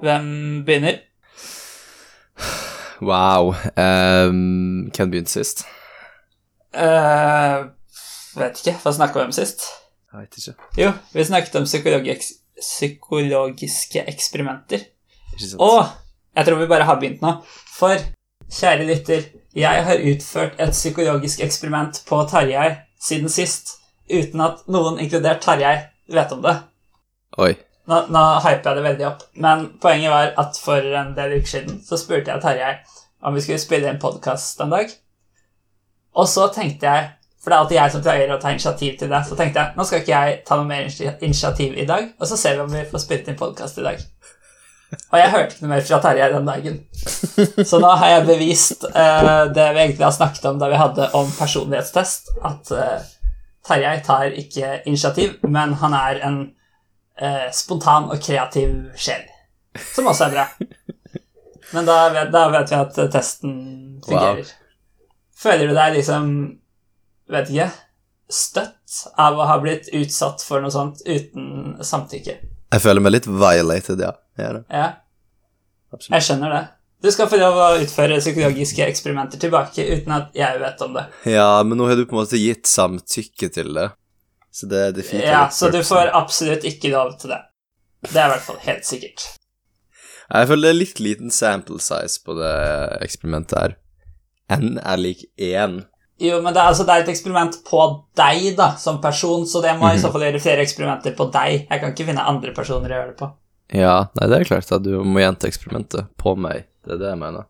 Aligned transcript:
Hvem 0.00 0.26
begynner? 0.66 0.98
Wow. 3.00 3.54
Um, 3.76 4.90
hvem 4.96 5.10
begynte 5.10 5.32
sist? 5.32 5.64
Uh, 6.74 7.70
vet 8.36 8.60
ikke. 8.60 8.76
Hva 8.82 8.92
snakka 8.96 9.20
vi 9.20 9.28
om 9.28 9.34
sist? 9.34 9.64
Jeg 10.12 10.20
vet 10.20 10.38
ikke. 10.40 10.54
Jo, 10.80 10.92
vi 11.14 11.24
snakket 11.24 11.58
om 11.60 11.68
psykologi 11.68 12.16
psykologiske 12.60 14.04
eksperimenter. 14.08 14.84
Ikke 15.32 15.46
sant? 15.46 15.60
Og 15.64 15.86
jeg 16.36 16.46
tror 16.46 16.60
vi 16.60 16.68
bare 16.70 16.88
har 16.88 16.98
begynt 17.00 17.22
nå. 17.24 17.32
For, 17.76 17.96
kjære 18.52 18.86
lytter, 18.88 19.24
jeg 19.56 19.84
har 19.84 20.04
utført 20.12 20.60
et 20.60 20.76
psykologisk 20.76 21.40
eksperiment 21.40 22.02
på 22.08 22.20
Tarjei 22.30 22.74
siden 23.00 23.32
sist, 23.32 23.78
uten 24.12 24.44
at 24.44 24.66
noen, 24.68 25.00
inkludert 25.00 25.40
Tarjei, 25.44 25.78
vet 26.12 26.36
om 26.36 26.44
det. 26.44 26.56
Oi. 27.40 27.54
Nå, 27.88 28.00
nå 28.12 28.24
hyper 28.44 28.70
jeg 28.70 28.76
det 28.76 28.84
veldig 28.84 29.06
opp, 29.08 29.22
men 29.40 29.62
poenget 29.82 30.12
var 30.12 30.34
at 30.38 30.58
for 30.60 30.84
en 31.00 31.14
del 31.16 31.38
uker 31.38 31.48
siden 31.54 31.80
så 31.86 31.98
spurte 31.98 32.32
jeg 32.32 32.42
Tarjei 32.42 32.74
om 33.24 33.34
vi 33.36 33.42
skulle 33.44 33.60
spille 33.60 33.88
en 33.88 34.00
podkast 34.00 34.60
en 34.60 34.72
dag. 34.72 34.92
Og 36.16 36.28
så 36.28 36.46
tenkte 36.54 36.86
jeg, 36.86 37.08
for 37.40 37.50
det 37.50 37.56
er 37.56 37.64
alltid 37.64 37.78
jeg 37.78 37.94
som 37.94 38.04
pleier 38.04 38.32
å 38.32 38.38
ta 38.40 38.52
initiativ 38.52 38.96
til 39.00 39.10
det, 39.12 39.20
så 39.26 39.36
tenkte 39.38 39.62
jeg 39.62 39.78
nå 39.78 39.86
skal 39.88 40.02
ikke 40.02 40.22
jeg 40.22 40.40
ta 40.48 40.58
noe 40.60 40.68
mer 40.68 40.88
initiativ 41.24 41.76
i 41.78 41.88
dag, 41.88 42.08
og 42.18 42.30
så 42.30 42.38
ser 42.40 42.56
vi 42.58 42.64
om 42.66 42.72
vi 42.72 42.86
får 42.90 43.04
spilt 43.04 43.30
inn 43.30 43.38
podkast 43.40 43.80
i 43.80 43.86
dag. 43.86 44.04
Og 44.90 45.18
jeg 45.20 45.30
hørte 45.30 45.54
ikke 45.54 45.64
noe 45.64 45.72
mer 45.72 45.84
fra 45.86 46.00
Tarjei 46.02 46.28
den 46.32 46.48
dagen. 46.48 46.78
Så 47.70 47.78
nå 47.82 47.90
har 48.00 48.14
jeg 48.16 48.26
bevist 48.26 48.86
uh, 48.90 49.46
det 49.54 49.68
vi 49.74 49.84
egentlig 49.84 50.06
har 50.06 50.16
snakket 50.16 50.48
om 50.50 50.58
da 50.60 50.70
vi 50.70 50.80
hadde 50.80 51.10
om 51.18 51.30
personlighetstest, 51.38 52.32
at 52.46 52.72
uh, 52.74 53.10
Tarjei 53.66 54.00
tar 54.06 54.34
ikke 54.34 54.80
initiativ, 54.84 55.36
men 55.46 55.76
han 55.82 55.94
er 55.94 56.24
en 56.26 56.40
eh, 57.20 57.50
spontan 57.54 58.08
og 58.10 58.22
kreativ 58.22 58.72
sjel. 58.98 59.26
Som 59.94 60.10
også 60.10 60.28
er 60.28 60.34
bra. 60.34 60.46
Men 61.70 61.86
da 61.86 61.98
vet, 62.10 62.32
da 62.34 62.46
vet 62.50 62.72
vi 62.72 62.78
at 62.80 62.98
eh, 62.98 63.10
testen 63.12 63.52
fungerer. 64.06 64.50
Føler 65.40 65.70
du 65.70 65.76
deg 65.76 65.94
liksom 66.00 66.32
Vet 67.30 67.46
ikke 67.52 67.68
støtt 68.30 68.96
av 69.18 69.38
å 69.38 69.46
ha 69.46 69.56
blitt 69.62 69.88
utsatt 69.94 70.42
for 70.42 70.62
noe 70.62 70.72
sånt 70.74 71.02
uten 71.06 71.76
samtykke? 71.82 72.34
Jeg 72.70 72.82
føler 72.82 73.02
meg 73.02 73.14
litt 73.14 73.26
violated, 73.26 74.02
ja. 74.02 74.12
Jeg. 74.38 74.62
Ja, 74.70 74.88
jeg 76.14 76.26
skjønner 76.26 76.54
det. 76.54 76.62
Du 77.00 77.08
skal 77.10 77.30
få 77.30 77.38
lov 77.40 77.56
å 77.56 77.68
utføre 77.80 78.18
psykologiske 78.20 78.84
eksperimenter 78.86 79.40
tilbake 79.40 79.86
uten 79.88 80.14
at 80.14 80.34
jeg 80.36 80.60
vet 80.60 80.82
om 80.84 80.98
det. 80.98 81.06
Ja, 81.32 81.62
men 81.66 81.80
nå 81.80 81.88
har 81.88 81.98
du 81.98 82.04
på 82.04 82.14
en 82.14 82.20
måte 82.20 82.40
gitt 82.40 82.68
samtykke 82.68 83.48
til 83.54 83.72
det. 83.78 83.86
Så 84.50 84.66
det 84.70 84.96
defeater 84.96 85.26
Ja, 85.26 85.42
Så 85.48 85.70
du 85.70 85.82
får 85.86 86.10
absolutt 86.16 86.64
ikke 86.66 86.90
lov 86.94 87.14
til 87.20 87.30
det. 87.34 87.42
Det 88.08 88.16
er 88.16 88.26
i 88.26 88.32
hvert 88.34 88.46
fall 88.46 88.58
helt 88.64 88.88
sikkert. 88.88 89.28
Jeg 90.30 90.46
føler 90.46 90.68
det 90.68 90.70
er 90.70 90.78
litt 90.78 91.00
liten 91.02 91.32
sample 91.34 91.80
size 91.82 92.20
på 92.24 92.36
det 92.38 92.54
eksperimentet 93.04 93.58
her. 93.58 93.76
N 94.50 94.78
er 94.78 95.00
lik 95.00 95.24
1. 95.36 95.80
Jo, 96.20 96.38
men 96.44 96.52
det 96.52 96.60
er, 96.60 96.68
altså, 96.68 96.84
det 96.84 96.94
er 96.94 97.04
et 97.04 97.12
eksperiment 97.14 97.54
på 97.64 97.80
deg, 98.18 98.50
da, 98.58 98.74
som 98.76 98.98
person, 99.00 99.46
så 99.48 99.62
det 99.64 99.72
må 99.80 99.88
i 99.88 100.00
så 100.02 100.10
fall 100.12 100.26
gjøre 100.26 100.42
flere 100.42 100.66
eksperimenter 100.66 101.14
på 101.16 101.30
deg. 101.32 101.62
Jeg 101.70 101.80
kan 101.80 101.94
ikke 101.94 102.06
finne 102.10 102.26
andre 102.28 102.52
personer 102.56 102.92
å 102.92 102.98
gjøre 102.98 103.12
det 103.12 103.16
på. 103.22 103.30
Ja, 103.80 103.94
nei, 104.18 104.28
det 104.28 104.40
er 104.40 104.48
klart 104.50 104.72
at 104.74 104.84
du 104.84 104.98
må 105.06 105.22
gjenta 105.22 105.48
eksperimentet 105.48 106.10
på 106.20 106.34
meg. 106.36 106.66
Det 106.84 106.96
er 106.96 107.00
det 107.00 107.12
jeg 107.12 107.20
mener. 107.22 107.46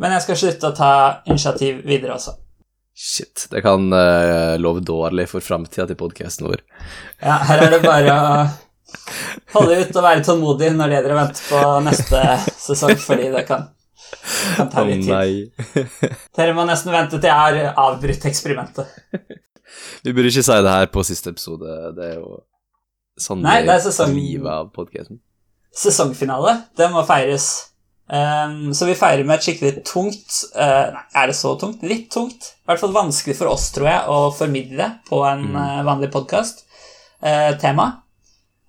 Men 0.00 0.16
jeg 0.16 0.24
skal 0.24 0.40
slutte 0.40 0.72
å 0.72 0.76
ta 0.76 0.92
initiativ 1.28 1.82
videre 1.86 2.16
også. 2.16 2.34
Shit, 2.94 3.46
det 3.50 3.62
kan 3.64 3.86
uh, 3.92 4.58
love 4.60 4.82
dårlig 4.84 5.24
for 5.30 5.40
framtida 5.44 5.86
til 5.88 5.96
podkasten 5.96 6.46
vår. 6.50 6.60
Ja, 7.22 7.38
her 7.48 7.62
er 7.64 7.72
det 7.72 7.80
bare 7.86 8.16
å 8.18 8.32
holde 9.54 9.78
ut 9.80 9.96
og 9.96 10.04
være 10.04 10.24
tålmodig 10.26 10.68
når 10.76 10.90
det 10.92 10.98
gjelder 10.98 11.14
å 11.14 11.20
vente 11.22 11.46
på 11.48 11.62
neste 11.86 12.20
sesong, 12.60 12.92
fordi 13.00 13.30
det 13.32 13.46
kan, 13.48 13.64
kan 14.58 14.68
ta 14.74 14.84
litt 14.84 15.06
tid. 15.08 15.64
Oh, 15.80 16.12
Dere 16.36 16.56
må 16.58 16.66
nesten 16.68 16.92
vente 16.92 17.16
til 17.16 17.30
jeg 17.32 17.38
har 17.40 17.80
avbrutt 17.80 18.28
eksperimentet. 18.28 18.92
Vi 20.04 20.12
burde 20.12 20.28
ikke 20.28 20.44
si 20.44 20.60
det 20.68 20.76
her 20.76 20.92
på 20.92 21.04
siste 21.08 21.32
episode. 21.32 21.78
Det 21.96 22.10
er 22.12 22.16
jo 22.20 22.42
sånn 23.20 23.40
Nei, 23.44 23.62
det 23.64 23.72
er 23.72 23.80
er 23.80 23.86
sesong- 23.88 24.12
livet 24.18 24.52
av 24.52 24.68
podkasten. 24.76 25.22
Sesongfinale, 25.72 26.58
det 26.76 26.90
må 26.92 27.00
feires. 27.08 27.71
Ehm, 28.12 28.74
så 28.76 28.86
vi 28.88 28.98
feirer 28.98 29.24
med 29.24 29.38
et 29.38 29.46
skikkelig 29.46 29.84
tungt 29.88 30.42
uh, 30.52 30.92
er 31.16 31.30
det 31.30 31.36
så 31.38 31.54
tungt? 31.60 31.80
Litt 31.86 32.10
tungt. 32.12 32.50
I 32.60 32.68
hvert 32.68 32.82
fall 32.82 32.92
vanskelig 32.96 33.38
for 33.38 33.52
oss, 33.54 33.70
tror 33.72 33.88
jeg, 33.88 34.04
å 34.12 34.30
formidle 34.36 34.88
på 35.08 35.22
en 35.24 35.48
eh, 35.56 35.80
vanlig 35.86 36.12
podkast. 36.12 36.66
tema. 37.62 38.02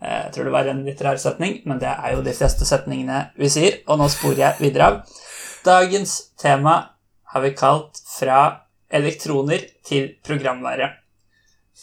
Eh, 0.04 0.26
jeg 0.26 0.34
tror 0.36 0.48
det 0.48 0.54
var 0.54 0.70
en 0.70 0.84
litt 0.86 1.02
rar 1.02 1.20
setning, 1.22 1.62
men 1.66 1.80
det 1.82 1.92
er 1.92 2.16
jo 2.16 2.24
de 2.26 2.36
fleste 2.36 2.68
setningene 2.68 3.30
vi 3.40 3.50
sier, 3.52 3.80
og 3.88 4.02
nå 4.02 4.10
sporer 4.12 4.42
jeg 4.42 4.66
videre 4.66 4.90
av. 4.90 5.16
Dagens 5.64 6.18
tema 6.40 6.76
har 7.34 7.42
vi 7.42 7.56
kalt 7.56 8.02
'Fra 8.04 8.42
elektroner 8.92 9.64
til 9.86 10.16
programvare'. 10.24 10.92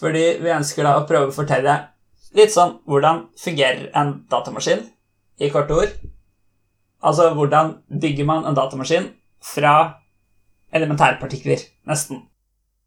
Fordi 0.01 0.39
vi 0.41 0.53
ønsker 0.55 0.85
da 0.85 0.99
å 0.99 1.07
prøve 1.09 1.29
å 1.29 1.35
fortelle 1.35 1.89
litt 2.35 2.53
sånn 2.53 2.79
hvordan 2.87 3.27
fungerer 3.37 3.91
en 3.95 4.27
datamaskin, 4.31 4.87
i 5.41 5.51
korte 5.51 5.75
ord. 5.75 5.93
Altså 7.01 7.31
hvordan 7.35 7.79
bygger 8.01 8.27
man 8.29 8.45
en 8.45 8.57
datamaskin 8.57 9.09
fra 9.41 9.75
elementærpartikler, 10.75 11.63
nesten. 11.89 12.25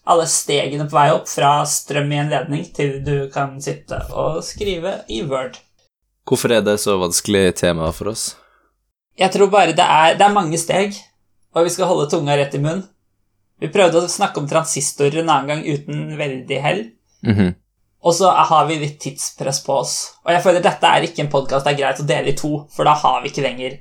Alle 0.07 0.27
stegene 0.27 0.85
på 0.89 0.97
vei 0.97 1.09
opp, 1.15 1.27
fra 1.31 1.63
strøm 1.67 2.11
i 2.11 2.19
en 2.21 2.31
ledning 2.31 2.65
til 2.75 2.97
du 3.05 3.29
kan 3.33 3.55
sitte 3.63 4.01
og 4.11 4.41
skrive 4.45 4.99
i 5.07 5.21
Word. 5.27 5.57
Hvorfor 6.27 6.53
er 6.55 6.63
det 6.63 6.77
så 6.83 6.97
vanskelig 6.99 7.55
tema 7.59 7.89
for 7.95 8.11
oss? 8.11 8.33
Jeg 9.19 9.31
tror 9.33 9.51
bare 9.51 9.75
det 9.75 9.85
er, 9.85 10.17
det 10.19 10.25
er 10.25 10.35
mange 10.35 10.59
steg, 10.59 10.95
og 11.53 11.67
vi 11.67 11.73
skal 11.73 11.89
holde 11.89 12.09
tunga 12.11 12.35
rett 12.39 12.55
i 12.55 12.61
munnen. 12.61 12.85
Vi 13.61 13.69
prøvde 13.71 14.01
å 14.01 14.11
snakke 14.11 14.41
om 14.41 14.47
transistorer 14.49 15.21
en 15.21 15.29
annen 15.31 15.51
gang 15.51 15.61
uten 15.63 16.17
veldig 16.19 16.61
hell. 16.63 16.81
Mhm. 17.23 17.53
Og 18.03 18.15
så 18.17 18.27
har 18.27 18.65
vi 18.67 18.81
litt 18.81 18.97
tidspress 18.99 19.61
på 19.63 19.77
oss. 19.79 19.93
Og 20.25 20.33
jeg 20.33 20.43
føler 20.43 20.63
dette 20.63 20.89
er 20.89 21.05
ikke 21.07 21.23
en 21.23 21.31
podkast 21.31 21.63
det 21.63 21.71
er 21.71 21.79
greit 21.79 22.01
å 22.03 22.07
dele 22.07 22.33
i 22.33 22.35
to, 22.35 22.65
for 22.73 22.83
da 22.83 22.97
har 22.99 23.21
vi 23.23 23.31
ikke 23.31 23.45
lenger 23.45 23.77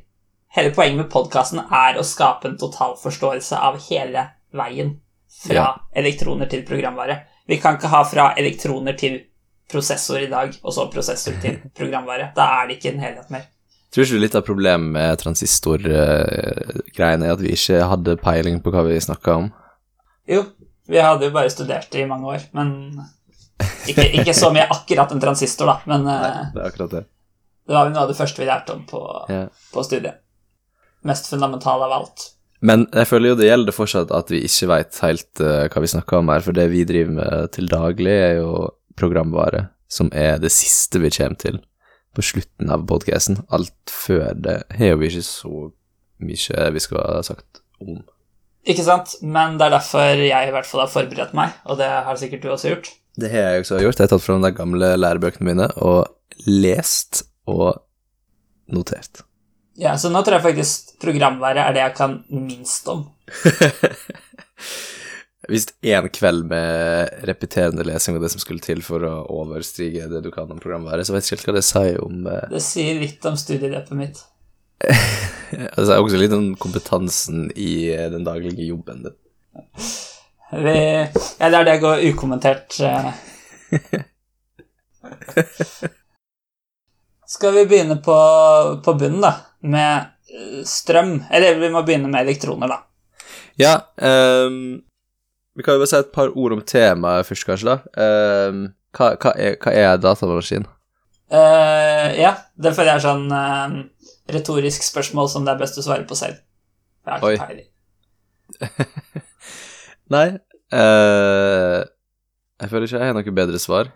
Hele 0.55 0.71
poenget 0.75 0.97
med 1.01 1.11
podkasten 1.13 1.59
er 1.73 1.97
å 1.97 2.03
skape 2.05 2.49
en 2.51 2.59
totalforståelse 2.61 3.57
av 3.57 3.79
hele 3.89 4.27
veien 4.53 4.99
fra 5.43 5.55
Ja. 5.55 5.67
elektroner 5.97 6.47
til 6.51 6.63
programvare. 6.69 7.21
Vi 7.49 7.57
kan 7.61 7.77
ikke 7.79 7.89
ha 7.89 8.03
fra 8.05 8.35
elektroner 8.37 8.93
til 8.99 9.21
prosessor 9.73 10.19
i 10.21 10.27
dag, 10.29 10.53
og 10.62 10.73
så 10.73 10.91
prosessor 10.93 11.33
til 11.41 11.57
programvare. 11.79 12.33
Da 12.37 12.43
er 12.62 12.67
det 12.69 12.77
ikke 12.79 12.93
en 12.95 13.01
helhet 13.01 13.31
mer. 13.33 13.41
Tror 13.93 14.05
ikke 14.05 14.15
du 14.17 14.21
litt 14.21 14.35
av 14.37 14.43
problemet 14.47 14.93
med 14.93 15.19
transistorgreiene 15.21 17.27
er 17.27 17.33
at 17.33 17.41
vi 17.45 17.53
ikke 17.57 17.81
hadde 17.89 18.17
peiling 18.21 18.61
på 18.65 18.71
hva 18.73 18.83
vi 18.87 19.01
snakka 19.05 19.35
om? 19.41 19.51
Jo, 20.29 20.45
vi 20.89 20.99
hadde 21.03 21.25
jo 21.29 21.33
bare 21.35 21.51
studert 21.53 21.91
det 21.93 22.01
i 22.05 22.09
mange 22.09 22.27
år, 22.29 22.41
men 22.57 22.73
ikke, 23.89 24.05
ikke 24.21 24.35
så 24.37 24.51
mye 24.53 24.69
akkurat 24.73 25.12
en 25.12 25.21
transistor, 25.21 25.67
da, 25.67 25.77
men 25.87 26.05
Nei, 26.09 26.45
det 26.55 26.61
er 26.62 26.67
akkurat 26.71 26.91
det. 26.91 27.03
det 27.69 27.75
var 27.77 27.85
vel 27.89 27.93
noe 27.97 28.03
av 28.07 28.11
det 28.12 28.17
første 28.21 28.41
vi 28.43 28.47
lærte 28.49 28.73
om 28.77 28.83
på, 28.89 29.01
Ja. 29.29 29.43
på 29.75 29.83
studiet. 29.85 30.15
Mest 31.09 31.29
fundamentale 31.33 31.89
av 31.89 31.97
alt. 32.01 32.29
Men 32.62 32.87
jeg 32.94 33.09
føler 33.11 33.32
jo 33.32 33.38
det 33.41 33.49
gjelder 33.49 33.75
fortsatt 33.75 34.12
at 34.15 34.31
vi 34.31 34.44
ikke 34.47 34.69
veit 34.71 34.99
helt 35.03 35.43
uh, 35.43 35.67
hva 35.67 35.82
vi 35.82 35.91
snakker 35.91 36.21
om 36.21 36.31
her, 36.31 36.44
for 36.44 36.55
det 36.55 36.69
vi 36.71 36.85
driver 36.87 37.17
med 37.19 37.53
til 37.56 37.71
daglig, 37.71 38.15
er 38.15 38.37
jo 38.38 38.71
programvare, 38.99 39.67
som 39.91 40.12
er 40.15 40.38
det 40.43 40.53
siste 40.55 41.03
vi 41.03 41.11
kommer 41.11 41.41
til 41.43 41.59
på 42.15 42.25
slutten 42.25 42.71
av 42.71 42.85
podkasten. 42.87 43.41
Alt 43.50 43.91
før 43.91 44.37
det 44.38 44.61
har 44.79 44.99
vi 45.00 45.11
ikke 45.11 45.25
så 45.26 45.69
mye 46.23 46.73
vi 46.76 46.85
skal 46.85 47.03
ha 47.03 47.23
sagt 47.26 47.62
om. 47.82 48.03
Ikke 48.62 48.85
sant? 48.87 49.17
Men 49.26 49.59
det 49.59 49.67
er 49.67 49.75
derfor 49.75 50.23
jeg 50.23 50.49
i 50.49 50.55
hvert 50.55 50.69
fall 50.69 50.85
har 50.85 50.93
forberedt 50.93 51.35
meg, 51.35 51.56
og 51.67 51.81
det 51.81 51.88
har 51.91 52.21
sikkert 52.21 52.44
du 52.44 52.53
også 52.53 52.75
gjort. 52.75 52.93
Det 53.19 53.32
har 53.32 53.50
jeg 53.56 53.65
også 53.65 53.81
gjort. 53.82 53.99
Jeg 53.99 54.06
har 54.06 54.15
tatt 54.15 54.25
fram 54.25 54.44
de 54.44 54.53
gamle 54.55 54.94
lærebøkene 55.00 55.49
mine 55.50 55.69
og 55.82 56.06
lest 56.47 57.25
og 57.50 57.82
notert. 58.73 59.25
Ja, 59.81 59.95
Så 59.99 60.11
nå 60.13 60.21
tror 60.23 60.37
jeg 60.37 60.45
faktisk 60.45 60.99
programvare 61.01 61.63
er 61.65 61.73
det 61.77 61.83
jeg 61.85 61.95
kan 61.97 62.19
minst 62.29 62.89
om. 62.93 63.07
Hvis 65.51 65.65
én 65.83 66.07
kveld 66.15 66.45
med 66.47 67.09
repeterende 67.27 67.83
lesing 67.87 68.15
var 68.15 68.23
det 68.23 68.31
som 68.35 68.41
skulle 68.43 68.63
til 68.63 68.83
for 68.85 69.03
å 69.03 69.27
overstige 69.43 70.07
det 70.11 70.21
du 70.23 70.31
kan 70.31 70.51
om 70.53 70.61
programværet, 70.63 71.07
så 71.09 71.15
vet 71.17 71.27
jeg 71.27 71.39
ikke 71.41 71.49
hva 71.51 71.57
det 71.57 71.65
sier 71.67 71.97
om 72.05 72.27
eh, 72.31 72.45
Det 72.53 72.63
sier 72.63 73.01
litt 73.01 73.25
om 73.27 73.37
studieløpet 73.41 73.97
mitt. 73.99 74.19
Altså 75.53 75.99
også 76.01 76.17
litt 76.17 76.33
om 76.33 76.55
kompetansen 76.57 77.51
i 77.61 77.91
eh, 77.93 78.07
den 78.13 78.25
daglige 78.25 78.65
jobben 78.71 79.03
din. 79.05 79.17
Vi, 80.53 80.73
jeg 80.73 81.49
er 81.49 81.65
det 81.67 81.81
gå 81.83 81.91
ukommentert. 82.13 82.79
eh. 82.81 83.13
Skal 87.35 87.53
vi 87.57 87.67
begynne 87.67 87.97
på, 88.05 88.17
på 88.85 88.95
bunnen, 89.01 89.23
da? 89.25 89.33
Med 89.62 90.11
eh, 90.32 90.62
strøm. 90.67 91.20
Eller 91.31 91.61
vi 91.61 91.70
må 91.73 91.85
begynne 91.87 92.11
med 92.11 92.26
elektroner, 92.26 92.70
da. 92.73 92.82
Ja, 93.61 93.75
um, 94.00 94.81
vi 95.55 95.64
kan 95.64 95.76
jo 95.76 95.82
bare 95.82 95.91
si 95.91 95.99
et 95.99 96.12
par 96.14 96.32
ord 96.32 96.55
om 96.56 96.62
temaet 96.64 97.29
først, 97.29 97.44
kanskje, 97.49 97.75
da. 97.75 98.06
Um, 98.49 98.62
hva, 98.97 99.12
hva, 99.20 99.35
er, 99.37 99.59
hva 99.61 99.75
er 99.76 100.00
datamaskin? 100.00 100.64
Uh, 101.32 102.09
ja, 102.19 102.35
det 102.61 102.75
føler 102.76 102.93
jeg 102.93 103.00
er 103.00 103.05
sånn 103.06 103.29
uh, 103.32 103.76
retorisk 104.32 104.85
spørsmål 104.85 105.31
som 105.32 105.47
det 105.47 105.55
er 105.55 105.61
best 105.62 105.79
å 105.81 105.85
svare 105.85 106.05
på 106.09 106.17
selv. 106.19 106.41
Jeg 107.06 107.23
har 107.23 107.37
ikke 107.37 107.49
peiling. 107.49 107.69
Nei 110.12 110.26
uh, 110.76 111.79
Jeg 112.61 112.69
føler 112.69 112.85
ikke 112.85 112.99
jeg 113.00 113.09
har 113.09 113.17
noe 113.17 113.35
bedre 113.35 113.61
svar. 113.62 113.88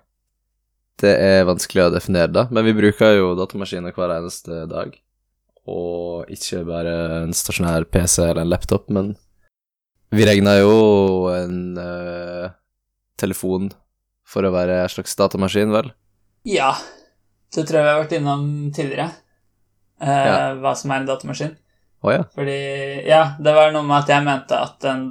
Det 0.97 1.13
er 1.13 1.45
vanskelig 1.45 1.85
å 1.85 1.93
definere, 1.93 2.33
da, 2.33 2.47
men 2.49 2.65
vi 2.65 2.73
bruker 2.77 3.19
jo 3.19 3.35
datamaskiner 3.37 3.93
hver 3.93 4.15
eneste 4.17 4.65
dag. 4.71 4.95
Og 5.67 6.29
ikke 6.31 6.61
bare 6.69 6.93
en 7.25 7.33
stasjonær 7.35 7.89
PC 7.91 8.21
eller 8.23 8.45
en 8.45 8.53
laptop, 8.53 8.89
men 8.95 9.15
vi 10.15 10.27
regna 10.29 10.53
jo 10.61 11.27
en 11.35 11.57
uh, 11.79 12.47
telefon 13.19 13.73
for 14.27 14.47
å 14.47 14.53
være 14.55 14.77
en 14.85 14.93
slags 14.93 15.17
datamaskin, 15.19 15.73
vel? 15.75 15.91
Ja, 16.47 16.73
det 17.55 17.67
tror 17.67 17.81
jeg 17.81 17.87
vi 17.87 17.91
har 17.93 18.03
vært 18.05 18.15
innom 18.21 18.47
tidligere. 18.75 19.09
uh, 20.03 20.07
Ja. 20.07 20.39
Hva 20.63 20.75
som 20.79 20.91
er 20.95 21.03
en 21.03 21.11
datamaskin. 21.11 21.57
Oh, 22.05 22.13
ja. 22.15 22.23
Fordi 22.37 23.07
Ja, 23.09 23.23
det 23.43 23.55
var 23.57 23.73
noe 23.75 23.83
med 23.83 24.05
at 24.05 24.09
jeg 24.13 24.23
mente 24.25 24.55
at 24.63 24.85
en 24.85 25.07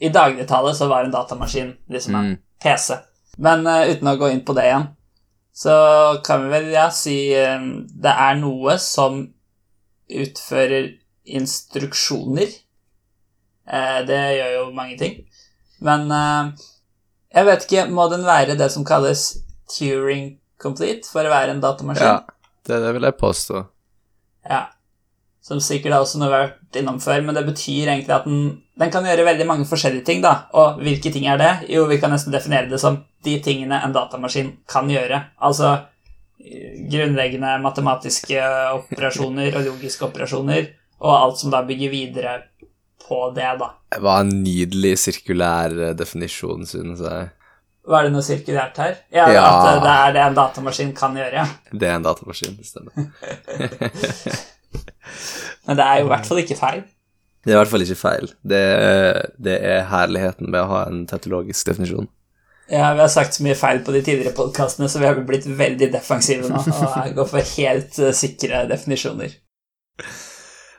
I 0.00 0.08
dagligtale 0.14 0.72
så 0.78 0.86
var 0.88 1.04
en 1.04 1.10
datamaskin 1.12 1.72
liksom 1.90 2.14
en 2.14 2.28
Mm. 2.30 2.38
PC. 2.62 2.94
Men 3.38 3.66
uh, 3.66 3.84
uten 3.90 4.08
å 4.08 4.16
gå 4.16 4.30
inn 4.32 4.44
på 4.46 4.54
det 4.56 4.64
igjen, 4.70 4.86
så 5.52 6.22
kan 6.24 6.44
vi 6.44 6.48
vel 6.54 6.70
ja, 6.72 6.88
si 6.94 7.16
det 7.34 8.12
er 8.14 8.36
noe 8.38 8.78
som 8.78 9.26
utfører 10.08 10.90
instruksjoner. 11.28 12.56
Eh, 13.68 14.00
det 14.08 14.22
gjør 14.38 14.54
jo 14.56 14.64
mange 14.76 14.98
ting. 15.00 15.20
Men 15.84 16.08
eh, 16.12 16.66
jeg 17.36 17.48
vet 17.48 17.66
ikke, 17.66 17.86
må 17.92 18.08
den 18.12 18.26
være 18.26 18.56
det 18.58 18.70
som 18.74 18.86
kalles 18.88 19.30
Turing 19.68 20.38
complete 20.60 21.04
for 21.10 21.26
å 21.26 21.32
være 21.32 21.54
en 21.54 21.62
datamaskin? 21.64 22.08
ja. 22.08 22.18
Det, 22.68 22.82
det 22.84 22.90
vil 22.92 23.06
jeg 23.06 23.16
påstå. 23.16 23.60
Ja. 24.48 24.66
Som 25.44 25.60
sikkert 25.64 25.94
er 25.94 26.02
også 26.02 26.20
har 26.20 26.32
vært 26.34 26.76
innom 26.76 26.98
før, 27.00 27.22
men 27.24 27.36
det 27.36 27.46
betyr 27.46 27.88
egentlig 27.88 28.12
at 28.12 28.26
den, 28.28 28.42
den 28.76 28.90
kan 28.92 29.06
gjøre 29.08 29.24
veldig 29.24 29.46
mange 29.48 29.68
forskjellige 29.68 30.04
ting, 30.04 30.20
da. 30.24 30.50
Og 30.52 30.82
hvilke 30.84 31.12
ting 31.14 31.24
er 31.30 31.40
det? 31.40 31.52
Jo, 31.72 31.86
vi 31.88 31.96
kan 32.02 32.12
nesten 32.12 32.34
definere 32.34 32.68
det 32.68 32.80
som 32.82 32.98
de 33.24 33.38
tingene 33.44 33.80
en 33.84 33.94
datamaskin 33.94 34.50
kan 34.68 34.90
gjøre. 34.92 35.22
Altså 35.40 35.78
grunnleggende 36.38 37.56
matematiske 37.62 38.42
operasjoner 38.76 39.56
og 39.58 39.66
logiske 39.72 40.06
operasjoner, 40.06 40.68
og 41.02 41.14
alt 41.16 41.40
som 41.40 41.50
da 41.54 41.62
bygger 41.66 41.90
videre 41.92 42.36
på 43.08 43.30
det, 43.36 43.48
da. 43.60 43.72
Det 43.94 44.02
var 44.04 44.22
en 44.24 44.32
nydelig 44.44 44.94
sirkulær 45.00 45.74
eh, 45.88 45.94
definisjon, 45.96 46.66
synes 46.68 47.00
jeg. 47.04 47.30
Var 47.88 48.04
det 48.04 48.12
noe 48.12 48.24
sirkulært 48.26 48.76
her? 48.82 48.98
Ja, 49.14 49.30
Ja. 49.32 49.44
At 49.48 49.70
eh, 49.70 49.80
det 49.86 49.94
er 49.94 50.12
det 50.16 50.22
en 50.26 50.36
datamaskin 50.36 50.92
kan 50.96 51.16
gjøre, 51.16 51.40
ja. 51.40 51.46
Det 51.72 51.88
er 51.88 51.96
en 51.96 52.04
datamaskin, 52.04 52.58
det 52.58 52.68
stemmer. 52.68 52.92
Men 55.66 55.76
det 55.78 55.84
er 55.84 56.00
jo 56.00 56.06
i 56.06 56.12
hvert 56.12 56.28
fall 56.28 56.42
ikke 56.42 56.58
feil. 56.58 56.84
Det 57.44 57.52
er 57.52 57.56
i 57.56 57.60
hvert 57.62 57.70
fall 57.72 57.84
ikke 57.84 57.96
feil. 57.96 58.30
Det 58.44 58.62
det 59.40 59.56
er 59.64 59.86
herligheten 59.88 60.50
med 60.50 60.60
å 60.60 60.70
ha 60.72 60.80
en 60.90 61.04
tettologisk 61.08 61.70
definisjon. 61.70 62.08
Ja, 62.68 62.92
vi 62.94 63.00
har 63.00 63.08
sagt 63.08 63.34
så 63.34 63.44
mye 63.46 63.56
feil 63.56 63.80
på 63.84 63.94
de 63.94 64.02
tidligere 64.04 64.36
podkastene, 64.36 64.88
så 64.92 65.00
vi 65.00 65.08
har 65.08 65.20
blitt 65.24 65.46
veldig 65.48 65.88
defensive 65.92 66.50
nå 66.50 66.60
og 66.60 67.12
går 67.16 67.28
for 67.30 67.52
helt 67.56 68.00
eh, 68.02 68.16
sikre 68.16 68.66
definisjoner. 68.68 69.32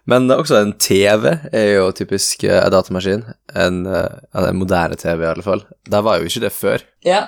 Men 0.09 0.30
også 0.33 0.59
en 0.59 0.75
TV 0.81 1.25
er 1.53 1.68
jo 1.75 1.89
typisk 1.97 2.45
eh, 2.47 2.59
en 2.62 2.74
datamaskin. 2.74 3.25
En, 3.57 3.81
eh, 3.89 4.21
en 4.38 4.57
moderne 4.57 4.97
TV, 5.01 5.25
i 5.25 5.31
alle 5.31 5.45
fall. 5.45 5.65
Der 5.89 6.06
var 6.06 6.19
jo 6.19 6.30
ikke 6.30 6.45
det 6.45 6.53
før. 6.56 6.86
Ja, 7.06 7.25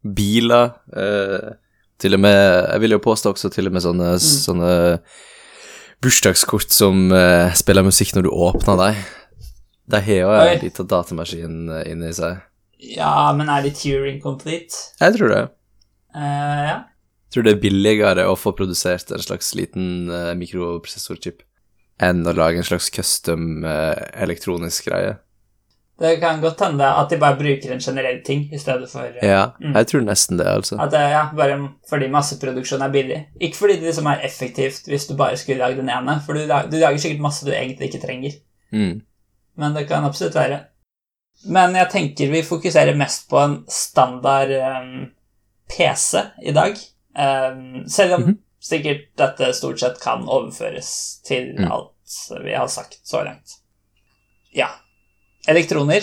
Biler 0.00 0.70
eh, 0.96 1.50
Til 2.00 2.16
og 2.16 2.22
med 2.24 2.32
Jeg 2.32 2.80
vil 2.80 2.94
jo 2.94 2.98
påstå 3.04 3.34
også 3.34 3.50
til 3.52 3.68
og 3.68 3.74
med 3.74 3.82
sånne, 3.84 4.14
sånne 4.16 4.70
bursdagskort 6.00 6.72
som 6.72 7.10
eh, 7.12 7.52
spiller 7.52 7.84
musikk 7.84 8.14
når 8.16 8.24
du 8.24 8.30
åpner 8.32 8.80
dem. 8.80 9.02
De 9.92 10.00
har 10.06 10.22
jo 10.22 10.30
en 10.32 10.62
liten 10.62 10.88
datamaskin 10.88 11.58
inni 11.84 12.14
seg. 12.16 12.40
Ja, 12.82 13.32
men 13.36 13.48
er 13.52 13.62
de 13.66 13.70
Turing 13.76 14.20
complete? 14.22 14.74
Jeg 15.00 15.16
tror 15.18 15.32
det. 15.34 15.42
Uh, 16.14 16.64
ja. 16.66 16.76
Jeg 17.30 17.34
tror 17.36 17.46
det 17.46 17.52
er 17.54 17.62
billigere 17.62 18.26
å 18.26 18.34
få 18.38 18.50
produsert 18.58 19.12
en 19.14 19.22
slags 19.22 19.52
liten 19.54 20.08
uh, 20.10 20.32
mikroprosessorchip 20.34 21.44
enn 22.02 22.24
å 22.26 22.32
lage 22.34 22.58
en 22.58 22.66
slags 22.66 22.88
custom 22.90 23.60
uh, 23.62 23.94
elektronisk 24.18 24.88
greie. 24.88 25.18
Det 26.00 26.14
kan 26.22 26.40
godt 26.40 26.62
hende 26.64 26.86
at 26.96 27.10
de 27.12 27.18
bare 27.20 27.36
bruker 27.36 27.74
en 27.74 27.82
generell 27.84 28.22
ting 28.24 28.46
i 28.50 28.58
stedet 28.58 28.88
for 28.88 29.04
uh, 29.04 29.20
Ja, 29.22 29.50
Mm. 29.60 29.74
jeg 29.76 29.86
tror 29.90 30.00
nesten 30.06 30.38
det, 30.40 30.46
altså. 30.48 30.78
At 30.80 30.90
det, 30.94 31.02
ja, 31.12 31.26
bare 31.36 31.58
fordi 31.90 32.08
masseproduksjon 32.08 32.82
er 32.82 32.94
billig. 32.94 33.18
Ikke 33.38 33.56
fordi 33.60 33.76
det 33.82 33.90
liksom 33.90 34.08
er 34.08 34.24
effektivt 34.24 34.88
hvis 34.88 35.06
du 35.10 35.14
bare 35.20 35.36
skulle 35.36 35.60
lage 35.60 35.76
den 35.76 35.92
ene, 35.92 36.16
for 36.24 36.32
du, 36.34 36.46
du 36.48 36.78
lager 36.80 36.98
sikkert 36.98 37.20
masse 37.28 37.44
du 37.46 37.52
egentlig 37.52 37.90
ikke 37.92 38.00
trenger. 38.06 38.38
Mm. 38.72 39.02
Men 39.60 39.76
det 39.76 39.86
kan 39.90 40.08
absolutt 40.08 40.34
være. 40.40 40.62
Men 41.48 41.74
jeg 41.74 41.88
tenker 41.90 42.30
vi 42.32 42.42
fokuserer 42.44 42.96
mest 42.98 43.28
på 43.30 43.38
en 43.40 43.54
standard 43.72 44.50
um, 44.52 45.10
PC 45.70 46.20
i 46.42 46.52
dag. 46.52 46.76
Um, 47.16 47.86
selv 47.88 48.14
om 48.18 48.22
Mhm. 48.28 48.38
sikkert 48.60 49.06
dette 49.16 49.52
stort 49.56 49.80
sett 49.80 50.00
kan 50.00 50.26
overføres 50.28 51.22
til 51.24 51.54
Mm. 51.58 51.70
alt 51.72 52.42
vi 52.44 52.52
har 52.54 52.66
sagt 52.68 52.98
så 53.04 53.24
langt. 53.24 53.56
Ja. 54.54 54.68
Elektroner. 55.48 56.02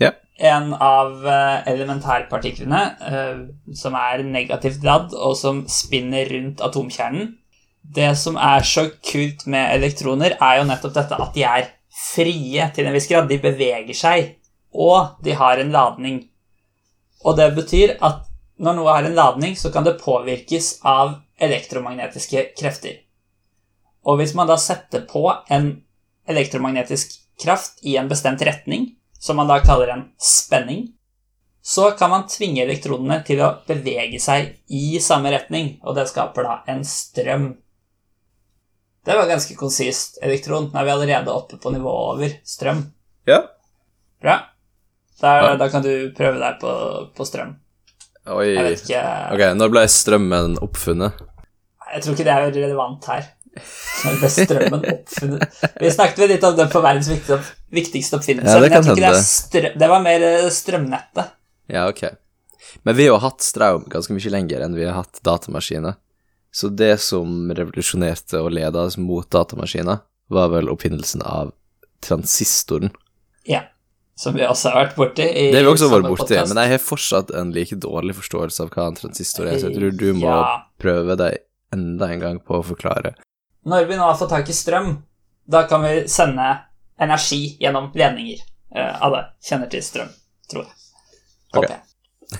Yeah. 0.00 0.12
En 0.38 0.74
av 0.74 1.26
eh, 1.26 1.62
elementærpartiklene 1.66 2.82
uh, 3.00 3.74
som 3.74 3.94
er 3.94 4.22
negativt 4.22 4.82
ladd, 4.84 5.14
og 5.14 5.36
som 5.36 5.64
spinner 5.68 6.28
rundt 6.30 6.60
atomkjernen. 6.60 7.34
Det 7.82 8.16
som 8.18 8.36
er 8.36 8.60
så 8.60 8.90
kult 9.02 9.46
med 9.46 9.74
elektroner, 9.80 10.36
er 10.40 10.58
jo 10.58 10.64
nettopp 10.68 10.94
dette 10.94 11.14
at 11.22 11.34
de 11.34 11.42
er 11.44 11.68
frie 12.14 12.70
til 12.74 12.86
en 12.86 12.92
viss 12.92 13.08
grad. 13.08 13.28
De 13.28 13.38
beveger 13.38 13.94
seg, 13.94 14.34
og 14.76 15.22
de 15.24 15.34
har 15.36 15.58
en 15.58 15.72
ladning. 15.72 16.20
Og 17.24 17.36
det 17.38 17.50
betyr 17.56 17.96
at 18.04 18.24
når 18.56 18.76
noe 18.78 18.92
har 18.92 19.04
en 19.04 19.16
ladning, 19.16 19.56
så 19.56 19.72
kan 19.72 19.84
det 19.84 19.98
påvirkes 20.00 20.78
av 20.86 21.18
elektromagnetiske 21.42 22.50
krefter. 22.56 23.02
Og 24.06 24.20
hvis 24.20 24.36
man 24.38 24.48
da 24.48 24.56
setter 24.60 25.04
på 25.08 25.26
en 25.52 25.72
elektromagnetisk 26.28 27.18
kraft 27.42 27.82
i 27.82 27.96
en 28.00 28.08
bestemt 28.08 28.42
retning, 28.46 28.94
som 29.18 29.36
man 29.36 29.50
da 29.50 29.58
kaller 29.64 29.92
en 29.92 30.06
spenning, 30.16 30.92
så 31.66 31.90
kan 31.98 32.12
man 32.12 32.28
tvinge 32.30 32.62
elektronene 32.62 33.18
til 33.26 33.40
å 33.42 33.56
bevege 33.66 34.20
seg 34.22 34.52
i 34.70 35.00
samme 35.02 35.32
retning, 35.34 35.76
og 35.82 35.96
det 35.98 36.06
skaper 36.12 36.46
da 36.46 36.58
en 36.70 36.84
strøm. 36.86 37.48
Det 39.06 39.16
var 39.18 39.28
ganske 39.30 39.54
konsist, 39.58 40.20
elektron. 40.22 40.70
Nå 40.72 40.78
er 40.80 40.86
vi 40.86 40.94
allerede 40.94 41.34
oppe 41.34 41.58
på 41.62 41.70
nivået 41.74 42.14
over 42.14 42.36
strøm. 42.46 42.84
Ja. 43.26 43.42
Bra. 44.22 44.38
Da, 45.20 45.54
da 45.56 45.68
kan 45.72 45.84
du 45.84 46.10
prøve 46.16 46.40
deg 46.40 46.58
på, 46.60 46.72
på 47.16 47.26
strøm. 47.28 47.54
Oi. 48.26 48.50
Jeg 48.50 48.66
vet 48.66 48.82
ikke 48.82 49.00
Ok, 49.36 49.42
når 49.56 49.72
ble 49.72 49.86
strømmen 49.88 50.58
oppfunnet? 50.64 51.24
Jeg 51.92 52.02
tror 52.02 52.16
ikke 52.16 52.26
det 52.26 52.34
er 52.34 52.46
relevant 52.56 53.08
her. 53.12 53.28
Når 53.56 54.18
ble 54.20 54.30
strømmen 54.36 54.86
oppfunnet? 54.92 55.58
Vi 55.80 55.92
snakket 55.94 56.22
vel 56.24 56.32
litt 56.34 56.46
om 56.48 56.56
det 56.58 56.66
på 56.72 56.82
verdens 56.84 57.08
viktigste, 57.10 58.18
oppfinnelse, 58.18 58.50
Ja, 58.50 58.60
det 58.60 58.68
men 58.68 58.76
jeg 58.76 58.86
tror 58.88 58.98
ikke 58.98 59.04
det 59.06 59.12
er 59.12 59.28
strøm... 59.30 59.78
Det 59.80 59.90
var 59.92 60.02
mer 60.04 60.26
eh, 60.26 60.48
strømnettet. 60.52 61.36
Ja, 61.72 61.86
ok. 61.88 62.02
Men 62.82 62.98
vi 62.98 63.06
har 63.06 63.14
jo 63.14 63.22
hatt 63.22 63.46
strøm 63.46 63.86
ganske 63.90 64.16
mye 64.16 64.34
lenger 64.34 64.66
enn 64.66 64.76
vi 64.76 64.84
har 64.88 64.98
hatt 64.98 65.22
datamaskiner. 65.26 65.96
Så 66.56 66.70
det 66.72 66.96
som 67.04 67.50
revolusjonerte 67.52 68.40
og 68.42 68.52
ledet 68.56 68.80
oss 68.80 68.98
mot 69.00 69.28
datamaskiner, 69.32 70.02
var 70.32 70.50
vel 70.50 70.70
oppfinnelsen 70.72 71.22
av 71.22 71.52
transistoren. 72.02 72.90
Ja. 73.46 73.62
Som 74.16 74.34
vi 74.34 74.40
også 74.48 74.70
har 74.72 74.86
vært 74.86 74.94
borti. 74.96 75.24
I 75.28 75.50
Det 75.52 75.58
har 75.60 75.66
vi 75.66 75.72
også 75.74 75.90
vært 75.92 76.06
borti, 76.08 76.36
men 76.48 76.56
jeg 76.62 76.70
har 76.72 76.78
fortsatt 76.80 77.30
en 77.36 77.50
like 77.52 77.76
dårlig 77.76 78.14
forståelse 78.16 78.62
av 78.64 78.70
hva 78.72 78.86
en 78.88 78.94
transistor 78.96 79.46
er, 79.50 79.58
så 79.60 79.68
jeg 79.68 79.76
tror 79.76 79.96
du 79.98 80.06
må 80.14 80.30
Ja. 80.30 80.62
prøve 80.80 81.16
deg 81.20 81.38
enda 81.72 82.08
en 82.12 82.20
gang 82.20 82.38
på 82.40 82.56
å 82.60 82.64
forklare. 82.64 83.14
Når 83.66 83.86
vi 83.88 83.96
nå 83.96 84.02
har 84.06 84.14
fått 84.16 84.30
tak 84.30 84.48
i 84.48 84.52
strøm, 84.56 85.02
da 85.48 85.66
kan 85.66 85.82
vi 85.82 86.06
sende 86.08 86.60
energi 86.98 87.58
gjennom 87.60 87.92
ledninger. 87.94 88.38
Eh, 88.74 88.96
alle 89.02 89.26
kjenner 89.44 89.68
til 89.70 89.80
strøm, 89.82 90.08
tror 90.50 90.64
jeg. 90.64 90.72
Håper 91.54 91.64
Ok. 91.64 91.70
jeg. 91.70 91.80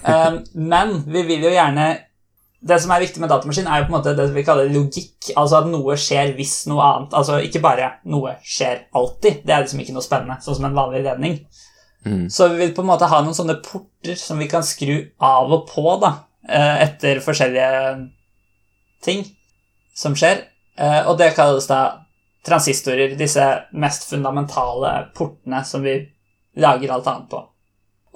Eh, 0.04 0.38
men 0.54 1.02
vi 1.06 1.22
vil 1.22 1.42
jo 1.42 1.50
gjerne 1.50 1.98
Det 2.60 2.78
som 2.82 2.90
er 2.90 3.02
viktig 3.04 3.20
med 3.20 3.30
datamaskin, 3.30 3.66
er 3.68 3.82
jo 3.82 3.86
på 3.86 3.92
en 3.92 3.98
måte 3.98 4.14
det 4.16 4.26
vi 4.34 4.44
kaller 4.46 4.70
logikk. 4.72 5.30
Altså 5.36 5.60
at 5.60 5.68
noe 5.70 5.96
skjer 6.00 6.32
hvis 6.38 6.54
noe 6.70 6.82
annet. 6.82 7.14
Altså 7.14 7.38
ikke 7.44 7.60
bare 7.62 7.90
noe 8.08 8.36
skjer 8.42 8.86
alltid. 8.96 9.42
Det 9.44 9.54
er 9.54 9.64
liksom 9.64 9.82
ikke 9.84 9.94
noe 9.96 10.06
spennende, 10.06 10.38
sånn 10.42 10.58
som 10.58 10.68
en 10.68 10.78
vanlig 10.78 11.04
ledning. 11.04 11.38
Mm. 12.06 12.26
Så 12.30 12.48
vi 12.52 12.60
vil 12.62 12.74
på 12.74 12.82
en 12.84 12.90
måte 12.90 13.08
ha 13.10 13.20
noen 13.22 13.36
sånne 13.36 13.58
porter 13.64 14.16
som 14.18 14.38
vi 14.38 14.48
kan 14.50 14.64
skru 14.66 14.94
av 15.20 15.52
og 15.52 15.66
på 15.68 15.96
da, 16.02 16.12
eh, 16.48 16.82
etter 16.86 17.20
forskjellige 17.20 18.10
ting 19.02 19.24
som 19.94 20.14
skjer. 20.14 20.44
Eh, 20.78 21.02
Og 21.08 21.18
det 21.18 21.34
kalles 21.34 21.66
da 21.66 22.02
transistorer, 22.46 23.16
disse 23.18 23.42
mest 23.72 24.08
fundamentale 24.10 25.10
portene 25.14 25.64
som 25.64 25.82
vi 25.82 25.98
lager 26.56 26.92
alt 26.94 27.06
annet 27.06 27.28
på. 27.30 27.42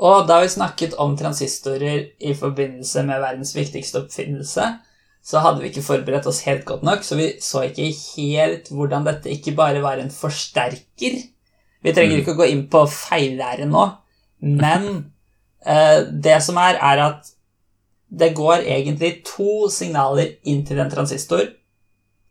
Og 0.00 0.24
da 0.28 0.38
vi 0.40 0.48
snakket 0.48 0.94
om 1.02 1.16
transistorer 1.18 2.06
i 2.24 2.32
forbindelse 2.36 3.02
med 3.04 3.20
verdens 3.20 3.52
viktigste 3.56 4.00
oppfinnelse, 4.00 4.68
så 5.20 5.42
hadde 5.44 5.60
vi 5.60 5.68
ikke 5.68 5.84
forberedt 5.84 6.28
oss 6.30 6.40
helt 6.46 6.64
godt 6.64 6.82
nok, 6.86 7.04
så 7.04 7.18
vi 7.18 7.34
så 7.44 7.66
ikke 7.66 7.90
helt 7.92 8.70
hvordan 8.72 9.04
dette 9.04 9.32
ikke 9.34 9.52
bare 9.58 9.82
var 9.84 10.00
en 10.00 10.12
forsterker. 10.12 11.18
Vi 11.82 11.92
trenger 11.92 12.16
Mm. 12.16 12.20
ikke 12.22 12.32
å 12.32 12.40
gå 12.40 12.48
inn 12.48 12.66
på 12.72 12.86
feillære 12.88 13.68
nå, 13.68 13.84
men 14.40 15.12
eh, 15.66 16.08
det 16.08 16.42
som 16.42 16.56
er, 16.56 16.80
er 16.80 17.04
at 17.04 17.32
det 18.10 18.34
går 18.34 18.64
egentlig 18.66 19.22
to 19.24 19.68
signaler 19.70 20.32
inn 20.44 20.64
til 20.66 20.80
en 20.80 20.90
transistor. 20.90 21.44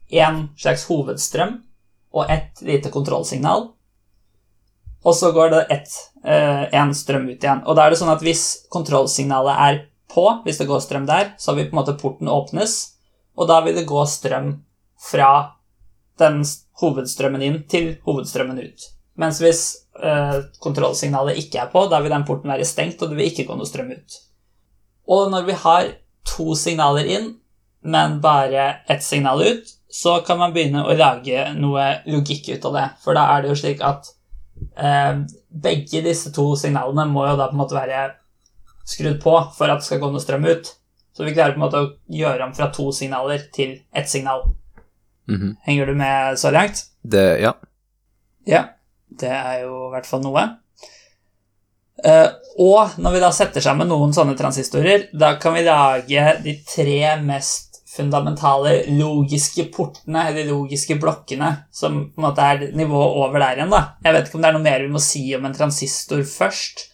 En 0.10 0.50
slags 0.58 0.88
hovedstrøm 0.90 1.60
og 2.14 2.32
et 2.34 2.62
lite 2.66 2.90
kontrollsignal. 2.92 3.70
Og 5.08 5.16
så 5.16 5.32
går 5.32 5.54
det 5.54 5.62
ett, 5.72 5.92
eh, 6.26 6.66
en 6.76 6.94
strøm 6.96 7.30
ut 7.30 7.44
igjen. 7.44 7.64
Og 7.66 7.76
da 7.76 7.86
er 7.86 7.94
det 7.94 8.00
sånn 8.00 8.12
at 8.12 8.24
hvis 8.26 8.66
kontrollsignalet 8.72 9.62
er 9.68 9.80
på, 10.12 10.26
hvis 10.44 10.60
det 10.60 10.68
går 10.68 10.82
strøm 10.84 11.06
der, 11.08 11.34
så 11.38 11.56
vil 11.56 11.70
på 11.70 11.76
en 11.76 11.82
måte 11.82 11.98
porten 12.00 12.28
åpnes, 12.28 12.96
og 13.38 13.48
da 13.48 13.62
vil 13.64 13.78
det 13.78 13.88
gå 13.88 14.06
strøm 14.06 14.58
fra 15.00 15.56
den 16.20 16.42
hovedstrømmen 16.82 17.44
inn 17.46 17.62
til 17.72 17.94
hovedstrømmen 18.04 18.60
ut. 18.60 18.90
Mens 19.20 19.40
hvis 19.44 19.64
eh, 20.04 20.40
kontrollsignalet 20.64 21.40
ikke 21.40 21.64
er 21.64 21.72
på, 21.72 21.86
da 21.92 22.02
vil 22.04 22.12
den 22.12 22.26
porten 22.28 22.52
være 22.52 22.68
stengt, 22.68 23.02
og 23.02 23.12
det 23.12 23.20
vil 23.20 23.32
ikke 23.32 23.48
gå 23.48 23.58
noe 23.60 23.68
strøm 23.68 23.92
ut. 23.96 24.20
Og 25.10 25.32
når 25.32 25.48
vi 25.48 25.58
har 25.64 25.92
to 26.28 26.54
signaler 26.60 27.08
inn, 27.08 27.34
men 27.82 28.20
bare 28.22 28.84
ett 28.92 29.04
signal 29.04 29.42
ut, 29.42 29.76
så 29.90 30.20
kan 30.26 30.38
man 30.38 30.54
begynne 30.54 30.84
å 30.86 30.96
lage 30.96 31.48
noe 31.58 31.86
logikk 32.06 32.52
ut 32.54 32.68
av 32.70 32.76
det. 32.76 32.88
For 33.04 33.18
da 33.18 33.26
er 33.34 33.44
det 33.44 33.54
jo 33.54 33.60
slik 33.64 33.84
at 33.86 34.12
eh, 34.12 34.19
begge 35.50 36.04
disse 36.06 36.32
to 36.36 36.54
signalene 36.60 37.08
må 37.12 37.26
jo 37.28 37.38
da 37.40 37.50
på 37.50 37.58
en 37.58 37.62
måte 37.64 37.78
være 37.78 38.04
skrudd 38.90 39.20
på 39.22 39.36
for 39.56 39.70
at 39.70 39.82
det 39.82 39.88
skal 39.88 40.02
gå 40.02 40.12
noe 40.14 40.24
strøm 40.24 40.48
ut. 40.50 40.72
Så 41.16 41.26
vi 41.28 41.34
klarer 41.36 41.56
på 41.56 41.60
en 41.60 41.66
måte 41.66 41.82
å 41.82 41.90
gjøre 42.16 42.46
om 42.46 42.54
fra 42.56 42.70
to 42.74 42.90
signaler 42.96 43.44
til 43.54 43.76
ett 43.92 44.10
signal. 44.10 44.46
Mhm. 45.30 45.58
Henger 45.66 45.86
du 45.86 45.94
med 46.00 46.40
så 46.40 46.52
langt? 46.52 46.86
Det 47.04 47.42
Ja. 47.42 47.54
Ja, 48.48 48.64
det 49.20 49.30
er 49.30 49.62
jo 49.62 49.88
i 49.88 49.92
hvert 49.92 50.06
fall 50.06 50.22
noe. 50.24 50.46
Uh, 52.00 52.32
og 52.58 52.96
når 52.98 53.12
vi 53.12 53.20
da 53.20 53.30
setter 53.36 53.62
sammen 53.62 53.90
noen 53.92 54.14
sånne 54.16 54.38
transistorer, 54.40 55.10
da 55.14 55.34
kan 55.36 55.54
vi 55.54 55.66
lage 55.68 56.24
de 56.46 56.54
tre 56.64 57.18
mest 57.22 57.69
fundamentale 57.90 58.84
logiske 58.94 59.66
portene, 59.74 60.28
eller 60.30 60.52
logiske 60.52 61.00
blokkene, 61.02 61.50
som 61.74 62.04
på 62.14 62.22
en 62.22 62.28
måte 62.28 62.46
er 62.46 62.68
nivået 62.78 63.18
over 63.24 63.42
der 63.42 63.60
igjen, 63.62 63.74
da. 63.74 63.82
Jeg 64.06 64.16
vet 64.16 64.30
ikke 64.30 64.38
om 64.38 64.46
det 64.46 64.50
er 64.52 64.58
noe 64.58 64.68
mer 64.68 64.86
vi 64.86 64.94
må 64.94 65.02
si 65.04 65.24
om 65.36 65.48
en 65.50 65.58
transistor 65.58 66.22
først. 66.30 66.86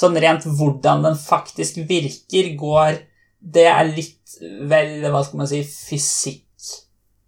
Sånn 0.00 0.16
rent 0.22 0.46
hvordan 0.48 1.04
den 1.04 1.18
faktisk 1.20 1.82
virker, 1.88 2.54
går 2.56 3.06
Det 3.40 3.64
er 3.64 3.86
litt 3.88 4.34
vel, 4.68 5.00
hva 5.08 5.22
skal 5.24 5.38
man 5.40 5.48
si, 5.48 5.62
fysikk 5.64 6.44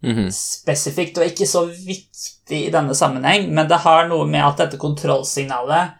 Mhm. 0.03 0.27
spesifikt 0.35 1.17
og 1.17 1.29
ikke 1.29 1.47
så 1.47 1.63
viktig 1.65 2.57
i 2.67 2.71
denne 2.73 2.93
sammenheng, 2.93 3.47
men 3.55 3.69
det 3.69 3.79
har 3.85 4.09
noe 4.09 4.27
med 4.27 4.43
at 4.43 4.57
dette 4.59 4.77
kontrollsignalet 4.77 5.93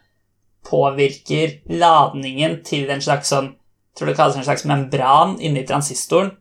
påvirker 0.67 1.61
ladningen 1.71 2.57
til 2.67 2.91
en 2.91 3.03
slags 3.03 3.31
sånn 3.31 3.53
jeg 3.93 3.99
tror 3.99 4.09
det 4.09 4.15
kalles 4.17 4.37
en 4.39 4.45
slags 4.47 4.65
membran 4.65 5.35
inni 5.39 5.61
transistoren, 5.69 6.31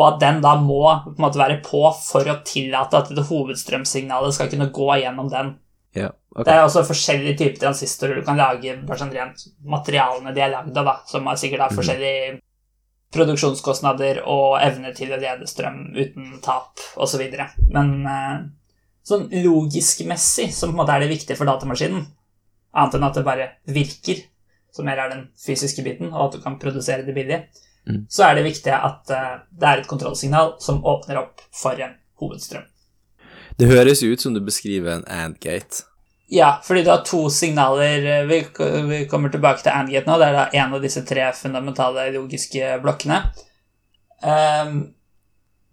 og 0.00 0.06
at 0.06 0.20
den 0.22 0.38
da 0.40 0.54
må 0.56 0.80
på 1.04 1.12
en 1.12 1.24
måte 1.26 1.40
være 1.40 1.58
på 1.64 1.82
for 1.92 2.24
å 2.24 2.38
tillate 2.46 2.96
at 2.96 3.10
det 3.12 3.26
hovedstrømsignalet 3.28 4.36
skal 4.36 4.48
kunne 4.52 4.70
gå 4.72 4.88
gjennom 5.02 5.28
den. 5.28 5.50
Ja. 5.92 6.08
okay. 6.32 6.46
Det 6.46 6.54
er 6.54 6.62
også 6.64 6.86
forskjellige 6.88 7.36
typer 7.42 7.64
transistorer 7.66 8.20
du 8.20 8.24
kan 8.24 8.38
lage, 8.40 8.78
bare 8.86 9.02
sånn 9.02 9.12
rent 9.12 9.44
materialene 9.60 10.32
de 10.32 10.44
er 10.46 10.54
lagd 10.54 10.72
av, 10.72 10.86
da, 10.88 10.94
som 11.10 11.28
har 11.28 11.40
sikkert 11.40 11.66
har 11.66 11.74
forskjellige 11.76 12.14
forskjellige 12.14 12.46
produksjonskostnader 13.14 14.22
og 14.30 14.60
evne 14.62 14.92
til 14.94 15.10
å 15.12 15.18
lede 15.18 15.48
strøm 15.50 15.90
uten 15.96 16.36
tap 16.44 16.80
osv. 17.00 17.24
Men 17.74 17.94
eh, 18.06 18.36
sånn 19.06 19.26
logisk 19.42 20.04
messig, 20.08 20.50
som 20.54 20.70
på 20.70 20.76
en 20.76 20.82
måte 20.82 20.94
er 20.94 21.04
det 21.04 21.10
viktige 21.12 21.38
for 21.38 21.50
datamaskinen, 21.50 22.06
annet 22.70 22.96
enn 22.96 23.08
at 23.08 23.18
det 23.18 23.26
bare 23.26 23.48
virker, 23.66 24.22
som 24.70 24.86
mer 24.86 25.02
er 25.02 25.10
den 25.10 25.26
fysiske 25.42 25.82
biten, 25.82 26.12
og 26.14 26.28
at 26.28 26.38
du 26.38 26.44
kan 26.44 26.60
produsere 26.62 27.02
det 27.06 27.16
billig, 27.16 27.40
Mm. 27.88 28.02
så 28.12 28.26
er 28.26 28.34
det 28.36 28.44
viktig 28.44 28.72
at 28.76 29.10
eh, 29.10 29.36
det 29.56 29.66
er 29.68 29.80
et 29.80 29.88
kontrollsignal 29.88 30.52
som 30.60 30.82
åpner 30.84 31.22
opp 31.22 31.40
for 31.56 31.80
en 31.80 31.96
hovedstrøm. 32.20 32.66
Det 33.58 33.68
høres 33.68 34.02
ut 34.02 34.20
som 34.20 34.34
du 34.36 34.40
beskriver 34.44 34.98
en 34.98 35.06
and-gate. 35.08 35.84
Ja, 36.32 36.60
fordi 36.64 36.82
du 36.82 36.90
har 36.90 37.02
to 37.04 37.24
signaler 37.30 38.04
eh, 38.06 38.26
Vi, 38.26 39.04
kommer 39.10 39.28
tilbake 39.28 39.64
til 39.64 39.72
AND-gate 39.74 40.06
nå. 40.06 40.18
Det 40.20 40.28
er 40.28 40.36
da 40.36 40.44
en 40.62 40.76
av 40.76 40.84
disse 40.84 41.02
tre 41.06 41.24
fundamentale 41.34 42.06
logiske 42.14 42.76
blokkene. 42.84 43.18
Ehm, 44.22 44.76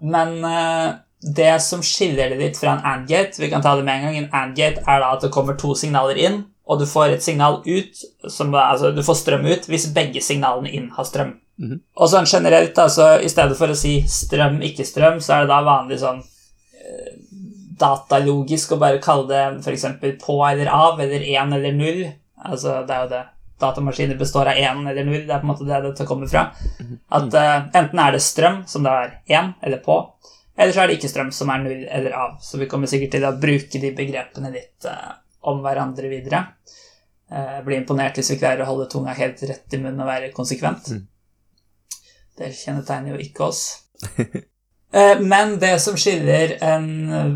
men 0.02 0.34
eh, 0.50 0.96
det 1.38 1.52
som 1.62 1.84
skiller 1.86 2.34
det 2.34 2.40
litt 2.42 2.58
fra 2.58 2.74
en 2.74 2.86
AND-gate 2.90 3.42
Vi 3.42 3.52
kan 3.52 3.62
ta 3.62 3.76
det 3.78 3.86
med 3.86 4.00
en 4.00 4.08
gang. 4.08 4.18
En 4.18 4.34
AND-gate 4.42 4.82
er 4.82 5.04
da 5.04 5.14
at 5.14 5.28
det 5.28 5.34
kommer 5.36 5.60
to 5.62 5.76
signaler 5.78 6.18
inn, 6.18 6.42
og 6.66 6.82
du 6.82 6.88
får 6.90 7.14
et 7.14 7.24
signal 7.24 7.62
ut 7.62 8.02
som, 8.26 8.56
Altså, 8.56 8.92
du 8.92 9.04
får 9.06 9.22
strøm 9.22 9.46
ut 9.46 9.70
hvis 9.70 9.92
begge 9.94 10.26
signalene 10.26 10.74
inn 10.74 10.90
har 10.98 11.06
strøm. 11.06 11.36
Mhm. 11.58 11.80
Og 11.98 12.10
sånn 12.12 12.28
generelt, 12.30 12.76
da, 12.78 12.88
så 12.90 13.16
i 13.22 13.30
stedet 13.30 13.58
for 13.58 13.74
å 13.74 13.78
si 13.78 14.00
strøm, 14.06 14.60
ikke 14.66 14.86
strøm, 14.86 15.22
så 15.24 15.38
er 15.38 15.46
det 15.46 15.54
da 15.54 15.62
vanlig 15.66 16.02
sånn 16.02 16.22
datalogisk 17.78 18.74
å 18.74 18.82
bare 18.82 19.02
kalle 19.04 19.28
det 19.30 19.42
f.eks. 19.62 19.86
på 20.24 20.38
eller 20.48 20.70
av, 20.74 21.02
eller 21.02 21.26
én 21.26 21.54
eller 21.54 21.76
null. 21.76 22.06
Altså, 22.48 22.82
det 22.88 22.96
er 22.96 23.04
jo 23.06 23.12
det. 23.14 23.24
Datamaskiner 23.58 24.18
består 24.20 24.52
av 24.52 24.60
én 24.62 24.84
eller 24.86 25.06
null. 25.06 25.24
Det 25.26 25.34
er 25.34 25.42
på 25.42 25.48
en 25.48 25.52
måte 25.52 25.68
det 25.68 25.80
dette 25.86 26.06
kommer 26.10 26.30
fra. 26.30 26.48
At 27.18 27.30
uh, 27.34 27.56
enten 27.78 28.02
er 28.02 28.14
det 28.14 28.24
strøm, 28.26 28.64
som 28.70 28.86
da 28.86 28.98
er 29.04 29.16
én 29.34 29.54
eller 29.66 29.82
på, 29.86 29.98
eller 30.58 30.74
så 30.74 30.84
er 30.84 30.90
det 30.90 30.98
ikke 31.00 31.10
strøm, 31.12 31.32
som 31.34 31.54
er 31.54 31.64
null 31.66 31.86
eller 31.86 32.18
av. 32.18 32.38
Så 32.42 32.62
vi 32.62 32.70
kommer 32.70 32.90
sikkert 32.90 33.16
til 33.18 33.26
å 33.26 33.36
bruke 33.38 33.82
de 33.82 33.94
begrepene 33.98 34.54
litt 34.54 34.90
uh, 34.90 35.18
om 35.50 35.62
hverandre 35.66 36.10
videre. 36.12 36.44
Uh, 37.28 37.60
blir 37.66 37.82
imponert 37.82 38.18
hvis 38.18 38.34
vi 38.34 38.40
klarer 38.42 38.64
å 38.64 38.72
holde 38.72 38.90
tunga 38.92 39.14
helt 39.18 39.42
rett 39.50 39.74
i 39.74 39.82
munnen 39.82 40.06
og 40.06 40.10
være 40.10 40.34
konsekvent. 40.38 40.94
Mm. 40.94 41.06
Det 42.38 42.52
kjennetegner 42.56 43.16
jo 43.16 43.24
ikke 43.26 43.50
oss. 43.52 43.64
Eh, 44.94 45.20
Men 45.20 45.58
det 45.60 45.82
som 45.84 45.98
skiller 46.00 46.54
en 46.64 46.86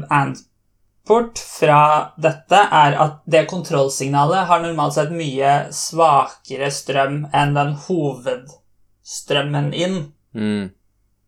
AND-port 0.08 1.40
fra 1.44 2.14
dette, 2.16 2.56
er 2.56 2.96
at 2.96 3.18
det 3.28 3.42
kontrollsignalet 3.52 4.48
har 4.48 4.62
normalt 4.64 4.96
sett 4.96 5.12
mye 5.12 5.50
svakere 5.76 6.70
strøm 6.72 7.26
enn 7.36 7.52
den 7.58 7.74
hovedstrømmen 7.90 9.74
inn. 9.76 9.98
Mm. 10.32 10.70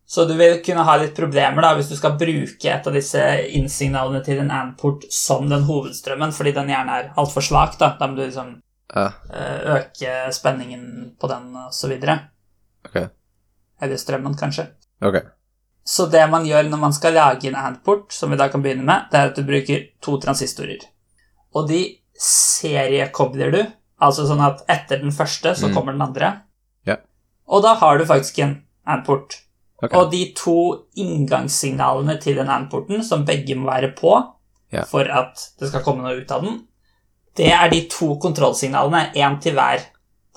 Så 0.06 0.24
du 0.24 0.32
vil 0.38 0.62
kunne 0.64 0.84
ha 0.88 0.94
litt 1.00 1.12
problemer 1.16 1.64
da 1.64 1.74
hvis 1.76 1.88
du 1.92 1.96
skal 1.96 2.16
bruke 2.20 2.72
et 2.72 2.86
av 2.88 2.96
disse 2.96 3.20
innsignalene 3.56 4.20
til 4.24 4.40
en 4.42 4.52
AND-port 4.52 5.04
som 5.12 5.48
den 5.52 5.64
hovedstrømmen, 5.68 6.32
fordi 6.32 6.52
den 6.56 6.72
gjerne 6.72 6.98
er 7.02 7.12
altfor 7.20 7.44
svak. 7.44 7.76
Da 7.80 7.96
Da 8.00 8.08
må 8.08 8.16
du 8.16 8.24
liksom 8.24 8.62
Ja, 8.94 9.10
eh, 9.32 9.76
øke 9.76 10.32
spenningen 10.32 11.16
på 11.20 11.28
den 11.28 11.52
osv. 11.68 11.92
ok. 12.84 12.98
Eller 13.84 14.00
strømmen, 14.00 14.36
kanskje. 14.40 14.68
Okay. 15.04 15.26
Så 15.84 16.06
det 16.08 16.24
man 16.32 16.46
gjør 16.48 16.70
når 16.70 16.80
man 16.80 16.94
skal 16.96 17.12
lage 17.12 17.50
en 17.50 17.58
AND-port, 17.60 18.12
som 18.16 18.32
vi 18.32 18.38
da 18.40 18.48
kan 18.48 18.62
begynne 18.64 18.86
med, 18.88 19.10
det 19.12 19.20
er 19.20 19.30
at 19.32 19.36
du 19.36 19.44
bruker 19.44 19.82
to 20.02 20.16
transistorer. 20.22 20.86
Og 21.54 21.68
de 21.68 21.82
seriekobler 22.18 23.52
du, 23.52 23.60
altså 24.00 24.24
sånn 24.28 24.42
at 24.44 24.64
etter 24.70 25.02
den 25.02 25.12
første 25.12 25.52
så 25.54 25.68
Mm. 25.68 25.74
kommer 25.74 25.92
den 25.92 26.02
andre. 26.02 26.30
Yeah. 26.88 27.02
Og 27.46 27.62
da 27.62 27.74
har 27.74 27.98
du 27.98 28.06
faktisk 28.08 28.38
en 28.38 28.62
AND-port. 28.86 29.40
Og 29.92 30.10
de 30.12 30.32
to 30.36 30.86
inngangssignalene 30.96 32.20
til 32.20 32.36
den 32.36 32.48
AND-porten, 32.48 33.02
som 33.04 33.24
begge 33.26 33.54
må 33.58 33.68
være 33.68 33.92
på 33.98 34.14
yeah. 34.72 34.86
for 34.86 35.04
at 35.04 35.50
det 35.60 35.68
skal 35.68 35.82
komme 35.84 36.02
noe 36.06 36.22
ut 36.22 36.30
av 36.32 36.42
den, 36.46 36.62
det 37.36 37.50
er 37.52 37.68
de 37.68 37.82
to 37.90 38.14
kontrollsignalene, 38.22 39.10
én 39.14 39.40
til 39.42 39.52
hver 39.58 39.82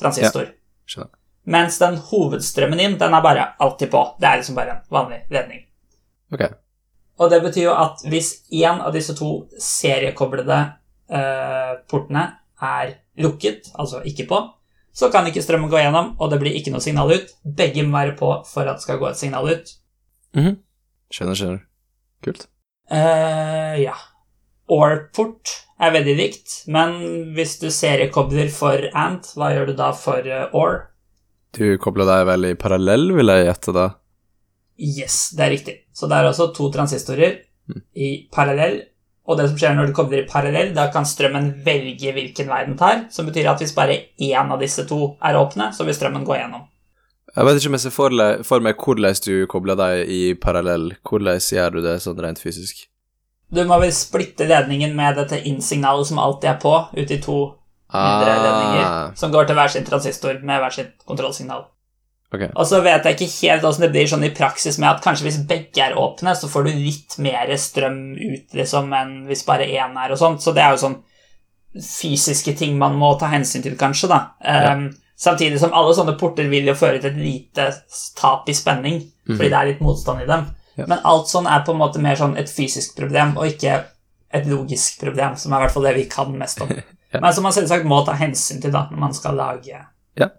transistor. 0.02 0.50
Skjønner. 0.90 1.14
Mens 1.48 1.80
den 1.80 1.96
hovedstrømmen 2.10 2.82
inn, 2.84 2.98
den 3.00 3.16
er 3.16 3.24
bare 3.24 3.46
alltid 3.64 3.92
på. 3.94 4.04
Det 4.20 4.28
er 4.28 4.42
liksom 4.42 4.58
bare 4.58 4.74
en 4.76 4.82
vanlig 4.92 5.22
ledning. 5.32 5.64
Ok. 6.34 6.44
Og 7.18 7.32
det 7.32 7.40
betyr 7.46 7.70
jo 7.70 7.78
at 7.78 8.04
hvis 8.12 8.34
én 8.54 8.82
av 8.84 8.92
disse 8.94 9.16
to 9.18 9.48
seriekoblede 9.62 10.58
eh, 11.10 11.72
portene 11.90 12.26
er 12.62 12.98
lukket, 13.24 13.72
altså 13.80 14.04
ikke 14.06 14.28
på, 14.30 14.42
så 14.98 15.12
kan 15.14 15.30
ikke 15.30 15.42
strømmen 15.46 15.70
gå 15.70 15.80
gjennom, 15.80 16.16
og 16.20 16.32
det 16.32 16.40
blir 16.42 16.58
ikke 16.58 16.74
noe 16.74 16.84
signal 16.84 17.14
ut. 17.14 17.32
Begge 17.46 17.86
må 17.86 17.96
være 18.00 18.18
på 18.20 18.32
for 18.50 18.68
at 18.68 18.80
det 18.80 18.86
skal 18.86 19.00
gå 19.02 19.10
et 19.10 19.20
signal 19.20 19.50
ut. 19.50 19.74
Mhm. 20.36 20.60
Skjønner, 21.14 21.40
skjønner. 21.40 21.64
Kult. 22.26 22.48
Eh, 22.92 23.82
ja. 23.86 23.96
OR-port 24.68 25.54
er 25.80 25.94
veldig 25.96 26.16
likt, 26.18 26.54
men 26.68 26.98
hvis 27.38 27.56
du 27.62 27.70
seriekobler 27.72 28.50
for 28.52 28.90
ANT, 28.98 29.30
hva 29.38 29.54
gjør 29.54 29.70
du 29.70 29.76
da 29.80 29.94
for 29.96 30.28
uh, 30.28 30.50
OR? 30.58 30.90
Du 31.56 31.78
kobler 31.82 32.08
deg 32.10 32.26
vel 32.28 32.50
i 32.52 32.58
parallell, 32.60 33.10
vil 33.16 33.32
jeg 33.32 33.48
gjette 33.48 33.74
da? 33.76 33.88
Yes, 34.78 35.32
det 35.34 35.46
er 35.46 35.54
riktig. 35.56 35.76
Så 35.96 36.10
det 36.10 36.18
er 36.18 36.30
altså 36.30 36.52
to 36.54 36.70
transistorer 36.74 37.40
i 37.98 38.28
parallell. 38.34 38.82
Og 39.28 39.36
det 39.40 39.50
som 39.50 39.58
skjer 39.60 39.76
når 39.76 39.90
du 39.90 39.96
kobler 39.98 40.22
i 40.22 40.30
parallell, 40.30 40.70
da 40.76 40.88
kan 40.94 41.08
strømmen 41.08 41.50
velge 41.66 42.14
hvilken 42.16 42.48
vei 42.48 42.62
den 42.68 42.78
tar. 42.80 43.08
Som 43.12 43.28
betyr 43.28 43.50
at 43.52 43.64
hvis 43.64 43.76
bare 43.76 43.98
én 44.24 44.54
av 44.54 44.62
disse 44.62 44.86
to 44.88 45.18
er 45.20 45.40
åpne, 45.40 45.74
så 45.76 45.88
vil 45.88 45.98
strømmen 45.98 46.28
gå 46.28 46.38
gjennom. 46.38 46.68
Jeg 47.36 47.46
vet 47.46 47.60
ikke 47.60 47.70
om 47.70 47.76
jeg 47.76 47.84
ser 47.84 47.94
for, 47.94 48.62
meg 48.64 48.80
hvordan 48.82 49.18
du 49.26 49.34
kobler 49.52 49.78
deg 49.78 50.08
i 50.10 50.22
parallell. 50.40 50.94
Hvordan 51.06 51.42
gjør 51.44 51.76
du 51.76 51.82
det 51.84 51.98
sånn 52.06 52.22
rent 52.24 52.40
fysisk? 52.42 52.88
Du 53.52 53.62
må 53.68 53.78
vel 53.80 53.92
splitte 53.96 54.48
ledningen 54.48 54.96
med 54.96 55.20
dette 55.20 55.40
in-signalet 55.48 56.08
som 56.10 56.20
alltid 56.20 56.50
er 56.52 56.58
på, 56.64 56.74
ut 56.98 57.12
i 57.12 57.20
to 57.24 57.38
mindre 57.94 58.36
ledninger, 58.36 58.86
Ah, 58.88 59.16
som 59.16 59.32
går 59.32 59.48
til 59.48 59.56
hver 59.56 59.72
sin 59.74 59.88
transistor 59.88 60.40
med 60.44 60.62
hver 60.62 60.76
sitt 60.76 60.94
kontrollsignal. 61.08 61.66
Okay. 62.34 62.50
Og 62.60 62.68
så 62.68 62.82
vet 62.84 63.06
jeg 63.08 63.16
ikke 63.16 63.48
helt 63.48 63.62
hvordan 63.64 63.86
det 63.86 63.92
blir 63.94 64.08
sånn 64.12 64.26
i 64.28 64.34
praksis 64.36 64.78
med 64.84 64.90
at 64.90 65.04
kanskje 65.04 65.30
hvis 65.30 65.40
begge 65.48 65.84
er 65.86 65.96
åpne, 65.96 66.36
så 66.36 66.50
får 66.52 66.68
du 66.68 66.72
litt 66.76 67.16
mer 67.24 67.54
strøm 67.56 68.02
ut 68.20 68.58
liksom 68.60 68.92
enn 68.94 69.14
hvis 69.30 69.46
bare 69.48 69.70
én 69.72 69.96
er 69.96 70.12
og 70.12 70.20
sånt. 70.20 70.44
Så 70.44 70.52
det 70.52 70.66
er 70.66 70.76
jo 70.76 70.84
sånn 70.84 70.98
fysiske 71.78 72.56
ting 72.60 72.76
man 72.78 72.98
må 73.00 73.14
ta 73.20 73.30
hensyn 73.32 73.64
til, 73.64 73.78
kanskje, 73.80 74.10
da. 74.12 74.24
Um, 74.44 74.90
Samtidig 75.18 75.58
som 75.58 75.74
alle 75.74 75.96
sånne 75.98 76.14
porter 76.20 76.46
vil 76.46 76.68
jo 76.70 76.76
føre 76.78 77.00
til 77.02 77.10
et 77.10 77.18
lite 77.18 77.64
tap 78.20 78.46
i 78.50 78.54
spenning, 78.54 79.00
fordi 79.26 79.48
det 79.50 79.58
er 79.58 79.70
litt 79.72 79.80
motstand 79.82 80.22
i 80.22 80.28
dem. 80.30 80.44
Ja. 80.78 80.86
Men 80.86 81.02
alt 81.10 81.32
sånn 81.32 81.50
er 81.50 81.64
på 81.66 81.74
en 81.74 81.80
måte 81.80 82.02
mer 82.04 82.20
sånn 82.20 82.36
et 82.38 82.52
fysisk 82.54 82.94
problem, 83.00 83.34
og 83.34 83.50
ikke 83.50 83.80
et 84.38 84.46
logisk 84.46 85.00
problem, 85.02 85.34
som 85.42 85.56
er 85.56 85.58
i 85.58 85.66
hvert 85.66 85.74
fall 85.74 85.88
det 85.90 85.96
vi 85.98 86.06
kan 86.12 86.38
mest 86.38 86.62
om. 86.62 86.70
Ja. 87.18 87.22
Men 87.26 87.34
som 87.36 87.46
man 87.48 87.56
selvsagt 87.56 87.88
må 87.90 88.00
ta 88.06 88.16
hensyn 88.18 88.62
til 88.64 88.74
da, 88.74 88.86
når 88.92 89.02
man 89.08 89.16
skal 89.18 89.38
lage 89.38 89.84
Ja. 90.18 90.30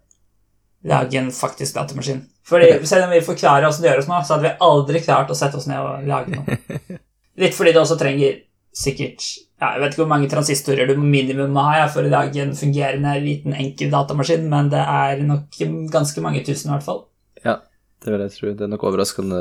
lage 0.85 1.19
en 1.19 1.31
faktisk 1.35 1.75
datamaskin. 1.75 2.23
Fordi 2.47 2.87
Selv 2.87 3.05
om 3.05 3.11
vi 3.13 3.21
forklarer 3.21 3.67
åssen 3.69 3.83
det 3.85 3.91
gjøres 3.93 4.09
nå, 4.09 4.21
så 4.25 4.37
hadde 4.37 4.47
vi 4.49 4.57
aldri 4.65 5.03
klart 5.05 5.31
å 5.31 5.37
sette 5.37 5.59
oss 5.59 5.67
ned 5.69 5.83
og 5.83 6.07
lage 6.09 6.33
noe. 6.33 6.59
Litt 7.43 7.55
fordi 7.55 7.75
det 7.75 7.83
også 7.83 7.99
trenger 8.01 8.41
sikkert 8.79 9.25
ja, 9.59 9.73
Jeg 9.75 9.81
vet 9.83 9.93
ikke 9.93 10.03
hvor 10.05 10.11
mange 10.13 10.29
transistorer 10.31 10.87
du 10.87 10.95
minimum 11.03 11.51
må 11.55 11.65
ha 11.67 11.87
for 11.91 12.07
å 12.07 12.13
lage 12.13 12.39
en 12.43 12.55
fungerende, 12.55 13.17
liten, 13.25 13.57
enkel 13.59 13.91
datamaskin, 13.91 14.45
men 14.49 14.71
det 14.71 14.83
er 14.83 15.23
nok 15.27 15.57
ganske 15.91 16.23
mange 16.23 16.45
tusen, 16.47 16.71
i 16.71 16.77
hvert 16.77 16.87
fall. 16.87 17.01
Ja, 17.43 17.57
det 18.05 18.13
vil 18.13 18.23
jeg 18.23 18.35
tro. 18.37 18.53
Det 18.55 18.67
er 18.67 18.71
nok 18.71 18.85
overraskende 18.87 19.41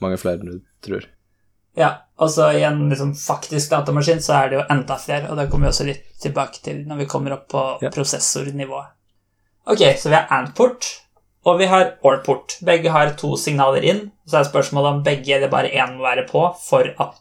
mange 0.00 0.16
flere 0.20 0.40
enn 0.40 0.54
du 0.54 0.62
tror. 0.86 1.04
Ja, 1.76 1.90
og 2.18 2.30
så 2.30 2.50
i 2.52 2.62
en 2.66 2.88
liksom, 2.90 3.12
faktisk 3.14 3.70
datamaskin 3.70 4.20
så 4.22 4.34
er 4.40 4.48
det 4.50 4.58
jo 4.58 4.64
enda 4.70 4.96
flere, 4.98 5.30
og 5.30 5.36
det 5.38 5.48
kommer 5.50 5.68
vi 5.68 5.70
også 5.74 5.86
litt 5.86 6.02
tilbake 6.20 6.62
til 6.64 6.82
når 6.88 6.96
vi 7.04 7.06
kommer 7.06 7.36
opp 7.36 7.46
på 7.48 7.62
Ja. 7.82 7.90
prosessornivået. 7.94 8.90
Ok, 9.66 9.84
så 9.98 10.08
vi 10.08 10.14
har 10.16 10.26
AND-port, 10.30 10.88
og 11.46 11.58
vi 11.58 11.66
har 11.70 11.94
OR-port. 12.02 12.56
Begge 12.66 12.90
har 12.90 13.14
to 13.16 13.36
signaler 13.36 13.82
inn, 13.84 14.10
så 14.26 14.40
er 14.40 14.48
spørsmålet 14.50 14.94
om 14.96 15.02
begge 15.04 15.34
eller 15.36 15.48
bare 15.48 15.70
én 15.70 15.96
må 15.96 16.02
være 16.02 16.26
på 16.28 16.42
for 16.68 16.84
at 16.98 17.14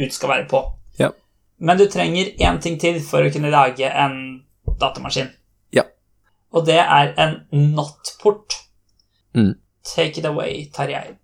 ut 0.00 0.12
skal 0.12 0.28
være 0.28 0.48
på. 0.48 0.62
Ja. 0.98 1.10
Men 1.58 1.78
du 1.78 1.86
trenger 1.88 2.32
én 2.38 2.60
ting 2.62 2.78
til 2.80 3.00
for 3.00 3.24
å 3.24 3.32
kunne 3.32 3.50
lage 3.50 3.88
en 3.90 4.44
datamaskin. 4.80 5.30
Ja. 5.72 5.82
Og 6.52 6.66
det 6.66 6.78
er 6.78 7.14
en 7.18 7.46
not-port. 7.74 8.54
Mm. 9.34 9.54
Take 9.84 10.18
it 10.18 10.24
away, 10.24 10.70
Tarjei. 10.72 11.16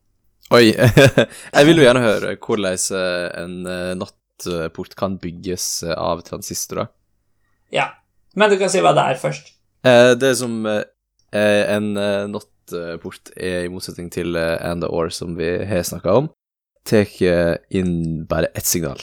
Oi, 0.52 0.74
jeg 1.56 1.64
vil 1.68 1.78
jo 1.80 1.84
gjerne 1.86 2.02
høre 2.04 2.34
hvordan 2.36 2.76
eh, 2.98 3.26
en 3.40 3.54
eh, 3.64 3.92
nattport 3.96 4.96
kan 4.98 5.14
bygges 5.22 5.66
eh, 5.86 5.94
av 5.96 6.20
transistorer. 6.26 6.90
Ja. 7.72 7.86
Men 8.36 8.52
du 8.52 8.58
kan 8.60 8.72
si 8.72 8.82
hva 8.84 8.92
det 8.96 9.04
er 9.12 9.20
først. 9.20 9.48
Det 9.82 10.28
er 10.28 10.34
som 10.38 10.54
en 10.64 11.86
nattport 12.32 13.32
er 13.36 13.66
i 13.66 13.70
motsetning 13.72 14.08
til 14.14 14.36
and 14.38 14.86
or 14.88 15.10
som 15.12 15.34
vi 15.36 15.48
har 15.68 15.82
snakka 15.84 16.14
om, 16.20 16.28
tar 16.88 17.10
inn 17.74 18.24
bare 18.30 18.48
ett 18.56 18.68
signal, 18.68 19.02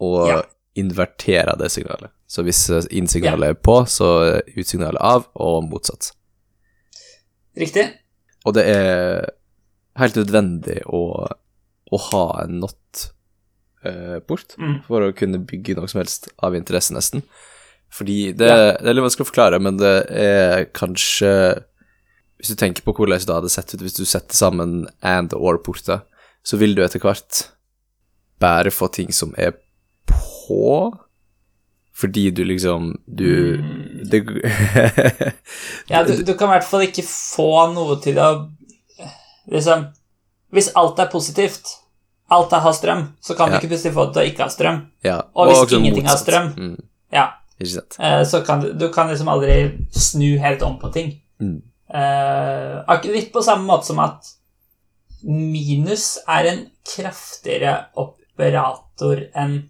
og 0.00 0.28
Ja. 0.30 0.38
inverterer 0.78 1.56
det 1.60 1.68
signalet. 1.74 2.12
Så 2.28 2.44
hvis 2.46 2.62
inn-signalet 2.88 3.50
er 3.50 3.60
på, 3.60 3.76
så 3.88 4.40
utsignalet 4.56 5.02
av, 5.04 5.28
og 5.34 5.68
motsatt. 5.68 6.12
Riktig? 7.60 7.90
Og 8.46 8.54
det 8.56 8.64
er 8.72 9.28
helt 9.98 10.16
nødvendig 10.18 10.80
å, 10.86 11.00
å 11.92 12.00
ha 12.10 12.24
en 12.44 12.60
not-port 12.62 14.56
Mm. 14.58 14.80
for 14.86 15.00
å 15.06 15.12
kunne 15.14 15.38
bygge 15.46 15.76
noe 15.76 15.86
som 15.88 16.00
helst 16.00 16.28
av 16.42 16.54
interesse, 16.58 16.92
nesten. 16.94 17.22
Fordi 17.94 18.32
det, 18.36 18.48
Ja. 18.48 18.72
det 18.80 18.88
er 18.90 18.94
litt 18.94 19.04
vanskelig 19.06 19.26
å 19.26 19.30
forklare, 19.30 19.60
men 19.62 19.76
det 19.78 19.92
er 20.10 20.64
kanskje 20.74 21.62
Hvis 22.38 22.48
du 22.52 22.54
tenker 22.60 22.82
på 22.84 22.92
hvordan 22.92 23.16
det 23.24 23.32
hadde 23.32 23.48
sett 23.48 23.72
ut 23.74 23.80
hvis 23.80 23.94
du 23.96 24.04
setter 24.04 24.34
sammen 24.36 24.86
and 25.02 25.32
or-porter, 25.32 26.02
så 26.44 26.58
vil 26.60 26.74
du 26.76 26.82
etter 26.84 27.00
hvert 27.00 27.46
bare 28.38 28.68
få 28.70 28.90
ting 28.92 29.08
som 29.10 29.32
er 29.38 29.54
på, 30.06 30.92
fordi 31.96 32.30
du 32.36 32.44
liksom 32.44 32.90
Du 33.08 33.56
det, 34.04 34.20
Ja, 35.88 36.02
du, 36.04 36.12
du 36.22 36.34
kan 36.36 36.48
i 36.50 36.52
hvert 36.58 36.68
fall 36.68 36.84
ikke 36.84 37.06
få 37.08 37.72
noe 37.72 37.96
til 38.04 38.18
å 38.20 38.28
Liksom 39.50 39.86
Hvis 40.52 40.70
alt 40.78 40.98
er 41.02 41.08
positivt, 41.10 41.66
alt 42.30 42.52
er 42.52 42.60
har 42.62 42.72
strøm, 42.72 43.00
så 43.20 43.34
kan 43.36 43.50
Ja. 43.50 43.58
du 43.58 43.66
ikke 43.66 43.72
plutselig 43.74 43.94
få 43.94 44.04
det 44.06 44.14
til 44.14 44.22
å 44.22 44.26
ikke 44.30 44.42
ha 44.42 44.48
strøm. 44.48 44.86
ja, 45.04 45.16
Og 45.34 45.46
hvis 45.48 45.58
også 45.58 45.78
ingenting 45.78 46.06
har 46.06 46.16
strøm. 46.16 46.54
Mm, 46.56 46.76
Ja, 47.12 47.28
eh, 47.60 48.22
så 48.24 48.44
kan 48.46 48.60
du, 48.60 48.72
du 48.72 48.88
kan 48.92 49.08
liksom 49.08 49.28
aldri 49.28 49.86
snu 49.90 50.38
helt 50.38 50.62
om 50.62 50.78
på 50.78 50.92
ting. 50.92 51.20
Mm. 51.40 51.62
Eh, 51.94 53.02
litt 53.04 53.32
på 53.32 53.42
samme 53.42 53.66
måte 53.66 53.86
som 53.86 53.98
at 54.00 54.24
minus 55.22 56.18
er 56.28 56.44
en 56.46 56.70
kraftigere 56.84 57.86
operator 57.96 59.22
enn 59.34 59.68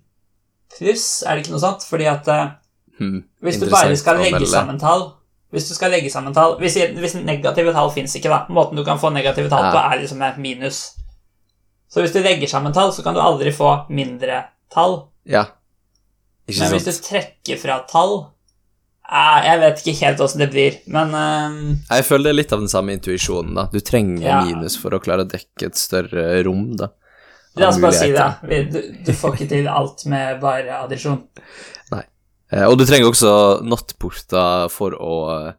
pluss, 0.78 1.22
er 1.26 1.36
det 1.36 1.44
ikke 1.46 1.54
noe 1.56 1.60
sånt? 1.60 1.84
Fordi 1.88 2.06
at 2.06 2.56
Hmm. 2.98 3.24
Hvis 3.42 3.60
du 3.60 3.68
bare 3.68 3.94
skal 3.96 4.16
legge 4.16 4.46
sammen 4.48 4.78
tall 4.80 5.12
Hvis 5.56 5.70
du 5.70 5.74
skal 5.76 5.94
legge 5.94 6.10
sammen 6.12 6.34
tall 6.36 6.58
Hvis, 6.60 6.76
hvis 7.00 7.14
negative 7.24 7.72
tall 7.72 7.88
fins 7.94 8.12
ikke, 8.18 8.28
da. 8.28 8.42
Måten 8.52 8.76
du 8.76 8.84
kan 8.84 9.00
få 9.00 9.08
negative 9.14 9.48
tall 9.52 9.70
på, 9.72 9.80
er 9.80 10.02
liksom 10.02 10.20
med 10.20 10.36
minus. 10.42 10.82
Så 11.88 12.02
hvis 12.04 12.12
du 12.12 12.20
legger 12.20 12.50
sammen 12.50 12.74
tall, 12.76 12.92
så 12.92 13.00
kan 13.06 13.16
du 13.16 13.22
aldri 13.24 13.52
få 13.56 13.70
mindre 13.88 14.42
tall. 14.74 15.06
Ja. 15.24 15.46
Ikke 16.46 16.60
Men 16.66 16.76
hvis 16.76 16.86
du 16.86 16.92
trekker 17.02 17.58
fra 17.58 17.80
tall 17.90 18.12
Jeg 19.06 19.58
vet 19.62 19.80
ikke 19.82 19.94
helt 20.04 20.20
åssen 20.22 20.42
det 20.44 20.50
blir, 20.52 20.76
men 20.90 21.14
uh, 21.14 21.56
Jeg 21.94 22.06
føler 22.06 22.28
det 22.28 22.32
er 22.32 22.38
litt 22.40 22.54
av 22.54 22.62
den 22.62 22.70
samme 22.70 22.94
intuisjonen, 22.98 23.54
da. 23.58 23.64
Du 23.72 23.80
trenger 23.80 24.26
Ja. 24.26 24.38
minus 24.46 24.76
for 24.78 24.94
å 24.94 25.00
klare 25.02 25.24
å 25.26 25.30
dekke 25.30 25.70
et 25.70 25.78
større 25.78 26.42
rom, 26.46 26.68
da. 26.78 26.90
la 27.56 27.70
oss 27.70 27.80
bare 27.80 27.96
si 27.96 28.10
det. 28.12 28.28
Du, 28.74 28.80
du 29.06 29.12
får 29.16 29.38
ikke 29.38 29.48
til 29.54 29.70
alt 29.70 30.04
med 30.10 30.40
bare 30.42 30.82
addisjon. 30.84 31.22
Eh, 31.96 32.02
og 32.52 32.78
du 32.78 32.84
trenger 32.86 33.10
også 33.10 33.32
not-porter 33.66 34.68
for 34.70 34.94
å 34.94 35.16
eh, 35.34 35.54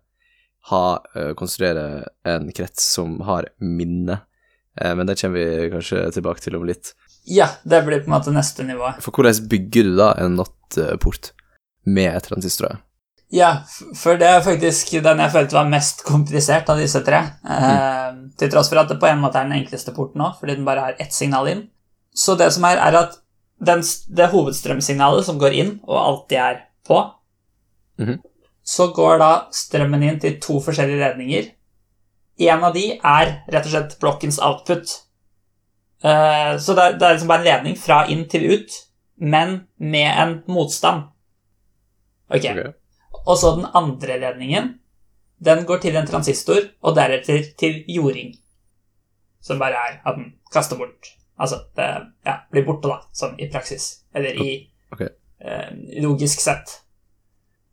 ha, 0.72 0.84
eh, 1.16 1.34
konstruere 1.40 2.08
en 2.28 2.48
krets 2.56 2.86
som 2.96 3.20
har 3.28 3.50
minne. 3.60 4.22
Eh, 4.80 4.96
men 4.96 5.08
det 5.10 5.18
kommer 5.20 5.40
vi 5.42 5.70
kanskje 5.74 6.08
tilbake 6.16 6.44
til 6.44 6.56
om 6.60 6.66
litt. 6.68 6.94
Ja, 7.28 7.50
det 7.68 7.84
blir 7.84 8.04
på 8.04 8.12
en 8.12 8.16
måte 8.16 8.32
neste 8.36 8.64
nivå. 8.64 8.94
For 9.04 9.12
hvordan 9.12 9.50
bygger 9.52 9.90
du 9.90 9.96
da 10.00 10.14
en 10.22 10.38
not-port 10.40 11.34
med 11.88 12.16
transistorer? 12.24 12.80
Ja, 13.30 13.66
for 13.96 14.16
det 14.16 14.28
er 14.32 14.44
faktisk 14.44 14.94
den 15.04 15.20
jeg 15.20 15.34
følte 15.34 15.58
var 15.58 15.68
mest 15.68 16.06
komplisert 16.08 16.70
av 16.72 16.80
disse 16.80 17.02
tre. 17.04 17.20
Eh, 17.44 18.20
til 18.40 18.52
tross 18.54 18.72
for 18.72 18.80
at 18.80 18.92
det 18.92 19.00
på 19.02 19.10
en 19.10 19.20
måte 19.20 19.42
er 19.42 19.50
den 19.50 19.58
enkleste 19.60 19.92
porten 19.96 20.24
òg, 20.24 20.38
fordi 20.40 20.56
den 20.56 20.68
bare 20.68 20.86
har 20.86 21.02
ett 21.04 21.16
signal 21.16 21.50
inn. 21.52 21.66
Så 22.16 22.38
det 22.40 22.48
som 22.56 22.64
er, 22.70 22.80
er 22.80 22.96
at 23.04 23.20
den, 23.60 23.84
det 24.16 24.30
hovedstrømsignalet 24.32 25.28
som 25.28 25.42
går 25.42 25.60
inn, 25.60 25.76
og 25.84 26.00
alltid 26.00 26.40
er 26.40 26.64
på, 26.88 27.04
Mhm. 28.00 28.20
så 28.64 28.88
går 28.94 29.18
da 29.20 29.32
strømmen 29.52 30.04
inn 30.04 30.20
til 30.20 30.40
to 30.40 30.60
forskjellige 30.62 31.00
ledninger. 31.00 31.52
En 32.40 32.64
av 32.64 32.74
de 32.74 32.92
er 32.94 33.44
rett 33.50 33.66
og 33.66 33.72
slett 33.72 34.00
blokkens 34.00 34.40
output. 34.40 35.04
Uh, 36.04 36.58
så 36.62 36.76
det 36.76 36.84
er, 36.84 36.98
det 37.00 37.08
er 37.08 37.14
liksom 37.16 37.28
bare 37.32 37.40
en 37.40 37.48
ledning 37.48 37.78
fra 37.78 38.04
inn 38.08 38.28
til 38.30 38.52
ut, 38.54 38.76
men 39.18 39.68
med 39.80 40.12
en 40.22 40.44
motstand. 40.48 41.08
Ok. 42.30 42.44
okay. 42.44 42.74
Og 43.26 43.38
så 43.38 43.56
den 43.56 43.66
andre 43.74 44.20
ledningen, 44.20 44.80
den 45.44 45.66
går 45.66 45.82
til 45.82 45.96
en 45.96 46.08
transistor, 46.08 46.70
og 46.82 46.96
deretter 46.96 47.44
til 47.58 47.84
jording. 47.88 48.36
Som 49.42 49.60
bare 49.60 49.80
er 49.88 50.02
at 50.06 50.16
den 50.16 50.34
kaster 50.54 50.78
bort 50.78 51.14
Altså, 51.40 51.60
det 51.76 51.86
ja, 52.26 52.34
blir 52.52 52.64
borte, 52.66 52.90
da, 52.90 53.04
sånn 53.14 53.36
i 53.38 53.46
praksis. 53.52 54.04
Eller 54.16 54.40
i 54.42 54.72
Ok. 54.92 55.04
Eh, 55.42 55.72
logisk 56.04 56.42
sett. 56.44 56.82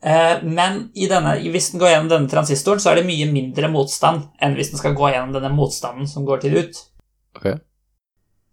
Eh, 0.04 0.42
men 0.42 0.90
i 0.94 1.06
denne, 1.08 1.36
hvis 1.50 1.70
den 1.72 1.80
går 1.80 1.94
gjennom 1.94 2.10
denne 2.12 2.28
transistoren, 2.28 2.80
så 2.82 2.92
er 2.92 3.00
det 3.00 3.06
mye 3.08 3.28
mindre 3.32 3.70
motstand 3.72 4.26
enn 4.42 4.56
hvis 4.58 4.74
den 4.74 4.82
skal 4.82 4.96
gå 4.96 5.12
gjennom 5.14 5.32
denne 5.32 5.52
motstanden 5.56 6.08
som 6.10 6.26
går 6.28 6.42
til 6.44 6.58
ut. 6.60 6.82
Okay. 7.38 7.56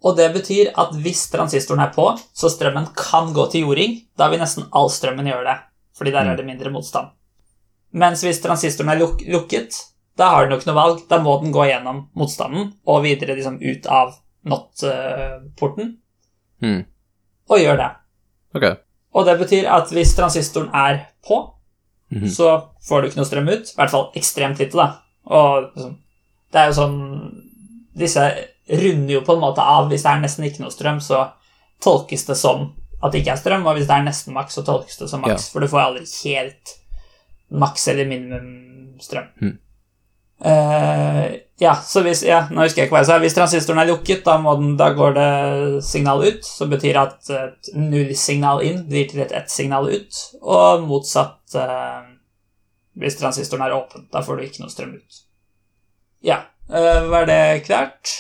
Og 0.02 0.16
det 0.18 0.32
betyr 0.34 0.72
at 0.82 0.96
hvis 1.04 1.28
transistoren 1.30 1.84
er 1.84 1.92
på, 1.94 2.08
så 2.34 2.50
strømmen 2.50 2.88
kan 2.98 3.34
gå 3.36 3.46
til 3.52 3.68
jording, 3.68 4.00
da 4.18 4.32
vil 4.32 4.42
nesten 4.42 4.70
all 4.72 4.90
strømmen 4.90 5.28
gjøre 5.30 5.46
det, 5.50 5.58
fordi 5.98 6.14
der 6.16 6.32
er 6.32 6.40
det 6.40 6.48
mindre 6.48 6.72
motstand. 6.74 7.12
Mens 7.92 8.24
hvis 8.24 8.40
transistoren 8.42 8.90
er 8.94 9.02
luk 9.02 9.20
lukket, 9.28 9.76
da 10.18 10.32
har 10.32 10.46
den 10.46 10.56
jo 10.56 10.62
ikke 10.62 10.70
noe 10.72 10.80
valg, 10.80 11.04
da 11.12 11.20
må 11.22 11.36
den 11.42 11.54
gå 11.54 11.68
gjennom 11.68 12.06
motstanden 12.18 12.72
og 12.88 13.04
videre 13.04 13.36
liksom 13.36 13.60
ut 13.62 13.88
av 13.92 14.16
not-porten, 14.48 15.98
Hmm. 16.62 16.84
og 17.50 17.58
gjør 17.58 17.78
det. 17.78 17.90
Ok. 18.56 18.66
Og 19.14 19.26
det 19.26 19.38
betyr 19.40 19.68
at 19.70 19.90
hvis 19.92 20.16
transistoren 20.16 20.70
er 20.74 21.06
på, 21.28 21.42
Mhm. 22.12 22.28
så 22.28 22.68
får 22.84 23.02
du 23.02 23.08
ikke 23.08 23.18
noe 23.22 23.26
strøm 23.26 23.50
ut, 23.50 23.70
i 23.72 23.76
hvert 23.78 23.90
fall 23.90 24.12
ekstremt 24.16 24.60
lite, 24.60 24.76
da. 24.76 24.98
Og 25.26 25.72
liksom, 25.76 25.98
Det 26.52 26.60
er 26.60 26.66
jo 26.68 26.74
sånn 26.74 27.48
Disse 27.96 28.20
runder 28.70 29.14
jo 29.14 29.22
på 29.22 29.34
en 29.34 29.40
måte 29.42 29.60
av. 29.60 29.90
Hvis 29.90 30.04
det 30.04 30.12
er 30.12 30.20
nesten 30.22 30.46
ikke 30.46 30.60
noe 30.62 30.72
strøm, 30.72 31.00
så 31.02 31.32
tolkes 31.82 32.26
det 32.26 32.38
som 32.38 32.74
at 33.04 33.12
det 33.12 33.22
ikke 33.26 33.32
er 33.34 33.36
strøm, 33.42 33.66
og 33.66 33.76
hvis 33.78 33.88
det 33.88 33.96
er 33.98 34.04
nesten 34.04 34.34
maks, 34.34 34.54
så 34.56 34.64
tolkes 34.64 34.98
det 34.98 35.10
som 35.10 35.22
maks, 35.22 35.30
Ja. 35.48 35.52
for 35.52 35.60
du 35.60 35.68
får 35.68 35.80
aldri 35.82 36.06
helt 36.24 36.78
maks 37.52 37.88
eller 37.88 38.06
minimum 38.06 39.00
strøm. 39.00 39.28
Mm. 39.42 39.58
Eh, 40.42 41.26
ja, 41.62 41.76
så 41.86 42.02
hvis 42.02 42.24
ja, 42.26 42.40
nå 42.50 42.64
husker 42.64 42.82
jeg 42.82 42.90
ikke 42.90 42.96
hva 42.96 43.04
jeg 43.04 43.10
sa. 43.12 43.18
Hvis 43.22 43.36
transistoren 43.38 43.84
er 43.84 43.92
lukket, 43.92 44.24
da, 44.26 44.40
den, 44.58 44.74
da 44.80 44.90
går 44.98 45.14
det 45.18 45.28
signal 45.86 46.24
ut, 46.26 46.48
som 46.48 46.72
betyr 46.72 46.98
at 47.04 47.30
et 47.38 47.70
nullsignal 47.78 48.64
inn 48.66 48.82
blir 48.90 49.06
til 49.12 49.22
et 49.22 49.36
ett-signal 49.38 49.92
ut, 49.92 50.24
og 50.42 50.88
motsatt 50.88 51.60
uh, 51.60 52.02
hvis 52.98 53.20
transistoren 53.20 53.68
er 53.68 53.78
åpen. 53.78 54.08
Da 54.14 54.24
får 54.26 54.40
du 54.40 54.48
ikke 54.48 54.64
noe 54.64 54.74
strøm 54.74 54.96
ut. 54.98 55.22
Ja, 56.26 56.42
uh, 56.74 57.06
var 57.14 57.30
det 57.30 57.42
klart? 57.70 58.18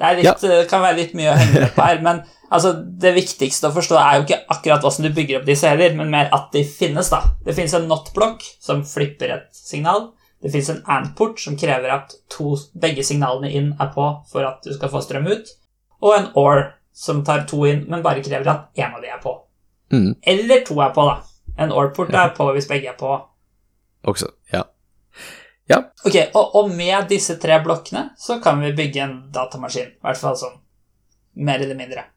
Det 0.00 0.14
litt, 0.18 0.44
eh, 0.48 0.64
kan 0.66 0.80
være 0.82 0.98
litt 0.98 1.12
mye 1.14 1.30
å 1.30 1.36
henge 1.38 1.66
opp 1.68 1.76
her, 1.78 2.00
men 2.02 2.22
altså, 2.48 2.72
det 3.04 3.12
viktigste 3.14 3.68
å 3.68 3.74
forstå 3.76 3.98
er 4.00 4.16
jo 4.16 4.24
ikke 4.24 4.40
akkurat 4.50 4.82
hvordan 4.82 5.06
du 5.06 5.12
bygger 5.14 5.38
opp 5.38 5.46
disse 5.46 5.68
heller, 5.68 5.92
men 5.98 6.10
mer 6.10 6.32
at 6.34 6.48
de 6.56 6.64
finnes, 6.66 7.12
da. 7.12 7.20
Det 7.44 7.54
finnes 7.54 7.76
en 7.76 7.86
not-blokk 7.90 8.42
som 8.64 8.82
flipper 8.88 9.36
et 9.36 9.46
signal. 9.54 10.08
Det 10.42 10.50
finnes 10.50 10.70
en 10.72 10.82
and-port 10.90 11.40
som 11.40 11.56
krever 11.58 11.92
at 11.94 12.14
to, 12.32 12.56
begge 12.74 13.04
signalene 13.06 13.50
inn 13.54 13.72
er 13.80 13.92
på 13.94 14.06
for 14.30 14.46
at 14.46 14.64
du 14.66 14.72
skal 14.74 14.90
få 14.90 15.02
strøm 15.04 15.28
ut, 15.30 15.52
og 16.02 16.16
en 16.16 16.30
or 16.38 16.64
som 16.92 17.22
tar 17.24 17.46
to 17.48 17.62
inn, 17.68 17.84
men 17.88 18.02
bare 18.04 18.24
krever 18.24 18.50
at 18.50 18.78
én 18.78 18.90
av 18.90 19.00
de 19.02 19.12
er 19.12 19.20
på. 19.22 19.36
Mm. 19.92 20.10
Eller 20.34 20.64
to 20.66 20.80
er 20.82 20.90
på, 20.96 21.06
da. 21.08 21.22
En 21.62 21.72
or-port 21.72 22.12
er 22.16 22.32
på 22.36 22.48
hvis 22.56 22.68
begge 22.68 22.90
er 22.90 22.98
på. 22.98 23.14
Også. 24.08 24.32
Ja. 24.52 24.64
Ok, 26.04 26.16
og, 26.34 26.56
og 26.58 26.72
med 26.74 27.06
disse 27.08 27.38
tre 27.40 27.56
blokkene 27.64 28.10
så 28.20 28.40
kan 28.42 28.58
vi 28.60 28.74
bygge 28.76 29.04
en 29.04 29.14
datamaskin. 29.32 29.94
I 29.94 30.04
hvert 30.04 30.20
fall 30.20 30.34
sånn 30.36 30.58
mer 31.46 31.62
eller 31.62 31.78
mindre. 31.78 32.08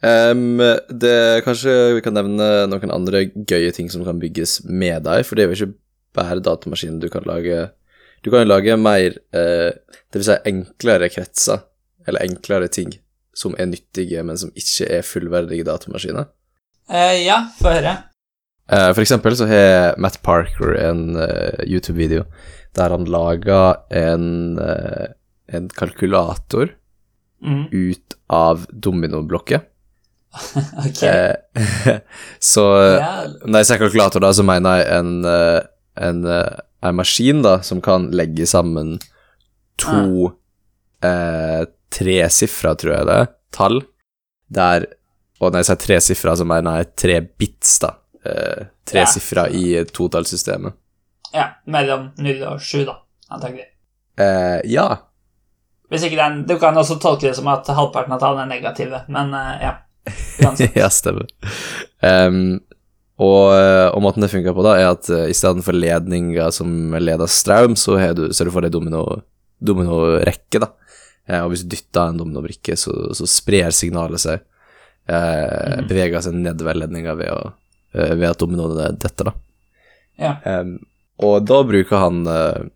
Um, 0.00 0.56
det, 0.88 1.42
kanskje 1.44 1.72
vi 1.98 2.00
kan 2.00 2.14
nevne 2.16 2.46
noen 2.72 2.92
andre 2.94 3.26
gøye 3.36 3.72
ting 3.76 3.90
som 3.92 4.04
kan 4.06 4.20
bygges 4.20 4.62
med 4.64 5.04
deg, 5.04 5.26
for 5.28 5.36
det 5.36 5.44
er 5.44 5.50
jo 5.50 5.58
ikke 5.58 5.74
bare 6.16 6.40
datamaskin. 6.40 7.00
du 7.00 7.08
kan 7.08 7.22
lage. 7.26 7.70
Du 8.22 8.30
kan 8.30 8.42
jo 8.42 8.50
lage 8.50 8.76
mer, 8.76 9.16
eh, 9.32 9.70
det 10.12 10.18
vil 10.20 10.24
si 10.24 10.36
enklere 10.44 11.08
kretser, 11.08 11.62
eller 12.06 12.20
enklere 12.26 12.68
ting 12.68 12.92
som 13.34 13.54
er 13.58 13.66
nyttige, 13.66 14.22
men 14.24 14.36
som 14.36 14.50
ikke 14.54 14.88
er 14.98 15.02
fullverdige 15.06 15.64
datamaskiner. 15.64 16.26
Eh, 16.90 17.24
ja, 17.24 17.46
få 17.60 17.72
høre. 17.76 17.96
Eh, 18.70 18.92
for 18.92 19.00
eksempel 19.02 19.36
så 19.36 19.46
har 19.48 19.96
Matt 19.98 20.20
Parker 20.22 20.74
en 20.78 21.16
eh, 21.16 21.64
YouTube-video 21.66 22.24
der 22.76 22.90
han 22.90 23.04
lager 23.10 23.80
en, 23.90 24.58
eh, 24.58 25.08
en 25.48 25.68
kalkulator 25.68 26.76
Mm, 27.40 27.68
ut 27.72 28.14
av 28.28 28.66
dominoblokker. 28.68 29.60
ok. 30.86 31.02
Eh, 31.02 31.34
så 32.38 32.64
Ja, 33.00 33.24
Når 33.46 33.62
jeg 33.62 33.66
sier 33.70 33.80
kalkulator, 33.80 34.20
da, 34.20 34.32
så 34.36 34.44
mener 34.44 34.82
jeg 34.82 34.98
en, 34.98 35.12
eh, 35.24 35.60
en, 35.96 36.24
eh, 36.24 36.58
en 36.82 36.96
maskin 36.96 37.42
da, 37.42 37.60
som 37.62 37.80
kan 37.80 38.10
legge 38.10 38.46
sammen 38.46 38.98
to 39.80 40.32
eh, 41.02 41.64
tresifra, 41.90 42.74
tror 42.78 42.94
jeg 42.94 43.06
det 43.08 43.20
tall, 43.56 43.80
der 44.48 44.86
Og 45.40 45.48
når 45.54 45.62
jeg 45.62 45.66
sier 45.70 45.78
tresifra, 45.80 46.34
så 46.36 46.44
mener 46.44 46.82
jeg 46.82 46.88
tre 47.00 47.14
bits, 47.24 47.78
da. 47.80 47.94
Eh, 48.28 48.66
tresifra 48.84 49.46
i 49.48 49.84
totallssystemet. 49.88 50.74
ja, 51.32 51.46
mellom 51.64 52.10
0 52.18 52.42
og 52.44 52.60
7, 52.60 52.84
da, 52.84 52.98
antagelig. 53.32 53.64
Eh, 54.20 54.60
ja. 54.68 54.84
Hvis 55.88 56.04
ikke 56.04 56.16
det 56.18 56.24
er 56.24 56.30
en, 56.30 56.42
Du 56.46 56.58
kan 56.58 56.76
også 56.76 56.98
tolke 57.00 57.26
det 57.28 57.36
som 57.38 57.48
at 57.48 57.66
halvparten 57.72 58.12
av 58.12 58.20
tallene 58.20 58.42
er 58.42 58.60
negative, 58.60 59.00
men 59.08 59.32
eh, 59.32 59.64
ja. 59.64 59.72
Ja, 60.76 60.90
stemmer. 60.92 61.26
Em, 62.02 62.60
og, 63.20 63.52
eh, 63.52 63.88
og 63.92 64.00
måten 64.04 64.24
det 64.24 64.30
funker 64.32 64.54
på, 64.56 64.64
da, 64.64 64.74
er 64.80 64.90
at 64.94 65.08
uh, 65.12 65.26
i 65.28 65.34
stedet 65.36 65.62
for 65.66 65.76
ledninger 65.76 66.50
som 66.56 66.94
leder 66.96 67.28
strøm, 67.28 67.76
så 67.76 67.98
har 68.00 68.14
du, 68.16 68.30
ser 68.32 68.48
du 68.48 68.54
for 68.54 68.64
deg 68.64 68.72
domino- 68.72 69.20
da. 70.64 70.70
Uh, 71.28 71.42
og 71.44 71.50
hvis 71.52 71.66
du 71.66 71.74
dytter 71.76 72.08
en 72.14 72.20
dominobrikke, 72.22 72.78
så, 72.80 72.94
så 73.14 73.28
sprer 73.28 73.70
signalet 73.76 74.22
seg. 74.24 74.46
Eh, 75.10 75.80
Beveger 75.88 76.22
seg 76.22 76.36
nedover 76.38 76.76
ledninga 76.78 77.16
ved, 77.18 77.30
å- 77.34 77.52
eh, 77.96 78.12
ved 78.14 78.28
at 78.28 78.38
dominoene 78.38 78.92
detter, 79.00 79.30
da. 79.30 79.32
Ja. 80.20 80.32
Um, 80.60 80.76
og 81.24 81.40
da 81.48 81.56
bruker 81.66 81.98
han 81.98 82.20
eh, 82.30 82.68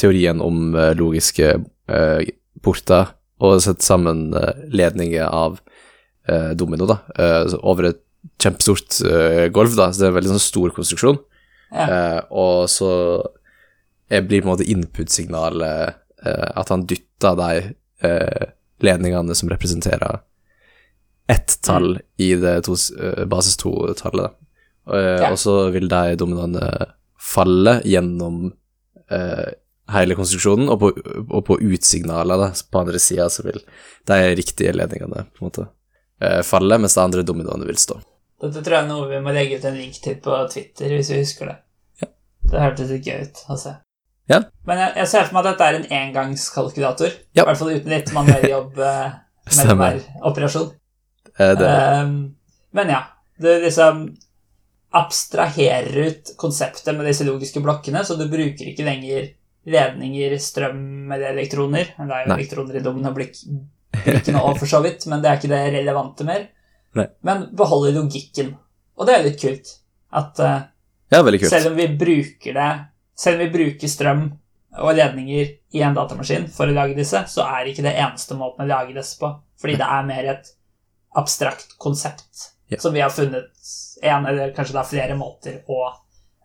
teorien 0.00 0.40
om 0.42 0.72
eh, 0.74 0.94
logiske 0.98 1.52
eh, 1.88 2.30
porter 2.64 3.12
og 3.44 3.60
setter 3.62 3.84
sammen 3.84 4.24
eh, 4.34 4.64
ledninger 4.74 5.28
av 5.28 5.60
eh, 6.26 6.50
domino 6.58 6.88
da, 6.90 6.98
eh, 7.14 7.54
over 7.62 7.92
et 7.92 8.02
kjempestort 8.36 9.00
uh, 9.08 9.46
golf, 9.54 9.74
da, 9.78 9.88
så 9.92 10.02
det 10.02 10.06
er 10.06 10.12
en 10.12 10.18
veldig 10.20 10.34
sånn 10.36 10.46
stor 10.46 10.76
konstruksjon. 10.76 11.18
Ja. 11.72 11.88
Uh, 11.88 12.20
og 12.44 12.68
så 12.72 12.92
blir 14.08 14.40
på 14.40 14.46
en 14.48 14.54
måte 14.54 14.68
input-signalet 14.68 15.98
uh, 16.24 16.48
at 16.56 16.70
han 16.72 16.86
dytter 16.88 17.34
de 17.36 17.52
eh, 18.06 18.44
ledningene 18.80 19.34
som 19.34 19.50
representerer 19.50 20.20
ett 21.28 21.58
tall 21.66 21.98
i 22.16 22.28
det 22.40 22.62
to, 22.64 22.76
eh, 22.96 23.24
basis 23.28 23.58
to-tallet. 23.60 24.32
Eh, 24.88 25.18
Ja. 25.20 25.32
Og 25.32 25.38
så 25.38 25.70
vil 25.74 25.88
de 25.90 26.16
dominoene 26.16 26.86
falle 27.20 27.82
gjennom 27.84 28.52
eh, 29.10 29.50
hele 29.92 30.16
konstruksjonen, 30.16 30.70
og 30.72 30.80
på, 30.80 30.92
og 31.28 31.42
på 31.44 31.58
utsignalet 31.60 32.40
da, 32.40 32.48
på 32.72 32.80
andre 32.80 32.98
sida 33.02 33.28
så 33.28 33.44
vil 33.44 33.60
de 34.08 34.18
riktige 34.38 34.72
ledningene 34.72 35.26
på 35.34 35.42
en 35.42 35.50
måte 35.50 35.66
eh, 36.22 36.40
falle, 36.46 36.78
mens 36.78 36.96
de 36.96 37.02
andre 37.02 37.26
dominoene 37.26 37.68
vil 37.68 37.76
stå. 37.76 37.98
Dette 38.38 38.62
tror 38.62 38.76
jeg 38.76 38.84
er 38.84 38.88
noe 38.90 39.08
vi 39.10 39.20
må 39.24 39.34
legge 39.34 39.58
ut 39.58 39.66
en 39.66 39.78
link 39.78 39.98
til 40.02 40.18
på 40.22 40.36
Twitter, 40.52 40.92
hvis 40.94 41.10
vi 41.10 41.20
husker 41.24 41.50
det. 41.50 41.56
Ja. 42.02 42.10
Det 42.52 42.64
hørtes 42.64 42.92
litt 42.94 43.08
gøy 43.08 43.24
ut 43.26 43.40
å 43.50 43.56
se. 43.58 43.74
Ja. 44.28 44.42
Men 44.68 44.82
jeg, 44.82 44.92
jeg 45.00 45.10
ser 45.10 45.26
for 45.26 45.38
meg 45.38 45.46
at 45.46 45.50
dette 45.54 45.66
er 45.68 45.78
en 45.78 45.88
engangskalkulator. 46.02 47.16
Ja. 47.34 47.42
I 47.42 47.48
hvert 47.48 47.60
fall 47.62 47.72
uten 47.74 47.94
litt 47.94 48.12
manuell 48.14 48.46
jobb 48.46 48.78
eh, 48.84 49.16
mellom 49.58 49.82
hver 49.82 50.02
operasjon. 50.30 50.70
Eh, 51.38 51.54
Ehm, 51.64 52.14
men 52.74 52.88
ja, 52.92 53.02
du 53.38 53.48
liksom 53.62 54.04
abstraherer 54.98 55.96
ut 56.08 56.34
konseptet 56.40 56.96
med 56.96 57.06
disse 57.06 57.26
logiske 57.26 57.60
blokkene, 57.64 58.04
så 58.04 58.16
du 58.18 58.24
bruker 58.30 58.70
ikke 58.70 58.86
lenger 58.86 59.32
ledninger, 59.68 60.36
strøm 60.40 61.12
eller 61.12 61.34
elektroner. 61.34 61.92
Det 61.96 62.06
er 62.06 62.22
jo 62.24 62.30
Nei. 62.32 62.38
elektroner 62.38 62.78
i 62.78 62.84
dominoblikkene 62.84 64.40
òg, 64.40 64.54
for 64.58 64.70
så 64.70 64.80
vidt, 64.84 65.04
men 65.10 65.22
det 65.22 65.30
er 65.30 65.40
ikke 65.40 65.52
det 65.52 65.60
relevante 65.76 66.26
mer. 66.28 66.48
Nei. 66.96 67.06
Men 67.26 67.48
beholder 67.56 67.96
logikken. 67.98 68.54
Og 68.98 69.08
det 69.08 69.14
er 69.14 69.24
litt 69.26 69.40
kult. 69.40 69.72
At 70.14 70.40
uh, 70.40 70.60
ja, 71.12 71.22
kult. 71.22 71.48
selv 71.48 71.72
om 71.72 71.76
vi 71.76 71.84
bruker 72.00 72.54
det 72.56 72.68
Selv 73.18 73.36
om 73.36 73.42
vi 73.42 73.52
bruker 73.52 73.90
strøm 73.90 74.22
og 74.78 74.92
ledninger 74.94 75.48
i 75.74 75.80
en 75.82 75.96
datamaskin 75.96 76.46
for 76.54 76.70
å 76.70 76.74
lage 76.76 76.94
disse, 76.94 77.24
så 77.26 77.46
er 77.50 77.66
ikke 77.66 77.82
det 77.82 77.96
eneste 77.98 78.36
måten 78.38 78.62
å 78.62 78.68
lage 78.68 78.94
disse 78.94 79.18
på. 79.18 79.32
Fordi 79.58 79.74
det 79.80 79.88
er 79.90 80.06
mer 80.06 80.28
et 80.36 80.52
abstrakt 81.18 81.74
konsept 81.82 82.52
Ja. 82.68 82.78
som 82.78 82.92
vi 82.94 83.00
har 83.00 83.10
funnet 83.10 83.50
en 84.02 84.26
eller 84.28 84.52
kanskje 84.54 84.76
da 84.76 84.84
flere 84.86 85.16
måter 85.18 85.64
å 85.66 85.88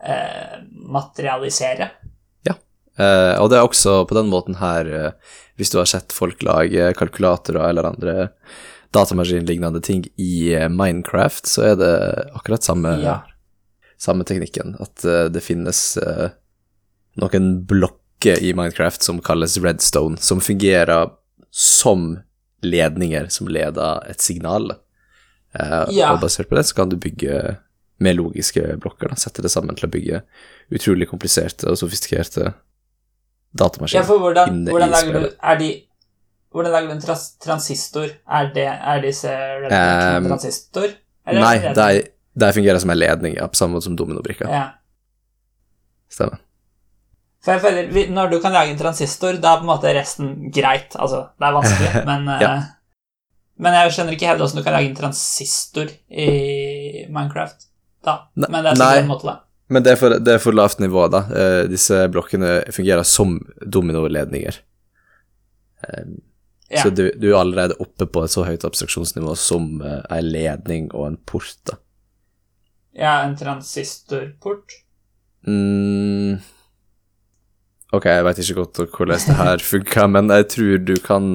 eh, 0.01 0.63
materialisere. 0.71 1.91
Eh, 2.93 3.36
og 3.41 3.49
det 3.49 3.58
er 3.58 3.65
også 3.65 4.03
på 4.06 4.17
den 4.17 4.29
måten 4.29 4.60
her, 4.60 4.86
eh, 4.86 5.38
hvis 5.58 5.71
du 5.73 5.79
har 5.79 5.89
sett 5.89 6.13
folk 6.13 6.43
lage 6.45 6.91
kalkulatorer 6.97 7.69
eller 7.69 7.89
andre 7.89 8.29
datamaskinlignende 8.93 9.82
ting 9.82 10.06
i 10.21 10.53
eh, 10.53 10.69
Minecraft, 10.69 11.47
så 11.49 11.65
er 11.71 11.75
det 11.79 11.93
akkurat 12.38 12.63
samme, 12.65 12.95
Ja. 13.01 13.21
samme 13.97 14.23
teknikken. 14.27 14.75
At 14.84 15.03
eh, 15.06 15.25
det 15.34 15.43
finnes 15.43 15.97
eh, 15.97 16.29
noen 17.21 17.51
blokker 17.69 18.39
i 18.43 18.53
Minecraft 18.53 19.03
som 19.03 19.19
kalles 19.21 19.58
redstone, 19.58 20.17
som 20.21 20.41
fungerer 20.41 21.10
som 21.51 22.19
ledninger 22.63 23.27
som 23.34 23.49
leder 23.51 24.06
et 24.10 24.21
signal. 24.23 24.71
Ja. 25.53 26.13
Og 26.13 26.21
basert 26.23 26.47
på 26.49 26.56
det 26.58 26.63
så 26.65 26.73
kan 26.79 26.89
du 26.89 26.95
bygge 26.97 27.58
med 28.01 28.15
logiske 28.17 28.77
blokker, 28.82 29.12
da, 29.12 29.17
sette 29.19 29.43
det 29.43 29.51
sammen 29.53 29.75
til 29.77 29.86
å 29.86 29.91
bygge 29.93 30.21
utrolig 30.73 31.06
kompliserte 31.12 31.67
og 31.69 31.77
sofistikerte 31.77 32.53
datamaskiner. 33.53 34.01
Ja, 34.01 34.17
hvordan, 34.17 34.49
inne 34.56 34.71
i 34.71 34.73
hvordan 34.73 34.93
du 34.93 34.97
spillet. 34.97 35.36
Er 35.43 35.60
de 35.60 35.69
hvordan 36.53 36.71
lager 36.75 36.87
du 36.91 36.93
en 36.95 37.01
trans 37.03 37.25
transistor? 37.43 38.11
Er, 38.29 38.51
det, 38.55 38.67
er 38.69 39.01
disse 39.03 39.31
Um, 39.33 40.27
transistor? 40.29 40.87
Eller 41.27 41.41
er 41.71 41.75
Nei, 41.77 41.93
det 42.35 42.49
fungerer 42.55 42.79
som 42.81 42.91
en 42.93 42.99
ledning, 42.99 43.35
ja, 43.39 43.47
på 43.47 43.57
samme 43.59 43.77
måte 43.77 43.87
som 43.89 43.95
dominobrikka. 43.99 44.47
Ja. 44.49 44.63
Stemmer. 46.13 46.39
For 47.43 47.51
jeg 47.57 47.61
føler, 47.63 48.11
Når 48.15 48.29
du 48.31 48.37
kan 48.43 48.53
lage 48.55 48.71
en 48.71 48.79
transistor, 48.79 49.35
da 49.43 49.53
er 49.55 49.59
på 49.61 49.65
en 49.67 49.71
måte 49.73 49.91
resten 49.97 50.29
greit. 50.55 50.95
Altså, 50.95 51.25
det 51.39 51.47
er 51.49 51.57
vanskelig, 51.57 51.91
men 52.09 52.27
eh, 52.37 52.41
Ja. 52.45 52.53
Men 53.63 53.75
jeg 53.77 53.91
skjønner 53.93 54.15
ikke 54.15 54.27
helt 54.31 54.39
hvordan 54.41 54.57
du 54.59 54.63
kan 54.65 54.73
lage 54.73 54.87
en 54.89 54.95
transistor 54.97 55.89
i 56.09 57.05
Minecraft. 57.13 57.67
Da. 58.03 58.15
Ne- 58.35 58.49
Men 58.49 58.63
det 58.65 58.71
er 58.71 58.79
sikkert 58.79 59.03
en 59.03 59.11
måte, 59.11 59.27
da. 59.29 59.35
Men 59.73 59.83
det 59.85 59.91
er, 59.93 59.97
for, 60.01 60.15
det 60.19 60.33
er 60.33 60.41
for 60.43 60.57
lavt 60.57 60.81
nivå, 60.83 61.03
da. 61.13 61.21
Eh, 61.29 61.59
disse 61.71 61.99
blokkene 62.11 62.49
fungerer 62.73 63.05
som 63.07 63.35
dominoledninger. 63.61 64.57
Eh, 65.85 66.09
Ja. 66.73 66.81
Så 66.81 66.89
du, 66.95 67.05
du 67.19 67.27
er 67.29 67.39
allerede 67.39 67.77
oppe 67.83 68.07
på 68.09 68.23
et 68.25 68.33
så 68.33 68.45
høyt 68.47 68.65
abstraksjonsnivå 68.65 69.36
som 69.38 69.75
uh, 69.83 70.01
ei 70.13 70.23
ledning 70.25 70.89
og 70.93 71.12
en 71.12 71.19
port, 71.29 71.53
da. 71.69 71.77
ja, 72.97 73.19
en 73.27 73.38
transistorport. 73.38 74.79
Mm. 75.45 76.39
Ok, 77.93 78.07
jeg 78.09 78.25
veit 78.25 78.41
ikke 78.41 78.57
godt 78.63 78.95
hvordan 78.95 79.21
det 79.21 79.38
her 79.38 79.65
funker, 79.73 80.09
men 80.09 80.33
jeg 80.33 80.49
tror 80.55 80.86
du 80.88 80.95
kan 81.03 81.27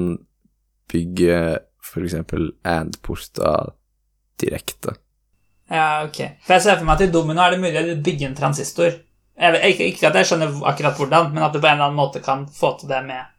bygge 0.91 1.59
eksempel 2.03 2.51
and-porter 2.67 3.71
direkte. 4.41 4.95
Ja, 5.69 6.03
ok. 6.05 6.19
For 6.45 6.55
jeg 6.55 6.65
ser 6.65 6.79
for 6.79 6.87
meg 6.87 6.99
at 6.99 7.07
i 7.07 7.13
domino 7.13 7.41
er 7.43 7.53
det 7.53 7.61
mulig 7.61 7.81
å 7.81 7.97
bygge 8.05 8.29
en 8.29 8.37
transistor. 8.37 8.97
Jeg 9.39 9.73
ikke, 9.73 9.87
ikke 9.93 10.09
at 10.09 10.17
jeg 10.19 10.29
skjønner 10.29 10.63
akkurat 10.67 10.97
hvordan, 10.99 11.29
men 11.33 11.45
at 11.45 11.53
du 11.53 11.61
på 11.61 11.67
en 11.67 11.77
eller 11.77 11.89
annen 11.89 11.99
måte 11.99 12.21
kan 12.23 12.43
få 12.51 12.73
til 12.79 12.91
det 12.91 12.99
med 13.07 13.29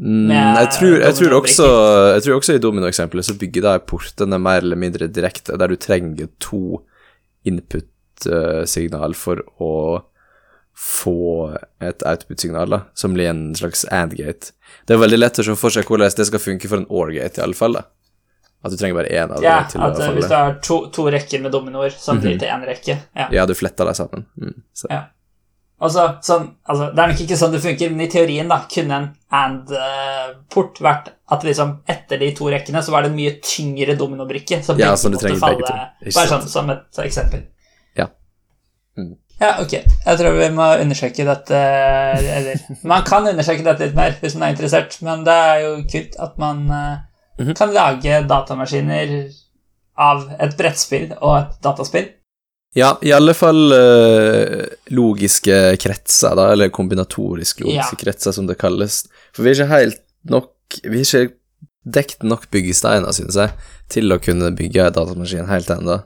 Mm, 0.00 0.30
jeg, 0.32 0.68
tror, 0.72 0.94
jeg, 1.02 1.14
tror 1.18 1.34
også, 1.36 1.66
jeg 2.14 2.22
tror 2.24 2.38
også 2.38 2.54
i 2.56 2.60
dominoeksempelet 2.64 3.26
så 3.26 3.34
bygger 3.36 3.66
de 3.66 3.74
portene 3.84 4.38
mer 4.40 4.62
eller 4.64 4.78
mindre 4.80 5.10
direkte, 5.12 5.58
der 5.60 5.68
du 5.68 5.76
trenger 5.76 6.30
to 6.40 6.80
input-signal 7.44 9.12
for 9.18 9.42
å 9.60 9.74
få 10.80 11.52
et 11.84 12.04
output-signal, 12.08 12.78
som 12.96 13.12
blir 13.12 13.28
en 13.28 13.50
slags 13.58 13.84
and-gate. 13.92 14.54
Det 14.88 14.96
er 14.96 15.02
veldig 15.02 15.18
lett 15.20 15.42
å 15.42 15.44
se 15.44 15.56
for 15.60 15.74
seg 15.74 15.88
hvordan 15.88 16.16
det 16.16 16.28
skal 16.30 16.40
funke 16.40 16.70
for 16.70 16.80
en 16.80 16.88
or-gate, 16.88 17.36
i 17.36 17.44
alle 17.44 17.58
fall. 17.58 17.76
da. 17.76 17.84
At 18.64 18.72
du 18.72 18.80
trenger 18.80 18.96
bare 18.98 19.12
én 19.12 19.30
av 19.32 19.44
Ja, 19.44 19.60
dem 19.64 19.70
til 19.72 19.84
at 19.84 20.00
eh, 20.00 20.10
hvis 20.16 20.28
du 20.28 20.36
har 20.36 20.56
to, 20.64 20.80
to 20.92 21.06
rekker 21.12 21.40
med 21.44 21.52
dominoer 21.52 21.92
som 21.96 22.20
blir 22.20 22.36
til 22.40 22.48
én 22.52 22.64
rekke. 22.68 22.96
Ja. 23.16 23.28
Ja, 23.32 23.46
du 23.48 23.54
fletter 23.56 23.88
dem 23.88 23.96
sammen. 23.96 24.26
Mm, 24.40 24.58
så. 24.76 24.90
Ja. 24.92 25.02
Altså, 25.80 26.02
sånn, 26.26 26.50
altså, 26.68 26.90
det 26.94 27.00
er 27.02 27.08
nok 27.12 27.20
ikke 27.24 27.36
sånn 27.40 27.52
det 27.54 27.62
funker, 27.64 27.90
men 27.94 28.04
i 28.04 28.10
teorien 28.12 28.48
da, 28.50 28.58
kunne 28.68 28.96
en 28.98 29.06
and-port 29.30 30.80
vært 30.84 31.08
at 31.32 31.44
liksom 31.46 31.72
etter 31.88 32.20
de 32.20 32.28
to 32.36 32.50
rekkene 32.52 32.82
så 32.84 32.92
var 32.92 33.04
det 33.06 33.12
en 33.12 33.16
mye 33.16 33.36
tyngre 33.44 33.96
dominobrikke. 33.98 34.60
Som 34.66 34.78
Ja, 34.80 34.92
som 34.96 35.12
du 35.14 35.18
trenger 35.20 35.40
falle 35.40 35.56
begge 35.62 35.72
to. 36.04 36.12
Bare 36.18 36.28
sånn 36.34 36.48
som 36.50 36.70
et 36.74 37.00
eksempel. 37.04 37.46
Ja. 37.96 38.08
Mm. 38.98 39.14
Ja, 39.40 39.54
ok. 39.62 39.72
Jeg 39.72 40.18
tror 40.20 40.36
vi 40.36 40.48
må 40.52 40.66
undersøke 40.82 41.24
dette 41.24 41.56
Eller 41.56 42.58
man 42.84 43.06
kan 43.08 43.24
undersøke 43.30 43.64
dette 43.64 43.86
litt 43.86 43.96
mer 43.96 44.18
hvis 44.20 44.34
man 44.36 44.50
er 44.50 44.52
interessert, 44.56 44.98
men 45.06 45.24
det 45.24 45.32
er 45.32 45.62
jo 45.64 45.70
kult 45.88 46.18
at 46.20 46.36
man 46.38 46.66
eh, 46.70 46.98
Mhm. 47.40 47.54
kan 47.56 47.70
lage 47.72 48.18
datamaskiner 48.28 49.32
av 49.96 50.26
et 50.38 50.56
brettspill 50.58 51.14
og 51.22 51.38
et 51.38 51.54
dataspill. 51.64 52.10
Ja, 52.78 52.92
i 53.02 53.10
alle 53.12 53.32
fall 53.34 53.72
uh, 53.74 54.60
logiske 54.94 55.56
kretser, 55.82 56.36
da, 56.38 56.52
eller 56.54 56.70
kombinatorisk 56.70 57.64
logiske 57.64 57.96
Ja. 57.96 58.02
kretser, 58.04 58.32
som 58.36 58.46
det 58.46 58.58
kalles. 58.60 59.02
For 59.34 59.42
vi 59.42 59.50
er 59.50 59.58
ikke 59.58 59.72
helt 59.74 60.00
nok 60.30 60.50
Vi 60.84 61.00
har 61.02 61.24
ikke 61.24 61.34
dekt 61.90 62.22
nok 62.22 62.44
byggesteiner, 62.52 63.10
synes 63.16 63.34
jeg, 63.34 63.50
til 63.90 64.12
å 64.14 64.20
kunne 64.22 64.52
bygge 64.54 64.84
en 64.86 64.92
datamaskin 64.94 65.48
helt 65.50 65.70
ennå. 65.74 65.96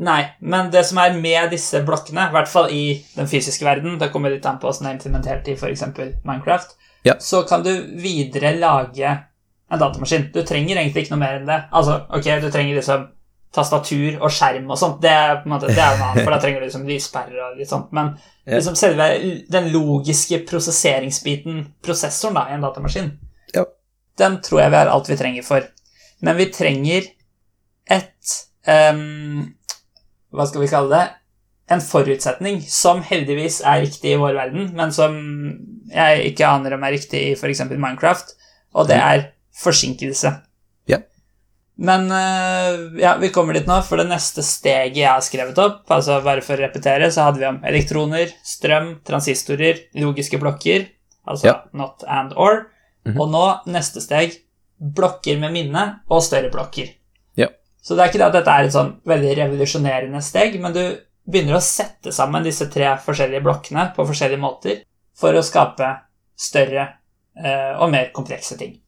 Nei, 0.00 0.22
men 0.40 0.70
det 0.72 0.86
som 0.88 0.96
er 1.02 1.12
med 1.20 1.50
disse 1.52 1.82
blokkene, 1.84 2.30
i 2.30 2.32
hvert 2.32 2.48
fall 2.48 2.70
i 2.72 2.84
den 3.16 3.28
fysiske 3.28 3.66
verden, 3.66 3.98
det 4.00 4.08
kommer 4.14 4.32
litt 4.32 4.46
an 4.48 4.56
på 4.62 4.70
hvordan 4.70 4.86
det 4.86 4.92
er 4.94 4.96
implementert 4.96 5.48
i 5.52 5.56
f.eks. 5.58 5.82
Minecraft, 6.24 6.72
Ja. 7.04 7.18
så 7.20 7.42
kan 7.46 7.62
du 7.62 7.68
videre 8.00 8.54
lage 8.56 9.10
en 9.70 9.78
datamaskin. 9.82 10.30
Du 10.32 10.40
trenger 10.48 10.78
egentlig 10.80 11.04
ikke 11.04 11.16
noe 11.18 11.24
mer 11.26 11.36
enn 11.42 11.46
det. 11.50 11.60
Altså, 11.76 11.98
ok, 12.08 12.30
du 12.40 12.48
trenger 12.50 12.78
liksom 12.80 13.08
tastatur 13.54 14.20
og 14.22 14.30
skjerm 14.30 14.68
og 14.70 14.78
sånt, 14.78 15.00
det 15.02 15.10
er 15.10 15.40
på 15.40 15.48
en 15.48 15.54
måte, 15.56 15.66
det 15.74 15.82
er 15.82 15.96
noe 15.98 16.10
annet, 16.12 16.22
for 16.24 16.30
da 16.34 16.38
trenger 16.42 16.60
du 16.62 16.66
liksom 16.68 16.84
lyspærer 16.86 17.40
og 17.48 17.56
litt 17.58 17.70
sånt, 17.70 17.88
men 17.96 18.12
liksom 18.46 18.76
selve 18.78 19.08
den 19.50 19.70
logiske 19.74 20.38
prosesseringsbiten, 20.46 21.64
prosessoren 21.82 22.38
da, 22.38 22.44
i 22.50 22.54
en 22.58 22.62
datamaskin, 22.66 23.10
Ja. 23.56 23.64
den 24.18 24.40
tror 24.46 24.60
jeg 24.62 24.70
vi 24.70 24.76
har 24.76 24.86
alt 24.92 25.08
vi 25.10 25.16
trenger 25.18 25.42
for. 25.46 25.66
Men 26.22 26.36
vi 26.36 26.46
trenger 26.52 27.06
et 27.90 28.36
um, 28.68 29.48
Hva 30.30 30.46
skal 30.46 30.60
vi 30.62 30.68
kalle 30.70 30.90
det? 30.94 31.06
En 31.74 31.80
forutsetning 31.82 32.60
som 32.66 33.00
heldigvis 33.02 33.60
er 33.66 33.80
riktig 33.82 34.12
i 34.12 34.18
vår 34.20 34.34
verden, 34.36 34.70
men 34.76 34.92
som 34.92 35.16
jeg 35.90 36.32
ikke 36.32 36.46
aner 36.46 36.74
om 36.74 36.82
er 36.86 36.92
riktig 36.96 37.20
i 37.28 37.34
f.eks. 37.38 37.64
Minecraft, 37.70 38.34
og 38.74 38.86
det 38.90 38.96
er 38.98 39.24
forsinkelse. 39.58 40.32
Men 41.80 42.10
eh, 42.12 43.00
ja, 43.00 43.14
vi 43.20 43.30
kommer 43.32 43.56
dit 43.56 43.66
nå, 43.68 43.78
for 43.86 43.96
det 43.96 44.08
neste 44.10 44.42
steget 44.44 44.98
jeg 45.00 45.08
har 45.08 45.22
skrevet 45.24 45.56
opp, 45.62 45.86
altså 45.88 46.18
bare 46.24 46.42
for 46.44 46.58
å 46.60 46.66
repetere, 46.66 47.08
så 47.12 47.24
hadde 47.28 47.40
vi 47.40 47.48
om 47.48 47.60
elektroner, 47.64 48.34
strøm, 48.44 48.98
transistorer, 49.08 49.86
logiske 49.96 50.40
blokker, 50.42 50.88
altså 51.26 51.46
Ja. 51.46 51.54
not 51.72 52.04
and 52.06 52.34
or, 52.36 52.66
Mhm. 53.06 53.16
og 53.20 53.30
nå 53.32 53.44
neste 53.72 54.00
steg, 54.04 54.36
blokker 54.80 55.38
med 55.40 55.52
minne 55.52 56.00
og 56.10 56.22
større 56.22 56.50
blokker. 56.52 56.90
Ja. 57.36 57.48
Så 57.82 57.96
det 57.96 58.04
er 58.04 58.08
ikke 58.08 58.18
det 58.18 58.28
at 58.28 58.32
dette 58.32 58.48
er 58.58 58.64
et 58.64 58.72
sånn 58.72 59.00
veldig 59.06 59.36
revolusjonerende 59.38 60.22
steg, 60.22 60.60
men 60.60 60.72
du 60.72 60.98
begynner 61.30 61.56
å 61.56 61.62
sette 61.62 62.12
sammen 62.12 62.42
disse 62.44 62.68
tre 62.70 62.96
forskjellige 62.98 63.42
blokkene 63.42 63.94
på 63.94 64.04
forskjellige 64.06 64.40
måter 64.40 64.82
for 65.16 65.32
å 65.32 65.42
skape 65.42 66.00
større 66.36 66.88
eh, 67.42 67.72
og 67.80 67.90
mer 67.90 68.10
komplekse 68.12 68.58
ting. 68.58 68.79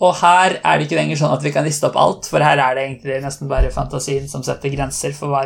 Og 0.00 0.14
her 0.22 0.54
er 0.64 0.78
det 0.78 0.86
ikke 0.86 0.96
lenger 0.96 1.18
sånn 1.20 1.34
at 1.34 1.42
vi 1.44 1.50
kan 1.52 1.66
liste 1.66 1.86
opp 1.90 1.96
alt, 2.00 2.26
for 2.30 2.40
her 2.40 2.56
er 2.58 2.74
det 2.74 2.84
egentlig 2.86 3.18
nesten 3.22 3.48
bare 3.50 3.70
fantasien 3.74 4.28
som 4.28 4.42
setter 4.42 4.72
grenser 4.72 5.12
for 5.12 5.28
hva, 5.28 5.42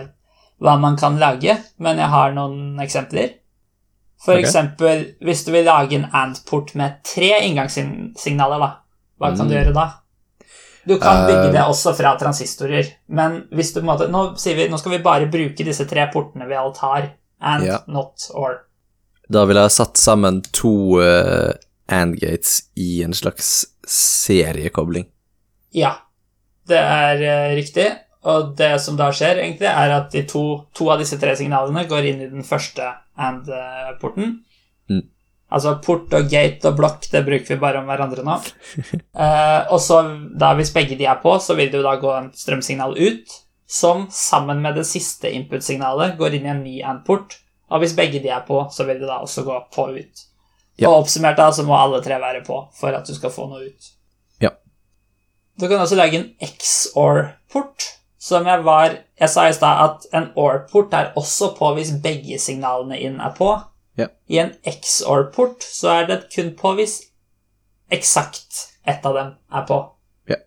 hva 0.63 0.77
man 0.79 0.97
kan 0.97 1.19
lage, 1.19 1.57
men 1.83 1.99
jeg 1.99 2.09
har 2.13 2.33
noen 2.37 2.79
eksempler. 2.85 3.33
For 4.25 4.33
okay. 4.39 4.45
eksempel, 4.47 5.03
hvis 5.27 5.43
du 5.45 5.51
vil 5.53 5.67
lage 5.67 5.99
en 5.99 6.07
AND-port 6.15 6.71
med 6.79 7.01
tre 7.05 7.33
inngangssignaler, 7.49 8.63
da, 8.63 8.71
hva 9.21 9.33
kan 9.37 9.49
du 9.49 9.55
Mm. 9.55 9.59
gjøre 9.59 9.75
da? 9.75 9.89
Du 10.87 10.99
kan 11.01 11.27
bygge 11.27 11.47
Eh. 11.49 11.53
det 11.53 11.61
også 11.65 11.95
fra 11.97 12.15
transistorer, 12.19 12.87
men 13.09 13.49
hvis 13.53 13.73
du 13.75 13.81
på 13.81 13.85
en 13.85 13.99
måte 13.99 14.09
Nå 14.11 14.37
sier 14.39 14.55
vi, 14.55 14.69
nå 14.69 14.79
skal 14.79 14.93
vi 14.93 14.99
bare 15.03 15.27
bruke 15.33 15.65
disse 15.65 15.87
tre 15.89 16.07
portene 16.13 16.47
vi 16.47 16.55
alt 16.55 16.77
har. 16.79 17.11
And, 17.41 17.65
Ja. 17.65 17.79
not, 17.89 18.31
or. 18.35 18.61
Da 19.31 19.45
ville 19.45 19.61
jeg 19.63 19.71
satt 19.73 19.97
sammen 19.99 20.43
to 20.53 21.01
uh, 21.01 21.53
and-gates 21.89 22.69
i 22.77 23.03
en 23.03 23.13
slags 23.13 23.67
seriekobling. 23.91 25.07
Ja, 25.75 25.97
det 26.69 26.81
er 26.81 27.23
eh, 27.23 27.55
riktig. 27.59 27.89
Og 28.25 28.55
det 28.57 28.73
som 28.81 28.97
da 28.97 29.11
skjer, 29.13 29.43
egentlig, 29.43 29.69
er 29.69 29.93
at 29.99 30.13
de 30.15 30.23
to, 30.29 30.45
to 30.77 30.89
av 30.93 31.03
disse 31.03 31.19
tre 31.21 31.35
signalene 31.37 31.85
går 31.89 32.09
inn 32.09 32.23
i 32.25 32.31
den 32.31 32.47
første 32.47 32.87
and-porten. 33.21 34.39
Mm. 34.89 35.03
Altså 35.55 35.77
port 35.85 36.15
og 36.17 36.31
gate 36.33 36.71
og 36.71 36.79
blokk, 36.79 37.05
det 37.13 37.23
bruker 37.27 37.53
vi 37.53 37.61
bare 37.61 37.83
om 37.83 37.91
hverandre 37.91 38.25
nå. 38.27 38.39
uh, 38.41 39.61
og 39.75 39.79
så 39.83 40.01
da 40.41 40.55
hvis 40.57 40.73
begge 40.75 40.97
de 40.99 41.07
er 41.07 41.21
på, 41.23 41.37
så 41.39 41.57
vil 41.59 41.69
det 41.71 41.83
jo 41.83 41.87
da 41.87 41.99
gå 42.01 42.11
en 42.17 42.31
strømsignal 42.35 42.97
ut, 42.97 43.37
som 43.69 44.09
sammen 44.13 44.65
med 44.65 44.81
det 44.81 44.87
siste 44.89 45.31
input-signalet 45.31 46.17
går 46.19 46.39
inn 46.39 46.49
i 46.49 46.55
en 46.55 46.65
ny 46.65 46.79
and-port. 46.83 47.39
Og 47.73 47.85
hvis 47.85 47.95
begge 47.97 48.23
de 48.25 48.33
er 48.33 48.45
på, 48.49 48.65
så 48.73 48.89
vil 48.89 49.01
det 49.03 49.11
da 49.11 49.21
også 49.21 49.45
gå 49.45 49.61
på 49.75 49.89
ut. 49.99 50.25
Ja. 50.81 50.91
Og 50.91 51.05
oppsummert 51.05 51.39
da, 51.39 51.51
så 51.55 51.63
må 51.67 51.77
alle 51.79 52.01
tre 52.03 52.19
være 52.21 52.43
på 52.47 52.57
for 52.75 52.97
at 52.97 53.07
du 53.07 53.15
skal 53.15 53.33
få 53.35 53.47
noe 53.51 53.69
ut. 53.69 53.91
Ja. 54.43 54.51
Du 55.61 55.69
kan 55.69 55.79
også 55.79 55.99
lage 55.99 56.19
en 56.19 56.31
XOR-port, 56.43 57.91
som 58.19 58.47
jeg 58.49 58.65
var 58.65 58.97
Jeg 59.21 59.31
sa 59.31 59.45
i 59.47 59.55
stad 59.55 59.83
at 59.85 60.07
en 60.17 60.31
OR-port 60.35 60.95
er 60.97 61.13
også 61.21 61.53
på 61.55 61.71
hvis 61.77 61.93
begge 62.03 62.39
signalene 62.43 62.99
inn 62.99 63.21
er 63.23 63.35
på. 63.37 63.53
Ja. 63.99 64.09
I 64.27 64.41
en 64.43 64.55
XOR-port 64.67 65.63
så 65.63 65.93
er 66.01 66.09
det 66.09 66.25
kun 66.35 66.51
på 66.59 66.75
hvis 66.81 66.97
eksakt 67.95 68.65
ett 68.83 69.07
av 69.07 69.15
dem 69.15 69.31
er 69.55 69.69
på. 69.69 69.79
Ja. 70.33 70.41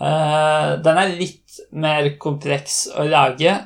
Uh, 0.00 0.76
den 0.84 1.00
er 1.00 1.16
litt 1.16 1.62
mer 1.72 2.10
kompleks 2.20 2.82
å 2.92 3.06
lage, 3.08 3.56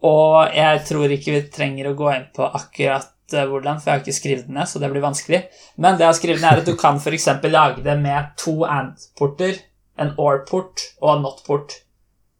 og 0.00 0.56
jeg 0.56 0.82
tror 0.88 1.12
ikke 1.12 1.36
vi 1.36 1.44
trenger 1.52 1.90
å 1.90 1.96
gå 1.98 2.10
inn 2.14 2.28
på 2.32 2.48
akkurat 2.48 3.12
hvordan, 3.32 3.80
for 3.80 3.90
jeg 3.90 3.98
har 3.98 4.04
ikke 4.04 4.20
skrevet 4.20 4.46
den 4.46 4.54
ned, 4.54 4.68
så 4.68 4.78
det 4.78 4.90
blir 4.92 5.04
vanskelig. 5.04 5.42
Men 5.76 5.96
det 5.98 6.06
jeg 6.06 6.08
har 6.08 6.18
skrevet 6.20 6.40
ned, 6.40 6.52
er 6.52 6.62
at 6.62 6.66
du 6.66 6.76
kan 6.76 6.96
f.eks. 6.96 7.26
lage 7.44 7.82
det 7.84 7.98
med 8.00 8.32
to 8.36 8.64
and-porter, 8.64 9.60
en 9.98 10.14
or-port 10.16 10.80
og 11.02 11.16
en 11.16 11.22
not-port. 11.22 11.72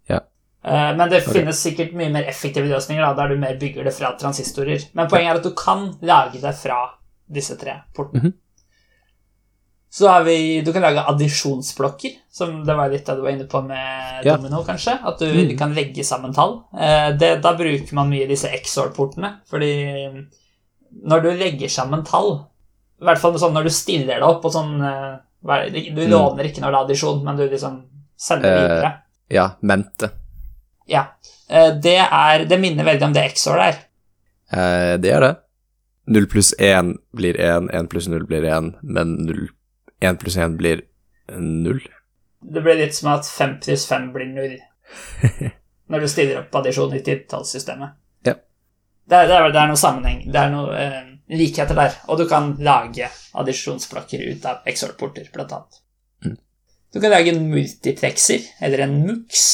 Ja. 0.09 0.21
Eh, 0.65 0.97
Men 0.97 1.09
det 1.11 1.23
okay. 1.23 1.41
finnes 1.41 1.63
sikkert 1.63 1.93
mye 1.93 2.11
mer 2.11 2.23
effektive 2.31 2.69
løsninger 2.69 3.03
da, 3.05 3.15
der 3.23 3.35
du 3.35 3.41
mer 3.41 3.59
bygger 3.59 3.85
det 3.85 3.95
fra 3.95 4.15
transistorer. 4.19 4.89
Men 4.95 5.09
poenget 5.09 5.35
er 5.35 5.41
at 5.41 5.45
du 5.45 5.55
kan 5.59 5.99
lage 6.01 6.41
det 6.41 6.55
fra 6.55 6.85
disse 7.29 7.57
tre 7.59 7.83
portene. 7.95 8.23
Mhm. 8.23 8.33
Så 9.91 10.09
har 10.09 10.23
vi, 10.23 10.61
Du 10.61 10.73
kan 10.73 10.83
lage 10.83 11.01
addisjonsblokker, 11.01 12.11
som 12.31 12.65
det 12.67 12.75
var 12.77 12.91
litt 12.93 13.07
det 13.07 13.15
du 13.17 13.23
var 13.23 13.31
inne 13.31 13.47
på 13.49 13.63
med 13.65 14.25
Ja. 14.27 14.37
domino, 14.37 14.63
kanskje. 14.65 14.99
At 15.03 15.19
du 15.19 15.27
mm. 15.27 15.59
kan 15.59 15.73
legge 15.75 16.05
sammen 16.05 16.35
tall. 16.35 16.63
Eh, 16.79 17.17
Det, 17.17 17.43
da 17.43 17.55
bruker 17.57 17.95
man 17.95 18.11
mye 18.11 18.29
disse 18.29 18.49
XOR-portene, 18.49 19.41
fordi 19.49 20.29
når 20.91 21.23
du 21.23 21.31
legger 21.39 21.69
sammen 21.69 22.05
tall 22.05 22.33
I 23.01 23.05
hvert 23.07 23.21
fall 23.23 23.39
sånn 23.39 23.55
når 23.55 23.69
du 23.69 23.71
stiller 23.71 24.19
det 24.19 24.27
opp 24.27 24.45
og 24.45 24.53
sånn 24.53 24.73
eh, 24.83 25.17
Du 25.71 26.03
Mm. 26.03 26.11
låner 26.11 26.45
ikke 26.49 26.61
når 26.61 26.73
det 26.73 26.79
er 26.79 26.85
addisjon, 26.85 27.21
men 27.25 27.37
du 27.37 27.45
liksom 27.49 27.83
sender 28.17 28.49
Eh, 28.51 28.63
videre. 28.63 28.93
Ja, 29.31 29.51
mente. 29.61 30.11
Ja. 30.87 31.05
Eh, 31.49 31.71
Det, 31.79 31.97
er, 31.99 32.45
det 32.45 32.59
minner 32.61 32.85
veldig 32.85 33.07
om 33.07 33.13
det 33.15 33.29
XOR 33.35 33.59
er. 33.61 33.77
Uh, 34.53 34.97
det 34.99 35.11
gjør 35.13 35.21
det. 35.21 35.37
0 36.09 36.27
pluss 36.27 36.55
1 36.59 36.97
blir 37.15 37.37
1, 37.39 37.69
1 37.71 37.89
pluss 37.93 38.09
0 38.09 38.25
blir 38.27 38.43
1, 38.49 38.75
men 38.83 39.15
0, 39.27 39.49
1 40.01 40.19
pluss 40.19 40.37
1 40.37 40.57
blir 40.57 40.83
0. 41.39 41.81
Det 42.43 42.63
blir 42.65 42.79
litt 42.81 42.95
som 42.97 43.13
at 43.13 43.27
5 43.29 43.59
pluss 43.61 43.87
5 43.87 44.13
blir 44.13 44.27
0 44.35 44.59
når 45.91 46.01
du 46.01 46.09
stiller 46.09 46.41
opp 46.41 46.55
addisjon 46.57 46.95
i 46.97 47.03
titallssystemet. 47.05 47.91
Det, 49.09 49.25
det, 49.29 49.35
er, 49.35 49.51
det 49.53 49.61
er 49.61 49.71
noe 49.71 49.81
sammenheng, 49.81 50.25
det 50.29 50.41
er 50.41 50.51
noe 50.53 50.73
eh, 50.77 51.05
likheter 51.39 51.77
der, 51.77 51.95
og 52.09 52.21
du 52.21 52.27
kan 52.29 52.53
lage 52.65 53.09
addisjonsblokker 53.41 54.25
ut 54.29 54.49
av 54.49 54.69
XOR-porter, 54.69 55.31
blant 55.33 55.55
annet. 55.57 55.79
Mm. 56.25 56.35
Du 56.93 57.01
kan 57.01 57.15
lage 57.15 57.33
en 57.33 57.47
multiplexer, 57.49 58.45
eller 58.61 58.85
en 58.85 58.99
MUX, 59.07 59.45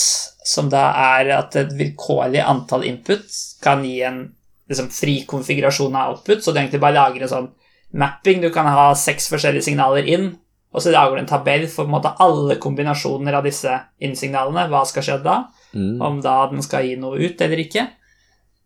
som 0.45 0.69
da 0.73 0.89
er 1.17 1.31
at 1.39 1.57
et 1.57 1.73
vilkårlig 1.79 2.43
antall 2.43 2.85
input 2.89 3.25
kan 3.65 3.85
gi 3.87 4.01
en 4.05 4.25
liksom, 4.69 4.91
fri 4.93 5.21
konfigurasjon 5.29 5.97
av 5.97 6.17
output, 6.17 6.43
så 6.43 6.53
du 6.53 6.61
egentlig 6.61 6.83
bare 6.83 6.99
lager 6.99 7.25
en 7.25 7.33
sånn 7.33 7.51
mapping. 7.95 8.43
Du 8.43 8.51
kan 8.53 8.69
ha 8.69 8.91
seks 8.99 9.31
forskjellige 9.33 9.71
signaler 9.71 10.07
inn, 10.11 10.33
og 10.75 10.83
så 10.83 10.93
lager 10.93 11.17
du 11.17 11.23
en 11.23 11.31
tabell 11.31 11.69
for 11.71 11.85
på 11.85 11.89
en 11.89 11.95
måte 11.95 12.17
alle 12.23 12.59
kombinasjoner 12.63 13.39
av 13.39 13.47
disse 13.47 13.73
innsignalene. 14.03 14.67
Hva 14.73 14.83
skal 14.91 15.07
skje 15.07 15.21
da? 15.23 15.45
Mm. 15.75 16.01
Om 16.03 16.19
da 16.25 16.41
den 16.51 16.65
skal 16.67 16.87
gi 16.87 16.97
noe 16.99 17.21
ut 17.23 17.45
eller 17.45 17.63
ikke. 17.63 17.87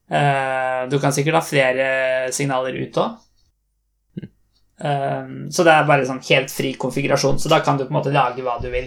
Eh, 0.08 0.88
du 0.88 0.96
kan 1.00 1.12
sikkert 1.12 1.40
ha 1.40 1.44
flere 1.44 1.88
signaler 2.32 2.76
ut 2.80 3.02
òg. 3.02 3.24
så 5.50 5.64
det 5.66 5.72
er 5.74 5.86
bare 5.88 6.06
sånn 6.06 6.20
helt 6.22 6.52
fri 6.54 6.68
konfigurasjon, 6.78 7.40
så 7.42 7.50
da 7.50 7.58
kan 7.66 7.76
du 7.76 7.82
på 7.82 7.90
en 7.90 7.96
måte 7.98 8.14
lage 8.14 8.44
hva 8.46 8.60
du 8.62 8.68
vil. 8.70 8.86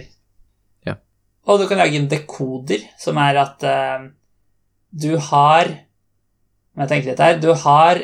Ja. 0.88 0.94
Og 1.44 1.60
du 1.60 1.66
kan 1.68 1.82
lage 1.82 1.98
en 2.00 2.08
dekoder, 2.08 2.80
som 2.98 3.20
er 3.20 3.36
at 3.42 3.66
eh, 3.68 4.06
du 4.92 5.16
har 5.16 5.68
Må 6.72 6.84
jeg 6.84 6.88
tenke 6.88 7.08
litt 7.10 7.20
her 7.20 7.38
Du 7.40 7.50
har 7.64 8.00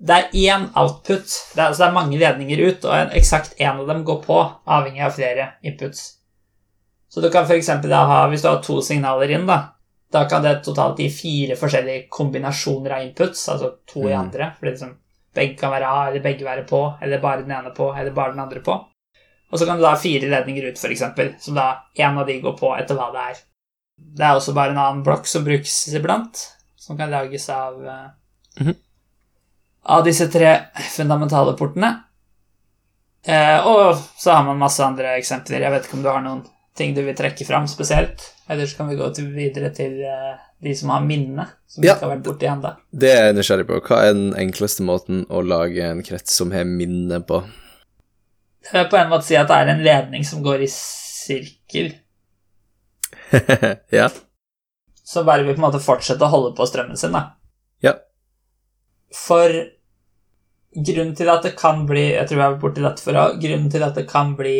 Det 0.00 0.16
er 0.16 0.32
én 0.32 0.64
output, 0.76 1.28
det 1.54 1.60
er, 1.60 1.68
altså 1.68 1.82
det 1.82 1.88
er 1.88 1.94
mange 1.94 2.18
ledninger 2.18 2.62
ut, 2.66 2.84
og 2.84 2.94
en, 2.96 3.12
eksakt 3.16 3.54
én 3.60 3.78
av 3.78 3.86
dem 3.86 4.02
går 4.04 4.18
på, 4.24 4.38
avhengig 4.66 5.04
av 5.06 5.14
flere 5.14 5.52
inputs. 5.62 6.16
Så 7.12 7.20
du 7.20 7.28
kan 7.30 7.44
f.eks. 7.46 7.70
da 7.86 8.00
ha 8.08 8.24
Hvis 8.32 8.42
du 8.42 8.48
har 8.48 8.62
to 8.64 8.80
signaler 8.82 9.30
inn, 9.30 9.46
da, 9.46 9.71
da 10.12 10.24
kan 10.28 10.42
det 10.42 10.58
totalt 10.64 10.98
gi 11.00 11.08
fire 11.10 11.56
forskjellige 11.56 12.06
kombinasjoner 12.12 12.96
av 12.96 13.04
inputs, 13.06 13.48
altså 13.48 13.70
to 13.88 14.02
i 14.08 14.12
Mm. 14.12 14.20
andre. 14.20 14.52
Fordi 14.58 14.70
liksom, 14.70 14.96
begge 15.34 15.58
kan 15.58 15.70
være 15.72 15.86
A, 15.88 16.08
eller 16.08 16.20
begge 16.20 16.44
være 16.44 16.64
på, 16.68 16.98
eller 17.02 17.20
bare 17.20 17.42
den 17.42 17.50
ene 17.50 17.70
på, 17.70 17.92
eller 17.98 18.10
bare 18.10 18.32
den 18.32 18.40
andre 18.40 18.60
på. 18.60 18.84
Og 19.52 19.58
så 19.58 19.66
kan 19.66 19.76
du 19.76 19.82
da 19.82 19.90
ha 19.90 19.96
fire 19.96 20.28
ledninger 20.28 20.68
ut, 20.68 20.78
f.eks., 20.78 21.02
som 21.44 21.54
da 21.54 21.84
én 21.96 22.18
av 22.18 22.26
de 22.26 22.40
går 22.40 22.56
på 22.58 22.76
etter 22.78 22.94
hva 22.94 23.10
det 23.12 23.24
er. 23.30 23.42
Det 23.98 24.24
er 24.24 24.34
også 24.34 24.54
bare 24.54 24.70
en 24.70 24.78
annen 24.78 25.02
blokk 25.04 25.26
som 25.26 25.44
brukes 25.44 25.88
iblant, 25.94 26.48
som 26.76 26.96
kan 26.96 27.10
lages 27.10 27.48
av 27.50 27.80
mm 27.80 28.10
-hmm. 28.56 28.74
Av 29.84 30.04
disse 30.04 30.28
tre 30.28 30.60
fundamentale 30.96 31.56
portene. 31.56 32.02
Eh, 33.26 33.66
og 33.66 33.96
så 34.16 34.30
har 34.32 34.44
man 34.44 34.58
masse 34.58 34.84
andre 34.84 35.16
eksempler. 35.18 35.60
Jeg 35.60 35.70
vet 35.70 35.84
ikke 35.84 35.96
om 35.96 36.02
du 36.02 36.08
har 36.08 36.20
noen 36.20 36.44
ting 36.76 36.94
du 36.94 37.02
vil 37.02 37.16
trekke 37.16 37.44
fram 37.44 37.68
spesielt? 37.68 38.22
Ellers 38.52 38.74
kan 38.76 38.88
vi 38.90 38.96
gå 38.98 39.06
til, 39.16 39.30
videre 39.34 39.70
til 39.74 39.98
eh, 40.04 40.34
de 40.62 40.74
som 40.76 40.92
har 40.92 41.02
minne, 41.06 41.46
som 41.70 41.84
Ja. 41.86 41.94
ikke 41.96 42.06
har 42.06 42.12
vært 42.16 42.26
borti 42.26 42.48
ennå. 42.50 42.74
Det 42.92 43.10
er 43.10 43.24
jeg 43.30 43.36
nysgjerrig 43.38 43.66
på. 43.70 43.80
Hva 43.88 44.00
er 44.04 44.12
den 44.16 44.34
enkleste 44.38 44.84
måten 44.86 45.24
å 45.32 45.40
lage 45.46 45.86
en 45.88 46.02
krets 46.06 46.36
som 46.38 46.52
har 46.54 46.68
minne 46.68 47.22
på? 47.26 47.40
Det 48.62 48.74
vil 48.76 48.90
på 48.92 48.98
en 49.00 49.10
måte 49.10 49.26
si 49.26 49.34
at 49.40 49.48
det 49.50 49.56
er 49.58 49.72
en 49.72 49.82
ledning 49.82 50.24
som 50.28 50.42
går 50.44 50.62
i 50.62 50.68
sirkel, 50.70 51.94
ja. 53.98 54.08
så 55.04 55.24
bare 55.24 55.42
vil 55.46 55.54
på 55.56 55.60
en 55.62 55.66
måte 55.66 55.80
fortsette 55.82 56.24
å 56.26 56.30
holde 56.32 56.52
på 56.56 56.66
strømmen 56.68 56.98
sin, 57.00 57.14
da. 57.16 57.22
Ja. 57.82 57.96
For 59.16 59.50
grunnen 60.72 61.14
til 61.18 61.28
at 61.32 61.42
det 61.44 61.52
kan 61.58 61.82
bli 61.88 62.04
Jeg 62.14 62.28
tror 62.28 62.38
jeg 62.38 62.44
har 62.46 62.54
vært 62.54 62.62
borti 62.62 62.84
dette 62.84 63.04
før 63.04 63.18
òg. 63.22 63.40
Grunnen 63.42 63.72
til 63.72 63.82
at 63.84 63.98
det 63.98 64.06
kan 64.08 64.30
bli 64.38 64.54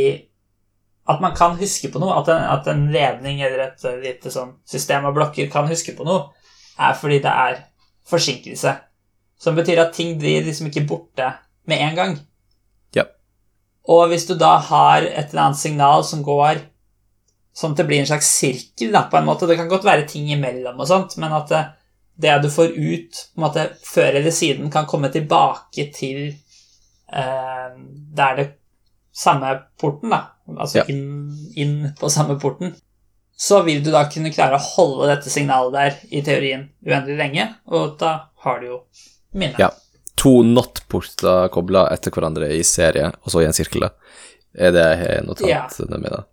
At 1.09 1.21
man 1.21 1.35
kan 1.35 1.57
huske 1.59 1.91
på 1.91 1.99
noe, 1.99 2.15
at 2.21 2.31
en, 2.31 2.45
at 2.55 2.69
en 2.71 2.87
ledning 2.95 3.41
eller 3.43 3.67
et 3.67 3.85
eh, 3.89 3.99
lite 4.05 4.31
sånn 4.31 4.55
system 4.69 5.09
av 5.09 5.17
blokker 5.17 5.51
kan 5.51 5.67
huske 5.71 5.97
på 5.99 6.07
noe, 6.07 6.29
er 6.79 6.95
fordi 6.99 7.19
det 7.25 7.33
er 7.47 7.63
forsinkelse. 8.09 8.77
Som 9.43 9.59
betyr 9.59 9.83
at 9.83 9.97
ting 9.97 10.15
blir 10.21 10.45
liksom 10.47 10.69
ikke 10.71 10.87
borte 10.87 11.33
med 11.67 11.83
en 11.89 11.99
gang. 11.99 12.15
Ja. 12.95 13.09
Og 13.91 14.13
hvis 14.13 14.29
du 14.29 14.37
da 14.39 14.55
har 14.63 15.03
et 15.03 15.33
eller 15.33 15.49
annet 15.49 15.63
signal 15.63 16.07
som 16.07 16.23
går 16.27 16.63
sånn 17.53 17.75
at 17.75 17.83
det 17.83 17.89
blir 17.89 18.01
en 18.01 18.09
slags 18.09 18.31
sirkel, 18.33 18.93
da, 18.95 19.05
på 19.11 19.19
en 19.19 19.27
måte 19.29 19.47
Det 19.47 19.59
kan 19.59 19.69
godt 19.69 19.85
være 19.85 20.07
ting 20.09 20.31
imellom 20.33 20.79
og 20.81 20.89
sånt, 20.89 21.19
men 21.21 21.35
at 21.37 21.51
det, 21.53 21.63
det 22.23 22.39
du 22.45 22.49
får 22.53 22.73
ut 22.73 23.21
på 23.35 23.41
en 23.41 23.45
måte, 23.45 23.67
før 23.85 24.21
eller 24.21 24.35
siden, 24.35 24.71
kan 24.73 24.89
komme 24.89 25.11
tilbake 25.13 25.91
til 25.95 26.31
eh, 27.13 27.75
der 28.17 28.39
det 28.39 28.49
samme 29.15 29.53
porten, 29.81 30.11
da. 30.11 30.23
Altså 30.59 30.79
Ja. 30.83 30.85
inn, 30.89 31.31
inn 31.57 31.93
på 31.99 32.11
samme 32.11 32.39
porten. 32.41 32.75
Så 33.37 33.63
vil 33.65 33.83
du 33.83 33.91
da 33.91 34.05
kunne 34.11 34.31
klare 34.33 34.57
å 34.59 34.63
holde 34.77 35.09
dette 35.15 35.31
signalet 35.31 35.73
der 35.73 35.97
i 36.11 36.23
teorien 36.23 36.69
uendelig 36.87 37.17
lenge, 37.19 37.49
og 37.67 37.99
da 37.99 38.29
har 38.45 38.61
du 38.61 38.67
jo 38.67 38.81
minnet. 39.35 39.59
Ja. 39.59 39.71
To 40.23 40.43
not-porter 40.47 41.49
kobla 41.51 41.87
etter 41.91 42.13
hverandre 42.15 42.51
i 42.55 42.63
serie, 42.63 43.09
og 43.25 43.33
så 43.33 43.43
i 43.43 43.47
en 43.49 43.57
sirkel. 43.57 43.89
Er 44.55 44.71
det 44.73 45.25
notatene 45.27 45.99
med, 45.99 46.11
da? 46.13 46.25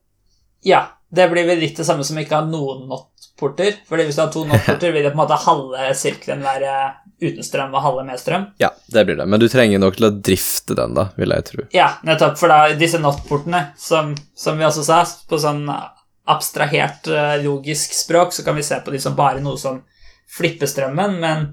Ja, 0.68 0.82
det 1.12 1.30
blir 1.32 1.48
vel 1.48 1.60
litt 1.64 1.78
det 1.80 1.86
samme 1.88 2.04
som 2.04 2.18
ikke 2.20 2.36
ha 2.36 2.46
noen 2.46 2.84
not-porter. 2.90 3.78
Fordi 3.88 4.04
hvis 4.06 4.16
du 4.20 4.22
har 4.22 4.32
to 4.34 4.44
not-porter, 4.46 4.92
vil 4.94 5.04
det 5.08 5.14
på 5.14 5.18
en 5.18 5.24
måte 5.24 5.40
halve 5.46 5.94
sirkelen 5.96 6.44
være 6.44 6.74
uten 7.22 7.44
strøm 7.44 7.74
og 7.76 7.82
halve 7.84 8.04
med 8.08 8.20
strøm. 8.20 8.46
Ja, 8.62 8.70
det 8.88 9.06
blir 9.06 9.18
det. 9.20 9.26
Men 9.28 9.40
du 9.42 9.48
trenger 9.52 9.80
nok 9.84 9.96
til 10.00 10.08
å 10.08 10.12
drifte 10.24 10.76
den, 10.78 10.94
da, 10.98 11.10
vil 11.20 11.34
jeg 11.36 11.46
tro. 11.50 11.66
Ja, 11.76 11.90
nettopp. 12.08 12.38
For 12.40 12.48
da 12.52 12.60
disse 12.80 13.00
not-portene, 13.04 13.66
som, 13.78 14.14
som 14.36 14.58
vi 14.60 14.68
også 14.68 14.84
sa, 14.88 15.02
på 15.30 15.40
sånn 15.42 15.66
abstrahert 16.30 17.08
eh, 17.08 17.40
logisk 17.44 17.94
språk, 17.94 18.34
så 18.34 18.44
kan 18.46 18.56
vi 18.56 18.64
se 18.64 18.78
på 18.86 18.92
de 18.94 19.00
som 19.02 19.16
bare 19.18 19.42
noe 19.44 19.58
som 19.58 19.82
flipper 20.38 20.70
strømmen, 20.70 21.16
men 21.20 21.48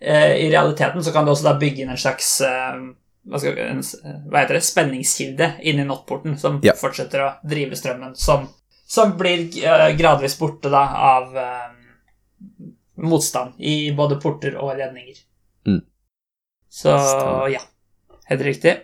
eh, 0.00 0.38
i 0.46 0.50
realiteten 0.50 1.04
så 1.04 1.12
kan 1.12 1.26
du 1.28 1.34
også 1.34 1.50
da 1.50 1.58
bygge 1.60 1.84
inn 1.84 1.92
en 1.92 2.00
slags 2.00 2.30
eh, 2.46 2.78
hva, 3.28 3.38
skal, 3.42 3.58
en, 3.60 3.82
hva 4.32 4.40
heter 4.42 4.56
det, 4.58 4.64
spenningskilde 4.66 5.50
inni 5.68 5.84
not-porten 5.86 6.38
som 6.40 6.58
Ja. 6.64 6.72
fortsetter 6.80 7.26
å 7.26 7.30
drive 7.44 7.76
strømmen, 7.76 8.16
som, 8.16 8.48
som 8.88 9.12
blir 9.20 9.44
eh, 9.60 9.90
gradvis 10.00 10.38
borte 10.40 10.72
da 10.72 10.86
av 11.12 11.36
eh, 11.36 11.68
motstand 13.02 13.58
i 13.58 13.92
både 13.96 14.20
porter 14.22 14.56
og 14.60 14.76
ledninger. 14.78 15.18
Mm. 15.68 15.82
Så 16.72 16.96
ja, 17.52 17.60
helt 18.30 18.46
riktig. 18.46 18.76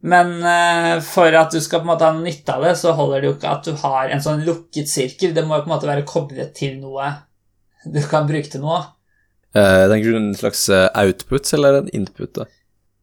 Men 0.00 0.38
eh, 0.46 1.00
for 1.04 1.34
at 1.36 1.52
du 1.52 1.60
skal 1.60 1.82
på 1.82 1.88
en 1.88 1.92
måte 1.92 2.08
ha 2.08 2.16
nytte 2.16 2.54
av 2.54 2.64
det, 2.64 2.76
så 2.80 2.94
holder 2.96 3.20
det 3.20 3.28
jo 3.28 3.34
ikke 3.36 3.56
at 3.56 3.66
du 3.68 3.74
har 3.82 4.12
en 4.12 4.22
sånn 4.24 4.46
lukket 4.46 4.88
sirkel. 4.88 5.34
Det 5.36 5.44
må 5.44 5.58
jo 5.58 5.66
på 5.66 5.70
en 5.70 5.74
måte 5.74 5.90
være 5.90 6.06
koblet 6.08 6.54
til 6.56 6.78
noe 6.80 7.10
du 7.84 8.00
kan 8.08 8.28
bruke 8.28 8.50
til 8.50 8.62
noe. 8.64 8.80
Eh, 9.56 9.84
tenker 9.90 10.12
du 10.12 10.18
en 10.18 10.34
slags 10.36 10.68
eh, 10.72 10.88
output 11.00 11.48
eller 11.56 11.80
en 11.80 11.92
input, 11.96 12.32
da? 12.36 12.46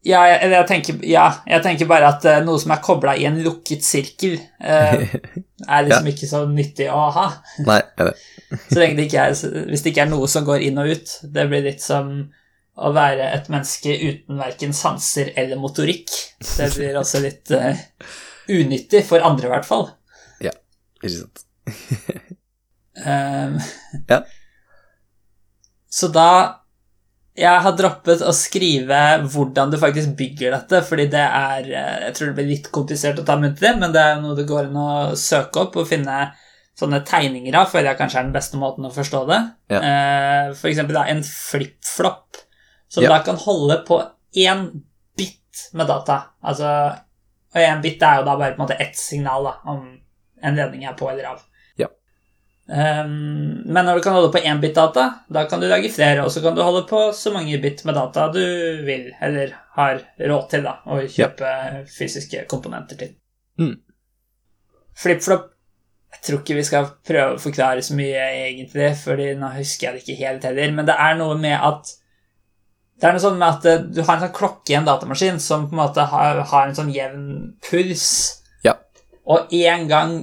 Ja, 0.06 0.22
jeg, 0.30 0.52
jeg, 0.54 0.66
tenker, 0.70 0.98
ja, 1.10 1.26
jeg 1.50 1.64
tenker 1.66 1.90
bare 1.90 2.12
at 2.14 2.26
eh, 2.30 2.40
noe 2.46 2.60
som 2.62 2.72
er 2.72 2.84
kobla 2.86 3.16
i 3.18 3.26
en 3.28 3.40
lukket 3.44 3.84
sirkel, 3.84 4.38
eh, 4.62 5.08
er 5.74 5.88
liksom 5.88 6.10
ikke 6.12 6.30
så 6.30 6.44
nyttig 6.50 6.88
å 6.94 7.08
ha. 7.16 7.28
Nei, 7.66 7.82
det 7.98 8.14
Så 8.72 8.78
lenge 8.80 8.96
det 9.00 9.08
ikke 9.10 9.26
er, 9.26 9.34
hvis 9.68 9.84
det 9.84 9.92
ikke 9.92 10.06
er 10.06 10.12
noe 10.12 10.30
som 10.32 10.46
går 10.48 10.64
inn 10.70 10.80
og 10.80 10.94
ut. 10.94 11.16
Det 11.34 11.48
blir 11.52 11.66
litt 11.66 11.84
som 11.84 12.14
å 12.78 12.92
være 12.94 13.32
et 13.34 13.50
menneske 13.52 13.92
uten 13.92 14.40
verken 14.40 14.76
sanser 14.78 15.34
eller 15.36 15.60
motorikk. 15.60 16.14
Det 16.46 16.70
blir 16.78 16.96
også 17.02 17.24
litt 17.26 17.52
eh, 17.58 17.82
unyttig, 18.54 19.04
for 19.10 19.26
andre 19.26 19.50
i 19.50 19.54
hvert 19.56 19.68
fall. 19.68 19.90
ikke 21.02 21.16
sant? 21.18 21.44
um, 23.04 23.58
Ja. 24.08 24.22
Så 25.98 26.12
da 26.14 26.30
Jeg 27.38 27.62
har 27.62 27.76
droppet 27.78 28.24
å 28.26 28.32
skrive 28.34 28.98
hvordan 29.30 29.70
du 29.70 29.78
faktisk 29.78 30.16
bygger 30.18 30.56
dette, 30.56 30.80
fordi 30.88 31.06
det 31.14 31.22
er 31.22 31.68
eh, 31.70 31.98
Jeg 32.08 32.16
tror 32.18 32.32
det 32.32 32.36
blir 32.40 32.48
litt 32.50 32.70
komplisert 32.74 33.20
å 33.22 33.26
ta 33.28 33.36
muntlig, 33.38 33.76
men 33.78 33.94
det 33.94 34.02
er 34.02 34.22
noe 34.24 34.36
det 34.38 34.48
går 34.50 34.72
an 34.72 34.80
å 34.82 34.90
søke 35.20 35.62
opp 35.68 35.78
og 35.78 35.86
finne 35.90 36.16
sånne 36.78 37.00
tegninger 37.10 37.56
av, 37.58 37.70
føler 37.72 37.92
jeg 37.92 37.98
kanskje 38.02 38.20
er 38.22 38.26
den 38.28 38.36
beste 38.36 38.58
måten 38.62 38.86
å 38.86 38.94
forstå 38.94 39.22
det. 39.30 39.38
Ja. 39.74 39.80
Eh, 39.82 40.50
For 40.58 40.70
eksempel 40.70 40.98
da, 40.98 41.06
en 41.10 41.24
flip-flop, 41.26 42.42
som 42.90 43.04
Ja. 43.04 43.10
da 43.16 43.24
kan 43.26 43.36
holde 43.42 43.80
på 43.88 43.98
én 44.38 44.68
bit 45.18 45.70
med 45.74 45.88
data. 45.90 46.20
Altså, 46.44 46.70
og 47.54 47.62
én 47.62 47.82
bit 47.82 48.02
er 48.02 48.20
jo 48.20 48.26
da 48.28 48.36
bare 48.38 48.54
på 48.54 48.62
en 48.62 48.66
måte 48.68 48.78
ett 48.82 48.98
signal 48.98 49.44
da, 49.44 49.56
om 49.74 49.88
en 50.44 50.56
ledning 50.56 50.86
er 50.86 50.94
på 50.94 51.10
eller 51.10 51.32
av. 51.34 51.42
Ja. 52.68 53.04
Um, 53.04 53.64
men 53.64 53.86
når 53.88 53.96
du 53.96 54.04
kan 54.04 54.14
holde 54.18 54.32
på 54.34 54.42
én 54.44 54.60
bit 54.60 54.76
data, 54.76 55.06
da 55.32 55.46
kan 55.48 55.62
du 55.62 55.68
lage 55.72 55.88
flere, 55.94 56.26
og 56.26 56.32
så 56.34 56.42
kan 56.44 56.56
du 56.56 56.62
holde 56.66 56.82
på 56.90 57.00
så 57.16 57.32
mange 57.32 57.56
bit 57.64 57.84
med 57.88 57.96
data 57.96 58.26
du 58.34 58.42
vil, 58.84 59.06
eller 59.24 59.54
har 59.78 60.02
råd 60.20 60.50
til, 60.52 60.66
da, 60.68 60.74
å 60.84 60.98
kjøpe 61.08 61.52
fysiske 61.96 62.44
komponenter 62.52 63.00
til. 63.00 63.14
Mm. 63.62 63.78
Flip-flop 64.98 65.54
Jeg 66.14 66.22
tror 66.24 66.40
ikke 66.42 66.56
vi 66.58 66.64
skal 66.66 66.86
prøve 67.06 67.36
å 67.36 67.40
forklare 67.42 67.82
så 67.84 67.96
mye, 67.96 68.20
egentlig, 68.48 68.94
fordi 69.00 69.32
nå 69.38 69.50
husker 69.58 69.88
jeg 69.88 69.96
det 69.96 70.04
ikke 70.04 70.22
helt 70.26 70.46
heller, 70.48 70.72
men 70.76 70.88
det 70.88 70.96
er 70.98 71.18
noe 71.20 71.36
med 71.40 71.56
at 71.60 71.92
Det 72.98 73.06
er 73.06 73.14
noe 73.14 73.22
sånn 73.22 73.38
med 73.38 73.48
at 73.48 73.66
eh, 73.70 73.84
du 73.94 74.00
har 74.02 74.16
en 74.16 74.24
sånn 74.24 74.34
klokke 74.34 74.74
i 74.74 74.78
en 74.80 74.88
datamaskin 74.88 75.38
som 75.44 75.68
på 75.70 75.76
en 75.76 75.82
måte 75.84 76.02
har, 76.10 76.40
har 76.50 76.64
en 76.68 76.74
sånn 76.80 76.90
jevn 76.90 77.28
puls, 77.68 78.08
Ja. 78.66 78.74
og 79.24 79.52
én 79.54 79.86
gang 79.92 80.16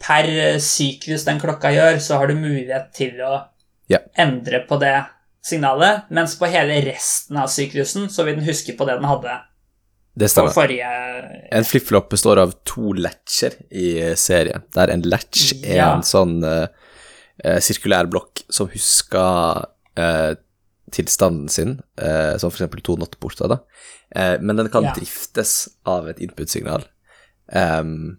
per 0.00 0.26
syklus 0.64 1.24
den 1.28 1.40
klokka 1.42 1.70
gjør, 1.74 1.98
så 2.00 2.18
har 2.18 2.30
du 2.30 2.34
mulighet 2.40 2.92
til 2.96 3.20
å 3.20 3.44
Ja. 3.90 3.98
endre 4.16 4.64
på 4.68 4.78
det 4.80 4.94
signalet, 5.44 6.04
mens 6.10 6.36
på 6.38 6.48
hele 6.50 6.80
resten 6.86 7.36
av 7.36 7.48
syklusen 7.48 8.08
så 8.12 8.24
vil 8.24 8.36
den 8.36 8.44
huske 8.48 8.76
på 8.76 8.86
det 8.86 8.96
den 9.00 9.08
hadde 9.08 9.40
Det 10.16 10.28
stemmer. 10.30 10.52
forrige 10.52 11.48
En 11.52 11.64
flip-flop 11.64 12.10
består 12.10 12.38
av 12.38 12.52
to 12.64 12.92
latcher 12.92 13.54
i 13.70 14.14
serien, 14.16 14.62
der 14.74 14.90
en 14.90 15.02
latch 15.02 15.52
er 15.64 15.76
Ja. 15.76 15.94
en 15.94 16.02
sånn 16.02 16.42
eh, 16.44 16.66
eh, 17.44 17.58
sirkulær 17.60 18.06
blokk 18.10 18.42
som 18.50 18.68
husker 18.68 19.64
uh, 19.98 20.34
tilstanden 20.92 21.48
sin, 21.50 21.80
uh, 22.00 22.36
som 22.38 22.50
eksempel 22.50 22.82
to 22.82 22.96
nottporter, 22.96 23.48
da. 23.48 23.58
Eh, 24.14 24.38
men 24.40 24.56
den 24.56 24.68
kan 24.68 24.82
Ja. 24.84 24.92
driftes 24.92 25.68
av 25.86 26.08
et 26.08 26.18
input-signal. 26.18 26.84
Um, 27.52 28.16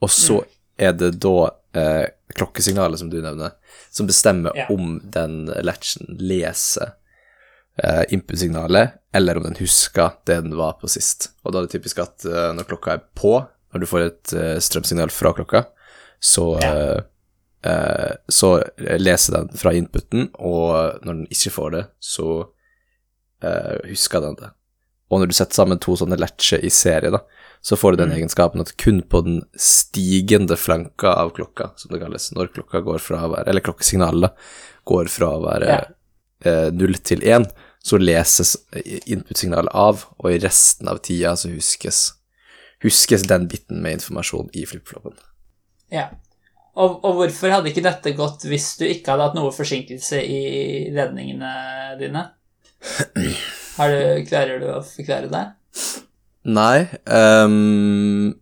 og 0.00 0.08
så 0.10 0.40
Mm. 0.42 0.46
Er 0.82 0.92
det 0.98 1.12
da 1.22 1.32
eh, 1.78 2.06
klokkesignalet, 2.36 2.98
som 3.00 3.10
du 3.12 3.18
nevner, 3.22 3.54
som 3.92 4.08
bestemmer 4.08 4.56
Ja. 4.56 4.66
om 4.72 4.98
den 5.14 5.46
latchen 5.64 6.16
leser 6.20 6.94
eh, 7.82 8.04
input-signalet, 8.12 8.98
eller 9.14 9.36
om 9.40 9.46
den 9.46 9.56
husker 9.60 10.14
det 10.28 10.40
den 10.46 10.56
var 10.58 10.74
på 10.80 10.88
sist. 10.92 11.30
Og 11.44 11.52
da 11.52 11.60
er 11.62 11.68
det 11.68 11.76
typisk 11.78 12.00
at 12.04 12.24
eh, 12.28 12.50
når 12.56 12.68
klokka 12.70 12.96
er 12.96 13.04
på, 13.18 13.34
når 13.72 13.80
du 13.80 13.88
får 13.88 14.06
et 14.06 14.32
eh, 14.36 14.58
strømsignal 14.64 15.12
fra 15.12 15.32
klokka, 15.36 15.64
så, 16.22 16.46
Ja. 16.62 16.72
eh, 16.72 17.00
eh, 17.72 18.12
så 18.28 18.54
leser 19.00 19.38
den 19.38 19.52
fra 19.58 19.72
inputen, 19.76 20.28
og 20.38 21.00
når 21.04 21.12
den 21.22 21.26
ikke 21.32 21.50
får 21.56 21.70
det, 21.76 21.84
så 22.00 22.28
eh, 23.42 23.78
husker 23.90 24.20
den 24.24 24.36
det. 24.40 24.50
Og 25.12 25.20
når 25.20 25.28
du 25.32 25.34
setter 25.36 25.58
sammen 25.60 25.80
to 25.82 25.96
sånne 25.98 26.16
latcher 26.20 26.62
i 26.64 26.70
serie, 26.72 27.10
da, 27.12 27.20
så 27.62 27.76
får 27.78 27.92
du 27.92 27.96
den 28.02 28.10
Mm. 28.10 28.16
egenskapen 28.18 28.60
at 28.60 28.76
kun 28.76 29.02
på 29.02 29.20
den 29.24 29.42
stigende 29.56 30.56
flanka 30.56 31.12
av 31.14 31.30
klokka, 31.36 31.70
som 31.76 31.92
det 31.92 32.00
kalles, 32.02 32.32
når 32.34 32.50
klokka 32.54 32.80
går 32.82 32.98
fra 32.98 33.22
å 33.26 33.30
være 33.36 33.48
Eller 33.48 33.60
klokkesignalet 33.60 34.32
går 34.84 35.08
fra 35.08 35.26
å 35.36 35.42
være 35.44 35.68
Ja. 35.68 35.84
eh, 36.44 36.70
til 37.04 37.20
én, 37.20 37.46
så 37.84 37.98
leses 37.98 38.56
input-signalet 39.06 39.70
av, 39.74 40.04
og 40.18 40.30
i 40.32 40.38
resten 40.38 40.88
av 40.88 40.98
tida 40.98 41.36
så 41.36 41.48
huskes, 41.54 42.12
huskes 42.82 43.22
den 43.26 43.46
biten 43.48 43.80
med 43.82 43.92
informasjon 44.00 44.50
i 44.54 44.64
flip-floppen. 44.66 45.14
Ja. 45.90 46.08
Og, 46.74 47.04
og 47.04 47.14
hvorfor 47.18 47.50
hadde 47.50 47.68
ikke 47.70 47.82
dette 47.84 48.16
gått 48.16 48.46
hvis 48.48 48.78
du 48.78 48.86
ikke 48.86 49.12
hadde 49.12 49.22
hatt 49.28 49.34
noe 49.36 49.52
forsinkelse 49.52 50.22
i 50.24 50.90
ledningene 50.90 51.98
dine? 52.00 52.30
Har 53.76 53.88
du, 53.92 54.24
klarer 54.26 54.58
du 54.62 54.66
å 54.72 54.82
forklare 54.82 55.28
det? 55.30 55.42
Nei 56.44 56.88
Um, 57.06 58.34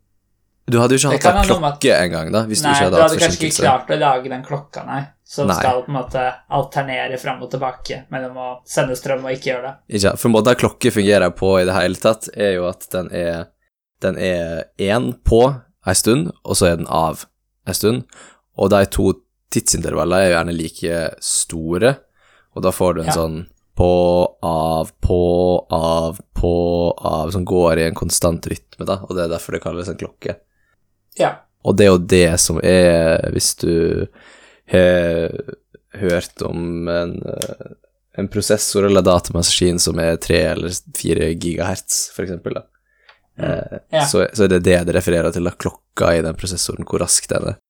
Du 0.70 0.78
hadde 0.78 0.94
jo 0.94 1.00
ikke 1.10 1.16
hatt 1.18 1.24
en 1.26 1.36
ha 1.36 1.40
at- 1.40 1.80
klokke 1.80 1.94
engang, 1.98 2.28
da, 2.32 2.44
hvis 2.46 2.62
nei, 2.62 2.70
du 2.70 2.76
ikke 2.76 2.78
du 2.78 2.84
hadde 2.84 3.02
hatt 3.02 3.10
hadde 3.10 3.22
kanskje 3.24 3.48
ikke 3.48 3.62
klart 3.64 3.88
å 3.90 3.98
lage 3.98 4.28
den 4.30 4.44
klokka, 4.46 4.84
nei. 4.86 5.00
Som 5.24 5.46
Nei. 5.46 5.54
skal 5.58 5.82
på 5.82 5.88
en 5.90 5.94
måte 5.94 6.22
alternere 6.50 7.18
fram 7.18 7.42
og 7.42 7.50
tilbake 7.52 8.04
mellom 8.10 8.36
å 8.36 8.46
sende 8.66 8.96
strøm 8.98 9.24
og 9.24 9.30
ikke 9.34 9.50
gjøre 9.52 9.62
det. 9.62 9.74
Ikke, 9.98 10.12
for 10.18 10.28
måten 10.28 10.56
klokke 10.58 10.90
fungerer 10.94 11.30
på 11.34 11.52
i 11.60 11.64
det 11.64 11.74
hele 11.74 11.94
tatt, 12.02 12.28
er 12.34 12.54
jo 12.56 12.68
at 12.68 12.86
den 12.90 13.10
er 13.12 13.48
den 14.00 14.16
er 14.16 14.64
én 14.78 15.12
på 15.22 15.42
ei 15.86 15.92
stund, 15.94 16.30
og 16.44 16.56
så 16.56 16.70
er 16.72 16.76
den 16.76 16.86
av 16.88 17.26
ei 17.66 17.72
stund. 17.74 18.04
Og 18.58 18.70
de 18.70 18.84
to 18.86 19.12
tidsintervallene 19.52 20.22
er 20.22 20.30
jo 20.30 20.36
gjerne 20.38 20.56
like 20.56 21.14
store, 21.20 21.96
og 22.56 22.62
da 22.62 22.70
får 22.70 22.94
du 22.94 23.00
en 23.02 23.06
Ja. 23.06 23.12
sånn 23.12 23.46
på, 23.80 23.90
av, 24.44 24.90
på, 25.00 25.20
av, 25.72 26.18
på, 26.36 26.52
av, 27.00 27.30
som 27.32 27.44
går 27.48 27.80
i 27.80 27.86
en 27.88 27.96
konstant 27.96 28.44
rytme, 28.52 28.84
da, 28.84 28.98
og 29.08 29.16
det 29.16 29.24
er 29.24 29.32
derfor 29.32 29.56
det 29.56 29.62
kalles 29.64 29.88
en 29.88 29.96
klokke. 30.00 30.34
Ja. 31.16 31.30
Og 31.64 31.76
det 31.80 31.86
er 31.86 31.90
jo 31.94 32.02
det 32.12 32.26
som 32.40 32.60
er, 32.64 33.24
hvis 33.32 33.54
du 33.60 33.72
har 34.72 35.30
hørt 36.00 36.42
om 36.46 36.88
en, 36.88 37.16
en 38.18 38.28
prosessor 38.32 38.86
eller 38.86 39.02
datamaskin 39.06 39.78
som 39.82 39.98
er 40.02 40.16
tre 40.22 40.42
eller 40.52 40.72
fire 40.96 41.32
gigahertz, 41.34 42.10
for 42.14 42.26
eksempel, 42.28 42.60
da. 42.60 42.66
Eh, 43.40 43.78
Ja. 43.96 44.04
så, 44.06 44.26
så 44.36 44.44
er 44.44 44.52
det 44.54 44.62
det 44.66 44.78
det 44.86 44.94
refererer 44.98 45.32
til, 45.34 45.44
da, 45.48 45.50
klokka 45.56 46.12
i 46.18 46.22
den 46.24 46.36
prosessoren, 46.38 46.84
hvor 46.86 47.00
rask 47.02 47.28
den 47.32 47.52
er. 47.54 47.60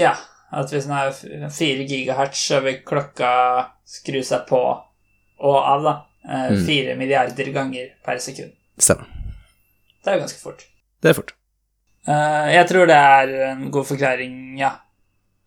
ja. 0.00 0.16
At 0.50 0.72
hvis 0.74 0.88
den 0.88 0.96
er 0.98 1.12
f- 1.14 1.52
4 1.54 1.84
gigahertz, 1.86 2.40
så 2.48 2.56
vil 2.64 2.80
klokka 2.82 3.28
skru 3.86 4.16
seg 4.26 4.48
på 4.48 4.58
og 5.40 5.56
av, 5.56 5.82
da. 5.82 5.96
Eh, 6.28 6.50
Mm. 6.52 6.98
milliarder 6.98 7.52
ganger 7.52 7.88
per 8.04 8.18
sekund. 8.18 8.52
Stemmer. 8.78 9.06
Det 10.04 10.10
er 10.12 10.16
jo 10.18 10.20
ganske 10.26 10.40
fort. 10.42 10.64
Det 11.02 11.10
er 11.10 11.14
fort. 11.14 11.32
Eh, 12.08 12.52
jeg 12.54 12.68
tror 12.68 12.86
det 12.86 12.96
er 12.96 13.50
en 13.52 13.70
god 13.70 13.84
forklaring, 13.86 14.58
ja, 14.58 14.70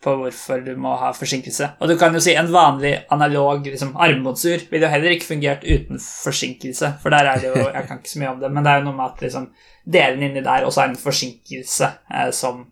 på 0.03 0.15
hvorfor 0.19 0.59
du 0.65 0.75
må 0.75 0.97
ha 0.99 1.11
forsinkelse. 1.15 1.69
Og 1.79 1.87
du 1.89 1.95
kan 1.97 2.13
jo 2.13 2.19
si 2.19 2.33
en 2.35 2.49
vanlig 2.51 3.05
analog 3.11 3.63
liksom, 3.65 3.95
armbåndsur 3.95 4.65
ville 4.69 4.85
jo 4.85 4.91
heller 4.91 5.15
ikke 5.15 5.29
fungert 5.29 5.63
uten 5.63 5.99
forsinkelse, 6.01 6.93
for 7.01 7.09
der 7.09 7.25
er 7.31 7.39
det 7.39 7.53
jo 7.55 7.69
Jeg 7.73 7.87
kan 7.87 7.97
ikke 8.01 8.09
så 8.09 8.19
mye 8.19 8.33
om 8.33 8.39
det, 8.41 8.51
men 8.51 8.63
det 8.63 8.71
er 8.71 8.77
jo 8.81 8.85
noe 8.89 8.95
med 8.97 9.05
at 9.13 9.21
liksom, 9.21 9.47
delen 9.93 10.23
inni 10.23 10.43
der 10.43 10.65
også 10.67 10.81
er 10.83 10.89
en 10.91 10.95
forsinkelse 10.99 11.89
eh, 12.13 12.31
som 12.31 12.65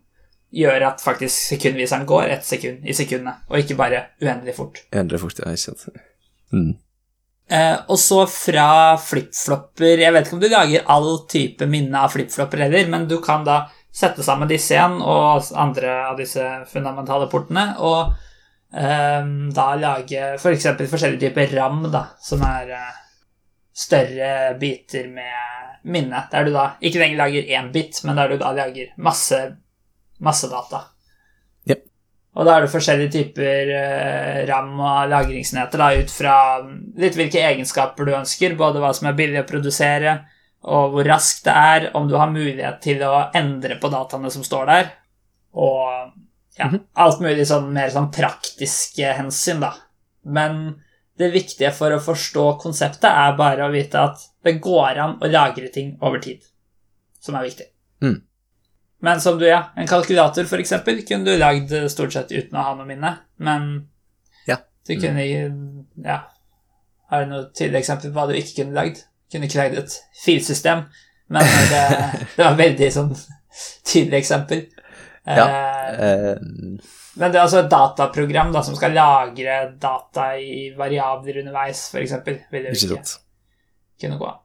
gjør 0.51 0.87
at 0.89 1.01
faktisk 1.01 1.47
sekundviseren 1.53 2.05
går 2.05 2.23
ett 2.35 2.45
sekund 2.45 2.83
i 2.85 2.93
sekundet, 2.93 3.33
og 3.49 3.57
ikke 3.59 3.75
bare 3.79 4.03
uendelig 4.21 4.55
fort. 4.55 4.81
Uendelig 4.93 5.19
fort, 5.21 5.39
ja, 5.39 5.51
ikke 5.51 5.57
sant. 5.71 5.87
Mm. 6.51 6.73
Eh, 7.51 7.77
og 7.91 7.99
så 7.99 8.21
fra 8.31 8.95
flipflopper 8.95 9.99
Jeg 9.99 10.13
vet 10.15 10.27
ikke 10.27 10.37
om 10.37 10.39
du 10.43 10.47
lager 10.47 10.85
all 10.93 11.09
type 11.31 11.65
minne 11.67 11.99
av 11.99 12.13
flipflopper 12.13 12.63
heller, 12.63 12.87
men 12.93 13.09
du 13.09 13.17
kan 13.23 13.43
da 13.43 13.65
sette 13.91 14.23
sammen 14.23 14.47
disse 14.47 14.71
igjen 14.71 15.01
og 15.03 15.49
andre 15.59 15.97
av 16.07 16.19
disse 16.21 16.45
fundamentale 16.71 17.27
portene, 17.31 17.65
og 17.83 18.13
eh, 18.71 19.27
da 19.51 19.67
lage 19.81 20.29
f.eks. 20.37 20.69
For 20.69 20.93
forskjellige 20.93 21.27
typer 21.27 21.57
ram, 21.59 21.83
da, 21.91 22.05
som 22.23 22.45
er 22.47 22.71
eh, 22.77 23.01
større 23.75 24.31
biter 24.61 25.11
med 25.11 25.91
minne, 25.91 26.23
der 26.31 26.47
du 26.47 26.55
da 26.55 26.69
ikke 26.79 27.03
lenger 27.03 27.23
lager 27.25 27.51
én 27.57 27.71
bit, 27.75 27.99
men 28.07 28.15
der 28.15 28.31
du 28.31 28.39
da 28.39 28.53
lager 28.55 28.95
masse, 28.95 29.41
masse 30.23 30.47
data. 30.51 30.85
Og 32.31 32.47
da 32.47 32.53
er 32.55 32.63
det 32.63 32.71
forskjellige 32.71 33.11
typer 33.11 33.71
eh, 33.75 34.37
ram 34.47 34.77
og 34.79 35.09
lagringsenheter 35.11 35.81
da, 35.81 35.89
ut 35.99 36.13
fra 36.13 36.35
litt 36.63 37.17
hvilke 37.19 37.41
egenskaper 37.43 38.07
du 38.07 38.13
ønsker, 38.15 38.55
både 38.59 38.79
hva 38.79 38.93
som 38.95 39.09
er 39.09 39.17
billig 39.17 39.41
å 39.41 39.49
produsere, 39.49 40.13
og 40.63 40.93
hvor 40.93 41.09
raskt 41.09 41.43
det 41.49 41.55
er, 41.57 41.89
om 41.97 42.07
du 42.07 42.15
har 42.15 42.31
mulighet 42.31 42.79
til 42.85 43.03
å 43.03 43.25
endre 43.35 43.75
på 43.81 43.91
dataene 43.91 44.31
som 44.31 44.45
står 44.47 44.65
der, 44.71 44.91
og 45.59 46.13
ja, 46.57 46.67
Mhm. 46.67 46.79
alt 46.95 47.19
mulig 47.19 47.47
sånn 47.47 47.71
mer 47.73 47.89
sånn 47.89 48.11
praktiske 48.13 49.13
hensyn, 49.17 49.59
da. 49.59 49.73
Men 50.23 50.81
det 51.17 51.31
viktige 51.33 51.71
for 51.73 51.91
å 51.91 51.99
forstå 51.99 52.59
konseptet 52.61 53.09
er 53.09 53.35
bare 53.37 53.67
å 53.67 53.71
vite 53.71 53.99
at 53.99 54.23
det 54.43 54.59
går 54.61 54.97
an 54.97 55.17
å 55.19 55.31
lagre 55.31 55.71
ting 55.73 55.97
over 56.01 56.19
tid, 56.19 56.41
som 57.19 57.35
er 57.35 57.43
viktig. 57.49 57.67
Mm. 58.01 58.21
Men 59.01 59.21
som 59.21 59.39
du, 59.39 59.47
ja, 59.47 59.63
en 59.75 59.87
kalkulator 59.89 60.45
eksempel, 60.59 61.01
kunne 61.07 61.25
du 61.25 61.37
lagd 61.41 61.71
stort 61.89 62.13
sett 62.13 62.31
uten 62.31 62.57
å 62.59 62.65
ha 62.67 62.75
noe 62.77 62.85
minne, 62.85 63.15
men 63.41 63.87
Ja. 64.47 64.57
du 64.87 64.95
kunne, 65.01 65.23
ja, 66.05 66.19
har 67.09 67.23
du 67.25 67.31
noe 67.31 67.47
tydelig 67.57 67.81
eksempel 67.81 68.11
på 68.11 68.19
hva 68.19 68.27
du 68.29 68.35
ikke 68.37 68.61
kunne 68.61 68.77
lagd? 68.77 69.01
Kunne 69.31 69.47
ikke 69.49 69.61
lagd 69.63 69.77
et 69.81 69.95
filsystem, 70.23 70.85
men 71.31 71.41
det, 71.71 71.81
det 72.35 72.45
var 72.45 72.55
veldig 72.59 72.91
sånn 72.93 73.11
tydelig 73.89 74.21
eksempel. 74.23 74.67
Ja. 75.25 75.45
Eh, 75.47 75.71
Eh, 75.91 76.37
men 77.19 77.31
det 77.33 77.35
er 77.35 77.43
altså 77.43 77.59
et 77.65 77.71
dataprogram 77.71 78.53
da, 78.53 78.61
som 78.63 78.75
skal 78.77 78.93
lagre 78.95 79.57
data 79.81 80.29
i 80.39 80.69
variabler 80.77 81.41
underveis, 81.41 81.81
f.eks. 81.91 82.13
Vil 82.53 82.69
jo 82.69 82.71
ikke 82.71 83.01
ikke 83.01 83.19
kunne 84.05 84.19
gå 84.21 84.29
an. 84.29 84.37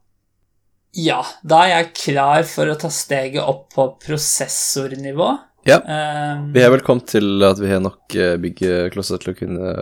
Ja, 0.97 1.21
da 1.45 1.59
er 1.67 1.73
jeg 1.75 1.93
klar 1.99 2.47
for 2.49 2.71
å 2.73 2.77
ta 2.81 2.89
steget 2.93 3.43
opp 3.45 3.69
på 3.75 3.85
prosessornivå. 4.07 5.29
Ja. 5.69 5.81
Um, 5.83 6.53
Vi 6.55 6.63
er 6.63 6.71
vel 6.73 6.85
kommet 6.87 7.11
til 7.11 7.43
at 7.45 7.59
vi 7.61 7.69
har 7.73 7.83
nok 7.85 8.15
eh, 8.17 8.37
byggeklosser 8.41 9.21
til 9.21 9.33
å 9.35 9.37
kunne 9.37 9.73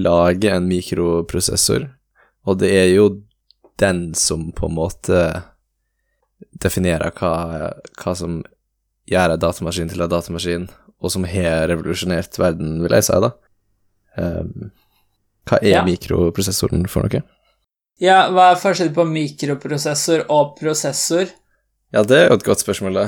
lage 0.00 0.50
en 0.54 0.66
mikroprosessor, 0.70 1.88
og 2.46 2.58
det 2.62 2.70
er 2.78 2.88
jo 2.94 3.08
den 3.80 4.10
som 4.18 4.48
på 4.56 4.68
en 4.68 4.76
måte 4.76 5.20
definerer 6.60 7.12
hva, 7.16 7.32
hva 8.00 8.14
som 8.16 8.40
gjør 9.10 9.34
en 9.34 9.42
datamaskin 9.42 9.90
til 9.92 10.04
en 10.04 10.12
datamaskin, 10.12 10.68
og 11.00 11.12
som 11.12 11.24
har 11.28 11.66
revolusjonert 11.70 12.36
verden, 12.40 12.78
vil 12.84 12.94
jeg 12.98 13.06
si, 13.08 13.18
da. 13.24 13.30
Um, 14.20 14.70
hva 15.48 15.58
er 15.62 15.76
Ja. 15.78 15.84
mikroprosessoren 15.86 16.86
for 16.90 17.06
noe? 17.06 17.22
Ja, 18.00 18.22
hva 18.32 18.50
er 18.52 18.60
forskjellen 18.60 18.96
på 18.96 19.04
mikroprosessor 19.08 20.24
og 20.32 20.54
prosessor? 20.58 21.28
Ja, 21.92 22.04
det 22.06 22.16
er 22.16 22.26
jo 22.30 22.38
et 22.38 22.46
godt 22.46 22.62
spørsmål, 22.62 22.96
da. 22.96 23.04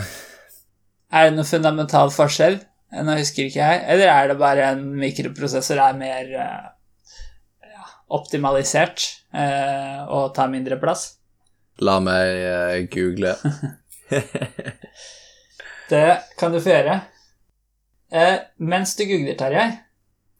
Er 1.12 1.28
det 1.28 1.36
noen 1.36 1.48
fundamental 1.48 2.12
forskjell? 2.12 2.58
Nå 2.92 3.16
husker 3.16 3.48
ikke 3.48 3.60
jeg. 3.62 3.82
Eller 3.94 4.12
er 4.12 4.30
det 4.30 4.38
bare 4.40 4.68
en 4.74 4.84
mikroprosessor 5.00 5.80
er 5.80 5.96
mer 5.96 6.32
eh, 6.44 6.66
ja, 7.72 7.88
optimalisert 8.12 9.06
eh, 9.32 10.02
og 10.08 10.34
tar 10.36 10.52
mindre 10.52 10.76
plass? 10.80 11.14
La 11.80 11.96
meg 12.04 12.42
uh, 12.44 12.76
google. 12.92 13.32
Det 15.92 16.08
kan 16.40 16.52
du 16.52 16.60
få 16.60 16.72
gjøre. 16.72 16.98
Eh, 18.12 18.36
mens 18.64 18.94
du 18.96 19.04
googler, 19.08 19.36
Tarjei, 19.40 19.70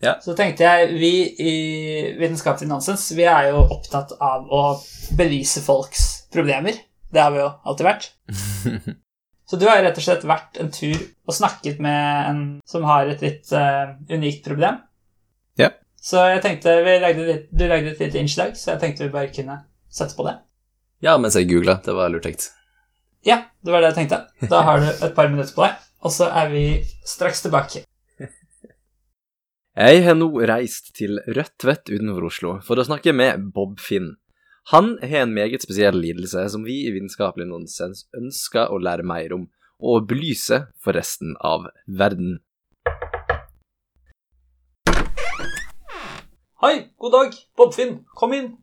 Ja. 0.03 0.17
så 0.19 0.35
tenkte 0.35 0.67
jeg 0.67 0.97
vi 0.99 1.13
i 1.39 1.53
Vitenskapelig 2.19 2.67
nonsens 2.67 3.05
vi 3.15 3.23
er 3.23 3.53
jo 3.53 3.61
opptatt 3.71 4.17
av 4.19 4.49
å 4.51 4.63
belyse 5.15 5.63
folks 5.63 6.27
problemer. 6.35 6.81
Det 7.13 7.23
har 7.23 7.31
vi 7.31 7.39
jo 7.43 7.51
alltid 7.63 7.87
vært. 7.87 8.09
Så 9.53 9.59
du 9.61 9.67
har 9.69 9.77
jo 9.77 9.85
rett 9.85 9.99
og 10.01 10.05
slett 10.07 10.23
vært 10.25 10.57
en 10.63 10.71
tur 10.73 10.97
og 11.29 11.35
snakket 11.37 11.81
med 11.85 12.29
en 12.31 12.39
som 12.65 12.87
har 12.89 13.11
et 13.13 13.21
litt 13.21 13.51
uh, 13.53 13.93
unikt 14.09 14.47
problem. 14.47 14.79
Ja. 15.61 15.69
Så 16.01 16.23
jeg 16.31 16.41
tenkte 16.41 16.79
vi 16.87 16.95
lagde 17.03 17.27
litt, 17.27 17.51
Du 17.53 17.67
lagde 17.69 17.93
et 17.93 18.01
lite 18.01 18.23
innslag, 18.23 18.57
så 18.57 18.73
jeg 18.73 18.81
tenkte 18.81 19.05
vi 19.05 19.13
bare 19.13 19.29
kunne 19.35 19.59
sette 19.93 20.17
på 20.17 20.25
det. 20.25 20.39
ja, 21.05 21.19
mens 21.21 21.37
jeg 21.37 21.51
googla. 21.51 21.77
Det 21.85 21.93
var 21.93 22.09
lurt 22.09 22.25
tenkt. 22.25 22.49
Ja, 23.29 23.43
det 23.61 23.75
var 23.75 23.85
det 23.85 23.93
jeg 23.93 23.99
tenkte. 24.01 24.23
Da 24.49 24.63
har 24.65 24.81
du 24.81 24.89
et 24.89 25.15
par 25.15 25.29
minutter 25.29 25.53
på 25.53 25.67
deg, 25.67 25.85
og 26.01 26.17
så 26.17 26.33
er 26.33 26.49
vi 26.49 26.65
straks 27.05 27.45
tilbake. 27.45 27.85
Jeg 29.73 30.03
har 30.05 30.19
nå 30.19 30.27
reist 30.45 30.91
til 30.99 31.17
Rødtvet 31.33 31.89
utenfor 31.89 32.27
Oslo 32.29 32.51
for 32.61 32.77
å 32.77 32.85
snakke 32.85 33.15
med 33.17 33.47
Bob 33.55 33.79
Finn. 33.81 34.11
Han 34.69 34.99
har 35.01 35.23
en 35.25 35.33
meget 35.33 35.65
spesiell 35.65 35.97
lidelse 35.97 36.45
som 36.53 36.67
vi 36.69 36.83
i 36.85 36.91
Vitenskapelig 36.93 37.47
nonsens 37.49 38.03
ønsker 38.13 38.69
å 38.69 38.77
lære 38.77 39.09
mer 39.09 39.33
om, 39.33 39.47
og 39.81 40.11
belyse 40.13 40.61
for 40.77 40.93
resten 40.93 41.33
av 41.41 41.71
verden. 41.89 42.43
Hei, 46.61 46.93
god 47.01 47.17
dag, 47.17 47.43
Bob 47.57 47.73
Finn. 47.73 48.03
Kom 48.13 48.37
inn. 48.37 48.59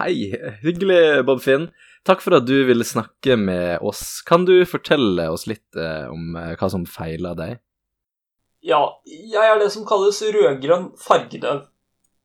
Hei, 0.00 0.32
hyggelig, 0.64 1.20
Bob 1.28 1.44
Finn. 1.44 1.68
Takk 2.08 2.24
for 2.24 2.40
at 2.40 2.48
du 2.48 2.62
ville 2.64 2.88
snakke 2.88 3.36
med 3.36 3.84
oss. 3.84 4.22
Kan 4.24 4.48
du 4.48 4.56
fortelle 4.64 5.28
oss 5.28 5.44
litt 5.52 5.76
eh, 5.76 6.08
om 6.08 6.32
eh, 6.32 6.54
hva 6.56 6.72
som 6.72 6.88
feiler 6.88 7.36
deg? 7.36 7.60
Ja, 8.60 8.80
jeg 9.08 9.40
er 9.40 9.58
det 9.60 9.70
som 9.72 9.86
kalles 9.88 10.20
rød-grønn 10.20 10.90
fargedøv. 11.00 11.64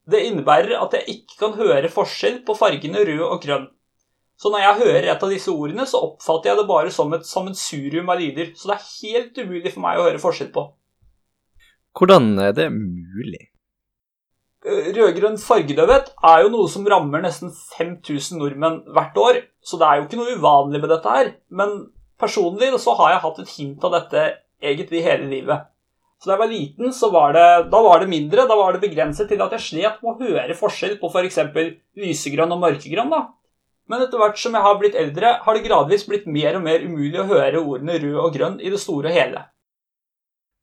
Det 0.05 0.21
innebærer 0.27 0.75
at 0.77 0.93
jeg 0.97 1.15
ikke 1.15 1.39
kan 1.39 1.55
høre 1.57 1.89
forskjell 1.89 2.41
på 2.45 2.57
fargene 2.59 3.05
rød 3.07 3.23
og 3.25 3.39
grønn. 3.41 3.69
Så 4.35 4.51
når 4.51 4.65
jeg 4.65 4.79
hører 4.81 5.09
et 5.13 5.23
av 5.23 5.31
disse 5.31 5.51
ordene, 5.51 5.85
så 5.87 6.01
oppfatter 6.09 6.51
jeg 6.51 6.59
det 6.59 6.67
bare 6.67 6.91
som 6.91 7.13
et 7.15 7.27
sammensurium 7.27 8.09
av 8.11 8.19
lyder, 8.19 8.51
så 8.59 8.69
det 8.69 8.75
er 8.75 8.89
helt 8.99 9.37
umulig 9.39 9.71
for 9.71 9.83
meg 9.85 9.99
å 9.99 10.07
høre 10.09 10.21
forskjell 10.21 10.51
på. 10.55 10.65
Hvordan 11.95 12.33
er 12.43 12.51
det 12.57 12.67
mulig? 12.75 13.45
Eh, 14.67 14.89
Rød-grønn 14.97 15.37
fargedøvhet 15.39 16.11
er 16.27 16.41
jo 16.43 16.51
noe 16.51 16.71
som 16.71 16.87
rammer 16.91 17.23
nesten 17.23 17.53
5000 17.77 18.41
nordmenn 18.41 18.81
hvert 18.91 19.19
år, 19.21 19.39
så 19.63 19.79
det 19.79 19.87
er 19.87 20.01
jo 20.01 20.07
ikke 20.09 20.19
noe 20.19 20.35
uvanlig 20.35 20.83
med 20.83 20.91
dette 20.91 21.15
her. 21.15 21.31
Men 21.47 21.77
personlig 22.19 22.73
så 22.83 22.97
har 22.99 23.15
jeg 23.15 23.23
hatt 23.23 23.39
et 23.39 23.55
hint 23.55 23.87
av 23.87 23.95
dette 23.95 24.25
egentlig 24.59 25.05
hele 25.05 25.31
livet. 25.31 25.71
Så 26.25 26.31
da 26.31 26.33
jeg 26.33 26.41
var 26.41 26.49
liten, 26.49 26.93
så 26.97 27.11
var 27.13 27.35
det, 27.37 27.45
da 27.69 27.79
var 27.85 27.99
det 28.01 28.09
mindre. 28.09 28.47
Da 28.49 28.55
var 28.57 28.73
det 28.73 28.81
begrenset 28.81 29.27
til 29.29 29.41
at 29.45 29.51
jeg 29.53 29.61
slet 29.61 29.99
med 30.01 30.09
å 30.09 30.17
høre 30.25 30.55
forskjell 30.57 30.95
på 30.97 31.11
f.eks. 31.13 31.37
lysegrønn 32.01 32.55
og 32.55 32.63
mørkegrønn. 32.63 33.11
da. 33.13 33.19
Men 33.85 34.01
etter 34.01 34.17
hvert 34.17 34.39
som 34.41 34.55
jeg 34.57 34.65
har 34.65 34.79
blitt 34.81 34.95
eldre, 34.97 35.35
har 35.45 35.53
det 35.53 35.61
gradvis 35.67 36.07
blitt 36.09 36.25
mer 36.25 36.57
og 36.57 36.63
mer 36.65 36.81
umulig 36.81 37.19
å 37.21 37.27
høre 37.29 37.61
ordene 37.61 37.99
rød 38.01 38.17
og 38.23 38.31
grønn 38.33 38.55
i 38.57 38.71
det 38.73 38.79
store 38.81 39.11
og 39.11 39.19
hele. 39.19 39.43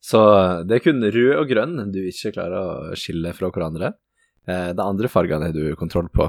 Så 0.03 0.19
det 0.67 0.81
er 0.81 0.83
kun 0.89 0.99
rød 0.99 1.37
og 1.39 1.47
grønn 1.47 1.77
du 1.95 2.01
ikke 2.09 2.33
klarer 2.35 2.59
å 2.59 2.97
skille 2.99 3.31
fra 3.39 3.53
hverandre. 3.55 3.93
Eh, 4.51 4.73
De 4.75 4.83
andre 4.83 5.07
fargene 5.13 5.53
har 5.53 5.55
du 5.55 5.77
kontroll 5.79 6.11
på. 6.11 6.27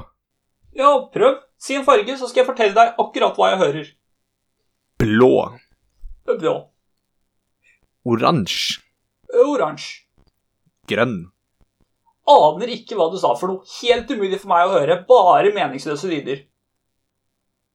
Ja, 0.78 0.92
prøv. 1.10 1.40
Si 1.58 1.74
en 1.74 1.82
farge, 1.86 2.14
så 2.20 2.30
skal 2.30 2.44
jeg 2.44 2.50
fortelle 2.52 2.78
deg 2.78 2.94
akkurat 3.02 3.34
hva 3.34 3.50
jeg 3.50 3.62
hører. 3.64 3.90
Blå, 5.02 5.32
Blå. 6.38 6.54
oransje, 8.06 8.78
Oransje. 9.44 10.02
grønn. 10.88 11.30
Aner 12.28 12.70
ikke 12.72 12.96
hva 12.96 13.10
du 13.12 13.18
sa 13.20 13.34
for 13.36 13.50
noe. 13.50 13.64
Helt 13.82 14.10
umulig 14.12 14.40
for 14.40 14.52
meg 14.52 14.66
å 14.66 14.74
høre. 14.78 14.98
Bare 15.08 15.52
meningsløse 15.52 16.08
lyder. 16.08 16.44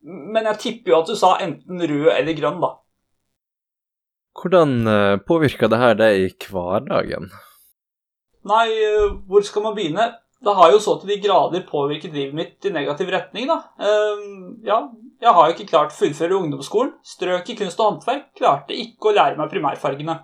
Men 0.05 0.47
jeg 0.49 0.61
tipper 0.63 0.93
jo 0.93 1.01
at 1.01 1.11
du 1.11 1.17
sa 1.19 1.35
enten 1.43 1.81
rød 1.81 2.09
eller 2.15 2.37
grønn, 2.37 2.61
da. 2.63 2.71
Hvordan 4.39 4.87
eh, 4.87 5.17
påvirker 5.27 5.69
det 5.69 5.81
her 5.81 5.97
deg 5.99 6.23
i 6.23 6.29
hverdagen? 6.49 7.29
Nei, 8.49 8.65
øh, 8.87 9.19
hvor 9.27 9.43
skal 9.45 9.65
man 9.65 9.75
begynne? 9.75 10.07
Det 10.39 10.55
har 10.55 10.71
jo 10.71 10.79
så 10.79 10.95
til 11.01 11.11
de 11.11 11.19
grader 11.19 11.65
påvirket 11.67 12.13
livet 12.15 12.35
mitt 12.37 12.65
i 12.65 12.71
negativ 12.71 13.09
retning, 13.11 13.49
da. 13.49 13.57
Ehm, 13.83 14.61
ja, 14.63 14.77
jeg 15.19 15.33
har 15.35 15.49
jo 15.49 15.55
ikke 15.57 15.67
klart 15.67 15.91
å 15.91 15.97
fullføre 15.97 16.37
ungdomsskolen. 16.37 16.93
Strøk 17.03 17.51
i 17.51 17.57
kunst 17.59 17.81
og 17.81 17.89
håndverk. 17.89 18.29
Klarte 18.39 18.77
ikke 18.77 19.11
å 19.11 19.15
lære 19.17 19.35
meg 19.35 19.51
primærfargene. 19.51 20.15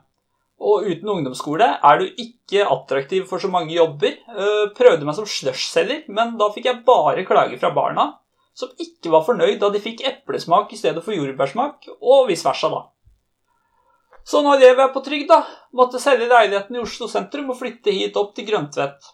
Og 0.62 0.88
uten 0.88 1.10
ungdomsskole 1.12 1.68
er 1.84 1.99
du 1.99 2.06
ikke 2.22 2.64
attraktiv 2.64 3.26
for 3.28 3.43
så 3.43 3.49
mange 3.51 3.76
jobber. 3.76 4.16
Eh, 4.16 4.62
prøvde 4.78 5.08
meg 5.08 5.18
som 5.18 5.28
slushselger, 5.28 6.06
men 6.08 6.38
da 6.39 6.47
fikk 6.53 6.70
jeg 6.70 6.84
bare 6.88 7.26
klager 7.28 7.60
fra 7.60 7.74
barna, 7.76 8.08
som 8.56 8.72
ikke 8.80 9.12
var 9.12 9.26
fornøyd 9.28 9.60
da 9.60 9.70
de 9.74 9.84
fikk 9.84 10.06
eplesmak 10.08 10.72
i 10.72 10.80
stedet 10.80 11.03
for 11.03 11.16
jordbærsmak, 11.16 11.89
og 11.99 12.30
vice 12.32 12.47
versa, 12.47 12.72
da. 12.72 12.86
Så 14.26 14.41
nå 14.41 14.56
lever 14.58 14.86
jeg 14.86 14.93
på 14.95 15.03
trygd, 15.06 15.28
da. 15.30 15.43
Måtte 15.76 16.01
selge 16.01 16.30
leiligheten 16.32 16.80
i 16.80 16.82
Oslo 16.82 17.10
sentrum 17.12 17.51
og 17.53 17.60
flytte 17.60 17.93
hit 17.93 18.16
opp 18.18 18.32
til 18.38 18.47
Grøntvedt. 18.47 19.12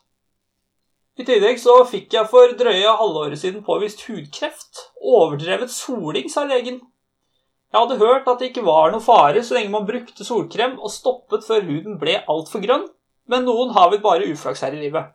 I 1.20 1.26
tillegg 1.28 1.60
så 1.60 1.74
fikk 1.90 2.16
jeg 2.16 2.30
for 2.32 2.54
drøye 2.58 2.94
halvåret 3.02 3.42
siden 3.42 3.66
påvist 3.66 4.06
hudkreft. 4.08 4.86
Overdrevet 5.02 5.74
soling, 5.74 6.30
sa 6.32 6.46
legen. 6.48 6.80
Jeg 7.72 7.80
hadde 7.80 8.02
hørt 8.02 8.28
at 8.28 8.42
det 8.42 8.50
ikke 8.52 8.66
var 8.68 8.92
noe 8.92 9.04
fare 9.04 9.42
så 9.48 9.56
lenge 9.56 9.72
man 9.72 9.88
brukte 9.88 10.28
solkrem 10.28 10.76
og 10.80 10.92
stoppet 10.92 11.46
før 11.48 11.64
huden 11.70 11.96
ble 12.02 12.18
altfor 12.30 12.64
grønn, 12.64 12.84
men 13.32 13.48
noen 13.48 13.72
har 13.78 13.94
vel 13.94 14.02
bare 14.04 14.28
uflaks 14.28 14.64
her 14.66 14.76
i 14.76 14.82
livet. 14.82 15.14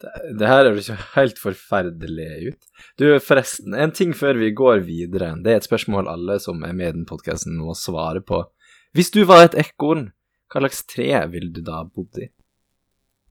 Det 0.00 0.46
her 0.48 0.64
høres 0.64 0.86
ikke 0.88 1.08
helt 1.18 1.40
forferdelig 1.42 2.28
ut. 2.46 2.60
Du, 2.96 3.04
forresten, 3.20 3.74
en 3.74 3.92
ting 3.92 4.14
før 4.16 4.38
vi 4.40 4.54
går 4.56 4.86
videre. 4.86 5.34
Det 5.42 5.52
er 5.52 5.60
et 5.60 5.66
spørsmål 5.66 6.08
alle 6.08 6.38
som 6.40 6.62
er 6.64 6.72
med 6.76 6.88
i 6.88 6.96
den 7.00 7.08
podkasten 7.08 7.58
må 7.60 7.74
svare 7.76 8.22
på. 8.24 8.44
Hvis 8.96 9.12
du 9.12 9.24
var 9.28 9.44
et 9.44 9.58
ekorn, 9.60 10.08
hva 10.50 10.62
slags 10.62 10.86
tre 10.88 11.10
ville 11.34 11.52
du 11.52 11.60
da 11.66 11.82
bodd 11.84 12.22
i? 12.22 12.30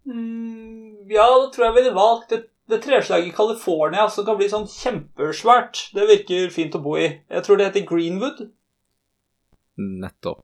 Mm, 0.09 1.09
ja, 1.09 1.25
da 1.25 1.49
tror 1.55 1.69
jeg 1.69 1.77
ville 1.79 1.95
valgt 1.97 2.35
det, 2.35 2.43
det 2.69 2.81
treslaget 2.83 3.31
i 3.31 3.35
California 3.35 4.05
som 4.13 4.25
kan 4.27 4.37
bli 4.39 4.49
sånn 4.51 4.67
kjempesvært. 4.69 5.89
Det 5.95 6.05
virker 6.09 6.53
fint 6.53 6.77
å 6.77 6.83
bo 6.83 6.95
i. 6.99 7.07
Jeg 7.29 7.45
tror 7.45 7.59
det 7.59 7.69
heter 7.69 7.87
Greenwood. 7.89 8.43
Nettopp. 9.79 10.43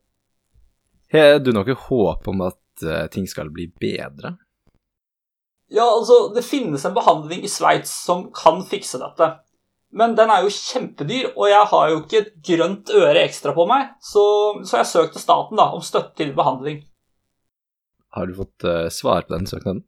Har 1.13 1.37
du 1.39 1.51
noe 1.53 1.77
håp 1.85 2.27
om 2.31 2.41
at 2.47 2.83
eh, 2.83 3.05
ting 3.13 3.27
skal 3.29 3.51
bli 3.53 3.69
bedre? 3.79 4.35
Ja, 5.71 5.85
altså, 5.85 6.29
det 6.33 6.45
finnes 6.45 6.85
en 6.85 6.95
behandling 6.97 7.45
i 7.45 7.51
Sveits 7.51 7.93
som 8.05 8.29
kan 8.35 8.63
fikse 8.65 8.99
dette. 9.01 9.31
Men 9.95 10.15
den 10.17 10.31
er 10.33 10.43
jo 10.43 10.51
kjempedyr, 10.51 11.31
og 11.37 11.47
jeg 11.49 11.67
har 11.71 11.91
jo 11.91 11.99
ikke 12.01 12.19
et 12.19 12.33
grønt 12.49 12.91
øre 12.91 13.21
ekstra 13.23 13.53
på 13.55 13.63
meg, 13.69 13.93
så, 14.03 14.25
så 14.67 14.81
jeg 14.81 14.89
søkte 14.91 15.21
staten 15.21 15.61
da, 15.61 15.69
om 15.71 15.83
støtte 15.85 16.17
til 16.19 16.33
behandling. 16.35 16.81
Har 18.15 18.27
du 18.27 18.35
fått 18.35 18.65
uh, 18.67 18.89
svar 18.91 19.23
på 19.27 19.37
den 19.37 19.47
søknaden? 19.47 19.85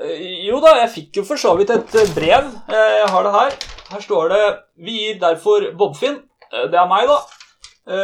Eh, 0.00 0.46
Jo 0.48 0.60
da, 0.64 0.76
jeg 0.80 0.92
fikk 0.94 1.20
jo 1.20 1.26
for 1.28 1.40
så 1.40 1.54
vidt 1.58 1.70
et 1.74 1.94
eh, 2.00 2.14
brev. 2.16 2.48
Eh, 2.70 2.94
Jeg 3.00 3.08
har 3.12 3.26
det 3.26 3.34
her. 3.36 3.56
Her 3.90 4.00
står 4.00 4.28
det 4.32 4.42
'Vi 4.78 4.92
gir 4.98 5.18
derfor 5.20 5.72
Bobfinn'. 5.76 6.22
Det 6.50 6.74
er 6.78 6.88
meg, 6.88 7.06
da. 7.06 7.18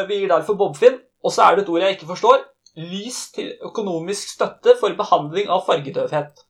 Vi 0.06 0.18
gir 0.20 0.28
derfor 0.28 0.54
Bobfinn. 0.54 1.00
Og 1.24 1.32
så 1.32 1.42
er 1.42 1.56
det 1.56 1.62
et 1.64 1.68
ord 1.68 1.80
jeg 1.82 1.96
ikke 1.96 2.06
forstår. 2.06 2.44
Lys 2.76 3.32
til 3.32 3.52
økonomisk 3.62 4.28
støtte 4.28 4.76
for 4.80 4.94
behandling 4.94 5.48
av 5.48 5.64
fargedøvhet. 5.66 6.42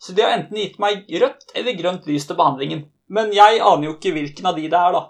Så 0.00 0.14
de 0.14 0.22
har 0.22 0.36
enten 0.36 0.56
gitt 0.56 0.78
meg 0.78 1.06
rødt 1.08 1.52
eller 1.54 1.78
grønt 1.80 2.06
lys 2.06 2.26
til 2.26 2.36
behandlingen. 2.36 2.90
Men 3.08 3.32
jeg 3.32 3.60
aner 3.60 3.84
jo 3.88 3.94
ikke 3.94 4.12
hvilken 4.12 4.46
av 4.46 4.56
de 4.56 4.68
det 4.68 4.78
er, 4.78 4.92
da. 4.92 5.02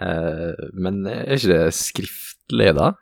Eh, 0.00 0.70
men 0.74 1.06
er 1.06 1.36
ikke 1.36 1.52
det 1.54 1.74
skriftlig, 1.74 2.74
da? 2.76 2.92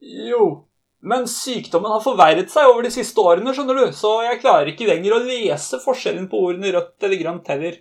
Jo. 0.00 0.66
Men 1.06 1.28
sykdommen 1.30 1.92
har 1.92 2.02
forverret 2.02 2.50
seg 2.50 2.66
over 2.66 2.82
de 2.82 2.90
siste 2.90 3.22
årene, 3.22 3.52
skjønner 3.54 3.78
du, 3.78 3.84
så 3.94 4.16
jeg 4.26 4.40
klarer 4.42 4.72
ikke 4.72 4.88
lenger 4.88 5.14
å 5.14 5.22
lese 5.22 5.78
forskjellen 5.84 6.26
på 6.32 6.40
ordene 6.48 6.72
rødt 6.74 7.06
eller 7.06 7.20
grønt 7.20 7.50
heller. 7.52 7.78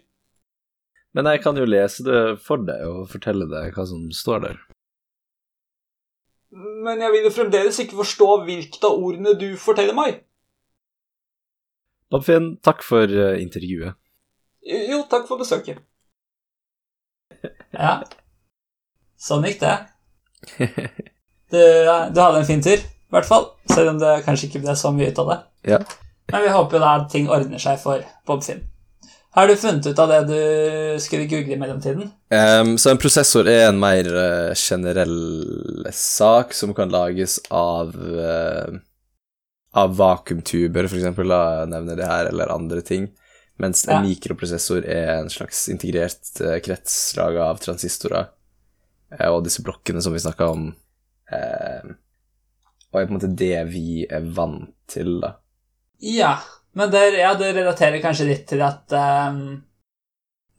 Men 1.15 1.32
jeg 1.32 1.41
kan 1.41 1.57
jo 1.57 1.65
lese 1.65 2.05
det 2.05 2.21
for 2.43 2.61
deg 2.67 2.84
og 2.86 3.07
fortelle 3.09 3.47
deg 3.49 3.73
hva 3.73 3.86
som 3.89 4.03
står 4.13 4.43
der. 4.45 4.61
Men 6.86 7.01
jeg 7.01 7.15
vil 7.15 7.26
jo 7.26 7.34
fremdeles 7.34 7.82
ikke 7.82 7.97
forstå 7.97 8.30
hvilket 8.45 8.86
av 8.86 8.99
ordene 8.99 9.34
du 9.39 9.47
forteller 9.59 9.97
meg. 9.97 10.21
Babfinn, 12.13 12.53
takk 12.63 12.86
for 12.86 13.09
eh, 13.09 13.39
intervjuet. 13.41 13.97
Jo, 14.65 15.01
takk 15.09 15.26
for 15.30 15.41
besøket. 15.41 15.82
Ja. 17.73 17.97
Sånn 19.17 19.49
gikk 19.49 19.61
det. 19.65 19.76
Du, 21.45 21.61
du 21.61 22.17
hadde 22.19 22.39
en 22.39 22.47
fin 22.47 22.61
tur, 22.65 22.82
i 23.10 23.16
hvert 23.16 23.28
fall. 23.28 23.49
Selv 23.72 23.93
om 23.93 23.99
det 24.01 24.22
kanskje 24.26 24.49
ikke 24.49 24.64
ble 24.66 24.76
så 24.78 24.91
mye 24.95 25.12
ut 25.12 25.22
av 25.24 25.32
det. 25.32 25.41
Ja. 25.76 25.82
Men 26.32 26.45
vi 26.45 26.53
håper 26.56 26.78
jo 26.78 26.86
da 26.86 26.93
at 26.99 27.12
ting 27.14 27.28
ordner 27.30 27.62
seg 27.62 27.78
for 27.82 28.01
Bobfinn. 28.28 28.64
Har 29.36 29.47
du 29.47 29.56
funnet 29.60 29.88
ut 29.88 29.99
av 29.99 30.08
det 30.08 30.22
du 30.30 30.99
skulle 31.03 31.28
google 31.28 31.58
i 31.58 31.60
mellomtiden? 31.60 32.08
Um, 32.32 32.78
så 32.80 32.93
en 32.93 32.99
prosessor 33.01 33.49
er 33.51 33.66
en 33.68 33.82
mer 33.82 34.08
uh, 34.08 34.53
generell 34.56 35.89
sak 35.91 36.56
som 36.56 36.72
kan 36.78 36.93
lages 36.93 37.41
av 37.51 37.91
uh, 37.91 38.78
av 39.76 39.97
vakuumtuber, 39.99 40.88
for 40.88 41.01
eksempel, 41.01 41.28
la 41.28 41.66
nevne 41.68 41.97
det 41.99 42.08
her, 42.08 42.30
eller 42.32 42.53
andre 42.53 42.80
ting. 42.80 43.10
Mens 43.60 43.84
en 43.91 44.08
mikroprosessor 44.08 44.88
er 44.88 45.18
en 45.18 45.28
slags 45.32 45.66
integrert 45.72 46.32
uh, 46.39 46.56
krets 46.64 46.95
laga 47.20 47.49
av 47.49 47.60
transistorer. 47.60 48.32
Og 49.28 49.43
disse 49.43 49.64
blokkene 49.64 49.99
som 50.03 50.16
vi 50.16 50.24
snakka 50.24 50.47
om, 50.51 50.70
og 52.95 53.01
er 53.01 53.07
på 53.09 53.13
en 53.13 53.19
måte 53.19 53.33
det 53.35 53.53
vi 53.69 54.05
er 54.07 54.25
vant 54.35 54.71
til, 54.87 55.17
da. 55.21 55.33
Ja, 55.99 56.37
men 56.75 56.91
det, 56.91 57.01
ja, 57.19 57.33
det 57.39 57.53
relaterer 57.55 58.01
kanskje 58.03 58.27
litt 58.27 58.47
til 58.49 58.61
at 58.65 58.91
um, 58.95 59.39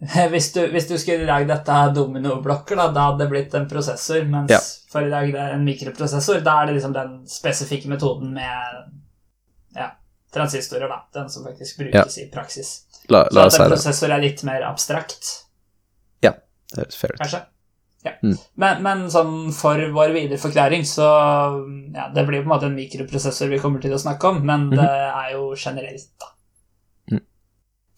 hvis, 0.33 0.51
du, 0.53 0.63
hvis 0.73 0.89
du 0.89 0.97
skulle 1.01 1.25
lagd 1.29 1.49
dette 1.49 1.73
her 1.73 1.93
dominoblokker, 1.97 2.77
da, 2.77 2.91
da 2.93 3.09
hadde 3.11 3.25
det 3.25 3.31
blitt 3.33 3.55
en 3.57 3.69
prosessor, 3.71 4.25
mens 4.29 4.53
Ja. 4.53 4.61
for 4.93 5.05
å 5.07 5.11
lage 5.13 5.33
det 5.33 5.47
en 5.57 5.65
mikroprosessor, 5.65 6.43
da 6.45 6.59
er 6.63 6.71
det 6.71 6.77
liksom 6.79 6.93
den 6.97 7.15
spesifikke 7.31 7.89
metoden 7.93 8.35
med 8.37 8.93
ja, 9.77 9.91
transistorer, 10.37 10.89
da. 10.93 11.01
Den 11.17 11.31
som 11.33 11.45
faktisk 11.49 11.81
brukes 11.81 12.19
i 12.21 12.29
praksis. 12.33 12.75
La, 13.09 13.25
Så 13.31 13.41
at 13.47 13.61
en 13.61 13.71
prosessor 13.73 14.13
er 14.13 14.21
litt 14.25 14.43
mer 14.45 14.65
abstrakt, 14.69 15.33
Ja, 16.25 16.33
Det 16.73 16.81
høres 16.83 16.97
fair 17.01 17.13
ut. 17.15 17.21
kanskje. 17.21 17.41
Ja. 18.07 18.13
Mm. 18.23 18.37
Men, 18.63 18.83
men 18.85 19.05
sånn 19.11 19.35
for 19.57 19.81
vår 19.97 20.13
videre 20.15 20.39
forklaring, 20.39 20.85
så 20.87 21.07
ja, 21.97 22.09
Det 22.15 22.23
blir 22.29 22.43
på 22.45 22.47
en 22.47 22.53
måte 22.55 22.69
en 22.71 22.77
mikroprosessor 22.79 23.51
vi 23.51 23.59
kommer 23.63 23.83
til 23.83 23.97
å 23.97 24.01
snakke 24.01 24.31
om, 24.31 24.43
men 24.47 24.69
det 24.71 24.87
er 24.87 25.33
jo 25.35 25.49
generelt, 25.59 26.09
da. 26.23 26.31
Mm. 27.13 27.23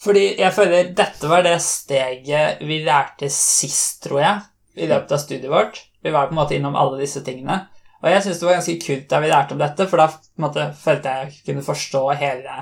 Fordi 0.05 0.25
jeg 0.39 0.55
føler 0.57 0.93
dette 0.97 1.31
var 1.31 1.45
det 1.45 1.57
steget 1.65 2.63
vi 2.65 2.81
lærte 2.87 3.29
sist, 3.33 4.01
tror 4.07 4.23
jeg, 4.25 4.47
i 4.79 4.89
løpet 4.89 5.13
av 5.13 5.21
studiet 5.23 5.53
vårt. 5.53 5.83
Vi 6.05 6.15
var 6.15 6.31
på 6.31 6.37
en 6.37 6.41
måte 6.41 6.57
innom 6.57 6.79
alle 6.79 7.01
disse 7.03 7.21
tingene. 7.27 7.67
Og 7.99 8.07
jeg 8.13 8.23
syns 8.23 8.39
det 8.39 8.47
var 8.47 8.57
ganske 8.61 8.79
kult 8.85 9.09
da 9.11 9.19
vi 9.25 9.31
lærte 9.33 9.57
om 9.57 9.61
dette, 9.61 9.89
for 9.91 9.99
da 9.99 10.07
måte, 10.39 10.69
følte 10.79 11.11
jeg 11.15 11.33
jeg 11.33 11.47
kunne 11.49 11.67
forstå 11.67 12.03
hele, 12.21 12.59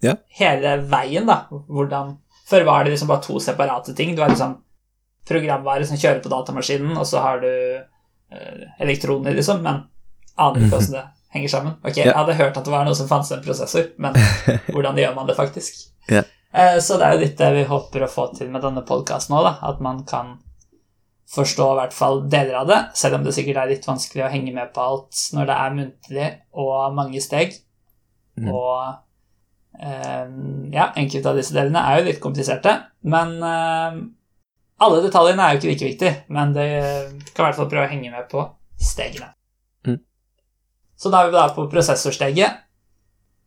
Ja. 0.00 0.14
hele 0.38 0.78
veien, 0.88 1.26
da. 1.28 1.42
Hvordan 1.50 2.16
Før 2.50 2.64
var 2.66 2.82
det 2.82 2.90
liksom 2.96 3.06
bare 3.06 3.22
to 3.22 3.38
separate 3.38 3.92
ting. 3.94 4.16
Du 4.16 4.22
var 4.24 4.32
liksom 4.32 4.56
programvare 5.28 5.86
som 5.86 5.98
kjører 6.00 6.20
på 6.24 6.32
datamaskinen, 6.32 6.96
og 6.98 7.06
så 7.06 7.22
har 7.22 7.40
du 7.44 7.50
eh, 7.50 8.66
elektroner, 8.80 9.34
liksom, 9.36 9.62
men 9.62 9.84
aner 10.40 10.60
ikke 10.64 10.74
hvordan 10.76 10.96
det 10.96 11.06
henger 11.34 11.48
sammen. 11.52 11.78
Ok, 11.84 11.96
Jeg 12.00 12.14
hadde 12.16 12.34
hørt 12.38 12.56
at 12.58 12.66
det 12.66 12.72
var 12.74 12.84
noe 12.88 12.98
som 12.98 13.08
fantes 13.10 13.32
en 13.36 13.42
prosessor, 13.44 13.90
men 14.02 14.16
hvordan 14.74 14.98
gjør 14.98 15.16
man 15.18 15.28
det 15.30 15.36
faktisk? 15.38 15.82
Ja. 16.10 16.24
Eh, 16.52 16.78
Så 16.82 16.98
det 16.98 17.06
er 17.06 17.14
jo 17.16 17.24
litt 17.24 17.38
det 17.38 17.50
vi 17.54 17.66
håper 17.68 18.06
å 18.06 18.10
få 18.10 18.30
til 18.34 18.50
med 18.50 18.64
denne 18.66 18.82
podkasten 18.86 19.36
òg, 19.38 19.50
at 19.62 19.82
man 19.84 20.02
kan 20.08 20.38
forstå 21.30 21.66
i 21.72 21.76
hvert 21.78 21.94
fall 21.94 22.24
deler 22.30 22.56
av 22.58 22.66
det, 22.66 22.78
selv 22.98 23.20
om 23.20 23.26
det 23.26 23.36
sikkert 23.36 23.60
er 23.62 23.70
litt 23.70 23.86
vanskelig 23.86 24.24
å 24.26 24.30
henge 24.32 24.50
med 24.56 24.72
på 24.74 24.82
alt 24.82 25.20
når 25.36 25.46
det 25.46 25.58
er 25.62 25.76
muntlig 25.76 26.30
og 26.58 26.96
mange 26.96 27.22
steg. 27.22 27.54
Mm. 28.40 28.48
Og 28.50 28.96
eh, 29.78 30.26
ja, 30.74 30.88
enkelte 30.98 31.30
av 31.30 31.38
disse 31.38 31.54
delene 31.54 31.84
er 31.86 32.00
jo 32.00 32.08
litt 32.08 32.18
kompliserte, 32.24 32.72
men 33.06 33.36
eh, 33.46 34.00
alle 34.80 35.02
detaljene 35.04 35.44
er 35.44 35.54
jo 35.54 35.60
ikke 35.60 35.70
like 35.70 35.88
viktig, 35.90 36.10
men 36.32 36.54
det 36.56 36.70
kan 37.34 37.44
i 37.44 37.46
hvert 37.48 37.58
fall 37.58 37.68
prøve 37.68 37.84
å 37.86 37.92
henge 37.92 38.10
med 38.12 38.26
på 38.30 38.46
stegene. 38.80 39.28
Mm. 39.86 40.00
Så 40.96 41.12
da 41.12 41.20
er 41.20 41.30
vi 41.30 41.36
da 41.36 41.46
på 41.52 41.66
prosessorsteget, 41.72 42.62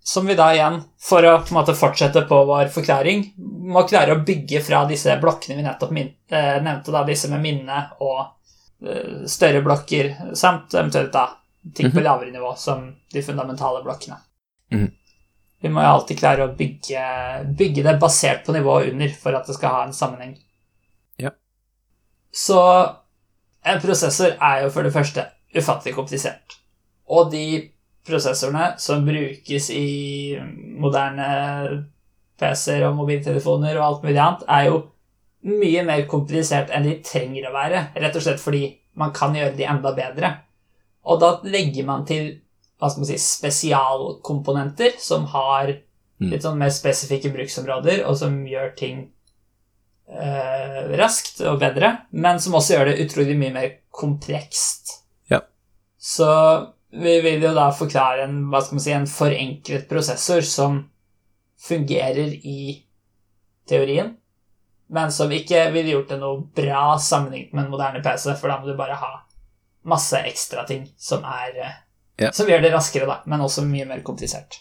som 0.03 0.27
vi 0.27 0.35
da 0.35 0.49
igjen, 0.53 0.81
for 0.99 1.25
å 1.25 1.37
på 1.41 1.55
måte 1.55 1.75
fortsette 1.79 2.25
på 2.29 2.41
vår 2.49 2.67
forklaring, 2.75 3.23
må 3.73 3.85
klare 3.87 4.17
å 4.17 4.23
bygge 4.25 4.61
fra 4.61 4.83
disse 4.89 5.15
blokkene 5.21 5.57
vi 5.57 5.65
nettopp 5.65 5.93
min, 5.95 6.11
eh, 6.29 6.57
nevnte, 6.61 6.91
da, 6.91 7.05
disse 7.07 7.31
med 7.31 7.41
minne 7.41 7.79
og 8.03 8.19
eh, 8.83 9.23
større 9.31 9.63
blokker, 9.63 10.11
samt 10.35 10.75
eventuelt 10.75 11.13
da 11.15 11.29
ting 11.73 11.89
på 11.91 12.03
lavere 12.03 12.33
nivå, 12.33 12.51
som 12.59 12.89
de 13.13 13.23
fundamentale 13.23 13.81
blokkene. 13.85 14.19
Mm. 14.73 14.89
Vi 15.63 15.71
må 15.71 15.81
jo 15.81 15.93
alltid 15.95 16.19
klare 16.19 16.45
å 16.45 16.55
bygge, 16.57 17.03
bygge 17.55 17.85
det 17.85 17.99
basert 18.01 18.43
på 18.45 18.51
nivået 18.51 18.91
under 18.91 19.13
for 19.15 19.37
at 19.37 19.47
det 19.47 19.55
skal 19.55 19.77
ha 19.77 19.85
en 19.87 19.95
sammenheng. 19.95 20.35
Så 22.33 22.59
en 23.63 23.81
prosessor 23.81 24.35
er 24.41 24.63
jo 24.63 24.71
for 24.73 24.85
det 24.85 24.93
første 24.93 25.25
ufattelig 25.55 25.95
komplisert. 25.95 26.57
Og 27.13 27.31
de 27.31 27.69
prosessorene 28.07 28.73
som 28.81 29.05
brukes 29.05 29.69
i 29.71 30.35
moderne 30.81 31.27
PC-er 32.41 32.87
og 32.89 32.97
mobiltelefoner 32.97 33.77
og 33.77 33.85
alt 33.85 34.07
mulig 34.07 34.19
annet, 34.19 34.47
er 34.49 34.65
jo 34.71 34.81
mye 35.43 35.83
mer 35.85 36.05
komplisert 36.09 36.71
enn 36.73 36.87
de 36.87 36.97
trenger 37.05 37.47
å 37.47 37.53
være, 37.53 37.85
rett 37.99 38.15
og 38.17 38.23
slett 38.25 38.41
fordi 38.41 38.65
man 38.99 39.13
kan 39.15 39.35
gjøre 39.35 39.55
de 39.57 39.67
enda 39.69 39.93
bedre. 39.95 40.33
Og 41.05 41.19
da 41.21 41.35
legger 41.43 41.85
man 41.87 42.05
til 42.07 42.39
hva 42.79 42.89
skal 42.89 43.03
man 43.03 43.09
si, 43.11 43.19
spesialkomponenter 43.21 44.97
som 44.99 45.27
har 45.31 45.75
Mm. 46.23 46.29
litt 46.31 46.43
sånn 46.45 46.59
mer 46.61 46.69
spesifikke 46.69 47.31
bruksområder, 47.33 48.03
og 48.07 48.17
som 48.17 48.35
gjør 48.47 48.75
ting 48.77 49.09
raskt 50.99 51.41
og 51.47 51.59
bedre, 51.61 51.93
men 52.11 52.39
som 52.41 52.55
også 52.57 52.75
gjør 52.75 52.91
det 52.91 53.05
utrolig 53.05 53.35
mye 53.39 53.53
mer 53.55 53.69
komplekst. 53.93 54.99
Ja. 55.31 55.41
Så 55.97 56.29
vi 56.93 57.19
vil 57.21 57.41
jo 57.41 57.53
da 57.55 57.69
forklare 57.73 58.27
en, 58.27 58.43
hva 58.51 58.61
skal 58.61 58.77
man 58.77 58.85
si, 58.85 58.93
en 58.93 59.09
forenklet 59.09 59.87
prosessor 59.89 60.43
som 60.45 60.83
fungerer 61.63 62.35
i 62.43 62.83
teorien, 63.69 64.13
men 64.93 65.11
som 65.15 65.31
ikke 65.31 65.69
ville 65.73 65.95
gjort 65.95 66.11
det 66.11 66.19
noe 66.21 66.43
bra 66.55 66.97
sammenlignet 67.01 67.55
med 67.55 67.65
en 67.65 67.71
moderne 67.71 68.03
PC, 68.03 68.27
for 68.37 68.51
da 68.51 68.59
må 68.59 68.69
du 68.69 68.75
bare 68.77 68.99
ha 68.99 69.13
masse 69.89 70.19
ekstra 70.27 70.67
ting 70.69 70.85
som 70.97 71.25
er 71.27 71.57
eh, 71.57 71.79
Ja. 72.21 72.29
Som 72.29 72.45
gjør 72.45 72.61
det 72.61 72.69
raskere, 72.69 73.07
da, 73.09 73.15
men 73.25 73.41
også 73.41 73.63
mye 73.65 73.87
mer 73.89 74.03
komplisert. 74.05 74.59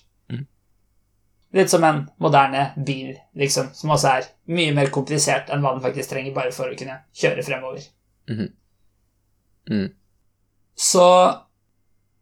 Litt 1.52 1.70
som 1.70 1.84
en 1.84 2.02
moderne 2.22 2.70
bil, 2.86 3.12
liksom, 3.36 3.72
som 3.76 3.92
også 3.92 4.08
er 4.08 4.28
mye 4.56 4.72
mer 4.76 4.88
komplisert 4.94 5.50
enn 5.52 5.60
hva 5.60 5.74
den 5.74 5.84
faktisk 5.84 6.14
trenger 6.14 6.32
bare 6.36 6.52
for 6.56 6.72
å 6.72 6.76
kunne 6.78 6.96
kjøre 7.12 7.44
fremover. 7.44 7.84
Mm. 9.68 9.88
Så 10.74 11.06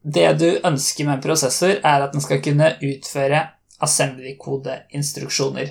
det 0.02 0.32
du 0.40 0.48
ønsker 0.64 1.04
med 1.06 1.14
en 1.18 1.22
prosessor, 1.24 1.76
er 1.78 2.06
at 2.06 2.12
den 2.14 2.24
skal 2.24 2.42
kunne 2.42 2.72
utføre 2.82 3.44
assembly-kodeinstruksjoner. 3.84 5.68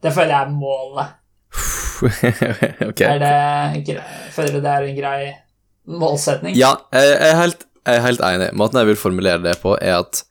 Det 0.00 0.12
føler 0.14 0.32
jeg 0.34 0.42
er 0.46 0.50
målet. 0.54 1.06
okay. 2.90 3.06
Er 3.10 3.18
det 3.20 3.98
føler 4.32 4.52
du 4.56 4.60
det 4.64 4.72
er 4.72 4.86
en 4.86 4.96
grei 4.96 5.20
målsetning? 5.90 6.54
Ja, 6.56 6.72
jeg 6.94 7.16
er, 7.18 7.36
helt, 7.40 7.66
jeg 7.86 7.98
er 7.98 8.06
helt 8.06 8.22
enig. 8.24 8.48
Måten 8.56 8.78
jeg 8.80 8.92
vil 8.92 9.00
formulere 9.00 9.42
det 9.44 9.56
på, 9.64 9.70
er 9.80 9.94
at 10.00 10.22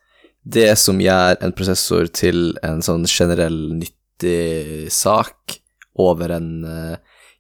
det 0.50 0.72
som 0.82 0.97
gjør 1.02 1.38
en 1.45 1.54
prosessor 1.56 2.08
til 2.16 2.58
en 2.66 2.82
sånn 2.86 3.06
generell 3.10 3.60
nyttig 3.78 4.89
sak 4.93 5.60
over 6.00 6.30
en 6.38 6.50
uh, 6.66 6.95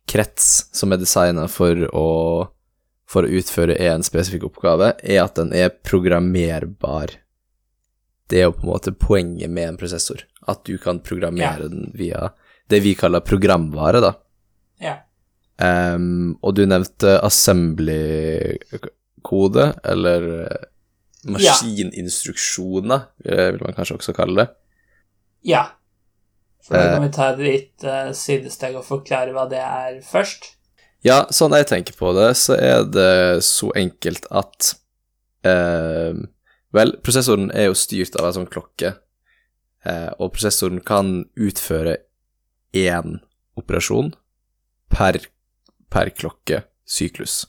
krets 0.09 0.65
som 0.75 0.91
er 0.93 0.97
designa 1.01 1.47
for 1.51 1.75
for 3.09 3.21
å 3.25 3.33
utføre 3.39 3.73
en 3.89 4.03
spesifikk 4.05 4.43
oppgave, 4.51 4.87
er 5.01 5.19
at 5.23 5.35
den 5.39 5.49
er 5.57 5.69
programmerbar. 5.73 7.07
Det 8.29 8.37
er 8.37 8.45
jo 8.45 8.53
på 8.59 8.63
en 8.67 8.73
måte 8.75 8.91
poenget 8.93 9.49
med 9.49 9.65
en 9.71 9.79
prosessor. 9.81 10.19
At 10.45 10.61
du 10.69 10.75
kan 10.77 10.99
programmere 11.01 11.63
Ja. 11.63 11.67
den 11.71 11.89
via 11.97 12.29
det 12.69 12.79
vi 12.85 12.93
kaller 12.93 13.19
programvare, 13.25 13.97
da. 14.01 14.13
Ja. 14.79 14.95
Um, 15.57 16.37
og 16.45 16.53
du 16.55 16.65
nevnte 16.69 17.17
assembly-kode, 17.25 19.73
eller 19.83 20.21
eh, 20.45 20.57
maskininstruksjoner, 21.35 23.05
eh, 23.25 23.51
vil 23.51 23.61
man 23.63 23.73
kanskje 23.77 23.97
også 23.97 24.13
kalle 24.17 24.35
det. 24.43 24.47
Ja. 25.43 25.65
Så 26.61 26.73
da 26.73 26.79
Eh. 26.85 26.93
kan 26.93 27.03
vi 27.03 27.09
ta 27.15 27.29
et 27.33 27.39
lite 27.39 28.13
sidesteg 28.13 28.75
og 28.75 28.85
forklare 28.85 29.31
hva 29.33 29.47
det 29.49 29.59
er 29.59 30.01
først. 30.01 30.55
Ja, 31.03 31.25
sånn 31.31 31.55
jeg 31.55 31.67
tenker 31.67 31.93
på 31.95 32.13
det, 32.13 32.35
så 32.35 32.57
er 32.59 32.83
det 32.83 33.43
så 33.43 33.71
enkelt 33.75 34.25
at 34.31 34.75
ehm, 35.45 36.27
Vel, 36.71 36.91
prosessoren 37.01 37.49
er 37.55 37.65
jo 37.65 37.73
styrt 37.73 38.13
av 38.19 38.27
en 38.27 38.33
sånn 38.35 38.49
klokke, 38.51 38.91
eh, 39.85 40.09
og 40.19 40.33
prosessoren 40.35 40.83
kan 40.85 41.25
utføre 41.35 41.95
én 42.75 43.21
operasjon 43.57 44.13
per, 44.91 45.17
per 45.89 46.11
klokkesyklus. 46.11 47.47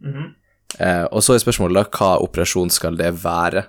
Mhm. 0.00 0.34
Eh, 0.78 1.04
og 1.08 1.22
så 1.24 1.34
er 1.34 1.42
spørsmålet 1.42 1.78
da, 1.80 1.84
hva 1.98 2.10
operasjon 2.24 2.70
skal 2.74 2.98
det 2.98 3.12
være? 3.22 3.64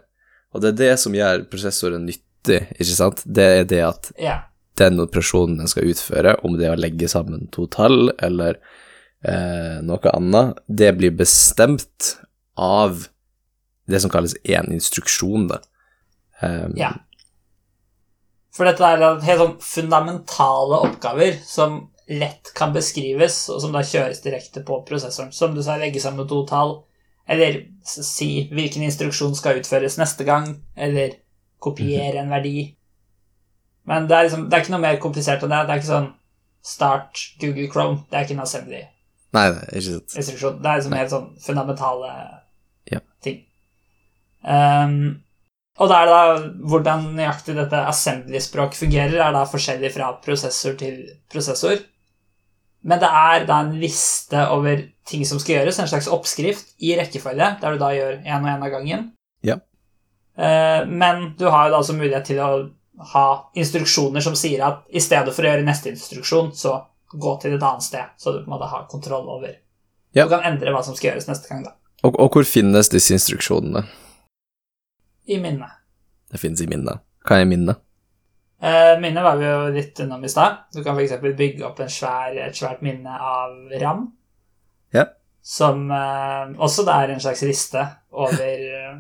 Og 0.54 0.62
det 0.64 0.74
er 0.74 0.80
det 0.82 0.94
som 1.00 1.16
gjør 1.16 1.46
prosessoren 1.52 2.06
nyttig, 2.10 2.64
ikke 2.76 2.96
sant? 2.98 3.24
Det 3.26 3.46
er 3.62 3.64
det 3.70 3.82
at 3.86 4.12
Ja. 4.20 4.40
den 4.76 5.00
operasjonen 5.00 5.58
den 5.58 5.68
skal 5.68 5.88
utføre, 5.92 6.36
om 6.44 6.58
det 6.58 6.68
er 6.68 6.76
å 6.76 6.80
legge 6.82 7.08
sammen 7.12 7.48
to 7.52 7.68
tall 7.68 8.12
eller 8.20 8.58
eh, 9.24 9.80
noe 9.84 10.12
annet, 10.16 10.58
det 10.68 10.94
blir 10.98 11.12
bestemt 11.12 12.18
av 12.58 13.08
det 13.90 14.00
som 14.02 14.12
kalles 14.12 14.36
én 14.46 14.72
instruksjon, 14.72 15.48
da. 15.50 15.60
Um, 16.42 16.74
Ja. 16.78 16.94
For 18.56 18.66
dette 18.68 18.84
er 18.84 19.20
helt 19.24 19.40
sånn 19.40 19.58
fundamentale 19.64 20.80
oppgaver 20.88 21.38
som 21.46 21.90
lett 22.10 22.52
kan 22.58 22.74
beskrives, 22.74 23.50
og 23.54 23.62
som 23.62 23.72
da 23.76 23.84
kjøres 23.86 24.22
direkte 24.24 24.64
på 24.66 24.82
prosessoren. 24.88 25.32
Som 25.36 25.54
du 25.56 25.62
sa, 25.64 25.78
legge 25.78 26.02
sammen 26.02 26.28
to 26.28 26.42
tall, 26.50 26.84
eller 27.30 27.60
si 27.86 28.30
hvilken 28.52 28.84
instruksjon 28.88 29.36
skal 29.38 29.60
utføres 29.62 30.00
neste 30.02 30.26
gang, 30.28 30.56
eller 30.78 31.18
kopiere 31.62 32.24
en 32.24 32.32
verdi. 32.34 32.72
Men 33.90 34.08
det 34.10 34.16
er, 34.18 34.28
liksom, 34.28 34.48
det 34.50 34.58
er 34.58 34.64
ikke 34.64 34.74
noe 34.76 34.84
mer 34.86 35.00
komplisert 35.02 35.44
enn 35.46 35.54
det. 35.54 35.62
Det 35.68 35.74
er 35.76 35.82
ikke 35.82 35.92
sånn 35.92 36.10
start 36.66 37.22
Google 37.42 37.70
Chrome. 37.72 38.04
Det 38.10 38.18
er 38.18 38.26
ikke 38.28 38.38
en 38.38 38.46
assembly-instruksjon. 38.46 38.96
Nei, 39.38 39.46
nei, 39.54 39.66
ikke 39.78 39.86
sant. 39.86 40.62
Det 40.64 40.70
er 40.72 40.80
liksom 40.80 40.98
helt 40.98 41.14
sånn 41.14 41.28
fundamentale 41.44 42.12
Ja. 42.90 43.00
ting. 43.22 43.44
Um, 44.42 45.22
og 45.80 45.90
da 45.92 46.00
er 46.02 46.10
det 46.10 46.16
da 46.16 46.64
hvordan 46.72 47.06
nøyaktig 47.18 47.56
dette 47.56 47.82
assembly-språk 47.92 48.74
fungerer, 48.76 49.20
er 49.22 49.36
da 49.36 49.46
forskjellig 49.48 49.94
fra 49.94 50.10
prosessor 50.24 50.76
til 50.80 51.04
prosessor. 51.32 51.78
Men 52.82 53.02
det 53.02 53.10
er 53.12 53.46
da 53.48 53.60
en 53.64 53.74
liste 53.80 54.42
over 54.54 54.86
ting 55.10 55.26
som 55.28 55.40
skal 55.42 55.60
gjøres, 55.60 55.80
en 55.82 55.90
slags 55.92 56.08
oppskrift 56.12 56.76
i 56.86 56.94
rekkefølge, 57.00 57.56
der 57.62 57.76
du 57.76 57.82
da 57.82 57.90
gjør 57.96 58.20
én 58.22 58.44
og 58.44 58.52
én 58.52 58.66
av 58.66 58.72
gangen. 58.72 59.08
Ja. 59.46 59.58
Eh, 60.40 60.86
men 60.88 61.34
du 61.40 61.50
har 61.50 61.68
jo 61.68 61.74
da 61.74 61.82
altså 61.82 61.98
mulighet 61.98 62.30
til 62.32 62.40
å 62.44 62.52
ha 63.14 63.26
instruksjoner 63.56 64.24
som 64.24 64.36
sier 64.36 64.64
at 64.66 64.86
i 64.92 65.04
stedet 65.04 65.34
for 65.36 65.44
å 65.44 65.52
gjøre 65.52 65.68
neste 65.68 65.92
instruksjon, 65.92 66.54
så 66.56 66.78
gå 67.10 67.36
til 67.42 67.56
et 67.56 67.64
annet 67.64 67.84
sted, 67.84 68.16
så 68.18 68.32
du 68.32 68.40
på 68.44 68.48
en 68.48 68.56
måte 68.56 68.70
har 68.72 68.88
kontroll 68.92 69.28
over 69.28 69.58
Ja. 70.16 70.24
Du 70.26 70.32
kan 70.32 70.46
endre 70.48 70.72
hva 70.74 70.80
som 70.82 70.96
skal 70.98 71.12
gjøres 71.12 71.28
neste 71.30 71.52
gang, 71.52 71.68
da. 71.68 71.76
Og, 72.08 72.16
og 72.16 72.34
hvor 72.34 72.48
finnes 72.48 72.90
disse 72.90 73.14
instruksjonene? 73.14 73.84
I 75.30 75.38
minnet. 75.38 75.76
Det 76.32 76.40
finnes 76.42 76.64
i 76.64 76.68
minnet. 76.70 77.04
Hva 77.28 77.42
er 77.42 77.46
minnet? 77.46 77.78
Eh, 78.62 79.00
minnet 79.00 79.24
var 79.24 79.38
vi 79.40 79.46
jo 79.48 79.60
litt 79.72 80.00
innom 80.04 80.24
i 80.24 80.30
stad. 80.30 80.58
Du 80.74 80.82
kan 80.84 80.98
f.eks. 81.00 81.14
bygge 81.38 81.64
opp 81.66 81.80
en 81.80 81.90
svær, 81.90 82.36
et 82.36 82.56
svært 82.58 82.82
minne 82.84 83.14
av 83.20 83.54
RAM. 83.82 84.08
Ja. 84.94 85.06
Som 85.42 85.86
eh, 85.96 86.52
også 86.60 86.84
det 86.86 86.96
er 86.96 87.14
en 87.14 87.22
slags 87.24 87.42
liste 87.48 87.86
over 88.12 88.42
eh, 88.44 88.98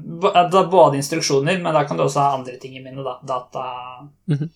Både 0.71 0.95
instruksjoner, 1.01 1.59
men 1.61 1.73
da 1.75 1.83
kan 1.85 1.97
du 1.99 2.03
også 2.05 2.21
ha 2.23 2.37
andre 2.37 2.55
ting 2.61 2.77
i 2.77 2.83
minnet. 2.85 3.03
da, 3.03 3.17
Data 3.27 3.65
Mhm. 4.29 4.49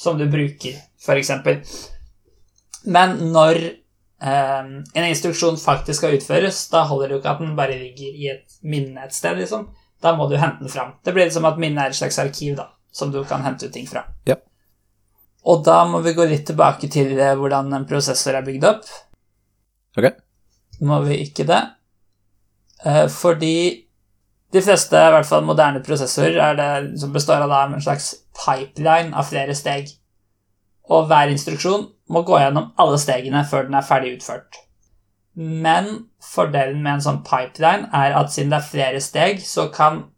som 0.00 0.16
du 0.18 0.24
bruker, 0.32 0.78
f.eks. 1.04 1.30
Men 2.86 3.18
når 3.34 3.58
eh, 4.22 4.64
en 4.94 5.04
instruksjon 5.10 5.56
faktisk 5.60 6.00
skal 6.00 6.16
utføres, 6.16 6.62
da 6.72 6.84
holder 6.88 7.08
det 7.08 7.14
jo 7.14 7.20
ikke 7.20 7.34
at 7.34 7.42
den 7.44 7.56
bare 7.58 7.76
ligger 7.76 8.16
i 8.16 8.30
et 8.32 8.56
minne 8.62 9.04
et 9.04 9.12
sted. 9.12 9.36
liksom. 9.36 9.68
Da 10.00 10.14
må 10.16 10.28
du 10.30 10.36
hente 10.40 10.60
den 10.64 10.72
fram. 10.72 10.94
Det 11.04 11.12
blir 11.12 11.28
som 11.30 11.44
at 11.44 11.58
minnet 11.60 11.82
er 11.84 11.92
et 11.92 11.98
slags 12.00 12.18
arkiv 12.22 12.56
da, 12.56 12.70
som 12.92 13.12
du 13.12 13.22
kan 13.24 13.44
hente 13.46 13.66
ut 13.66 13.74
ting 13.74 13.86
fra. 13.88 14.04
Ja. 14.28 14.36
Og 15.48 15.62
da 15.64 15.82
må 15.88 16.02
vi 16.04 16.14
gå 16.16 16.26
litt 16.28 16.46
tilbake 16.50 16.90
til 16.92 17.14
eh, 17.18 17.36
hvordan 17.38 17.72
en 17.76 17.86
prosessor 17.88 18.36
er 18.36 18.46
bygd 18.46 18.66
opp. 18.68 18.88
Ok. 19.98 20.10
Må 20.84 21.00
vi 21.06 21.20
ikke 21.24 21.46
det? 21.48 21.60
Eh, 22.84 23.06
fordi 23.12 23.54
de 24.52 24.62
fleste, 24.64 24.98
i 24.98 25.14
hvert 25.14 25.28
fall 25.28 25.46
moderne 25.46 25.82
prosessorer, 25.86 26.40
er 26.40 26.90
som 26.98 27.12
består 27.14 27.44
av 27.46 27.54
en 27.62 27.80
slags 27.82 28.12
pipeline 28.34 29.14
av 29.14 29.28
flere 29.30 29.54
steg. 29.54 29.92
Og 30.90 31.06
hver 31.06 31.30
instruksjon 31.30 31.86
må 32.10 32.24
gå 32.26 32.40
gjennom 32.42 32.72
alle 32.80 32.98
stegene 32.98 33.44
før 33.46 33.68
den 33.68 33.78
er 33.78 33.86
ferdig 33.86 34.16
utført. 34.18 34.58
Men 35.38 36.08
fordelen 36.24 36.82
med 36.82 36.98
en 36.98 37.04
sånn 37.04 37.20
pipeline 37.24 37.86
er 37.94 38.16
at 38.18 38.32
siden 38.34 38.50
det 38.50 38.58
er 38.58 38.70
flere 38.72 39.02
steg, 39.04 39.44
så 39.46 39.68
kan 39.72 40.08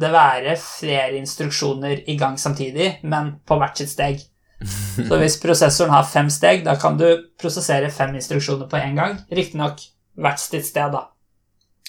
det 0.00 0.10
være 0.12 0.56
flere 0.60 1.18
instruksjoner 1.18 2.04
i 2.10 2.16
gang 2.18 2.38
samtidig, 2.40 3.00
men 3.02 3.34
på 3.46 3.58
hvert 3.60 3.80
sitt 3.80 3.92
steg. 3.92 4.20
Så 5.08 5.16
hvis 5.20 5.38
prosessoren 5.40 5.94
har 5.94 6.08
fem 6.08 6.28
steg, 6.32 6.64
da 6.66 6.76
kan 6.80 6.98
du 7.00 7.06
prosessere 7.40 7.90
fem 7.94 8.14
instruksjoner 8.18 8.68
på 8.68 8.80
en 8.80 8.98
gang. 8.98 9.16
Riktignok 9.32 9.80
hvert 10.20 10.42
sitt 10.42 10.66
sted, 10.68 10.92
da. 10.92 11.06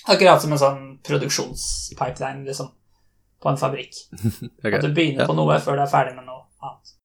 Akkurat 0.10 0.42
som 0.42 0.54
en 0.56 0.62
sånn 0.62 0.84
produksjonspipeline, 1.06 2.46
liksom, 2.48 2.72
på 3.42 3.52
en 3.52 3.60
fabrikk. 3.60 4.04
okay. 4.64 4.78
At 4.78 4.86
du 4.86 4.94
begynner 4.96 5.30
på 5.30 5.36
noe 5.38 5.60
før 5.62 5.78
du 5.78 5.86
er 5.86 5.92
ferdig 5.92 6.16
med 6.18 6.28
noe 6.30 6.46
annet. 6.64 6.96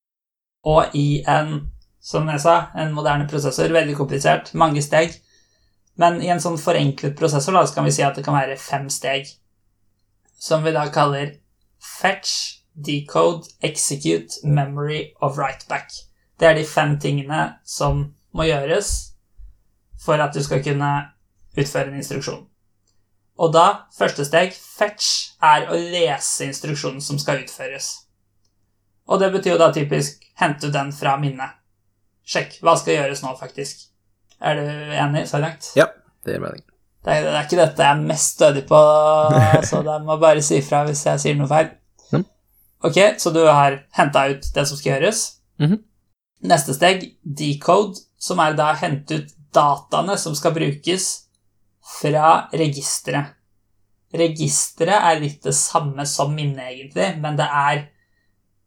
Og 0.67 0.97
i 0.99 1.09
en, 1.31 1.59
som 2.03 2.29
jeg 2.31 2.43
sa, 2.43 2.57
en 2.79 2.95
moderne 2.97 3.29
prosessor, 3.31 3.75
veldig 3.75 3.97
komplisert, 3.99 4.55
mange 4.55 4.83
steg. 4.85 5.19
Men 6.01 6.21
i 6.23 6.31
en 6.33 6.43
sånn 6.43 6.59
forenklet 6.61 7.17
prosessor 7.19 7.57
da, 7.57 7.65
så 7.67 7.79
kan 7.79 7.87
vi 7.89 7.95
si 7.97 8.05
at 8.05 8.17
det 8.19 8.25
kan 8.25 8.37
være 8.37 8.59
fem 8.61 8.89
steg, 8.93 9.29
som 10.39 10.65
vi 10.65 10.73
da 10.73 10.87
kaller 10.93 11.37
fetch, 12.01 12.63
decode, 12.75 13.49
execute, 13.65 14.41
memory 14.45 15.13
og 15.21 15.39
writeback. 15.39 15.93
Det 16.41 16.49
er 16.49 16.59
de 16.59 16.65
fem 16.69 16.99
tingene 17.01 17.57
som 17.65 18.05
må 18.37 18.49
gjøres 18.49 18.93
for 20.05 20.21
at 20.21 20.35
du 20.35 20.43
skal 20.45 20.63
kunne 20.65 20.91
utføre 21.57 21.89
en 21.89 22.01
instruksjon. 22.03 22.45
Og 23.37 23.53
da, 23.53 23.67
første 23.97 24.25
steg, 24.25 24.55
fetch, 24.57 25.37
er 25.45 25.69
å 25.69 25.77
lese 25.77 26.49
instruksjonen 26.49 27.03
som 27.05 27.21
skal 27.21 27.43
utføres. 27.45 27.91
Og 29.07 29.21
det 29.21 29.31
betyr 29.35 29.55
jo 29.55 29.61
da 29.61 29.71
typisk 29.75 30.25
hente 30.41 30.73
den 30.73 30.93
fra 30.97 31.17
minnet. 31.21 31.61
Sjekk 32.27 32.59
hva 32.65 32.75
skal 32.81 32.99
gjøres 32.99 33.23
nå, 33.23 33.37
faktisk. 33.39 33.87
Er 34.41 34.59
du 34.59 34.97
enig 34.97 35.27
så 35.31 35.41
langt? 35.41 35.71
Ja, 35.79 35.89
det 36.25 36.37
gir 36.37 36.43
mening. 36.43 36.65
Det 37.07 37.15
er, 37.15 37.23
det 37.23 37.35
er 37.39 37.45
ikke 37.47 37.59
dette 37.61 37.85
jeg 37.85 37.95
er 37.95 38.07
mest 38.09 38.33
stødig 38.35 38.65
på, 38.67 38.79
så 39.69 39.83
dere 39.87 40.03
må 40.03 40.17
bare 40.19 40.43
si 40.43 40.59
ifra 40.59 40.83
hvis 40.89 41.05
jeg 41.07 41.23
sier 41.23 41.37
noe 41.39 41.51
feil. 41.51 41.69
Ok, 42.85 42.99
så 43.19 43.31
du 43.33 43.41
har 43.47 43.79
henta 43.97 44.27
ut 44.31 44.49
det 44.55 44.65
som 44.69 44.79
skal 44.79 44.97
gjøres. 44.97 45.23
Mhm. 45.63 45.79
Neste 46.47 46.75
steg, 46.77 47.07
decode, 47.23 48.03
som 48.21 48.43
er 48.43 48.59
da 48.59 48.73
å 48.75 48.79
hente 48.79 49.23
ut 49.23 49.33
dataene 49.57 50.19
som 50.21 50.35
skal 50.37 50.53
brukes 50.55 51.07
fra 51.97 52.51
registeret. 52.53 53.33
Registeret 54.17 54.99
er 54.99 55.23
litt 55.23 55.41
det 55.47 55.55
samme 55.57 56.05
som 56.07 56.35
minnet, 56.35 56.69
egentlig, 56.75 57.09
men 57.23 57.39
det 57.39 57.47
er 57.47 57.83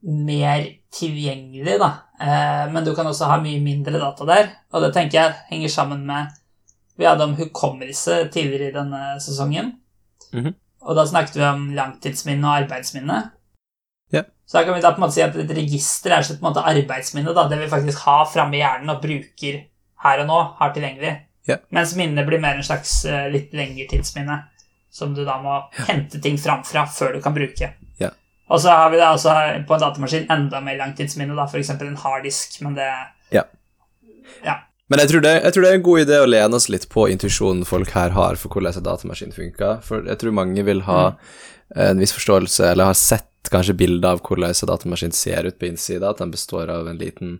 mer 0.09 0.65
tilgjengelig, 0.95 1.77
da. 1.81 1.91
Eh, 2.19 2.65
men 2.73 2.85
du 2.85 2.93
kan 2.95 3.07
også 3.07 3.29
ha 3.29 3.37
mye 3.43 3.61
mindre 3.63 4.01
data 4.01 4.27
der, 4.27 4.51
og 4.73 4.83
det 4.83 4.93
tenker 4.95 5.19
jeg 5.19 5.37
henger 5.51 5.73
sammen 5.73 6.05
med 6.07 6.33
Vi 6.99 7.07
hadde 7.07 7.23
om 7.23 7.35
hukommelse 7.39 8.25
tidligere 8.33 8.69
i 8.69 8.75
denne 8.75 9.03
sesongen, 9.23 9.73
Mhm. 10.33 10.53
og 10.83 10.95
da 10.97 11.05
snakket 11.07 11.35
vi 11.39 11.43
om 11.47 11.69
langtidsminne 11.75 12.43
og 12.45 12.57
arbeidsminne. 12.65 13.31
Ja. 14.11 14.23
Så 14.45 14.57
da 14.59 14.63
kan 14.65 14.75
vi 14.75 14.81
da 14.81 14.91
på 14.91 14.99
en 14.99 15.05
måte 15.07 15.13
si 15.15 15.21
at 15.23 15.35
et 15.35 15.49
register 15.55 16.11
er 16.11 16.21
på 16.27 16.33
en 16.41 16.53
måte 16.53 16.63
arbeidsminne, 16.65 17.33
da, 17.33 17.47
det 17.47 17.59
vi 17.59 17.67
faktisk 17.71 18.03
har 18.05 18.25
framme 18.25 18.55
i 18.57 18.61
hjernen 18.63 18.89
og 18.89 19.01
bruker 19.01 19.63
her 20.03 20.19
og 20.23 20.27
nå, 20.27 20.39
har 20.59 20.73
tilgjengelig. 20.73 21.15
Ja. 21.47 21.57
Mens 21.71 21.95
minnet 21.95 22.25
blir 22.27 22.39
mer 22.41 22.55
en 22.59 22.63
slags 22.63 23.05
eh, 23.05 23.29
litt 23.31 23.53
lengre 23.53 23.87
tidsminne, 23.89 24.43
som 24.91 25.13
du 25.15 25.23
da 25.25 25.37
må 25.41 25.59
hente 25.87 26.21
ting 26.21 26.37
fram 26.37 26.63
fra 26.63 26.85
før 26.85 27.13
du 27.13 27.21
kan 27.21 27.33
bruke. 27.33 27.73
Ja. 27.99 28.09
Og 28.49 28.59
så 28.59 28.69
har 28.75 28.89
vi 28.89 28.97
da 28.97 29.13
også 29.13 29.33
på 29.67 29.73
en 29.75 29.79
datamaskin 29.79 30.27
enda 30.29 30.59
mer 30.61 30.77
langtidsminne, 30.77 31.35
da, 31.35 31.45
f.eks. 31.45 31.69
en 31.69 31.95
harddisk, 31.95 32.61
men 32.61 32.75
det 32.75 32.91
Ja. 33.31 33.43
Men 34.89 35.03
jeg 35.03 35.11
tror, 35.11 35.21
det, 35.21 35.33
jeg 35.43 35.53
tror 35.53 35.65
det 35.65 35.69
er 35.69 35.77
en 35.77 35.85
god 35.85 36.01
idé 36.01 36.17
å 36.17 36.29
lene 36.29 36.57
oss 36.57 36.65
litt 36.73 36.87
på 36.89 37.05
intuisjonen 37.13 37.65
folk 37.69 37.91
her 37.93 38.15
har 38.15 38.39
for 38.41 38.49
hvordan 38.49 38.79
en 38.79 38.87
datamaskin 38.87 39.35
funker. 39.35 39.83
For 39.85 40.07
jeg 40.09 40.21
tror 40.21 40.33
mange 40.33 40.65
vil 40.65 40.81
ha 40.87 41.03
en 41.77 42.01
viss 42.01 42.15
forståelse, 42.15 42.71
eller 42.71 42.89
har 42.89 42.97
sett 42.97 43.51
kanskje 43.53 43.77
bilder 43.77 44.17
av 44.17 44.23
hvordan 44.25 44.49
en 44.49 44.71
datamaskin 44.71 45.13
ser 45.13 45.45
ut 45.45 45.59
på 45.61 45.69
innsida, 45.69 46.09
at 46.09 46.23
den 46.23 46.33
består 46.33 46.73
av 46.73 46.89
en 46.89 46.97
liten 46.97 47.37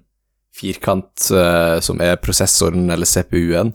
firkant 0.55 1.29
uh, 1.33 1.79
som 1.81 2.01
er 2.05 2.21
prosessoren 2.21 2.89
eller 2.93 3.09
CPU-en. 3.09 3.73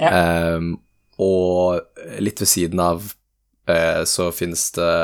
Ja. 0.00 0.56
um, 0.58 0.74
og 1.22 1.84
litt 2.18 2.40
ved 2.42 2.50
siden 2.50 2.80
av 2.82 3.04
eh, 3.70 4.02
så 4.02 4.32
finnes 4.34 4.64
det 4.74 4.94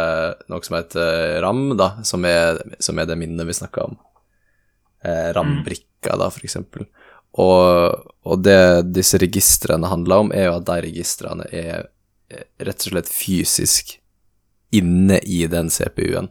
noe 0.51 0.67
som 0.67 0.75
heter 0.75 1.39
RAM, 1.45 1.77
da, 1.79 1.93
som 2.07 2.25
er, 2.27 2.59
som 2.83 2.99
er 2.99 3.07
det 3.07 3.19
minnet 3.21 3.47
vi 3.47 3.55
snakka 3.61 3.85
om. 3.87 3.95
Eh, 5.07 5.29
RAM-brikka, 5.37 6.17
da, 6.19 6.27
for 6.35 6.43
eksempel. 6.45 6.89
Og, 7.39 8.07
og 8.27 8.43
det 8.43 8.93
disse 8.95 9.19
registrene 9.23 9.87
handler 9.87 10.25
om, 10.25 10.33
er 10.35 10.49
jo 10.49 10.57
at 10.59 10.67
de 10.67 10.79
registrene 10.89 11.47
er 11.55 11.85
eh, 12.31 12.45
rett 12.67 12.87
og 12.87 12.95
slett 12.95 13.11
fysisk 13.13 13.99
inne 14.75 15.19
i 15.27 15.45
den 15.51 15.71
CPU-en, 15.71 16.29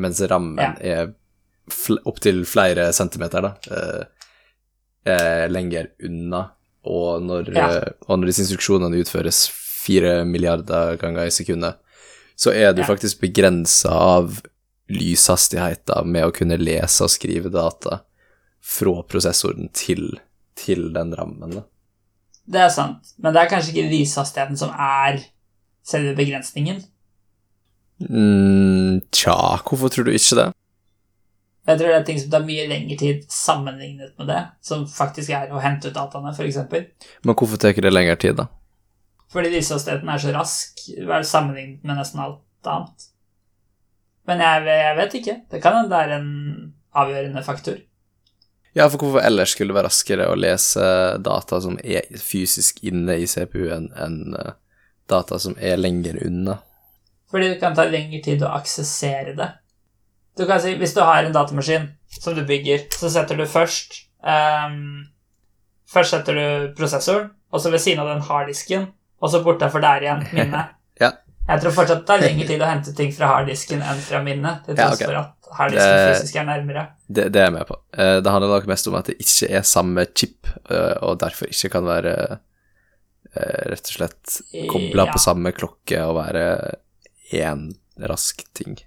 mens 0.00 0.20
rammen 0.30 0.58
Ja. 0.60 0.72
er 0.80 1.12
fl 1.70 1.98
opptil 2.08 2.42
flere 2.48 2.88
centimeter 2.92 3.44
da, 3.44 3.52
eh, 3.70 4.04
eh, 5.12 5.44
lenger 5.48 5.90
unna. 6.04 6.50
Og 6.84 7.22
når, 7.22 7.52
Ja. 7.54 7.68
eh, 7.76 7.92
og 8.08 8.18
når 8.18 8.26
disse 8.32 8.42
instruksjonene 8.46 8.96
utføres 9.04 9.48
fire 9.52 10.24
milliarder 10.24 10.96
ganger 11.00 11.26
i 11.26 11.30
sekundet, 11.30 11.76
så 12.36 12.52
er 12.56 12.72
du 12.72 12.80
Ja. 12.82 12.86
faktisk 12.88 13.20
begrensa 13.20 13.90
av 13.92 14.40
lyshastigheten 14.90 16.06
med 16.10 16.24
å 16.24 16.32
kunne 16.34 16.56
lese 16.58 17.04
og 17.04 17.10
skrive 17.12 17.50
data 17.52 18.00
fra 18.60 19.02
prosessoren 19.02 19.70
til, 19.72 20.18
til 20.60 20.88
den 20.94 21.12
rammen. 21.16 21.58
Da. 21.58 21.66
Det 22.50 22.62
er 22.64 22.72
sant, 22.74 23.12
men 23.18 23.34
det 23.34 23.42
er 23.42 23.50
kanskje 23.50 23.74
ikke 23.74 23.90
lyshastigheten 23.90 24.58
som 24.58 24.72
er 24.74 25.20
selve 25.86 26.14
begrensningen. 26.18 26.82
Mm, 28.00 29.00
tja, 29.12 29.36
hvorfor 29.66 29.92
tror 29.92 30.08
du 30.08 30.14
ikke 30.14 30.38
det? 30.38 30.48
Jeg 31.68 31.78
tror 31.78 31.92
det 31.92 31.98
er 31.98 32.06
ting 32.08 32.18
som 32.18 32.30
tar 32.32 32.46
mye 32.46 32.64
lengre 32.70 32.96
tid 32.98 33.26
sammenlignet 33.30 34.14
med 34.18 34.30
det, 34.32 34.40
som 34.64 34.86
faktisk 34.88 35.34
er 35.36 35.52
å 35.52 35.60
hente 35.62 35.90
ut 35.90 35.96
dataene, 35.96 36.32
f.eks. 36.32 36.58
Men 37.22 37.36
hvorfor 37.36 37.60
tar 37.60 37.76
det 37.76 37.92
lengre 37.92 38.16
tid, 38.18 38.40
da? 38.40 38.48
Fordi 39.30 39.52
lyshastigheten 39.52 40.08
er 40.10 40.22
så 40.22 40.32
rask 40.34 40.80
sammenlignet 41.28 41.84
med 41.86 42.00
nesten 42.00 42.22
alt 42.24 42.66
annet. 42.66 43.06
Men 44.26 44.42
jeg, 44.42 44.66
jeg 44.80 44.96
vet 44.98 45.14
ikke. 45.20 45.36
Det 45.52 45.60
kan 45.62 45.76
hende 45.76 45.92
det 45.92 46.00
er 46.00 46.16
en 46.16 46.32
avgjørende 46.98 47.44
faktor. 47.46 47.78
Ja, 48.72 48.86
for 48.86 49.02
hvorfor 49.02 49.22
ellers 49.26 49.54
skulle 49.54 49.72
det 49.72 49.78
være 49.80 49.90
raskere 49.90 50.26
å 50.30 50.36
lese 50.38 50.84
data 51.24 51.58
som 51.62 51.78
er 51.82 52.06
fysisk 52.22 52.78
inne 52.86 53.18
i 53.18 53.26
CPU-en, 53.26 53.88
enn 53.98 54.36
uh, 54.38 54.52
data 55.10 55.40
som 55.42 55.56
er 55.58 55.80
lenger 55.80 56.20
unna? 56.26 56.60
Fordi 57.30 57.48
det 57.52 57.58
kan 57.62 57.74
ta 57.74 57.86
lengre 57.90 58.22
tid 58.22 58.42
å 58.46 58.52
aksessere 58.54 59.34
det. 59.38 59.48
Du 60.38 60.46
kan 60.46 60.60
si, 60.62 60.76
Hvis 60.78 60.94
du 60.94 61.02
har 61.02 61.24
en 61.24 61.34
datamaskin 61.34 61.90
som 62.20 62.34
du 62.34 62.44
bygger, 62.46 62.86
så 62.94 63.10
setter 63.10 63.38
du 63.38 63.46
først 63.46 64.04
um, 64.22 65.06
Først 65.90 66.14
setter 66.14 66.36
du 66.38 66.74
prosessoren, 66.78 67.32
og 67.50 67.58
så 67.58 67.70
ved 67.72 67.82
siden 67.82 68.04
av 68.04 68.12
den 68.12 68.20
harddisken, 68.22 68.84
og 69.18 69.32
så 69.32 69.40
bortafor 69.42 69.82
der 69.82 70.04
igjen 70.04 70.20
minnet. 70.30 70.76
ja. 71.02 71.08
Jeg 71.48 71.62
tror 71.64 71.74
fortsatt 71.74 72.04
det 72.04 72.06
tar 72.06 72.22
lengre 72.22 72.46
tid 72.46 72.62
å 72.62 72.68
hente 72.70 72.92
ting 72.94 73.10
fra 73.10 73.32
harddisken 73.32 73.82
enn 73.82 74.02
fra 74.04 74.20
minnet, 74.22 74.60
til 74.68 74.78
tross 74.78 74.84
Ja, 74.84 74.94
okay. 74.94 75.08
for 75.08 75.18
at 75.18 75.39
harddisken 75.56 75.96
Det- 75.96 76.16
fysisk 76.16 76.36
er 76.36 76.44
nærmere. 76.44 76.86
Det, 77.08 77.32
det 77.32 77.40
er 77.40 77.44
jeg 77.50 77.52
med 77.52 77.66
på. 77.66 77.76
Eh, 77.92 78.20
det 78.20 78.30
handler 78.32 78.48
nok 78.54 78.66
mest 78.66 78.86
om 78.88 78.94
at 78.94 79.06
det 79.10 79.16
ikke 79.20 79.50
er 79.58 79.62
samme 79.62 80.06
chip, 80.14 80.46
eh, 80.70 80.96
og 81.02 81.18
derfor 81.20 81.46
ikke 81.50 81.70
kan 81.70 81.84
være 81.84 82.14
eh, 83.36 83.70
rett 83.70 83.86
og 83.86 83.94
slett 83.94 84.40
kobla 84.70 85.06
Ja. 85.06 85.12
på 85.12 85.18
samme 85.22 85.52
klokke 85.52 86.00
og 86.06 86.16
være 86.16 86.74
én 87.32 87.72
rask 88.00 88.42
ting. 88.54 88.78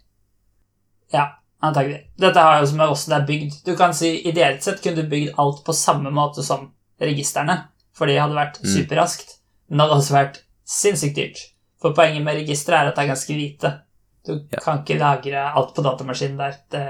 Ja, 1.14 1.30
antagelig. 1.61 2.01
Dette 2.20 2.39
har 2.39 2.59
jo 2.61 2.66
som 2.68 2.78
med 2.78 2.89
åssen 2.89 3.14
det 3.14 3.22
er 3.22 3.28
bygd. 3.28 3.64
Du 3.66 3.76
kan 3.76 3.93
si 3.93 4.22
ideelt 4.28 4.64
sett 4.64 4.82
kunne 4.84 4.95
du 5.03 5.09
bygd 5.09 5.36
alt 5.39 5.64
på 5.64 5.74
samme 5.74 6.11
måte 6.11 6.43
som 6.43 6.72
registrene, 6.99 7.66
for 7.93 8.05
det 8.07 8.20
hadde 8.20 8.36
vært 8.36 8.59
Mm. 8.64 8.74
superraskt. 8.74 9.38
Men 9.70 9.78
det 9.78 9.88
hadde 9.88 10.01
også 10.01 10.14
vært 10.18 10.38
sinnssykt 10.66 11.16
dyrt. 11.16 11.39
For 11.82 11.93
poenget 11.93 12.24
med 12.24 12.36
registeret 12.36 12.80
er 12.82 12.88
at 12.88 12.95
det 12.95 13.03
er 13.03 13.14
ganske 13.14 13.34
lite. 13.38 13.80
Du 14.26 14.34
Ja. 14.51 14.59
kan 14.63 14.80
ikke 14.84 14.99
lagre 14.99 15.43
alt 15.53 15.74
på 15.76 15.84
datamaskinen 15.84 16.38
der. 16.38 16.53
Det, 16.71 16.84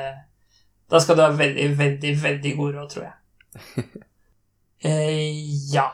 da 0.91 0.99
skal 0.99 1.15
du 1.17 1.21
ha 1.21 1.29
veldig, 1.29 1.77
veldig, 1.77 2.11
veldig 2.23 2.55
god 2.57 2.73
råd, 2.75 2.89
tror 2.89 3.03
jeg. 3.03 3.85
eh, 4.83 5.73
ja. 5.73 5.87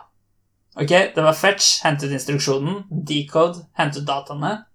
Ok, 0.75 0.89
det 1.15 1.23
var 1.23 1.33
fetch, 1.33 1.81
hente 1.83 2.05
ut 2.07 2.11
instruksjonen. 2.15 2.83
Decode, 3.07 3.65
hente 3.77 3.99
ut 4.01 4.07
dataene. 4.07 4.65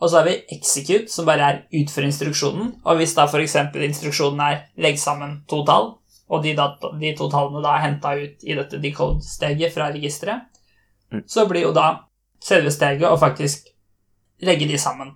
Og 0.00 0.10
så 0.10 0.18
har 0.20 0.24
vi 0.28 0.38
execute, 0.52 1.08
som 1.08 1.26
bare 1.26 1.48
er 1.50 1.60
utføre 1.80 2.08
instruksjonen. 2.10 2.74
Og 2.84 2.96
hvis 3.00 3.14
da 3.16 3.24
f.eks. 3.30 3.54
instruksjonen 3.74 4.40
er 4.40 4.64
legg 4.76 4.98
sammen 5.00 5.44
to 5.48 5.62
tall, 5.64 5.94
og 6.28 6.42
de, 6.42 6.54
data, 6.56 6.90
de 7.00 7.12
to 7.16 7.28
tallene 7.30 7.60
da 7.62 7.74
er 7.76 7.84
henta 7.86 8.14
ut 8.18 8.44
i 8.44 8.56
dette 8.56 8.80
decode-steget 8.82 9.72
fra 9.76 9.90
registeret, 9.94 10.50
Mm. 11.12 11.20
så 11.28 11.44
blir 11.46 11.60
jo 11.62 11.72
da 11.76 12.00
selve 12.42 12.70
steget 12.72 13.04
å 13.06 13.18
faktisk 13.20 13.68
legge 14.42 14.66
de 14.66 14.78
sammen. 14.80 15.12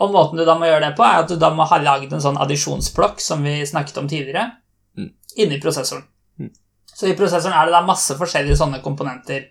Og 0.00 0.12
måten 0.14 0.40
du 0.40 0.46
da 0.48 0.54
må 0.58 0.68
gjøre 0.68 0.88
det 0.88 0.96
på, 0.96 1.04
er 1.04 1.22
at 1.22 1.28
du 1.28 1.36
da 1.40 1.50
må 1.54 1.66
ha 1.68 1.78
lagd 1.82 2.12
en 2.12 2.22
sånn 2.24 2.38
addisjonsblokk 2.40 3.20
som 3.20 3.44
vi 3.44 3.60
snakket 3.66 3.98
om 4.00 4.08
tidligere, 4.08 4.50
Mm. 4.96 5.12
inni 5.36 5.60
prosessoren. 5.60 6.02
Mm. 6.38 6.50
Så 6.84 7.06
i 7.06 7.16
prosessoren 7.16 7.54
er 7.54 7.68
det 7.68 7.72
da 7.76 7.82
masse 7.86 8.16
forskjellige 8.18 8.56
sånne 8.58 8.80
komponenter. 8.82 9.44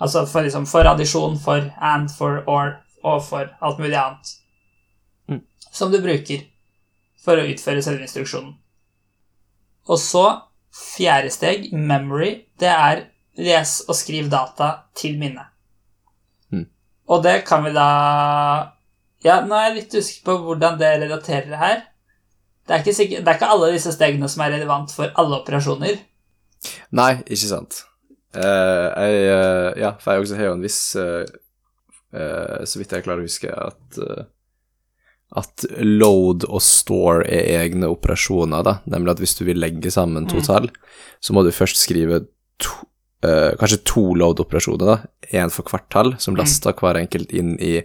Altså 0.00 0.22
for, 0.26 0.46
liksom, 0.46 0.66
for 0.70 0.86
addisjon, 0.86 1.38
for 1.42 1.72
and, 1.80 2.10
for 2.14 2.44
or 2.46 2.76
og 3.02 3.22
for 3.24 3.50
alt 3.60 3.78
mulig 3.78 3.96
annet. 3.98 4.30
Mm. 5.28 5.42
Som 5.72 5.90
du 5.90 5.98
bruker 6.02 6.44
for 7.24 7.38
å 7.38 7.46
utføre 7.50 7.82
selve 7.82 8.06
instruksjonen. 8.06 8.54
Og 9.88 9.98
så, 9.98 10.24
fjerde 10.74 11.30
steg, 11.32 11.72
memory, 11.72 12.44
det 12.60 12.70
er 12.70 13.04
les 13.38 13.80
og 13.88 13.96
skriv 13.96 14.30
data 14.30 14.84
til 14.98 15.18
minne. 15.18 15.46
Mm. 16.52 16.66
Og 17.08 17.22
det 17.24 17.40
kan 17.48 17.64
vi 17.64 17.72
da 17.74 17.88
Ja, 19.24 19.40
nå 19.44 19.54
er 19.58 19.68
jeg 19.68 19.76
litt 19.80 19.94
usikker 19.98 20.24
på 20.28 20.36
hvordan 20.46 20.78
det 20.78 20.90
relaterer 21.02 21.56
her. 21.58 21.80
Det 22.68 22.74
er, 22.76 22.82
ikke 22.84 22.94
sikkert, 22.94 23.24
det 23.24 23.32
er 23.32 23.38
ikke 23.40 23.50
alle 23.54 23.72
disse 23.72 23.92
stegene 23.94 24.28
som 24.28 24.42
er 24.44 24.52
relevant 24.54 24.92
for 24.94 25.10
alle 25.18 25.38
operasjoner. 25.40 25.98
Nei, 26.92 27.12
ikke 27.24 27.48
sant. 27.48 27.82
Uh, 28.36 28.88
jeg 28.92 29.28
uh, 29.32 29.70
Ja, 29.80 29.94
for 30.02 30.12
jeg 30.12 30.20
også 30.26 30.36
har 30.36 30.50
jo 30.50 30.56
en 30.58 30.64
viss 30.66 30.80
uh, 31.00 31.24
Så 32.68 32.76
vidt 32.76 32.92
jeg 32.92 33.04
klarer 33.06 33.22
å 33.22 33.28
huske, 33.28 33.48
at 33.48 33.98
at 35.36 35.64
load 35.84 36.46
og 36.48 36.62
store 36.64 37.26
er 37.28 37.58
egne 37.66 37.88
operasjoner, 37.92 38.62
da. 38.64 38.72
Nemlig 38.88 39.10
at 39.12 39.18
hvis 39.20 39.34
du 39.36 39.42
vil 39.44 39.58
legge 39.60 39.90
sammen 39.92 40.24
to 40.28 40.38
Mm. 40.40 40.44
tall, 40.46 40.68
så 41.20 41.34
må 41.36 41.42
du 41.44 41.50
først 41.52 41.76
skrive 41.76 42.22
to, 42.58 42.70
kanskje 43.60 43.82
to 43.84 44.04
load-operasjoner, 44.16 44.86
da. 44.88 44.96
Én 45.36 45.52
for 45.52 45.68
hvert 45.68 45.84
tall, 45.92 46.14
som 46.18 46.32
Mm. 46.32 46.38
laster 46.40 46.72
hver 46.72 46.96
enkelt 46.96 47.30
inn 47.36 47.58
i 47.60 47.82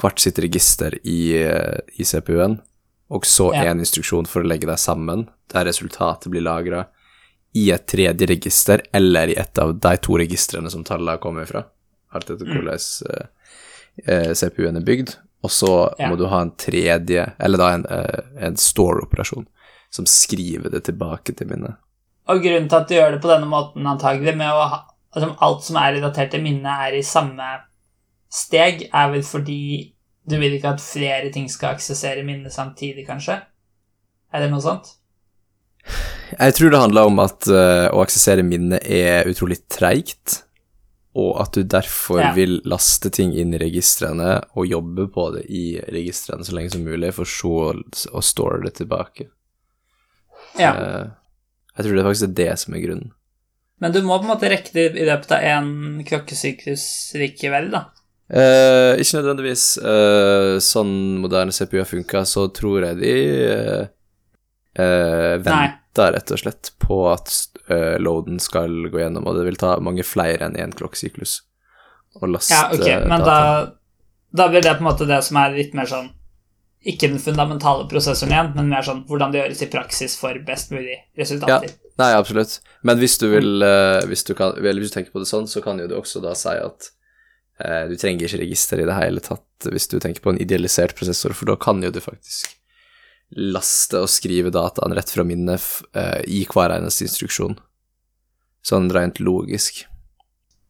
hvert 0.00 0.18
sitt 0.22 0.38
register 0.38 0.94
i, 1.04 1.36
eh, 1.42 1.78
i 1.98 2.04
CPU-en, 2.04 2.60
og 3.10 3.22
så 3.28 3.52
Ja. 3.54 3.64
en 3.70 3.78
instruksjon 3.80 4.26
for 4.26 4.42
å 4.42 4.46
legge 4.48 4.66
deg 4.66 4.78
sammen, 4.78 5.28
der 5.52 5.64
resultatet 5.66 6.30
blir 6.30 6.42
lagra 6.42 6.86
i 7.54 7.70
et 7.70 7.86
tredje 7.86 8.26
register, 8.26 8.80
eller 8.94 9.28
i 9.28 9.36
et 9.36 9.58
av 9.58 9.74
de 9.78 9.96
to 9.98 10.12
registrene 10.16 10.70
som 10.70 10.84
tallene 10.84 11.18
kommer 11.20 11.46
fra, 11.46 11.64
alt 12.14 12.30
etter 12.30 12.46
Mm. 12.46 12.54
hvordan 12.54 12.78
eh, 13.10 13.26
eh, 14.08 14.32
CPU-en 14.34 14.76
er 14.76 14.80
bygd. 14.80 15.16
Og 15.44 15.50
så 15.50 15.94
Ja. 15.98 16.08
må 16.08 16.16
du 16.16 16.26
ha 16.28 16.40
en 16.40 16.52
tredje, 16.52 17.34
eller 17.38 17.58
da 17.58 17.68
en, 17.74 17.84
en 18.38 18.54
store-operasjon, 18.56 19.46
som 19.90 20.04
skriver 20.06 20.70
det 20.70 20.84
tilbake 20.84 21.34
til 21.36 21.48
minnet. 21.48 21.76
Og 22.28 22.40
grunnen 22.40 22.68
til 22.68 22.76
at 22.78 22.88
du 22.88 22.94
gjør 22.94 23.10
det 23.12 23.20
på 23.20 23.28
denne 23.28 23.48
måten, 23.50 23.84
antagelig, 23.84 24.36
med 24.36 24.48
å 24.48 24.68
ha 24.68 24.84
altså 25.14 25.36
alt 25.42 25.62
som 25.62 25.76
er 25.76 25.92
relatert 26.00 26.30
til 26.30 26.40
minnet, 26.40 26.64
er 26.88 26.92
i 26.96 27.02
samme 27.02 27.42
steg, 28.32 28.86
er 28.92 29.10
vel 29.12 29.24
fordi 29.26 29.60
du 30.24 30.36
vil 30.38 30.54
ikke 30.56 30.76
at 30.76 30.82
flere 30.84 31.30
ting 31.34 31.48
skal 31.50 31.74
aksessere 31.76 32.22
minnet 32.24 32.54
samtidig, 32.54 33.04
kanskje? 33.08 33.40
Er 34.32 34.40
det 34.44 34.50
noe 34.52 34.62
sånt? 34.64 34.92
Jeg 36.38 36.54
tror 36.56 36.70
det 36.72 36.80
handler 36.80 37.10
om 37.10 37.18
at 37.20 37.48
uh, 37.50 37.90
å 37.92 38.00
aksessere 38.04 38.44
minnet 38.46 38.86
er 38.88 39.26
utrolig 39.28 39.58
treigt, 39.68 40.38
og 41.18 41.42
at 41.42 41.52
du 41.58 41.66
derfor 41.68 42.22
Ja. 42.22 42.30
vil 42.32 42.60
laste 42.64 43.10
ting 43.12 43.34
inn 43.36 43.52
i 43.52 43.58
registrene 43.60 44.38
og 44.56 44.64
jobbe 44.70 45.08
på 45.12 45.26
det 45.34 45.42
i 45.52 45.64
registrene 45.92 46.46
så 46.46 46.54
lenge 46.56 46.72
som 46.72 46.86
mulig, 46.86 47.10
for 47.12 47.28
så 47.28 47.74
å- 47.74 48.22
store 48.24 48.62
det 48.64 48.76
tilbake. 48.78 49.26
Ja. 50.56 50.72
Uh, 50.72 51.10
jeg 51.76 51.84
tror 51.84 51.96
det 51.98 52.04
faktisk 52.06 52.28
er 52.30 52.38
det 52.38 52.58
som 52.62 52.74
er 52.78 52.80
grunnen. 52.86 53.10
Men 53.82 53.92
du 53.92 54.00
må 54.06 54.16
på 54.20 54.24
en 54.28 54.32
måte 54.36 54.48
rekke 54.48 54.72
det 54.72 54.86
i 54.96 55.04
løpet 55.04 55.32
av 55.34 55.42
én 55.42 55.70
klokkesyklus 56.06 56.84
likevel, 57.18 57.70
da. 57.74 57.88
Eh, 58.32 58.94
ikke 59.02 59.18
nødvendigvis 59.18 59.64
eh, 59.76 60.54
sånn 60.64 60.92
moderne 61.20 61.52
CPU-er 61.52 61.88
funker, 61.88 62.24
så 62.24 62.46
tror 62.56 62.86
jeg 62.86 63.00
de 63.02 63.16
Nei. 64.80 65.42
venter 65.44 66.14
rett 66.14 66.32
og 66.32 66.40
slett 66.40 66.70
på 66.80 66.96
at 67.10 67.28
eh, 67.68 67.98
loaden 68.00 68.40
skal 68.40 68.88
gå 68.88 69.02
gjennom, 69.02 69.26
og 69.28 69.36
det 69.36 69.44
vil 69.50 69.60
ta 69.60 69.74
mange 69.84 70.06
flere 70.08 70.48
enn 70.48 70.56
én 70.56 70.72
klokkesyklus 70.72 71.42
å 72.22 72.30
laste 72.30 72.56
Ja, 72.56 72.70
okay, 72.72 73.02
men 73.04 73.20
da, 73.26 73.36
da 74.32 74.48
blir 74.48 74.64
det 74.64 74.72
på 74.78 74.86
en 74.86 74.88
måte 74.88 75.08
det 75.10 75.20
som 75.28 75.36
er 75.42 75.52
litt 75.58 75.76
mer 75.76 75.90
sånn 75.92 76.08
Ikke 76.88 77.12
den 77.12 77.20
fundamentale 77.20 77.84
prosessoren 77.92 78.32
igjen, 78.32 78.50
men 78.56 78.72
mer 78.72 78.88
sånn 78.88 79.04
hvordan 79.12 79.36
det 79.36 79.42
gjøres 79.42 79.62
i 79.66 79.70
praksis 79.76 80.16
for 80.16 80.40
best 80.48 80.72
mulig 80.72 80.96
resultater. 81.20 81.76
Nei, 82.00 82.10
absolutt. 82.16 82.56
Men 82.80 82.96
hvis 82.98 83.20
du 83.20 83.28
vil 83.30 83.62
hvis, 84.08 84.24
du 84.24 84.32
kan, 84.34 84.56
hvis 84.56 84.88
du 84.88 84.96
tenker 84.96 85.12
på 85.12 85.20
det 85.20 85.28
sånn, 85.28 85.44
så 85.46 85.60
kan 85.60 85.84
jo 85.84 85.92
du 85.92 85.98
også 86.00 86.24
da 86.24 86.32
si 86.34 86.56
at 86.56 86.88
du 87.90 87.94
trenger 88.00 88.26
ikke 88.26 88.42
register 88.42 88.80
i 88.82 88.88
det 88.88 88.96
hele 88.96 89.22
tatt 89.22 89.70
hvis 89.70 89.86
du 89.92 89.98
tenker 90.02 90.24
på 90.24 90.32
en 90.32 90.40
idealisert 90.42 90.96
prosessor, 90.98 91.34
for 91.36 91.50
da 91.52 91.58
kan 91.60 91.82
jo 91.84 91.92
du 91.94 92.00
faktisk 92.02 92.56
laste 93.32 94.02
og 94.02 94.10
skrive 94.12 94.52
dataen 94.52 94.94
rett 94.96 95.10
fra 95.10 95.24
minnet 95.24 95.64
eh, 95.96 96.20
i 96.28 96.42
hver 96.48 96.74
eneste 96.74 97.06
instruksjon. 97.06 97.56
Sånn 98.62 98.90
rent 98.94 99.20
logisk. 99.22 99.86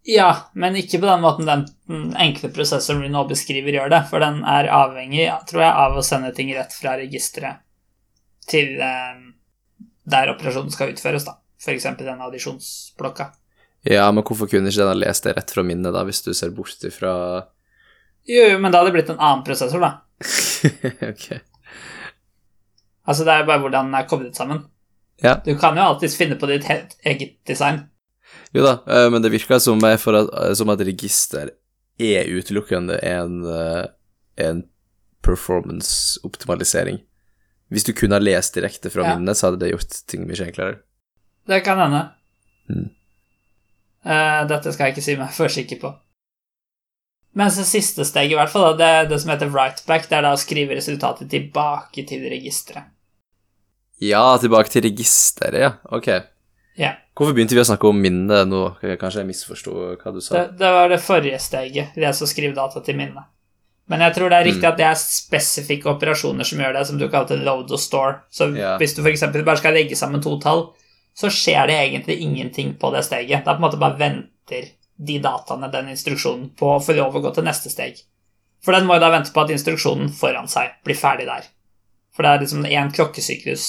Ja, 0.09 0.51
men 0.59 0.76
ikke 0.78 0.99
på 1.03 1.07
den 1.07 1.22
måten 1.22 1.47
den 1.47 2.14
enkle 2.18 2.51
prosessoren 2.55 3.05
vi 3.05 3.11
nå 3.12 3.22
beskriver, 3.30 3.74
gjør 3.74 3.93
det. 3.93 4.01
For 4.11 4.22
den 4.22 4.40
er 4.49 4.70
avhengig, 4.74 5.28
tror 5.51 5.62
jeg, 5.62 5.74
av 5.84 5.99
å 5.99 6.07
sende 6.07 6.32
ting 6.34 6.51
rett 6.57 6.74
fra 6.74 6.97
registeret 6.99 7.62
til 8.51 8.80
eh, 8.82 9.20
der 10.11 10.32
operasjonen 10.32 10.74
skal 10.74 10.95
utføres, 10.95 11.26
da. 11.28 11.38
F.eks. 11.62 11.86
den 12.01 12.24
addisjonsblokka. 12.26 13.30
Ja, 13.89 14.07
men 14.14 14.22
hvorfor 14.22 14.47
kunne 14.51 14.70
ikke 14.70 14.78
den 14.85 14.93
ha 14.93 14.95
lest 14.95 15.24
det 15.26 15.35
rett 15.37 15.51
fra 15.51 15.64
minnet, 15.66 15.93
da, 15.95 16.05
hvis 16.07 16.22
du 16.22 16.30
ser 16.35 16.53
bort 16.55 16.85
ifra 16.87 17.12
Jo, 18.30 18.45
jo, 18.53 18.59
men 18.62 18.70
da 18.70 18.78
hadde 18.78 18.93
det 18.93 18.99
blitt 19.01 19.11
en 19.11 19.18
annen 19.18 19.43
prosessor, 19.47 19.83
da. 19.83 19.93
Ok. 21.12 21.24
Altså, 23.03 23.24
det 23.26 23.33
er 23.35 23.49
bare 23.49 23.59
hvordan 23.59 23.89
den 23.91 23.97
er 23.99 24.07
koblet 24.07 24.37
sammen. 24.39 24.61
Ja. 25.22 25.41
Du 25.43 25.57
kan 25.59 25.74
jo 25.78 25.83
alltids 25.83 26.14
finne 26.18 26.37
på 26.39 26.47
ditt 26.51 26.68
eget 27.03 27.35
design. 27.49 27.89
Jo 28.55 28.62
da, 28.64 28.76
eh, 28.87 29.09
men 29.11 29.22
det 29.24 29.33
virker 29.35 29.59
som, 29.59 29.83
at, 29.85 30.07
eh, 30.07 30.53
som 30.55 30.70
at 30.70 30.85
register 30.87 31.51
er 31.99 32.30
utelukkende 32.30 33.01
en, 33.03 33.41
eh, 33.51 33.85
en 34.47 34.62
performance-optimalisering. 35.22 37.01
Hvis 37.72 37.85
du 37.89 37.93
kunne 37.97 38.14
ha 38.18 38.22
lest 38.22 38.55
direkte 38.55 38.91
fra 38.91 39.03
Ja. 39.03 39.16
minnet, 39.16 39.37
så 39.37 39.47
hadde 39.51 39.61
det 39.61 39.72
gjort 39.72 40.07
ting 40.07 40.26
mye 40.26 40.47
enklere. 40.47 40.78
Det 41.47 41.64
kan 41.64 41.78
hende. 41.78 42.11
Mm. 42.70 42.91
Eh, 44.05 44.40
dette 44.50 44.72
skal 44.74 44.88
jeg 44.88 44.96
ikke 44.96 45.05
si 45.07 45.16
meg 45.20 45.30
for 45.38 45.53
sikker 45.53 45.80
på. 45.82 45.92
Mens 47.38 47.57
det 47.57 47.64
siste 47.64 48.05
steget, 48.05 48.34
i 48.34 48.36
hvert 48.36 48.53
fall, 48.53 48.74
det 48.76 49.09
det 49.09 49.20
som 49.22 49.30
heter 49.32 49.48
writeback, 49.48 50.09
det 50.11 50.18
er 50.18 50.26
da 50.26 50.34
å 50.36 50.40
skrive 50.40 50.76
resultatet 50.76 51.30
tilbake 51.32 52.05
til 52.09 52.26
registeret. 52.28 52.90
Ja, 54.03 54.24
tilbake 54.42 54.68
til 54.68 54.84
registeret, 54.84 55.61
ja. 55.62 55.70
Ok. 55.94 56.11
Ja. 56.76 56.96
Hvorfor 57.16 57.36
begynte 57.36 57.55
vi 57.57 57.62
å 57.62 57.68
snakke 57.68 57.88
om 57.88 58.00
minne 58.03 58.42
nå? 58.48 58.62
Kanskje 59.00 59.22
jeg 59.22 59.28
misforsto 59.30 59.72
hva 60.00 60.12
du 60.12 60.20
sa? 60.20 60.34
Det, 60.34 60.59
det 60.61 60.72
var 60.76 60.88
det 60.92 61.00
forrige 61.05 61.38
steget, 61.40 61.94
det 61.96 62.09
å 62.11 62.28
skrive 62.28 62.57
data 62.57 62.80
til 62.84 62.98
minne. 62.98 63.24
Men 63.92 64.05
jeg 64.07 64.14
tror 64.16 64.30
det 64.32 64.38
er 64.38 64.46
riktig 64.48 64.68
at 64.68 64.78
det 64.78 64.86
er 64.88 64.98
spesifikke 64.98 65.90
operasjoner 65.92 66.46
som 66.48 66.61
gjør 66.62 66.76
det, 66.78 66.84
som 66.88 67.00
du 67.00 67.09
kalte 67.12 67.36
load 67.36 67.72
og 67.74 67.80
store. 67.82 68.22
Så 68.32 68.48
Ja. 68.57 68.76
hvis 68.80 68.94
du 68.96 69.03
f.eks. 69.03 69.24
bare 69.44 69.57
skal 69.61 69.74
legge 69.76 69.96
sammen 69.98 70.22
to 70.24 70.38
tall, 70.40 70.70
så 71.14 71.30
skjer 71.32 71.66
det 71.68 71.78
egentlig 71.78 72.18
ingenting 72.24 72.74
på 72.80 72.90
det 72.94 73.04
steget. 73.06 73.44
Det 73.44 73.50
er 73.50 73.56
på 73.56 73.60
en 73.60 73.66
måte 73.66 73.80
bare 73.80 73.98
venter 74.00 74.70
de 74.96 75.18
dataene, 75.22 75.70
den 75.72 75.90
instruksjonen, 75.92 76.50
på 76.56 76.78
lov 76.96 77.16
å 77.16 77.22
gå 77.24 77.32
til 77.34 77.46
neste 77.46 77.72
steg. 77.72 78.00
For 78.62 78.76
den 78.76 78.86
må 78.86 78.96
jo 78.96 79.02
da 79.02 79.10
vente 79.12 79.32
på 79.34 79.42
at 79.42 79.50
instruksjonen 79.50 80.12
foran 80.14 80.48
seg 80.50 80.76
blir 80.86 80.98
ferdig 80.98 81.26
der. 81.26 81.48
For 82.14 82.24
det 82.24 82.30
er 82.30 82.44
liksom 82.44 82.66
én 82.68 82.92
klokkesyklus, 82.94 83.66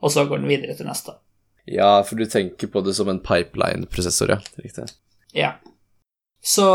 og 0.00 0.14
så 0.14 0.24
går 0.28 0.42
den 0.42 0.50
videre 0.52 0.76
til 0.78 0.86
neste. 0.88 1.16
Ja, 1.68 1.98
for 2.06 2.16
du 2.16 2.24
tenker 2.30 2.70
på 2.72 2.80
det 2.84 2.94
som 2.96 3.10
en 3.10 3.20
pipeline-prosessor, 3.20 4.36
ja. 4.36 4.38
Riktig. 4.62 4.86
Ja. 5.36 5.56
Så 6.40 6.68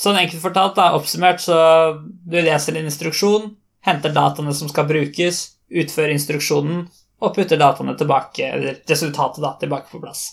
Sånn 0.00 0.16
enkelt 0.16 0.40
fortalt, 0.40 0.78
da, 0.78 0.94
oppsummert, 0.96 1.42
så 1.44 1.56
du 2.00 2.38
leser 2.40 2.78
en 2.78 2.86
instruksjon, 2.88 3.50
henter 3.84 4.14
dataene 4.16 4.54
som 4.56 4.70
skal 4.70 4.86
brukes, 4.88 5.42
utfører 5.68 6.14
instruksjonen, 6.14 6.86
og 7.20 7.34
putter 7.36 7.60
dataene 7.60 7.96
tilbake, 8.00 8.48
eller 8.56 8.80
resultatet 8.88 9.44
da, 9.44 9.54
tilbake 9.60 9.90
på 9.92 10.00
plass. 10.02 10.24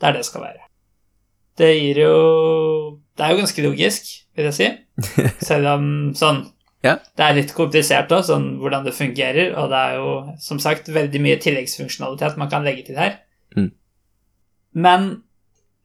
Det 0.00 0.08
er 0.08 0.16
det 0.16 0.24
det 0.24 0.28
skal 0.28 0.46
være. 0.48 0.68
Det 1.58 1.68
gir 1.76 1.98
jo 2.06 2.14
Det 3.12 3.24
er 3.24 3.34
jo 3.34 3.42
ganske 3.42 3.62
logisk, 3.62 4.08
vil 4.36 4.48
jeg 4.48 4.56
si. 4.56 4.68
Selv 5.48 5.70
om 5.76 5.86
sånn 6.18 6.44
Ja. 6.82 6.96
Det 7.14 7.22
er 7.22 7.36
litt 7.36 7.52
komplisert 7.54 8.10
òg, 8.10 8.24
sånn 8.26 8.56
hvordan 8.58 8.82
det 8.82 8.96
fungerer, 8.96 9.52
og 9.54 9.68
det 9.70 9.78
er 9.78 9.98
jo 10.00 10.14
som 10.42 10.58
sagt 10.58 10.88
veldig 10.90 11.20
mye 11.22 11.38
tilleggsfunksjonalitet 11.38 12.40
man 12.40 12.50
kan 12.50 12.64
legge 12.66 12.88
til 12.88 12.98
her. 12.98 13.20
Mm. 13.54 13.68
Men 14.74 15.06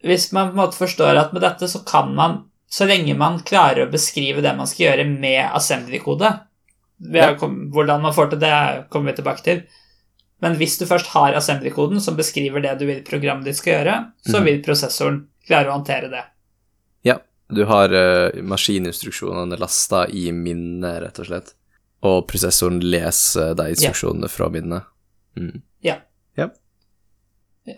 hvis 0.01 0.31
man 0.33 0.49
på 0.49 0.57
en 0.57 0.61
måte 0.63 0.79
forstår 0.79 1.19
at 1.21 1.35
med 1.35 1.45
dette 1.45 1.69
så 1.69 1.83
kan 1.85 2.15
man, 2.17 2.39
så 2.65 2.87
lenge 2.89 3.13
man 3.17 3.37
klarer 3.45 3.85
å 3.85 3.91
beskrive 3.91 4.41
det 4.41 4.55
man 4.57 4.69
skal 4.69 4.87
gjøre 4.87 5.05
med 5.11 5.43
assembly-kode 5.45 6.33
Ja. 7.13 7.29
Hvordan 7.37 8.01
man 8.01 8.13
får 8.17 8.31
til 8.31 8.41
det, 8.41 8.55
kommer 8.89 9.11
vi 9.11 9.19
tilbake 9.19 9.43
til. 9.45 9.61
Men 10.41 10.55
hvis 10.59 10.77
du 10.77 10.85
først 10.85 11.07
har 11.15 11.33
assembly-koden 11.33 11.99
som 12.03 12.15
beskriver 12.17 12.61
det 12.61 12.75
du 12.79 12.85
vil 12.85 13.03
programmet 13.03 13.45
ditt 13.45 13.57
skal 13.57 13.73
gjøre, 13.79 13.95
så 14.27 14.37
Mhm. 14.39 14.45
vil 14.45 14.63
prosessoren 14.63 15.27
klare 15.47 15.69
å 15.71 15.77
håndtere 15.79 16.09
det. 16.11 16.23
Ja, 17.03 17.17
du 17.49 17.65
har 17.65 17.89
uh, 17.89 18.31
maskininstruksjonene 18.41 19.57
lasta 19.57 20.05
i 20.09 20.31
minnet, 20.31 21.01
rett 21.01 21.19
og 21.19 21.25
slett. 21.25 21.53
Og 22.03 22.27
prosessoren 22.27 22.79
leser 22.81 23.55
de 23.55 23.71
instruksjonene 23.73 24.29
fra 24.29 24.49
minnet. 24.49 24.83
Mm. 25.37 25.61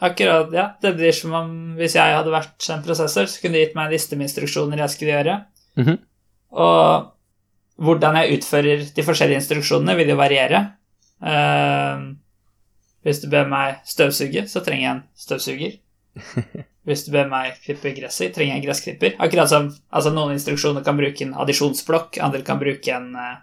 Akkurat, 0.02 0.52
ja. 0.54 0.76
Det 0.82 0.92
blir 1.00 1.12
som 1.12 1.34
om 1.34 1.54
hvis 1.80 1.96
jeg 1.98 2.14
hadde 2.14 2.30
vært 2.30 2.68
en 2.70 2.84
prosessor, 2.86 3.26
så 3.26 3.42
kunne 3.42 3.58
de 3.58 3.64
gitt 3.66 3.76
meg 3.78 3.88
en 3.88 3.96
liste 3.96 4.18
med 4.18 4.28
instruksjoner 4.28 4.78
jeg 4.84 4.94
skulle 4.94 5.16
gjøre. 5.16 5.38
Mhm. 5.82 5.96
Og 6.52 7.08
hvordan 7.82 8.20
jeg 8.20 8.38
utfører 8.38 8.84
de 8.94 9.06
forskjellige 9.08 9.42
instruksjonene, 9.42 9.96
vil 9.98 10.12
jo 10.14 10.16
variere. 10.20 10.60
Eh, 11.26 12.04
hvis 13.10 13.24
du 13.24 13.30
ber 13.32 13.50
meg 13.50 13.82
støvsuge, 13.90 14.46
så 14.52 14.62
trenger 14.66 14.86
jeg 14.86 14.96
en 14.96 15.06
støvsuger. 15.18 15.78
Hvis 16.90 17.04
du 17.06 17.12
ber 17.14 17.28
meg 17.30 17.58
klippe 17.62 17.92
gresset, 17.94 18.32
trenger 18.34 18.56
jeg 18.56 18.62
en 18.62 18.64
gressklipper. 18.64 19.12
Akkurat 19.22 19.50
som 19.52 19.68
altså 19.94 20.10
noen 20.14 20.32
instruksjoner 20.34 20.82
kan 20.86 20.98
bruke 20.98 21.22
en 21.22 21.36
addisjonsblokk, 21.38 22.18
andre 22.26 22.42
kan 22.48 22.58
bruke 22.58 22.94
en 22.96 23.12
uh, 23.14 23.36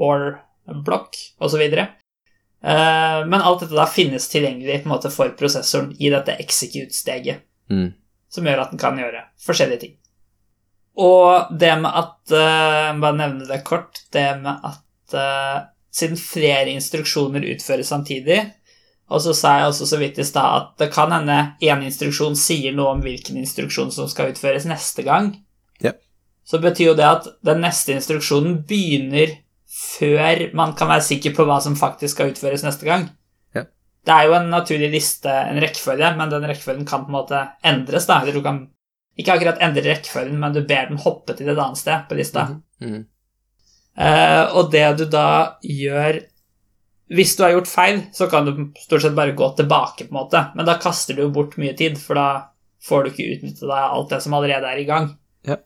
or-blokk, 0.00 1.18
osv. 1.44 1.60
Uh, 1.60 3.20
men 3.28 3.42
alt 3.42 3.66
dette 3.66 3.76
da 3.76 3.84
finnes 3.90 4.30
tilgjengelig 4.32 4.78
på 4.80 4.88
en 4.88 4.94
måte 4.94 5.12
for 5.12 5.34
prosessoren 5.36 5.92
i 5.98 6.12
dette 6.14 6.38
execute-steget 6.40 7.44
Mm. 7.70 7.94
som 8.28 8.44
gjør 8.44 8.60
at 8.60 8.72
den 8.74 8.80
kan 8.80 8.98
gjøre 9.00 9.22
forskjellige 9.40 9.80
ting. 9.80 9.94
Og 11.00 11.54
det 11.58 11.70
med 11.80 11.96
at 11.96 12.34
uh, 12.36 12.90
Bare 13.00 13.16
nevne 13.16 13.46
det 13.48 13.62
kort. 13.64 14.02
Det 14.12 14.26
med 14.42 14.66
at 14.68 15.16
uh, 15.16 15.64
siden 15.94 16.18
flere 16.20 16.74
instruksjoner 16.74 17.46
utføres 17.54 17.88
samtidig 17.88 18.42
Og 19.12 19.20
så 19.20 19.34
sa 19.36 19.58
jeg 19.58 19.68
også 19.68 19.88
så 19.88 19.98
vidt 20.00 20.18
i 20.18 20.24
stad 20.24 20.58
at 20.58 20.68
det 20.80 20.88
kan 20.94 21.12
hende 21.12 21.36
én 21.62 21.82
instruksjon 21.84 22.36
sier 22.38 22.72
noe 22.76 22.94
om 22.96 23.02
hvilken 23.04 23.36
instruksjon 23.42 23.92
som 23.92 24.08
skal 24.08 24.32
utføres 24.32 24.64
neste 24.68 25.04
gang. 25.04 25.34
Ja. 25.84 25.92
Så 26.44 26.60
betyr 26.62 26.92
jo 26.92 26.96
det 26.98 27.08
at 27.08 27.28
den 27.44 27.60
neste 27.64 27.96
instruksjonen 27.96 28.62
begynner 28.68 29.36
før 29.74 30.46
man 30.56 30.72
kan 30.78 30.90
være 30.90 31.04
sikker 31.04 31.34
på 31.36 31.46
hva 31.48 31.60
som 31.62 31.76
faktisk 31.76 32.16
skal 32.16 32.32
utføres 32.32 32.64
neste 32.64 32.88
gang. 32.88 33.08
Ja. 33.56 33.66
Det 34.06 34.16
er 34.16 34.28
jo 34.28 34.36
en 34.38 34.52
naturlig 34.52 34.90
liste, 34.94 35.32
en 35.32 35.60
rekkefølge, 35.62 36.14
men 36.18 36.32
den 36.32 36.46
rekkefølgen 36.48 36.88
kan 36.88 37.04
på 37.04 37.12
en 37.12 37.18
måte 37.18 37.42
endres. 37.64 38.06
da, 38.08 38.22
eller 38.22 38.38
du 38.38 38.44
kan 38.44 38.62
ikke 39.18 39.36
akkurat 39.36 39.60
endre 39.62 39.84
rekkefølgen, 39.86 40.38
men 40.40 40.54
du 40.54 40.62
ber 40.64 40.88
den 40.88 41.02
hoppe 41.02 41.36
til 41.36 41.50
et 41.50 41.58
annet 41.58 41.80
sted 41.80 42.06
på 42.08 42.18
lista. 42.18 42.48
Mm. 42.82 43.02
Eh, 43.94 44.44
og 44.56 44.72
det 44.72 44.86
du 44.98 45.04
da 45.10 45.58
gjør 45.62 46.24
Hvis 47.14 47.36
du 47.36 47.44
har 47.44 47.54
gjort 47.54 47.70
feil, 47.70 48.00
så 48.16 48.26
kan 48.30 48.46
du 48.48 48.52
stort 48.80 49.04
sett 49.04 49.16
bare 49.16 49.36
gå 49.36 49.50
tilbake, 49.58 50.08
på 50.08 50.14
en 50.14 50.18
måte, 50.18 50.40
men 50.56 50.66
da 50.66 50.78
kaster 50.82 51.14
du 51.14 51.24
jo 51.24 51.34
bort 51.34 51.58
mye 51.60 51.74
tid, 51.78 52.00
for 52.00 52.18
da 52.18 52.28
får 52.84 53.04
du 53.04 53.12
ikke 53.12 53.28
utnytte 53.36 53.68
deg 53.68 53.84
alt 53.84 54.10
det 54.12 54.20
som 54.24 54.34
allerede 54.36 54.70
er 54.70 54.80
i 54.82 54.88
gang. 54.88 55.12
Ja. 55.46 55.58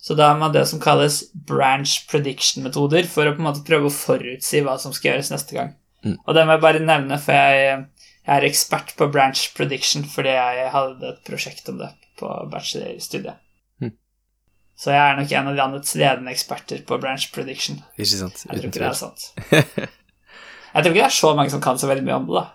Så 0.00 0.16
da 0.18 0.30
har 0.32 0.40
man 0.40 0.54
det 0.54 0.64
som 0.68 0.80
kalles 0.82 1.22
branch 1.34 2.06
prediction-metoder, 2.10 3.06
for 3.08 3.28
å 3.28 3.36
på 3.36 3.42
en 3.42 3.48
måte 3.50 3.64
prøve 3.66 3.90
å 3.90 3.94
forutsi 3.94 4.64
hva 4.66 4.78
som 4.80 4.94
skal 4.96 5.12
gjøres 5.12 5.32
neste 5.34 5.56
gang. 5.56 5.76
Mm. 6.04 6.16
Og 6.24 6.34
det 6.36 6.46
må 6.46 6.56
jeg 6.56 6.64
bare 6.64 6.82
nevne, 6.84 7.20
for 7.20 7.36
jeg, 7.36 7.84
jeg 8.24 8.34
er 8.36 8.48
ekspert 8.48 8.94
på 8.96 9.10
branch 9.12 9.50
prediction 9.56 10.06
fordi 10.08 10.32
jeg 10.32 10.72
hadde 10.72 11.12
et 11.12 11.22
prosjekt 11.26 11.68
om 11.72 11.80
det 11.82 11.90
på 12.20 12.32
bachelorstudiet. 12.52 13.40
Mm. 13.84 13.94
Så 14.80 14.94
jeg 14.94 15.00
er 15.04 15.20
nok 15.20 15.36
en 15.36 15.52
av 15.52 15.58
landets 15.60 15.96
ledende 16.00 16.32
eksperter 16.32 16.84
på 16.88 17.00
branch 17.02 17.28
prediction. 17.34 17.82
Ikke 17.98 18.12
sant? 18.14 18.44
Jeg 18.48 18.56
tror 18.56 18.70
ikke 18.70 18.84
det 18.84 18.90
er 18.90 19.00
sant. 19.04 19.90
Jeg 20.74 20.84
tror 20.84 20.92
ikke 20.92 21.00
det 21.02 21.08
er 21.08 21.18
så 21.18 21.34
mange 21.38 21.52
som 21.52 21.62
kan 21.64 21.78
så 21.80 21.88
veldig 21.90 22.06
mye 22.06 22.18
om 22.20 22.28
det, 22.28 22.40
da. 22.40 22.46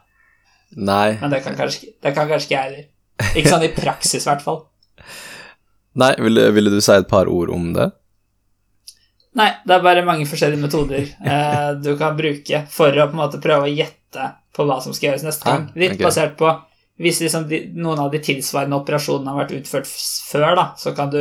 Nei. 0.76 1.10
Men 1.22 1.32
det 1.32 1.44
kan 1.46 1.56
kanskje, 1.58 1.92
det 2.04 2.14
kan 2.16 2.30
kanskje 2.30 2.48
ikke 2.50 2.56
jeg 2.56 2.64
heller. 2.70 2.88
Ikke 3.36 3.52
sånn 3.52 3.68
i 3.68 3.74
praksis, 3.76 4.26
i 4.26 4.30
hvert 4.30 4.44
fall. 4.44 4.64
Nei, 5.96 6.12
ville, 6.20 6.50
ville 6.56 6.74
du 6.74 6.82
si 6.84 6.92
et 6.92 7.08
par 7.08 7.30
ord 7.32 7.52
om 7.56 7.70
det? 7.76 7.90
Nei, 9.36 9.50
det 9.68 9.76
er 9.76 9.84
bare 9.84 10.04
mange 10.08 10.28
forskjellige 10.28 10.64
metoder 10.64 11.02
eh, 11.04 11.72
du 11.84 11.92
kan 12.00 12.16
bruke 12.16 12.62
for 12.72 12.96
å 12.96 13.08
på 13.10 13.18
en 13.18 13.20
måte 13.20 13.42
prøve 13.44 13.68
å 13.68 13.72
gjette 13.72 14.30
på 14.56 14.64
hva 14.68 14.78
som 14.84 14.96
skal 14.96 15.10
gjøres 15.10 15.26
neste 15.28 15.48
gang. 15.48 15.66
Ah, 15.68 15.80
Litt 15.80 15.98
ok. 15.98 16.04
basert 16.08 16.38
på 16.40 16.54
Hvis 17.04 17.20
liksom 17.20 17.50
de, 17.50 17.60
noen 17.76 18.00
av 18.00 18.14
de 18.14 18.22
tilsvarende 18.24 18.78
operasjonene 18.80 19.34
har 19.34 19.42
vært 19.42 19.58
utført 19.58 19.90
før, 19.92 20.54
da, 20.56 20.70
så 20.80 20.94
kan 20.96 21.12
du 21.12 21.20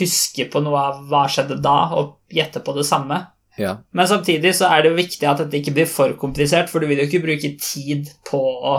huske 0.00 0.48
på 0.50 0.62
noe 0.64 0.80
av 0.88 1.04
hva 1.06 1.20
skjedde 1.30 1.60
da, 1.62 1.76
og 1.94 2.16
gjette 2.34 2.62
på 2.66 2.74
det 2.74 2.82
samme. 2.88 3.20
Ja. 3.56 3.76
Men 3.96 4.08
samtidig 4.10 4.52
så 4.58 4.68
er 4.68 4.82
det 4.84 4.92
jo 4.92 4.98
viktig 4.98 5.28
at 5.28 5.40
dette 5.44 5.60
ikke 5.60 5.74
blir 5.76 5.88
for 5.90 6.12
komplisert, 6.20 6.68
for 6.72 6.82
du 6.82 6.90
vil 6.90 7.00
jo 7.00 7.06
ikke 7.08 7.24
bruke 7.24 7.52
tid 7.60 8.10
på 8.28 8.40
å 8.40 8.74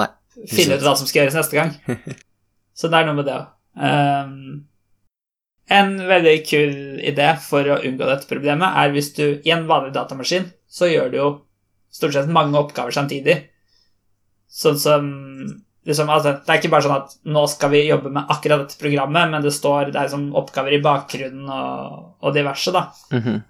Nei. 0.00 0.08
finne 0.50 0.78
ut 0.78 0.86
hva 0.86 0.94
som 0.96 1.08
skal 1.08 1.24
gjøres 1.24 1.40
neste 1.40 1.58
gang. 1.58 1.74
Så 2.78 2.90
det 2.90 2.98
er 2.98 3.06
noe 3.06 3.18
med 3.20 3.28
det 3.28 3.34
òg. 3.36 3.50
Um, 3.74 4.64
en 5.74 5.94
veldig 6.08 6.34
kul 6.46 6.74
idé 7.02 7.28
for 7.42 7.68
å 7.72 7.80
unngå 7.86 8.06
dette 8.08 8.28
problemet 8.30 8.76
er 8.80 8.92
hvis 8.94 9.12
du 9.16 9.24
i 9.44 9.52
en 9.54 9.64
vanlig 9.68 9.94
datamaskin 9.94 10.50
så 10.68 10.90
gjør 10.90 11.10
du 11.10 11.16
jo 11.18 11.28
stort 11.94 12.16
sett 12.16 12.32
mange 12.32 12.58
oppgaver 12.58 12.94
samtidig. 12.94 13.36
Sånn 14.50 14.78
som 14.78 15.06
liksom, 15.86 16.10
altså, 16.10 16.36
Det 16.44 16.52
er 16.52 16.60
ikke 16.60 16.72
bare 16.74 16.86
sånn 16.86 16.96
at 16.96 17.16
nå 17.30 17.46
skal 17.50 17.72
vi 17.72 17.84
jobbe 17.86 18.12
med 18.14 18.30
akkurat 18.30 18.64
dette 18.64 18.78
programmet, 18.80 19.30
men 19.30 19.44
det 19.44 19.54
står 19.54 19.90
det 19.90 19.98
er 19.98 20.08
liksom 20.08 20.28
oppgaver 20.38 20.76
i 20.76 20.82
bakgrunnen 20.84 21.50
og, 21.50 22.14
og 22.20 22.36
diverse, 22.36 22.74
da. 22.74 22.88
Mhm. 23.14 23.42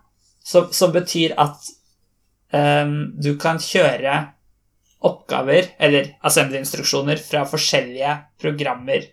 Som, 0.44 0.68
som 0.76 0.92
betyr 0.92 1.32
at 1.40 1.68
um, 2.52 3.14
du 3.16 3.30
kan 3.40 3.56
kjøre 3.62 4.18
oppgaver, 5.04 5.70
eller 5.78 6.10
assembly-instruksjoner, 6.24 7.16
fra 7.20 7.44
forskjellige 7.48 8.12
programmer 8.40 9.06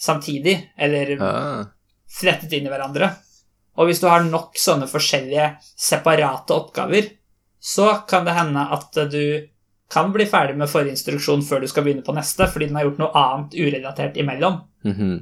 samtidig, 0.00 0.56
eller 0.76 1.12
Ah. 1.22 1.64
flettet 2.08 2.52
inn 2.56 2.66
i 2.66 2.72
hverandre. 2.72 3.10
Og 3.80 3.88
hvis 3.88 4.00
du 4.02 4.08
har 4.08 4.24
nok 4.24 4.56
sånne 4.60 4.88
forskjellige 4.90 5.46
separate 5.62 6.52
oppgaver, 6.52 7.08
så 7.62 8.06
kan 8.08 8.24
det 8.26 8.34
hende 8.36 8.64
at 8.76 8.96
du 9.12 9.48
kan 9.92 10.12
bli 10.12 10.24
ferdig 10.28 10.56
med 10.56 10.68
forrige 10.72 10.96
instruksjon 10.96 11.44
før 11.44 11.60
du 11.60 11.68
skal 11.68 11.84
begynne 11.86 12.04
på 12.04 12.14
neste, 12.16 12.48
fordi 12.48 12.68
den 12.68 12.76
har 12.80 12.88
gjort 12.88 13.00
noe 13.00 13.12
annet 13.22 13.56
urelatert 13.60 14.16
imellom. 14.20 14.60
Mhm. 14.84 15.12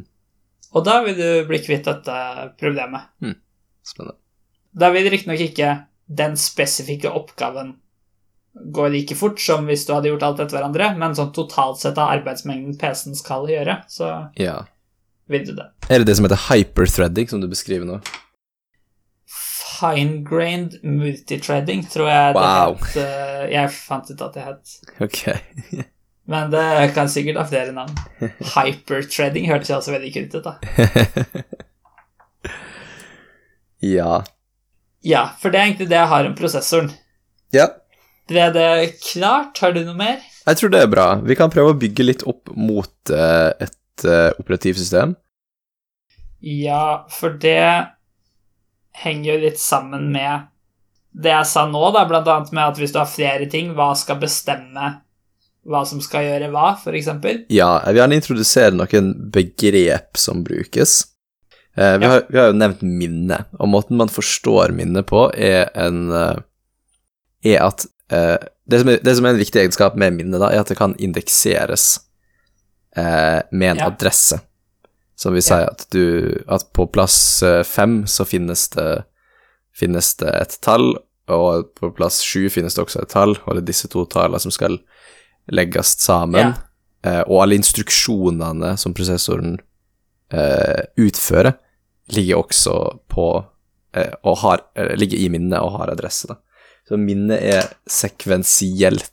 Og 0.74 0.84
da 0.86 1.00
vil 1.02 1.16
du 1.18 1.46
bli 1.48 1.58
kvitt 1.58 1.84
dette 1.90 2.16
problemet. 2.58 3.10
Spennende. 3.82 4.19
Da 4.76 4.90
vil 4.94 5.08
riktignok 5.10 5.40
ikke 5.40 5.70
den 6.06 6.36
spesifikke 6.38 7.10
oppgaven 7.10 7.76
gå 8.74 8.88
like 8.90 9.14
fort 9.14 9.38
som 9.40 9.66
hvis 9.66 9.84
du 9.86 9.92
hadde 9.94 10.10
gjort 10.10 10.22
alt 10.26 10.40
etter 10.42 10.58
hverandre, 10.58 10.96
men 10.98 11.14
sånn 11.14 11.32
totalt 11.34 11.78
sett 11.78 11.98
av 11.98 12.10
arbeidsmengden 12.16 12.76
PC-en 12.80 13.14
skal 13.18 13.46
gjøre, 13.50 13.84
så 13.88 14.30
Ja. 14.38 14.64
vil 15.28 15.44
du 15.46 15.54
det. 15.54 15.68
Er 15.88 15.98
det 15.98 16.06
det 16.06 16.16
som 16.16 16.24
heter 16.26 16.48
hyperthreading, 16.48 17.28
som 17.30 17.40
du 17.40 17.46
beskriver 17.48 17.86
nå? 17.86 18.00
Fine-grained 19.80 20.80
multithreading, 20.84 21.84
tror 21.88 22.08
jeg 22.10 22.34
Wow. 22.34 22.74
det 22.74 22.86
het. 22.86 22.96
eh, 22.96 23.50
Jeg 23.52 23.70
fant 23.70 24.10
ut 24.10 24.20
at 24.22 24.34
det 24.34 24.42
het. 24.44 24.80
Ok. 25.00 25.40
Men 26.26 26.50
det 26.50 26.94
kan 26.94 27.08
sikkert 27.08 27.36
ha 27.38 27.44
flere 27.44 27.72
navn. 27.72 27.94
Hyperthreading 28.54 29.46
hørtes 29.48 29.68
jo 29.70 29.76
også 29.78 29.94
veldig 29.94 30.12
kult 30.12 30.34
ut, 30.34 30.44
da. 30.44 30.58
ja. 33.80 34.22
Ja, 35.06 35.30
for 35.40 35.52
det 35.52 35.60
er 35.60 35.68
egentlig 35.68 35.88
det 35.90 35.98
jeg 35.98 36.10
har 36.12 36.28
om 36.28 36.36
prosessoren. 36.38 36.90
Ja. 37.56 37.68
Er 38.30 38.52
det 38.54 39.00
klart? 39.02 39.58
Har 39.58 39.72
du 39.74 39.82
noe 39.82 39.96
mer? 39.98 40.20
Jeg 40.46 40.60
tror 40.60 40.72
det 40.72 40.82
er 40.84 40.92
bra. 40.92 41.06
Vi 41.26 41.36
kan 41.38 41.52
prøve 41.52 41.72
å 41.72 41.78
bygge 41.78 42.06
litt 42.06 42.22
opp 42.28 42.52
mot 42.54 43.12
eh, 43.12 43.50
et 43.66 44.04
eh, 44.06 44.30
operativsystem. 44.38 45.16
Ja, 46.40 47.06
for 47.12 47.36
det 47.40 47.90
henger 49.00 49.34
jo 49.34 49.42
litt 49.44 49.60
sammen 49.60 50.08
med 50.14 50.48
det 51.10 51.32
jeg 51.32 51.48
sa 51.50 51.64
nå, 51.66 51.82
da, 51.94 52.04
blant 52.06 52.28
annet 52.30 52.52
med 52.54 52.68
at 52.70 52.78
hvis 52.78 52.92
du 52.94 53.00
har 53.00 53.10
flere 53.10 53.48
ting, 53.50 53.72
hva 53.74 53.90
skal 53.98 54.20
bestemme 54.20 54.92
hva 55.68 55.82
som 55.84 56.00
skal 56.00 56.24
gjøre 56.24 56.48
hva, 56.54 56.72
eksempel? 56.96 57.44
Ja, 57.52 57.82
jeg 57.84 57.94
vil 57.94 58.00
gjerne 58.00 58.18
introdusere 58.20 58.76
noen 58.76 59.10
begrep 59.32 60.16
som 60.20 60.44
brukes. 60.46 61.02
Eh, 61.76 61.98
vi, 61.98 62.04
Ja. 62.04 62.10
har, 62.10 62.22
vi 62.28 62.38
har 62.38 62.46
jo 62.50 62.56
nevnt 62.58 62.82
minne, 62.82 63.44
og 63.58 63.68
måten 63.68 63.96
man 63.96 64.08
forstår 64.10 64.72
minne 64.74 65.02
på, 65.06 65.30
er 65.36 65.70
en 65.74 66.10
eh, 66.12 66.36
Er 67.44 67.62
at 67.64 67.86
eh, 68.12 68.36
det, 68.68 68.80
som 68.80 68.88
er, 68.88 68.98
det 69.00 69.16
som 69.16 69.24
er 69.24 69.30
en 69.30 69.38
viktig 69.40 69.60
egenskap 69.62 69.94
med 69.96 70.12
minne, 70.12 70.36
da, 70.38 70.50
er 70.52 70.60
at 70.60 70.68
det 70.68 70.76
kan 70.76 70.92
indekseres 70.98 72.00
eh, 72.96 73.40
med 73.52 73.70
en 73.70 73.76
Ja. 73.78 73.86
adresse. 73.86 74.40
Som 75.16 75.34
vil 75.36 75.42
si 75.42 75.52
at 75.54 75.86
du 75.92 76.42
At 76.48 76.66
på 76.72 76.86
plass 76.92 77.42
eh, 77.42 77.62
fem 77.62 78.06
så 78.06 78.24
finnes 78.24 78.68
det 78.74 79.04
finnes 79.76 80.14
det 80.16 80.28
et 80.34 80.58
tall, 80.60 80.96
og 81.28 81.70
på 81.78 81.94
plass 81.96 82.20
sju 82.26 82.50
finnes 82.50 82.74
det 82.74 82.82
også 82.84 83.02
et 83.02 83.08
tall, 83.08 83.36
og 83.46 83.54
det 83.54 83.62
er 83.62 83.66
disse 83.70 83.88
to 83.88 84.04
tallene 84.04 84.40
som 84.42 84.50
skal 84.52 84.78
legges 85.50 85.94
sammen. 86.02 86.40
Ja. 86.52 86.54
Eh, 87.04 87.22
og 87.28 87.42
alle 87.44 87.54
instruksjonene 87.56 88.74
som 88.76 88.92
prosessoren 88.92 89.58
eh, 90.32 90.84
utfører, 90.98 91.54
ligger 92.14 92.40
også 92.44 92.74
på 93.10 93.26
eh, 93.94 94.12
og 94.24 94.36
har, 94.44 94.64
eh, 94.76 94.94
ligger 94.96 95.18
i 95.18 95.28
minnet 95.32 95.60
og 95.60 95.78
har 95.78 95.90
adresse. 95.94 96.28
Da. 96.30 96.36
Så 96.88 96.98
minnet 96.98 97.42
er 97.42 97.68
sekvensielt 97.90 99.10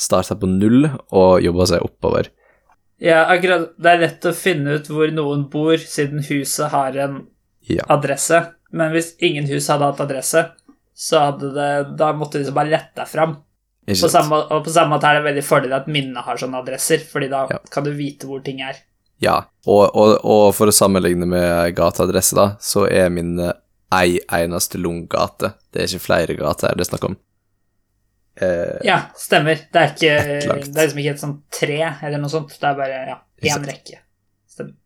starta 0.00 0.36
på 0.40 0.48
null 0.48 0.86
og 1.12 1.42
jobba 1.44 1.66
seg 1.68 1.84
oppover. 1.84 2.30
Ja, 3.00 3.22
akkurat. 3.32 3.70
Det 3.80 3.90
er 3.94 4.00
lett 4.02 4.26
å 4.28 4.32
finne 4.36 4.78
ut 4.78 4.88
hvor 4.92 5.10
noen 5.12 5.46
bor, 5.52 5.76
siden 5.80 6.22
huset 6.28 6.70
har 6.72 6.96
en 6.96 7.26
Ja. 7.68 7.84
adresse. 7.88 8.54
Men 8.72 8.92
hvis 8.92 9.14
ingen 9.20 9.46
hus 9.46 9.68
hadde 9.68 9.84
hatt 9.88 10.00
adresse, 10.00 10.50
så 10.94 11.18
hadde 11.30 11.52
det 11.54 11.96
Da 11.96 12.12
måtte 12.12 12.32
de 12.32 12.44
liksom 12.44 12.54
bare 12.54 12.70
lette 12.70 12.94
deg 12.96 13.08
fram. 13.08 13.36
På 13.86 14.08
samme, 14.08 14.32
og 14.52 14.64
på 14.64 14.70
samme 14.70 14.94
måte 14.96 15.04
er 15.08 15.14
det 15.20 15.24
veldig 15.34 15.44
fordel 15.44 15.72
at 15.72 15.86
minnet 15.88 16.22
har 16.24 16.36
sånne 16.36 16.60
adresser, 16.62 16.98
fordi 16.98 17.28
da 17.30 17.46
Ja. 17.50 17.58
kan 17.70 17.84
du 17.84 17.90
vite 17.92 18.26
hvor 18.26 18.42
ting 18.44 18.60
er. 18.60 18.76
Ja, 19.20 19.38
og, 19.68 19.90
og, 19.96 20.14
og 20.24 20.46
for 20.56 20.70
å 20.70 20.74
sammenligne 20.74 21.26
med 21.28 21.74
gateadresse, 21.76 22.36
da, 22.38 22.46
så 22.64 22.86
er 22.88 23.10
min 23.12 23.34
ei 23.92 24.20
eneste 24.32 24.78
lunggate. 24.80 25.52
Det 25.72 25.82
er 25.82 25.90
ikke 25.90 26.04
flere 26.06 26.36
gater 26.38 26.72
det 26.78 26.86
er 26.86 26.90
snakk 26.92 27.04
om. 27.10 27.16
Eh, 28.40 28.78
Ja, 28.86 29.00
stemmer. 29.18 29.58
Det 29.72 29.80
er 29.82 29.90
ikke 29.92 30.14
Det 30.64 30.76
er 30.78 30.86
liksom 30.86 31.02
ikke 31.02 31.14
et 31.16 31.22
sånt 31.24 31.40
tre 31.52 31.80
eller 32.00 32.18
noe 32.22 32.32
sånt. 32.32 32.54
Det 32.56 32.68
er 32.70 32.78
bare 32.78 33.00
ja, 33.10 33.18
én 33.52 33.66
rekke. 33.68 33.98
Stemmer. 34.48 34.76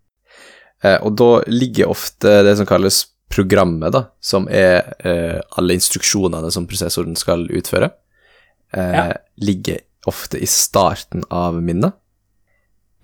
Eh, 0.83 0.99
og 1.05 1.15
da 1.21 1.29
ligger 1.53 1.93
ofte 1.95 2.41
det 2.47 2.57
som 2.59 2.67
kalles 2.69 3.05
programmet, 3.35 3.93
da, 3.95 4.05
som 4.23 4.47
er 4.53 4.95
eh, 5.05 5.39
alle 5.59 5.75
instruksjonene 5.79 6.51
som 6.55 6.67
prosessoren 6.71 7.17
skal 7.19 7.47
utføre, 7.51 7.91
eh, 8.75 8.95
Ja. 8.95 9.05
ligger 9.41 9.81
ofte 10.07 10.39
i 10.43 10.47
starten 10.47 11.25
av 11.33 11.57
minnet, 11.63 11.95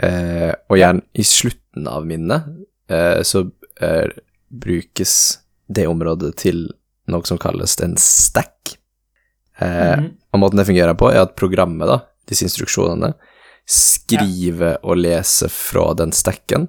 eh, 0.02 0.52
og 0.68 0.78
gjerne 0.80 1.04
i 1.14 1.24
slutten 1.26 1.88
av 1.90 2.06
minnet, 2.08 2.48
eh, 2.90 3.22
så 3.26 3.44
eh, 3.80 4.10
brukes 4.48 5.14
det 5.70 5.86
området 5.86 6.34
til 6.42 6.66
noe 7.10 7.26
som 7.26 7.38
kalles 7.38 7.76
en 7.84 7.96
stack. 7.96 8.76
Eh, 9.58 9.66
-hmm. 9.68 10.10
og 10.32 10.40
måten 10.40 10.56
det 10.56 10.66
fungerer 10.66 10.94
på, 10.94 11.10
er 11.12 11.22
at 11.22 11.36
programmet, 11.36 11.88
da, 11.88 12.00
disse 12.26 12.44
instruksjonene, 12.44 13.14
skriver 13.66 14.78
og 14.82 14.96
leser 14.96 15.48
fra 15.48 15.94
den 15.94 16.12
stacken, 16.12 16.68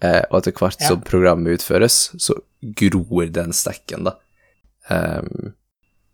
eh, 0.00 0.22
og 0.30 0.38
etter 0.38 0.52
hvert 0.52 0.80
Ja. 0.80 0.88
som 0.88 1.00
programmet 1.00 1.60
utføres, 1.60 2.10
så 2.18 2.34
gror 2.62 3.32
den 3.32 3.52
stacken, 3.52 4.04
da, 4.04 4.12
Ehm, 4.88 5.52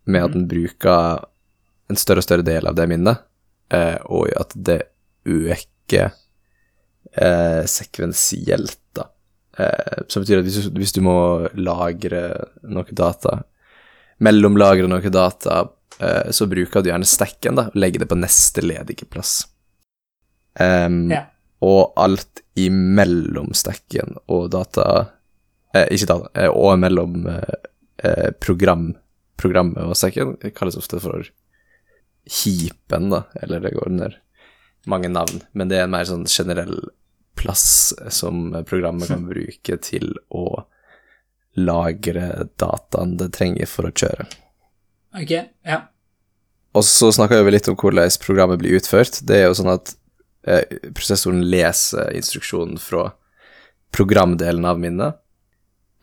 med 0.03 0.23
at 0.23 0.33
den 0.33 0.47
bruker 0.47 1.23
en 1.89 1.99
større 1.99 2.21
og 2.21 2.27
større 2.27 2.45
del 2.45 2.67
av 2.67 2.75
det 2.77 2.87
minnet, 2.91 3.23
eh, 3.73 3.97
og 4.05 4.29
at 4.37 4.53
det 4.55 4.81
øker 5.25 6.13
eh, 7.15 7.63
sekvensielt, 7.69 8.79
da. 8.95 9.09
Eh, 9.57 10.05
som 10.07 10.23
betyr 10.23 10.41
at 10.41 10.47
hvis 10.47 10.67
du, 10.67 10.79
hvis 10.79 10.95
du 10.95 11.01
må 11.05 11.17
lagre 11.55 12.23
noe 12.63 12.95
data, 12.95 13.39
mellomlagre 14.23 14.87
noe 14.91 15.11
data, 15.11 15.61
eh, 15.99 16.31
så 16.31 16.47
bruker 16.51 16.83
du 16.83 16.91
gjerne 16.91 17.07
stacken, 17.07 17.59
da, 17.59 17.69
og 17.71 17.79
legger 17.79 18.03
det 18.03 18.09
på 18.11 18.19
neste 18.19 18.63
ledige 18.65 19.07
plass. 19.09 19.45
Um, 20.59 21.09
Ja. 21.11 21.25
Og 21.65 21.95
alt 21.97 22.43
imellom 22.59 23.53
stacken 23.55 24.13
og 24.31 24.49
data 24.53 24.83
eh, 25.73 25.87
Ikke 25.91 26.07
data, 26.07 26.29
eh, 26.35 26.51
og 26.51 26.77
mellom 26.79 27.25
eh, 27.31 27.55
eh, 28.03 28.29
program, 28.39 28.93
programmet 29.39 29.83
og 29.83 29.95
stacken 29.99 30.35
kalles 30.55 30.77
ofte 30.79 30.99
for 31.03 31.25
heapen, 32.25 33.09
da, 33.11 33.23
eller 33.41 33.63
det 33.63 33.73
går 33.75 33.87
under 33.87 34.15
mange 34.87 35.09
navn, 35.09 35.41
men 35.53 35.71
det 35.71 35.79
er 35.79 35.87
en 35.87 35.93
mer 35.95 36.07
sånn 36.07 36.27
generell 36.29 36.77
plass 37.35 37.93
som 38.13 38.49
programmet 38.67 39.11
kan 39.11 39.27
bruke 39.27 39.77
til 39.83 40.13
å 40.33 40.63
lagre 41.55 42.47
dataen 42.59 43.15
det 43.19 43.31
trenger 43.35 43.69
for 43.69 43.87
å 43.87 43.93
kjøre. 43.95 44.27
Ok, 45.15 45.31
ja. 45.63 45.81
Og 46.75 46.83
så 46.83 47.11
snakka 47.15 47.39
vi 47.47 47.53
litt 47.55 47.69
om 47.71 47.77
hvordan 47.79 48.11
programmet 48.23 48.59
blir 48.59 48.75
utført. 48.79 49.21
Det 49.23 49.37
er 49.39 49.47
jo 49.47 49.55
sånn 49.55 49.71
at 49.71 49.93
eh, 50.47 50.65
prosessoren 50.91 51.45
leser 51.47 52.11
instruksjonen 52.17 52.79
fra 52.81 53.13
programdelen 53.95 54.67
av 54.67 54.81
minnet, 54.81 55.15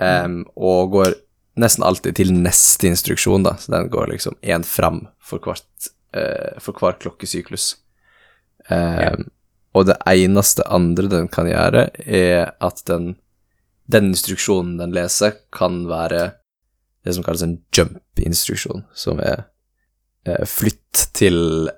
um, 0.00 0.38
og 0.56 0.94
går 0.94 1.14
nesten 1.60 1.84
alltid 1.84 2.16
til 2.16 2.32
neste 2.32 2.88
instruksjon, 2.88 3.44
da. 3.44 3.58
Så 3.60 3.74
den 3.74 3.90
går 3.92 4.14
liksom 4.14 4.38
én 4.40 4.64
fram 4.64 5.04
for, 5.20 5.44
hvert, 5.44 5.90
eh, 6.16 6.56
for 6.62 6.72
hver 6.80 6.96
klokkesyklus. 7.02 7.74
Em, 8.72 9.28
Og 9.72 9.88
det 9.88 9.96
eneste 10.08 10.64
andre 10.68 11.08
den 11.08 11.28
kan 11.32 11.48
gjøre, 11.48 11.86
er 12.04 12.52
at 12.60 12.82
den, 12.88 13.14
den 13.88 14.10
instruksjonen 14.12 14.76
den 14.80 14.92
leser, 14.94 15.38
kan 15.54 15.86
være 15.88 16.32
det 17.02 17.14
som 17.16 17.24
kalles 17.26 17.44
en 17.46 17.56
jump-instruksjon, 17.74 18.84
som 18.94 19.22
er 19.24 19.46
eh, 20.28 20.44
flytt 20.46 21.06
til 21.16 21.70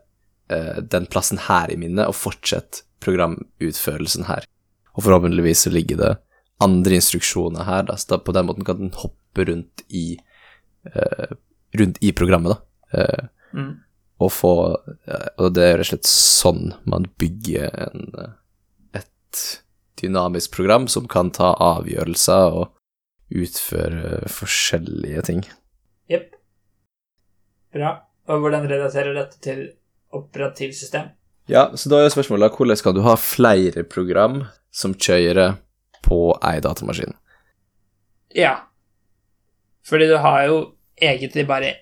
eh, 0.53 0.81
den 0.83 1.07
plassen 1.11 1.41
her 1.47 1.71
i 1.73 1.79
minnet, 1.81 2.11
og 2.11 2.19
fortsett 2.19 2.83
programutførelsen 3.05 4.27
her. 4.29 4.49
Og 4.95 5.07
forhåpentligvis 5.07 5.65
så 5.66 5.73
ligger 5.73 6.01
det 6.03 6.12
andre 6.65 6.99
instruksjoner 6.99 7.66
her, 7.69 7.87
da, 7.89 7.97
så 7.99 8.15
da 8.15 8.21
på 8.27 8.35
den 8.37 8.51
måten 8.51 8.66
kan 8.66 8.83
den 8.83 8.93
hoppe 8.99 9.47
rundt 9.49 9.87
i, 9.89 10.19
eh, 10.91 11.33
rundt 11.79 12.03
i 12.03 12.12
programmet, 12.16 12.59
da. 12.59 12.99
Eh, 12.99 13.31
Mm. 13.55 13.84
Og 14.23 14.31
få 14.32 14.55
eh, 15.09 15.28
Og 15.43 15.55
det 15.57 15.65
er 15.66 15.78
rett 15.81 15.89
og 15.89 15.91
slett 15.91 16.11
sånn 16.11 16.73
man 16.89 17.09
bygger 17.20 17.74
en, 17.86 18.07
eh, 18.20 18.32
et 19.01 19.43
dynamisk 20.01 20.55
program 20.55 20.86
som 20.91 21.09
kan 21.11 21.32
ta 21.35 21.55
avgjørelser 21.59 22.59
og 22.61 23.35
utføre 23.35 24.28
forskjellige 24.31 25.24
ting. 25.27 25.45
Jepp. 26.11 26.35
Bra. 27.74 27.97
Og 28.31 28.41
hvordan 28.45 28.69
relaterer 28.70 29.16
dette 29.16 29.41
til 29.43 29.66
operativsystem? 30.15 31.11
Ja, 31.51 31.69
så 31.77 31.91
da 31.93 32.01
er 32.01 32.12
spørsmålet 32.12 32.55
hvordan 32.57 32.81
kan 32.85 32.95
du 32.97 33.03
ha 33.05 33.16
flere 33.20 33.85
program 33.85 34.45
som 34.73 34.95
kjører 34.95 35.59
på 36.05 36.20
ei 36.45 36.61
datamaskin? 36.65 37.16
Ja. 38.35 38.55
Fordi 39.85 40.09
du 40.09 40.16
har 40.23 40.47
jo 40.49 40.57
egentlig 40.97 41.47
bare 41.49 41.74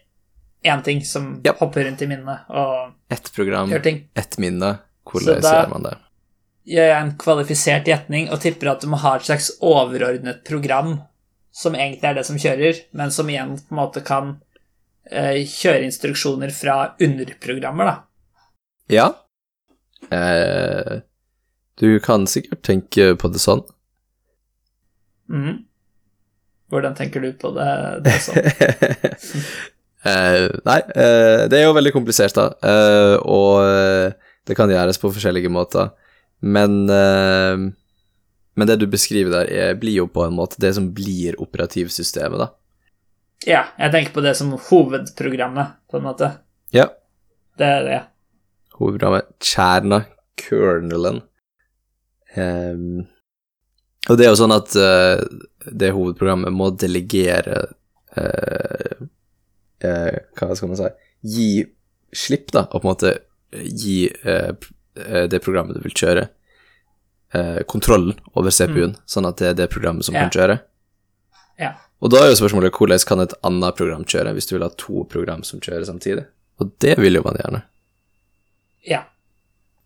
én 0.65 0.83
ting 0.85 1.01
som 1.05 1.41
Ja. 1.45 1.53
hopper 1.59 1.85
rundt 1.85 2.03
i 2.03 2.07
minnet 2.07 2.49
og 2.51 2.93
Ett 3.11 3.33
program, 3.35 3.71
gjør 3.71 3.83
ting. 3.83 4.09
ett 4.17 4.39
minne. 4.39 4.79
Hvordan 5.05 5.41
da- 5.43 5.53
gjør 5.65 5.71
man 5.71 5.83
det? 5.83 5.97
Gjør 6.67 6.87
jeg 6.89 7.03
en 7.03 7.17
kvalifisert 7.19 7.85
gjetning 7.87 8.29
og 8.31 8.41
tipper 8.41 8.71
at 8.71 8.81
du 8.81 8.87
må 8.87 8.97
ha 9.03 9.17
et 9.17 9.23
slags 9.27 9.51
overordnet 9.61 10.45
program 10.45 11.01
som 11.53 11.75
egentlig 11.75 12.05
er 12.05 12.15
det 12.15 12.25
som 12.27 12.37
kjører, 12.39 12.79
men 12.95 13.11
som 13.11 13.27
igjen 13.29 13.57
på 13.59 13.73
en 13.75 13.77
måte 13.77 14.05
kan 14.05 14.41
eh, 15.11 15.43
kjøreinstruksjoner 15.45 16.53
fra 16.55 16.95
underprogrammer, 17.01 17.85
da. 17.85 17.97
Ja. 18.89 19.09
Eh, 20.11 21.01
du 21.77 21.99
kan 22.01 22.27
sikkert 22.27 22.63
tenke 22.63 23.17
på 23.19 23.29
det 23.33 23.41
sånn. 23.43 23.65
Mhm. 25.29 25.65
Hvordan 26.71 26.95
tenker 26.97 27.21
du 27.21 27.33
på 27.33 27.51
det, 27.55 28.05
det 28.05 28.13
sånn? 28.23 28.39
Eh, 30.03 30.49
nei, 30.67 30.81
eh, 30.99 31.45
det 31.47 31.61
er 31.61 31.69
jo 31.69 31.77
veldig 31.77 31.93
komplisert, 31.95 32.35
da, 32.35 32.49
eh, 32.67 33.17
og 33.23 34.17
det 34.49 34.57
kan 34.59 34.71
gjøres 34.71 34.99
på 34.99 35.13
forskjellige 35.15 35.53
måter. 35.53 35.93
Men, 36.43 36.91
eh, 36.91 37.69
men 38.55 38.69
det 38.69 38.81
du 38.81 38.89
beskriver 38.91 39.31
der, 39.31 39.53
er, 39.53 39.77
blir 39.79 40.01
jo 40.01 40.09
på 40.11 40.27
en 40.27 40.35
måte 40.35 40.59
det 40.63 40.75
som 40.75 40.91
blir 40.95 41.39
operativsystemet, 41.43 42.43
da. 42.43 42.51
Ja, 43.47 43.63
jeg 43.79 43.95
tenker 43.95 44.15
på 44.15 44.25
det 44.27 44.37
som 44.39 44.53
hovedprogrammet, 44.71 45.79
på 45.91 45.99
en 45.99 46.07
måte. 46.07 46.31
Ja. 46.75 46.89
Det 47.59 47.67
er 47.67 47.87
det. 47.87 48.01
Hovedprogrammet 48.79 49.31
kjerna, 49.43 50.05
kernelen. 50.39 51.23
Um, 52.33 53.03
og 54.09 54.19
det 54.19 54.25
er 54.25 54.31
jo 54.33 54.39
sånn 54.41 54.55
at 54.55 54.73
det 54.73 55.91
hovedprogrammet 55.95 56.55
må 56.55 56.71
delegere 56.75 57.59
eh, 58.17 59.03
eh, 59.85 60.19
Hva 60.39 60.55
skal 60.57 60.69
man 60.73 60.79
si 60.81 60.91
Gi 61.23 61.49
slipp, 62.13 62.51
da, 62.53 62.65
og 62.73 62.83
på 62.83 62.89
en 62.89 62.91
måte 62.93 63.13
gi 63.53 64.09
eh, 64.25 64.51
eh, 64.97 65.27
det 65.31 65.39
programmet 65.45 65.77
du 65.79 65.85
vil 65.85 65.95
kjøre, 65.95 66.25
eh, 67.33 67.61
kontrollen 67.71 68.17
over 68.35 68.51
CPU-en, 68.51 68.97
sånn 69.07 69.29
at 69.29 69.39
det 69.39 69.49
er 69.53 69.55
det 69.63 69.69
programmet 69.73 70.05
som 70.05 70.15
Ja. 70.17 70.25
kan 70.27 70.35
kjøre. 70.35 70.57
Ja. 71.61 71.73
Og 72.03 72.11
da 72.11 72.25
er 72.25 72.33
jo 72.33 72.41
spørsmålet 72.41 72.75
hvordan 72.75 73.07
kan 73.07 73.21
et 73.21 73.35
annet 73.47 73.77
program 73.79 74.05
kjøre, 74.05 74.33
hvis 74.35 74.49
du 74.51 74.57
vil 74.57 74.67
ha 74.67 74.71
to 74.77 75.05
program 75.09 75.45
som 75.47 75.61
kjører 75.61 75.87
samtidig? 75.87 76.27
Og 76.61 76.73
det 76.83 76.99
vil 76.99 77.15
jo 77.15 77.23
man 77.25 77.39
gjerne. 77.39 77.63
Ja. 78.85 79.05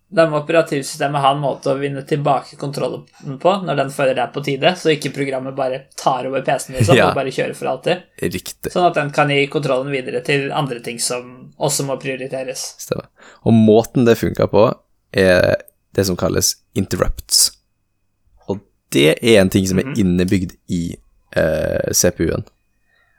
Da 0.09 0.23
må 0.31 0.37
operativsystemet 0.39 1.19
ha 1.19 1.33
en 1.35 1.41
måte 1.43 1.67
å 1.73 1.79
vinne 1.79 1.99
tilbake 2.07 2.55
kontrollen 2.55 3.01
på 3.43 3.51
når 3.65 3.75
den 3.81 3.89
føler 3.91 4.15
det 4.15 4.21
er 4.23 4.31
på 4.31 4.43
tide, 4.45 4.71
så 4.79 4.93
ikke 4.93 5.11
programmet 5.13 5.55
bare 5.57 5.81
tar 5.99 6.29
over 6.29 6.41
PC-en 6.47 6.77
liksom, 6.77 6.95
Ja. 6.95 7.09
og 7.09 7.15
bare 7.17 7.33
kjører 7.35 7.55
for 7.59 7.67
alltid. 7.73 8.03
Riktig. 8.23 8.71
Sånn 8.71 8.87
at 8.87 8.93
den 8.95 9.11
kan 9.11 9.27
gi 9.29 9.47
kontrollen 9.51 9.91
videre 9.91 10.21
til 10.23 10.49
andre 10.55 10.79
ting 10.79 10.97
som 11.03 11.51
også 11.59 11.83
må 11.89 11.99
prioriteres. 11.99 12.63
Stemmer. 12.79 13.07
Og 13.43 13.51
måten 13.53 14.05
det 14.07 14.15
funker 14.17 14.47
på, 14.47 14.69
er 15.11 15.57
det 15.93 16.05
som 16.05 16.15
kalles 16.15 16.55
interrupts. 16.75 17.51
Og 18.47 18.61
det 18.91 19.17
er 19.21 19.41
en 19.41 19.49
ting 19.49 19.67
som 19.67 19.79
er 19.79 19.83
Mhm. 19.91 19.95
innebygd 19.97 20.55
i 20.69 20.95
eh, 21.35 21.91
CPU-en. 21.91 22.45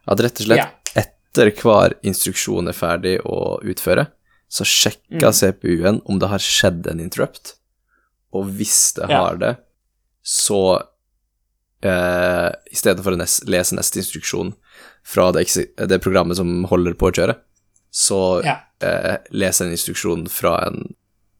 At 0.08 0.18
rett 0.20 0.40
og 0.40 0.46
slett 0.46 0.56
Ja. 0.56 0.68
etter 0.96 1.50
hver 1.52 1.92
instruksjon 2.02 2.66
er 2.66 2.72
ferdig 2.72 3.20
å 3.22 3.60
utføre, 3.62 4.08
så 4.48 4.64
sjekka 4.64 5.28
mm. 5.30 5.32
CPU-en 5.36 6.00
om 6.08 6.18
det 6.18 6.30
har 6.32 6.42
skjedd 6.42 6.86
en 6.88 7.00
interrupt, 7.04 7.54
og 8.32 8.48
hvis 8.58 8.94
det 8.96 9.08
Ja. 9.10 9.24
har 9.24 9.36
det, 9.40 9.56
så 10.24 10.82
eh, 11.82 12.48
i 12.72 12.76
stedet 12.76 13.04
for 13.04 13.14
å 13.14 13.20
lese 13.20 13.76
neste 13.76 14.00
instruksjon 14.02 14.54
fra 15.06 15.30
det, 15.32 15.44
det 15.88 16.00
programmet 16.02 16.36
som 16.36 16.64
holder 16.68 16.96
på 16.98 17.10
å 17.10 17.14
kjøre, 17.14 17.36
så 17.90 18.42
Ja. 18.44 18.56
eh, 18.80 19.16
lese 19.30 19.64
en 19.64 19.72
instruksjon 19.72 20.28
fra 20.28 20.66
en 20.66 20.94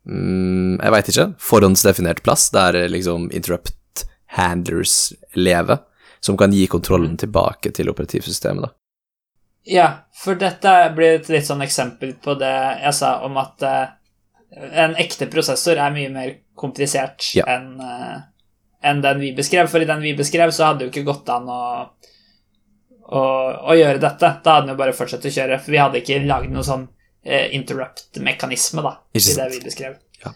mm, 0.06 0.80
Jeg 0.80 0.90
veit 0.94 1.08
ikke. 1.08 1.26
Forhåndsdefinert 1.38 2.22
plass 2.22 2.50
der 2.50 2.74
eh, 2.74 2.88
liksom 2.88 3.30
interrupt 3.32 4.06
handlers 4.36 5.12
lever, 5.34 5.78
som 6.20 6.36
kan 6.36 6.52
gi 6.52 6.66
kontrollen 6.66 7.16
tilbake 7.16 7.72
til 7.74 7.88
operativsystemet, 7.90 8.62
da. 8.62 8.72
Ja, 9.68 9.88
for 10.16 10.38
dette 10.40 10.72
blir 10.96 11.18
et 11.18 11.28
litt 11.28 11.44
sånn 11.46 11.60
eksempel 11.64 12.14
på 12.24 12.34
det 12.40 12.52
jeg 12.82 12.94
sa 12.96 13.10
om 13.26 13.36
at 13.40 13.62
eh, 13.68 13.88
en 14.84 14.94
ekte 14.96 15.26
prosessor 15.28 15.76
er 15.76 15.92
mye 15.92 16.08
mer 16.14 16.30
komplisert 16.58 17.26
Ja. 17.36 17.44
enn 17.52 17.74
eh, 17.84 18.18
enn 18.88 19.00
den 19.02 19.18
vi 19.20 19.32
beskrev. 19.36 19.66
For 19.68 19.82
i 19.82 19.88
den 19.90 20.00
vi 20.00 20.14
beskrev, 20.16 20.52
så 20.54 20.68
hadde 20.68 20.78
det 20.84 20.86
jo 20.88 20.92
ikke 20.94 21.08
gått 21.10 21.28
an 21.34 21.48
å, 21.50 21.62
å, 23.10 23.22
å 23.72 23.74
gjøre 23.76 23.98
dette. 24.02 24.30
Da 24.44 24.54
hadde 24.54 24.68
den 24.68 24.74
jo 24.76 24.78
bare 24.78 24.94
fortsatt 24.96 25.26
å 25.26 25.32
kjøre. 25.34 25.58
For 25.64 25.74
vi 25.74 25.80
hadde 25.82 25.98
ikke 26.00 26.20
lagd 26.24 26.52
noen 26.54 26.66
sånn 26.66 26.84
eh, 27.26 27.48
interrupt-mekanisme 27.58 28.84
da, 28.86 28.92
i 29.18 29.22
det 29.24 29.48
vi 29.56 29.60
beskrev. 29.66 29.98
Ja. 30.22 30.32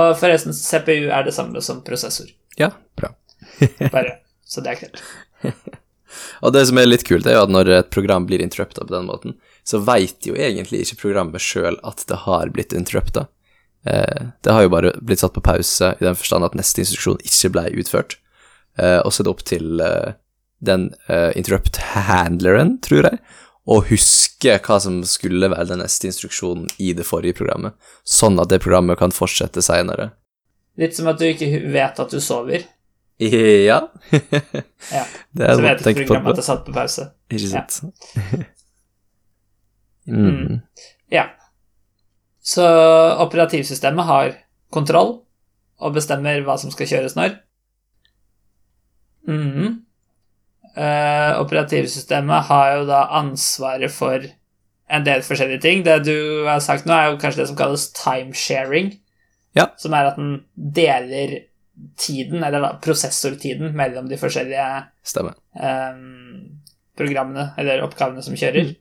Og 0.00 0.14
forresten, 0.18 0.56
CPU 0.56 1.10
er 1.12 1.28
det 1.28 1.36
samme 1.36 1.60
som 1.64 1.82
prosessor. 1.84 2.32
Ja, 2.58 2.70
bra. 2.98 3.12
Bare 3.92 4.18
så 4.48 4.64
det 4.64 4.72
er 4.74 4.82
klart. 4.86 5.04
Og 6.42 6.54
det 6.54 6.64
som 6.68 6.80
er 6.80 6.88
litt 6.88 7.06
kult, 7.08 7.26
er 7.26 7.38
jo 7.38 7.44
at 7.46 7.52
når 7.52 7.70
et 7.76 7.92
program 7.94 8.26
blir 8.28 8.42
interrupta 8.44 8.86
på 8.86 8.94
den 8.94 9.08
måten, 9.10 9.36
så 9.64 9.82
veit 9.82 10.26
jo 10.26 10.34
egentlig 10.34 10.84
ikke 10.84 11.02
programmet 11.04 11.42
sjøl 11.44 11.78
at 11.86 12.04
det 12.08 12.22
har 12.24 12.52
blitt 12.54 12.74
interrupta. 12.76 13.28
Eh, 13.86 14.32
det 14.42 14.54
har 14.54 14.66
jo 14.66 14.72
bare 14.74 14.94
blitt 15.00 15.22
satt 15.22 15.34
på 15.36 15.44
pause 15.44 15.94
i 15.98 16.04
den 16.04 16.18
forstand 16.18 16.46
at 16.46 16.58
neste 16.58 16.84
instruksjon 16.84 17.22
ikke 17.26 17.52
ble 17.54 17.68
utført. 17.82 18.18
Eh, 18.78 18.98
og 19.02 19.12
så 19.12 19.22
er 19.22 19.28
det 19.28 19.34
opp 19.34 19.46
til 19.48 19.84
eh, 19.84 20.12
den 20.62 20.90
eh, 21.08 21.30
interrupt-handleren, 21.38 22.76
tror 22.84 23.08
jeg, 23.10 23.20
å 23.62 23.78
huske 23.86 24.56
hva 24.64 24.78
som 24.82 25.02
skulle 25.06 25.50
være 25.52 25.70
den 25.70 25.82
neste 25.84 26.08
instruksjonen 26.10 26.66
i 26.82 26.92
det 26.98 27.06
forrige 27.06 27.38
programmet, 27.38 27.76
sånn 28.02 28.40
at 28.42 28.50
det 28.50 28.62
programmet 28.64 28.98
kan 28.98 29.14
fortsette 29.14 29.62
seinere. 29.62 30.10
Litt 30.80 30.96
som 30.96 31.10
at 31.10 31.20
du 31.20 31.28
ikke 31.28 31.50
vet 31.70 32.00
at 32.00 32.14
du 32.14 32.20
sover. 32.22 32.64
Ja. 33.70 33.78
Ja. 34.92 35.04
det 35.36 35.46
er 35.46 35.54
Så 35.54 35.62
noe 35.62 35.74
på. 35.76 35.82
å 35.82 35.86
tenke 35.86 36.06
du 36.08 36.14
at 36.18 36.36
det 36.38 36.44
satt 36.46 36.64
på 36.66 36.74
pause. 36.74 37.08
Ikke 37.30 37.50
Ja. 37.52 37.62
sant? 37.68 37.94
mm. 40.08 40.60
Ja. 41.12 41.26
Så 42.42 42.64
operativsystemet 43.22 44.08
har 44.08 44.32
kontroll 44.74 45.20
og 45.82 45.94
bestemmer 45.94 46.42
hva 46.46 46.56
som 46.58 46.72
skal 46.74 46.88
kjøres 46.90 47.14
når. 47.18 47.36
Mm. 49.28 49.82
Uh, 50.72 51.38
operativsystemet 51.42 52.48
har 52.48 52.76
jo 52.78 52.86
da 52.88 53.02
ansvaret 53.20 53.92
for 53.92 54.24
en 54.92 55.04
del 55.06 55.22
forskjellige 55.24 55.62
ting. 55.64 55.84
Det 55.86 56.00
du 56.06 56.44
har 56.48 56.62
sagt 56.64 56.88
nå, 56.88 56.94
er 56.96 57.12
jo 57.12 57.20
kanskje 57.22 57.42
det 57.44 57.48
som 57.52 57.58
kalles 57.58 57.86
timesharing. 57.96 58.92
Ja. 59.56 59.68
Som 59.80 59.94
er 59.96 60.10
at 60.10 60.18
den 60.18 60.38
deler 60.56 61.38
tiden, 61.98 62.42
eller 62.44 62.60
da 62.60 62.72
prosessortiden, 62.82 63.72
mellom 63.76 64.08
de 64.10 64.18
forskjellige 64.20 64.68
ehm, 65.56 66.62
programmene 66.98 67.50
eller 67.58 67.84
oppgavene 67.86 68.22
som 68.24 68.36
kjører. 68.36 68.74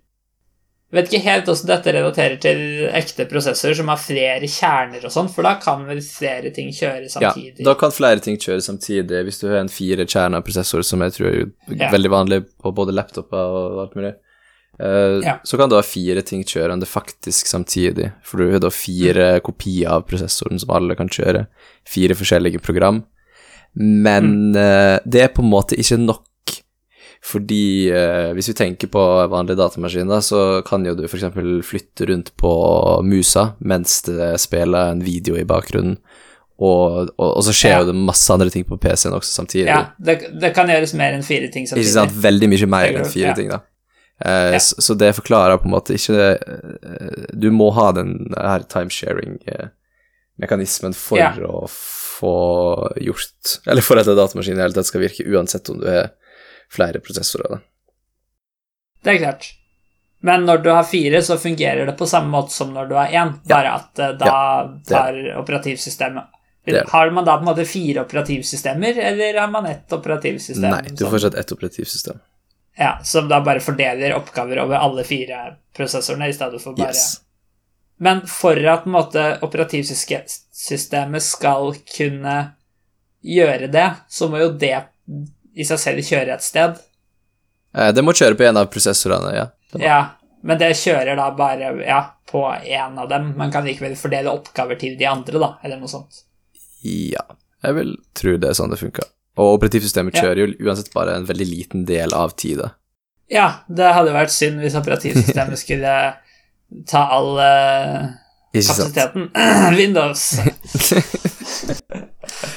Vet 0.92 1.08
ikke 1.08 1.24
helt 1.24 1.48
hvordan 1.48 1.70
dette 1.70 1.92
relaterer 1.96 2.40
til 2.44 2.62
ekte 2.92 3.24
prosessorer 3.32 3.78
som 3.80 3.88
har 3.88 4.00
flere 4.02 4.48
kjerner 4.52 5.06
og 5.08 5.14
sånn, 5.14 5.30
for 5.32 5.48
da 5.48 5.54
kan 5.64 5.86
vel 5.88 6.02
flere 6.04 6.52
ting 6.52 6.74
kjøre 6.76 7.08
Ja, 7.24 7.32
da 7.64 7.76
kan 7.80 7.94
flere 7.96 8.20
ting 8.20 8.36
kjøre 8.36 8.60
samtidig. 8.66 9.22
Hvis 9.24 9.40
du 9.40 9.48
har 9.48 9.62
en 9.62 9.72
firekjerna 9.72 10.42
prosessor, 10.44 10.84
som 10.84 11.00
jeg 11.06 11.16
tror 11.16 11.30
er 11.32 11.46
Ja. 11.80 11.92
veldig 11.96 12.12
vanlig 12.12 12.42
på 12.60 12.76
både 12.76 12.92
laptoper 12.92 13.56
og 13.56 13.80
alt 13.86 13.96
mulig, 13.96 14.14
eh, 14.82 15.20
Ja. 15.28 15.36
så 15.46 15.58
kan 15.58 15.70
du 15.70 15.76
ha 15.78 15.82
fire 15.86 16.22
ting 16.26 16.44
kjørende 16.44 16.88
faktisk 16.90 17.46
samtidig, 17.48 18.12
for 18.24 18.38
du 18.42 18.52
har 18.52 18.60
da 18.60 18.70
fire 18.74 19.30
Mm. 19.38 19.42
kopier 19.46 19.88
av 19.90 20.08
prosessoren 20.10 20.60
som 20.60 20.70
alle 20.74 20.96
kan 20.96 21.08
kjøre, 21.10 21.46
fire 21.88 22.18
forskjellige 22.18 22.62
program. 22.62 23.04
Mm. 23.78 24.02
Men 24.04 24.56
eh, 24.56 25.00
det 25.06 25.22
er 25.22 25.28
på 25.36 25.44
en 25.46 25.52
måte 25.54 25.78
ikke 25.80 25.98
nok, 26.02 26.26
fordi 27.22 27.92
uh, 27.94 28.34
hvis 28.34 28.48
vi 28.50 28.54
tenker 28.58 28.90
på 28.90 29.02
vanlige 29.30 29.60
datamaskiner, 29.60 30.24
så 30.26 30.64
kan 30.66 30.84
jo 30.84 30.96
du 30.98 31.04
f.eks. 31.06 31.28
flytte 31.68 32.08
rundt 32.10 32.32
på 32.36 32.52
musa 33.06 33.44
mens 33.62 34.00
det 34.08 34.40
spiller 34.42 34.90
en 34.96 35.04
video 35.06 35.38
i 35.38 35.44
bakgrunnen, 35.46 36.00
og, 36.58 37.12
og, 37.18 37.38
og 37.38 37.44
så 37.46 37.54
skjer 37.54 37.76
Ja. 37.76 37.80
jo 37.84 37.92
det 37.92 37.96
masse 38.10 38.34
andre 38.34 38.50
ting 38.50 38.66
på 38.66 38.78
PC-en 38.82 39.14
også 39.14 39.36
samtidig. 39.38 39.68
Ja, 39.70 39.84
det, 40.02 40.18
det 40.42 40.52
kan 40.58 40.68
gjøres 40.70 40.96
mer 40.98 41.14
enn 41.14 41.22
fire 41.26 41.52
ting 41.54 41.68
samtidig. 41.70 41.88
Ikke 41.92 42.00
sant? 42.00 42.18
Veldig 42.26 42.50
mye 42.50 42.68
mer 42.74 42.98
enn 43.04 43.06
fire 43.10 43.30
ja. 43.32 43.38
ting, 43.38 43.50
da. 43.54 43.62
Eh, 44.26 44.52
Ja. 44.54 44.60
så, 44.60 44.82
så 44.82 44.94
det 44.98 45.14
forklarer 45.18 45.58
på 45.58 45.66
en 45.66 45.72
måte 45.74 45.94
ikke 45.98 46.14
det 46.14 46.40
Du 47.34 47.50
må 47.52 47.72
ha 47.74 47.88
den 47.98 48.34
her 48.38 48.60
timesharing-mekanismen 48.70 50.94
for 50.96 51.18
Ja. 51.18 51.32
å 51.34 51.66
få 51.70 52.34
gjort 53.02 53.58
Eller 53.68 53.82
for 53.82 53.98
at 53.98 54.08
en 54.08 54.16
datamaskin 54.20 54.58
i 54.58 54.62
hele 54.62 54.74
tatt 54.74 54.86
skal 54.86 55.02
virke, 55.02 55.26
uansett 55.26 55.70
om 55.74 55.80
du 55.82 55.88
har 55.90 56.10
flere 56.72 57.00
prosessorer. 57.04 57.50
Da. 57.50 57.58
Det 59.04 59.10
er 59.16 59.20
klart. 59.26 59.50
Men 60.22 60.46
når 60.46 60.58
du 60.64 60.70
har 60.70 60.84
fire, 60.86 61.18
så 61.26 61.38
fungerer 61.42 61.86
det 61.90 61.98
på 61.98 62.06
samme 62.08 62.30
måte 62.30 62.52
som 62.54 62.70
når 62.74 62.86
du 62.92 62.96
har 62.96 63.08
én, 63.10 63.34
bare 63.50 63.72
at 63.80 64.00
eh, 64.00 64.12
da 64.22 64.70
tar 64.88 65.18
operativsystemet 65.42 66.24
er. 66.70 66.86
Har 66.92 67.10
man 67.12 67.26
da 67.26 67.38
på 67.40 67.42
en 67.42 67.46
måte 67.50 67.66
fire 67.66 68.02
operativsystemer, 68.06 68.98
eller 69.02 69.34
har 69.42 69.48
man 69.50 69.66
ett 69.66 69.90
operativsystem? 69.98 70.70
Nei, 70.70 70.82
du 70.94 71.06
har 71.08 71.12
fortsatt 71.12 71.36
ett 71.42 71.52
operativsystem. 71.52 72.20
Ja, 72.78 73.00
Som 73.04 73.28
da 73.28 73.42
bare 73.44 73.60
fordeler 73.60 74.14
oppgaver 74.16 74.64
over 74.64 74.80
alle 74.80 75.04
fire 75.04 75.58
prosessorene, 75.76 76.30
i 76.30 76.34
stedet 76.34 76.62
for 76.62 76.78
bare 76.78 76.96
Yes. 76.96 77.22
Men 78.02 78.24
for 78.28 78.58
at 78.66 78.86
måte, 78.90 79.38
operativsystemet 79.46 81.22
skal 81.22 81.76
kunne 81.98 82.38
gjøre 83.22 83.68
det, 83.70 83.90
så 84.10 84.30
må 84.30 84.40
jo 84.42 84.48
det 84.58 84.80
i 85.54 85.66
seg 85.68 85.80
selv 85.80 86.08
kjøre 86.08 86.34
et 86.34 86.42
sted. 86.42 86.80
Eh, 87.78 87.92
det 87.94 88.02
må 88.02 88.16
kjøre 88.18 88.40
på 88.40 88.48
en 88.48 88.58
av 88.58 88.72
prosessorene, 88.74 89.36
ja. 89.36 89.46
Ja, 89.78 90.00
Men 90.42 90.58
det 90.58 90.72
kjører 90.80 91.14
da 91.16 91.28
bare 91.38 91.70
ja, 91.86 92.00
på 92.26 92.42
én 92.50 92.98
av 92.98 93.10
dem. 93.10 93.36
Man 93.38 93.52
kan 93.54 93.68
likevel 93.70 93.94
fordele 93.96 94.34
oppgaver 94.34 94.80
til 94.82 94.98
de 94.98 95.06
andre, 95.06 95.38
da, 95.38 95.52
eller 95.62 95.78
noe 95.78 95.92
sånt. 95.92 96.24
Ja, 96.82 97.22
jeg 97.62 97.78
vil 97.78 97.92
tro 98.18 98.34
det 98.42 98.50
er 98.50 98.58
sånn 98.58 98.74
det 98.74 98.82
funker. 98.82 99.06
Og 99.40 99.56
operativsystemet 99.58 100.18
kjører 100.20 100.42
jo 100.44 100.48
uansett 100.68 100.92
bare 100.94 101.16
en 101.16 101.28
veldig 101.30 101.48
liten 101.48 101.86
del 101.88 102.14
av 102.14 102.34
tida. 102.36 102.74
Ja, 103.32 103.62
det 103.72 103.94
hadde 103.96 104.12
vært 104.12 104.34
synd 104.36 104.60
hvis 104.60 104.76
operativsystemet 104.76 105.60
skulle 105.64 105.94
ta 106.88 107.06
all 107.16 107.38
eh, 107.40 108.10
kapasiteten. 108.54 109.30
Windows. 109.80 110.26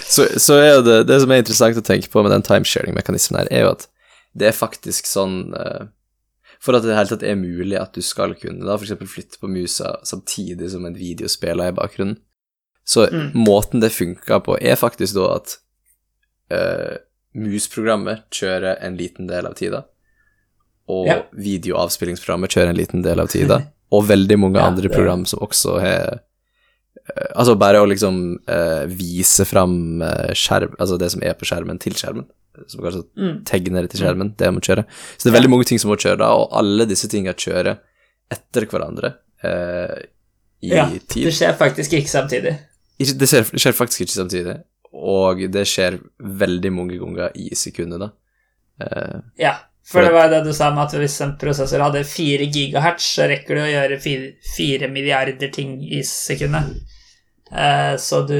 Så, 0.04 0.26
så 0.38 0.54
er 0.60 0.68
jo 0.76 0.82
det, 0.86 0.96
det 1.08 1.16
som 1.22 1.32
er 1.32 1.40
interessant 1.42 1.78
å 1.80 1.84
tenke 1.84 2.10
på 2.12 2.22
med 2.22 2.30
den 2.34 2.44
timesharing-mekanismen 2.46 3.40
her, 3.40 3.48
er 3.50 3.64
jo 3.64 3.70
at 3.74 3.86
det 4.38 4.48
er 4.50 4.56
faktisk 4.56 5.08
sånn 5.08 5.54
eh, 5.58 5.86
For 6.62 6.76
at 6.76 6.84
det 6.84 6.92
i 6.94 6.96
hele 6.98 7.10
tatt 7.10 7.24
er 7.26 7.36
mulig 7.38 7.76
at 7.80 7.96
du 7.96 8.02
skal 8.04 8.34
kunne 8.38 8.64
da 8.64 8.76
f.eks. 8.78 8.94
flytte 9.10 9.40
på 9.42 9.50
musa 9.50 9.96
samtidig 10.06 10.70
som 10.72 10.86
en 10.88 10.94
video 10.96 11.28
spiller 11.30 11.72
i 11.72 11.76
bakgrunnen. 11.76 12.16
Så 12.86 13.06
Mm. 13.10 13.32
måten 13.34 13.80
det 13.80 13.92
funker 13.92 14.40
på, 14.44 14.56
er 14.60 14.76
faktisk 14.76 15.16
da 15.16 15.26
at 15.38 15.58
eh, 16.50 16.96
musprogrammet 17.34 18.26
kjører 18.34 18.78
en 18.84 18.96
liten 18.98 19.26
del 19.30 19.46
av 19.48 19.54
tida, 19.58 19.84
og 20.88 21.06
Ja. 21.08 21.22
videoavspillingsprogrammet 21.32 22.52
kjører 22.54 22.68
en 22.74 22.76
liten 22.78 23.02
del 23.02 23.20
av 23.20 23.28
tida, 23.34 23.60
og 23.94 24.06
veldig 24.08 24.38
mange 24.38 24.58
Ja, 24.60 24.68
andre 24.70 24.88
program 24.92 25.24
som 25.26 25.40
også 25.44 25.78
har 25.80 26.20
eh, 26.20 26.20
Altså 27.36 27.52
bare 27.60 27.82
å 27.82 27.86
liksom 27.90 28.38
uh, 28.48 28.86
vise 28.88 29.44
fram 29.44 30.00
skjerm, 30.32 30.72
altså 30.80 30.96
det 30.98 31.10
som 31.12 31.20
er 31.26 31.34
på 31.36 31.44
skjermen, 31.44 31.76
til 31.82 31.92
skjermen. 31.92 32.24
Som 32.70 32.80
kanskje 32.80 33.02
Mm. 33.18 33.44
tegner 33.44 33.82
det 33.84 33.90
til 33.92 34.00
skjermen, 34.00 34.30
det 34.38 34.48
må 34.54 34.60
kjøre. 34.64 34.84
Så 35.18 35.26
det 35.26 35.32
er 35.34 35.36
veldig 35.36 35.50
mange 35.52 35.66
ting 35.68 35.78
som 35.78 35.90
må 35.90 35.98
kjøre 36.00 36.18
da, 36.22 36.30
og 36.32 36.48
alle 36.56 36.86
disse 36.88 37.08
tingene 37.12 37.34
kjører 37.36 37.76
etter 38.32 38.64
hverandre 38.70 39.10
uh, 39.44 39.98
i 40.64 40.70
Ja, 40.72 40.86
tid. 40.88 41.26
det 41.28 41.34
skjer 41.36 41.52
faktisk 41.60 41.92
ikke 41.98 42.08
samtidig. 42.08 42.54
Ikke, 42.98 43.18
det, 43.20 43.28
skjer, 43.28 43.44
det 43.52 43.60
skjer 43.66 43.76
faktisk 43.76 44.00
ikke 44.06 44.16
samtidig, 44.16 44.56
og 44.94 45.42
det 45.52 45.66
skjer 45.68 45.98
veldig 46.18 46.72
mange 46.74 46.98
ganger 47.00 47.34
i 47.38 47.50
sekundet, 47.58 48.02
da. 48.04 48.10
Eh, 48.80 49.16
Ja, 49.42 49.54
for 49.84 50.00
det 50.00 50.14
var 50.14 50.30
det 50.32 50.44
du 50.46 50.52
sa 50.56 50.70
med 50.72 50.86
at 50.86 50.96
hvis 50.96 51.18
en 51.20 51.34
prosessor 51.40 51.82
hadde 51.84 52.04
4 52.08 52.46
gigahertz, 52.48 53.04
så 53.18 53.28
rekker 53.28 53.58
du 53.58 53.62
å 53.64 53.70
gjøre 53.70 53.98
4, 54.00 54.88
milliarder 54.88 55.50
ting 55.52 55.76
i 55.84 56.00
sekundet. 56.08 56.78
Eh, 57.52 57.96
så 58.00 58.22
du 58.24 58.38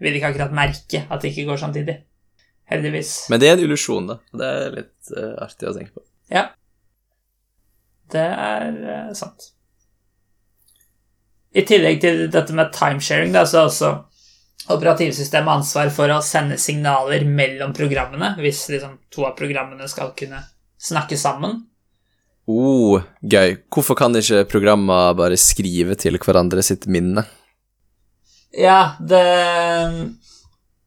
vil 0.00 0.16
ikke 0.16 0.32
akkurat 0.32 0.54
merke 0.54 1.04
at 1.04 1.20
det 1.20 1.34
ikke 1.34 1.50
går 1.50 1.60
samtidig. 1.60 1.98
Heldigvis. 2.68 3.30
men 3.30 3.40
det 3.40 3.48
er 3.48 3.54
en 3.56 3.64
illusjon, 3.64 4.08
da. 4.10 4.18
Det 4.36 4.48
er 4.48 4.74
litt 4.74 5.12
uh, 5.16 5.38
artig 5.40 5.70
å 5.70 5.72
tenke 5.72 5.94
på. 5.96 6.02
Ja. 6.28 6.42
Det 8.12 8.24
er 8.24 8.74
uh, 8.82 9.14
sant. 9.16 9.46
I 11.56 11.64
tillegg 11.64 12.02
til 12.02 12.26
dette 12.32 12.52
med 12.56 12.74
timesharing, 12.76 13.32
da, 13.32 13.46
så 13.48 13.62
er 13.62 13.70
også 13.70 13.92
operativsystemet 14.66 15.60
ansvar 15.60 15.90
for 15.94 16.10
å 16.12 16.20
sende 16.24 16.58
signaler 16.60 17.24
mellom 17.24 17.72
programmene, 17.76 18.34
hvis 18.42 18.66
liksom 18.72 18.98
to 19.12 19.24
av 19.28 19.36
programmene 19.38 19.88
skal 19.88 20.12
kunne 20.18 20.42
snakke 20.78 21.18
sammen. 21.20 21.62
Oh, 22.48 23.02
gøy. 23.20 23.58
Hvorfor 23.68 23.98
kan 23.98 24.16
ikke 24.16 24.46
programmer 24.48 25.12
bare 25.16 25.36
skrive 25.40 25.98
til 26.00 26.16
hverandre 26.20 26.64
sitt 26.64 26.88
minne? 26.88 27.26
Ja, 28.56 28.96
det 29.00 29.24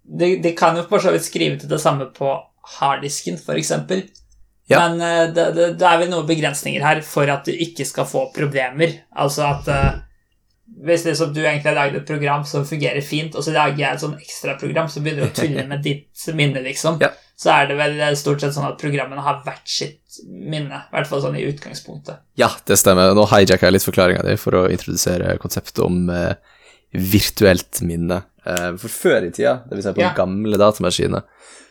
De, 0.01 0.35
de 0.41 0.51
kan 0.57 0.75
jo 0.75 0.87
for 0.89 0.99
så 0.99 1.13
vidt 1.13 1.23
skrive 1.23 1.59
til 1.61 1.69
det 1.71 1.79
samme 1.79 2.09
på 2.11 2.33
harddisken, 2.79 3.37
f.eks. 3.37 3.69
Ja. 4.67 4.81
Men 4.81 5.01
eh, 5.01 5.29
det, 5.31 5.45
det, 5.55 5.67
det 5.79 5.87
er 5.87 5.99
vel 6.01 6.09
noen 6.11 6.27
begrensninger 6.27 6.83
her 6.83 6.99
for 7.05 7.29
at 7.31 7.45
du 7.47 7.53
ikke 7.53 7.85
skal 7.87 8.09
få 8.09 8.25
problemer. 8.35 8.97
Altså 9.15 9.45
at 9.47 9.69
eh, 9.71 10.01
hvis 10.85 11.03
liksom 11.05 11.33
du 11.33 11.41
egentlig 11.43 11.69
har 11.69 11.75
laget 11.75 12.01
et 12.01 12.07
program 12.07 12.43
som 12.47 12.63
fungerer 12.65 13.01
fint, 13.03 13.35
og 13.35 13.43
så 13.43 13.51
lager 13.53 13.77
jeg 13.77 13.93
et 13.93 14.01
sånn 14.01 14.15
ekstraprogram 14.17 14.87
som 14.89 15.03
begynner 15.03 15.27
å 15.27 15.33
tulle 15.35 15.65
med 15.67 15.83
ditt 15.83 16.23
minne, 16.33 16.61
liksom, 16.63 16.99
Ja. 17.01 17.09
så 17.37 17.51
er 17.53 17.67
det 17.67 17.77
vel 17.77 18.15
stort 18.17 18.41
sett 18.41 18.53
sånn 18.55 18.67
at 18.69 18.79
programmene 18.79 19.21
har 19.21 19.41
hvert 19.43 19.67
sitt 19.67 19.99
minne. 20.27 20.83
I 20.91 20.95
hvert 20.95 21.07
fall 21.07 21.21
sånn 21.21 21.37
i 21.37 21.43
utgangspunktet. 21.51 22.17
Ja, 22.37 22.49
det 22.65 22.77
stemmer. 22.77 23.13
Nå 23.15 23.25
hijacker 23.29 23.67
jeg 23.67 23.73
litt 23.73 23.85
forklaringa 23.89 24.23
di 24.23 24.35
for 24.37 24.51
å 24.51 24.69
introdusere 24.71 25.37
konseptet 25.41 25.79
om 25.85 26.09
eh, 26.09 26.33
virtuelt 26.93 27.81
minne. 27.81 28.23
Eh, 28.45 28.71
for 28.81 28.89
før 28.89 29.27
i 29.27 29.31
tida, 29.31 29.61
det 29.69 29.75
vil 29.77 29.83
si 29.85 29.93
på 29.93 30.01
Ja. 30.01 30.13
gamle 30.17 30.57
datamaskiner, 30.57 31.23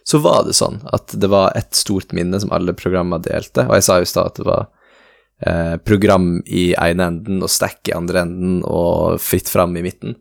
så 0.04 0.20
var 0.22 0.44
det 0.44 0.54
sånn 0.54 0.80
at 0.92 1.08
det 1.18 1.28
var 1.28 1.52
et 1.56 1.72
stort 1.74 2.12
minne 2.12 2.40
som 2.40 2.50
alle 2.52 2.72
programmer 2.72 3.18
delte, 3.18 3.66
og 3.68 3.74
jeg 3.74 3.82
sa 3.82 3.96
jo 3.98 4.02
i 4.02 4.12
stad 4.12 4.26
at 4.26 4.34
det 4.40 4.46
var 4.46 4.68
eh, 5.46 5.76
program 5.76 6.42
i 6.46 6.70
ene 6.78 7.06
enden 7.12 7.42
og 7.42 7.50
stack 7.50 7.88
i 7.88 7.96
andre 7.96 8.22
enden 8.26 8.60
og 8.64 9.20
fritt 9.20 9.48
fram 9.48 9.76
i 9.76 9.82
midten. 9.86 10.16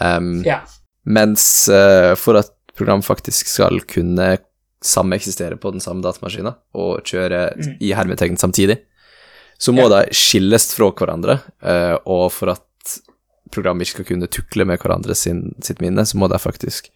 Um, 0.00 0.42
Ja. 0.46 0.60
Mens 1.04 1.68
eh, 1.68 2.14
for 2.14 2.36
at 2.36 2.52
program 2.76 3.02
faktisk 3.02 3.48
skal 3.48 3.80
kunne 3.88 4.38
sameksistere 4.84 5.56
på 5.60 5.72
den 5.74 5.80
samme 5.80 6.00
datamaskinen 6.04 6.54
og 6.74 7.02
kjøre 7.04 7.54
Mm. 7.56 7.76
i 7.80 7.92
hermetegn 7.92 8.36
samtidig, 8.40 8.78
så 9.58 9.72
må 9.76 9.88
de 9.92 10.06
skilles 10.16 10.70
fra 10.74 10.90
hverandre, 10.92 11.40
eh, 11.62 11.96
og 12.06 12.30
for 12.32 12.50
at 12.54 12.62
program 13.52 13.80
ikke 13.80 13.90
skal 13.98 14.04
kunne 14.04 14.28
tukle 14.30 14.64
med 14.64 14.78
hverandre 14.80 15.14
sin, 15.14 15.54
sitt 15.60 15.80
minne, 15.82 16.00
så 16.06 16.16
må 16.16 16.28
de 16.30 16.38
faktisk 16.38 16.88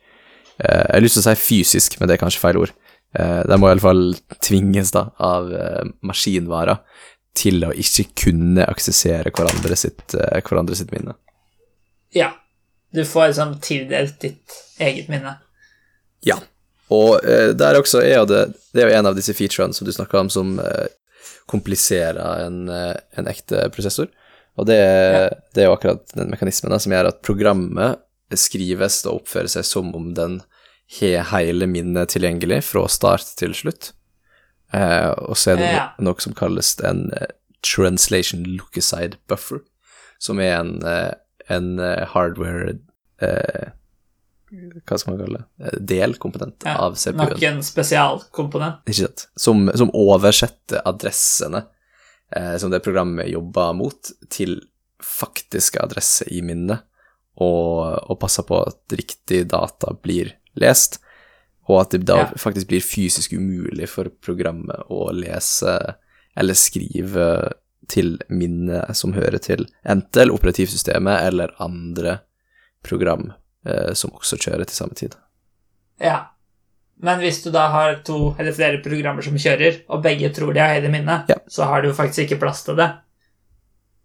eh, 0.60 0.84
Jeg 0.86 0.94
har 0.94 1.00
lyst 1.02 1.18
til 1.18 1.24
å 1.24 1.34
si 1.34 1.42
fysisk, 1.42 1.98
men 2.00 2.08
det 2.08 2.14
er 2.14 2.22
kanskje 2.24 2.40
feil 2.40 2.56
ord. 2.56 2.72
Eh, 3.18 3.42
de 3.44 3.56
må 3.58 3.68
iallfall 3.68 4.14
tvinges 4.40 4.92
da, 4.94 5.08
av 5.18 5.52
eh, 5.52 5.84
maskinvarer 6.02 6.78
til 7.34 7.64
å 7.66 7.72
ikke 7.74 8.06
kunne 8.24 8.64
aksessere 8.70 9.30
hverandre 9.34 9.76
sitt, 9.76 10.14
eh, 10.14 10.40
hverandre 10.46 10.76
sitt 10.78 10.92
minne. 10.94 11.14
ja. 12.14 12.32
Du 12.94 13.00
får 13.04 13.26
liksom 13.32 13.56
tildelt 13.60 14.20
ditt 14.22 14.52
eget 14.78 15.08
minne. 15.10 15.32
Ja. 16.22 16.36
Og 16.94 17.24
eh, 17.26 17.48
der 17.58 17.74
også 17.80 18.04
er 18.06 18.20
jo 18.20 18.26
det 18.30 18.42
Det 18.70 18.84
er 18.84 18.86
jo 18.92 18.98
en 19.00 19.06
av 19.10 19.16
disse 19.16 19.34
featurene 19.34 19.74
som 19.74 19.84
du 19.88 19.90
snakka 19.92 20.20
om, 20.20 20.30
som 20.30 20.52
eh, 20.62 20.86
kompliserer 21.50 22.44
en, 22.46 22.68
eh, 22.68 22.94
en 23.18 23.26
ekte 23.26 23.64
prosessor. 23.74 24.06
Og 24.56 24.66
det, 24.70 24.78
Ja. 24.78 25.28
det 25.54 25.62
er 25.64 25.66
jo 25.66 25.74
akkurat 25.74 26.06
den 26.14 26.30
mekanismen 26.30 26.70
da, 26.70 26.78
som 26.78 26.92
gjør 26.94 27.08
at 27.10 27.22
programmet 27.26 27.98
skrives 28.38 29.00
og 29.06 29.24
oppfører 29.24 29.50
seg 29.50 29.64
som 29.66 29.90
om 29.94 30.12
den 30.14 30.40
har 31.00 31.24
hele 31.32 31.66
minnet 31.66 32.14
tilgjengelig 32.14 32.62
fra 32.62 32.86
start 32.88 33.26
til 33.40 33.54
slutt. 33.58 33.90
Eh, 34.74 35.10
og 35.28 35.38
så 35.38 35.54
er 35.54 35.60
det 35.60 35.70
no, 35.74 36.10
noe 36.10 36.24
som 36.24 36.34
kalles 36.36 36.74
en 36.86 37.06
eh, 37.14 37.30
translation 37.64 38.42
lookaside 38.48 39.20
buffer, 39.30 39.62
som 40.22 40.40
er 40.42 40.56
en, 40.58 40.76
eh, 40.88 41.12
en 41.52 41.78
eh, 41.78 42.02
hardware 42.14 42.78
eh, 43.22 43.70
Hva 44.86 44.98
skal 45.00 45.14
man 45.14 45.22
kalle 45.22 45.42
det? 45.42 45.78
Delkomponent 45.94 46.66
Ja, 46.66 46.76
av 46.86 46.98
CPU-en. 46.98 47.22
Nok 47.22 47.46
en 47.48 47.62
spesialkomponent. 47.66 48.84
Ikke 48.86 49.06
sant? 49.06 49.26
Som, 49.40 49.66
som 49.74 49.90
oversetter 49.98 50.84
adressene 50.86 51.64
eh, 52.34 52.56
som 52.58 52.70
det 52.70 52.82
programmet 52.84 53.30
jobber 53.32 53.74
mot, 53.76 54.12
til 54.30 54.60
faktiske 55.04 55.80
adresser 55.82 56.30
i 56.32 56.40
minnet, 56.46 56.84
og, 57.42 57.98
og 58.06 58.18
passer 58.22 58.46
på 58.46 58.60
at 58.62 58.94
riktig 58.94 59.42
data 59.50 59.90
blir 60.04 60.36
lest, 60.60 61.00
og 61.68 61.80
at 61.80 61.90
det 61.96 62.04
da 62.06 62.16
Ja. 62.18 62.26
faktisk 62.36 62.68
blir 62.68 62.80
fysisk 62.84 63.32
umulig 63.32 63.88
for 63.88 64.10
programmet 64.22 64.82
å 64.90 65.10
lese 65.12 65.94
eller 66.36 66.54
skrive 66.54 67.52
til 67.88 68.18
minnet 68.28 68.94
som 68.96 69.12
hører 69.12 69.38
til 69.38 69.66
enten 69.84 70.30
operativsystemet 70.30 71.22
eller 71.28 71.52
andre 71.60 72.20
program 72.82 73.32
eh, 73.66 73.92
som 73.94 74.10
også 74.10 74.36
kjører 74.40 74.64
til 74.68 74.76
samme 74.76 74.94
tid. 74.94 75.14
Ja. 76.00 76.30
Men 77.00 77.18
hvis 77.20 77.42
du 77.44 77.50
da 77.50 77.68
har 77.72 77.96
to 78.06 78.34
eller 78.38 78.52
flere 78.52 78.78
programmer 78.84 79.22
som 79.22 79.34
kjører, 79.36 79.82
og 79.90 80.02
begge 80.04 80.30
tror 80.32 80.54
de 80.54 80.60
har 80.60 80.74
hele 80.76 80.88
minnet, 80.92 81.28
Ja. 81.28 81.36
så 81.48 81.64
har 81.66 81.82
du 81.82 81.88
jo 81.88 81.94
faktisk 81.94 82.24
ikke 82.28 82.40
plass 82.40 82.62
til 82.64 82.76
det. 82.76 82.90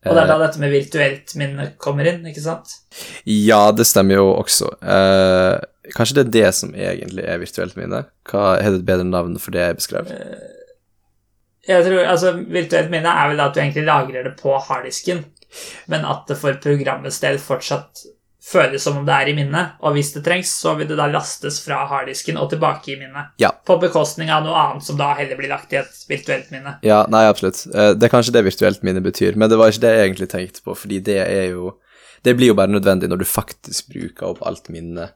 Og 0.06 0.16
det 0.16 0.24
er 0.24 0.28
da 0.28 0.38
dette 0.40 0.60
med 0.60 0.72
virtuelt 0.72 1.36
minne 1.36 1.74
kommer 1.78 2.08
inn, 2.08 2.22
ikke 2.26 2.42
sant? 2.42 2.72
Ja, 3.28 3.72
det 3.76 3.86
stemmer 3.86 4.16
jo 4.16 4.30
også. 4.40 4.70
Eh, 4.82 5.60
kanskje 5.96 6.20
det 6.20 6.26
er 6.26 6.32
det 6.36 6.54
som 6.58 6.76
egentlig 6.76 7.26
er 7.26 7.42
virtuelt 7.42 7.76
minne? 7.80 8.06
Hva 8.30 8.56
Har 8.60 8.72
det 8.72 8.82
et 8.82 8.88
bedre 8.88 9.08
navn 9.08 9.38
for 9.42 9.56
det 9.56 9.66
jeg 9.66 9.80
beskrev? 9.82 10.14
Jeg 11.70 11.86
tror, 11.86 12.06
altså, 12.06 12.34
Virtuelt 12.50 12.90
minne 12.94 13.12
er 13.12 13.34
vel 13.34 13.42
at 13.44 13.54
du 13.54 13.60
egentlig 13.62 13.86
lagrer 13.86 14.26
det 14.26 14.38
på 14.40 14.56
harddisken, 14.70 15.26
men 15.92 16.08
at 16.08 16.30
det 16.30 16.38
for 16.40 16.58
programmets 16.64 17.20
del 17.22 17.38
fortsatt 17.42 18.06
føles 18.50 18.84
som 18.84 18.98
om 18.98 19.06
det 19.06 19.14
er 19.14 19.30
i 19.30 19.36
minnet, 19.38 19.76
og 19.84 19.94
hvis 19.94 20.14
det 20.16 20.24
trengs, 20.26 20.52
så 20.62 20.74
vil 20.80 20.88
det 20.90 20.98
da 20.98 21.10
lastes 21.12 21.60
fra 21.62 21.84
harddisken 21.90 22.40
og 22.40 22.50
tilbake 22.54 22.94
i 22.94 22.98
minnet. 22.98 23.34
Ja. 23.42 23.52
På 23.66 23.78
bekostning 23.82 24.32
av 24.34 24.46
noe 24.46 24.58
annet 24.58 24.88
som 24.88 24.98
da 25.00 25.12
heller 25.20 25.38
blir 25.38 25.52
lagt 25.52 25.76
i 25.76 25.82
et 25.82 26.02
virtuelt 26.10 26.50
minne. 26.54 26.78
Ja, 26.86 27.04
nei, 27.12 27.26
absolutt. 27.30 27.62
Eh, 27.70 27.92
det 27.98 28.08
er 28.08 28.14
kanskje 28.14 28.34
det 28.38 28.46
virtuelt 28.48 28.86
minne 28.88 29.04
betyr, 29.06 29.38
men 29.38 29.52
det 29.52 29.60
var 29.60 29.74
ikke 29.74 29.86
det 29.86 29.94
jeg 29.96 30.08
egentlig 30.08 30.30
tenkte 30.32 30.66
på, 30.66 30.78
fordi 30.86 31.04
det 31.12 31.22
er 31.28 31.54
jo 31.54 31.76
Det 32.20 32.34
blir 32.36 32.50
jo 32.50 32.54
bare 32.54 32.68
nødvendig 32.68 33.08
når 33.08 33.22
du 33.22 33.24
faktisk 33.24 33.94
bruker 33.94 34.26
opp 34.28 34.42
alt 34.44 34.66
minnet, 34.68 35.14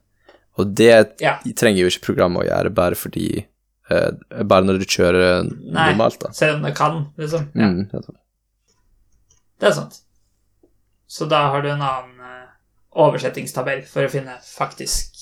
og 0.58 0.76
det 0.76 1.20
Ja. 1.22 1.38
trenger 1.58 1.82
jo 1.84 1.88
ikke 1.92 2.06
programmet 2.14 2.44
å 2.44 2.48
gjøre 2.48 2.74
bare 2.74 2.96
fordi 2.96 3.46
eh, 3.90 4.12
Bare 4.44 4.64
når 4.66 4.80
du 4.80 4.86
kjører 4.86 5.44
Nei. 5.50 5.90
normalt, 5.92 6.20
da. 6.20 6.32
Selv 6.32 6.56
om 6.56 6.62
det 6.64 6.76
kan, 6.76 7.06
liksom. 7.18 7.50
Ja. 7.54 7.68
Mm, 7.68 7.90
nettopp. 7.92 8.16
Det 9.60 9.68
er 9.70 9.74
sant. 9.78 10.00
Så 11.08 11.28
da 11.30 11.44
har 11.52 11.62
du 11.62 11.70
en 11.70 11.82
annen 11.82 12.20
eh, 12.20 12.48
oversettingstabell 12.96 13.84
for 13.86 14.06
å 14.08 14.10
finne 14.10 14.38
faktisk 14.44 15.20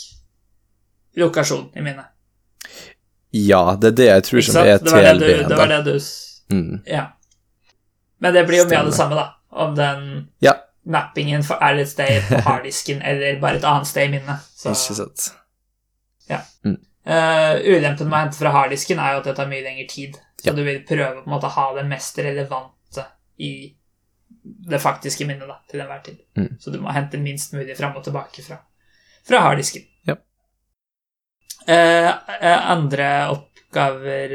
lokasjon 1.17 1.69
i 1.75 1.81
minnet. 1.83 2.05
Ja, 3.31 3.75
det 3.79 3.93
er 3.93 3.95
det 3.97 4.07
jeg 4.09 4.23
tror 4.27 4.41
som 4.45 4.57
er 4.61 4.65
Det 4.65 4.83
det 4.83 5.47
det 5.47 5.57
var 5.57 5.67
det 5.67 5.83
du 5.85 5.99
Mm. 6.51 6.81
Ja. 6.85 7.05
Men 8.19 8.33
det 8.33 8.41
blir 8.47 8.57
jo 8.57 8.65
mye 8.67 8.79
av 8.81 8.85
det 8.89 8.93
samme, 8.93 9.15
da. 9.15 9.35
Om 9.51 9.75
den 9.75 10.27
Ja, 10.43 10.53
mappingen 10.83 11.43
er 11.59 11.81
et 11.81 11.89
sted 11.89 12.23
på 12.29 12.39
harddisken 12.47 13.01
eller 13.01 13.39
bare 13.41 13.59
et 13.59 13.67
annet 13.67 13.87
sted 13.89 14.09
i 14.09 14.15
minnet. 14.15 14.47
Så, 14.55 14.73
ikke 14.73 14.97
sant. 15.01 15.27
Eh, 17.01 17.55
ulempen 17.65 18.09
med 18.09 18.13
å 18.13 18.21
hente 18.21 18.37
fra 18.37 18.51
harddisken 18.53 18.99
er 19.01 19.15
jo 19.15 19.21
at 19.21 19.29
det 19.29 19.35
tar 19.39 19.49
mye 19.49 19.63
lengre 19.65 19.87
tid. 19.89 20.17
Så 20.41 20.49
Ja. 20.49 20.53
du 20.53 20.63
vil 20.63 20.83
prøve 20.85 21.21
på 21.21 21.25
en 21.25 21.33
måte 21.33 21.49
å 21.49 21.55
ha 21.55 21.73
det 21.75 21.85
mest 21.89 22.17
relevante 22.17 23.05
i 23.37 23.75
det 24.43 24.79
faktiske 24.81 25.25
minnet 25.25 25.47
da, 25.47 25.59
til 25.69 25.81
enhver 25.81 26.03
tid. 26.03 26.19
Mm. 26.37 26.57
Så 26.59 26.71
du 26.71 26.79
må 26.79 26.93
hente 26.93 27.17
minst 27.17 27.53
mulig 27.53 27.77
fram 27.77 27.95
og 27.95 28.03
tilbake 28.03 28.41
fra, 28.45 28.57
fra 29.27 29.39
harddisken. 29.39 29.85
Ja. 30.07 30.15
Uh, 31.67 32.09
uh, 32.41 32.71
andre 32.73 33.29
oppgaver 33.29 34.31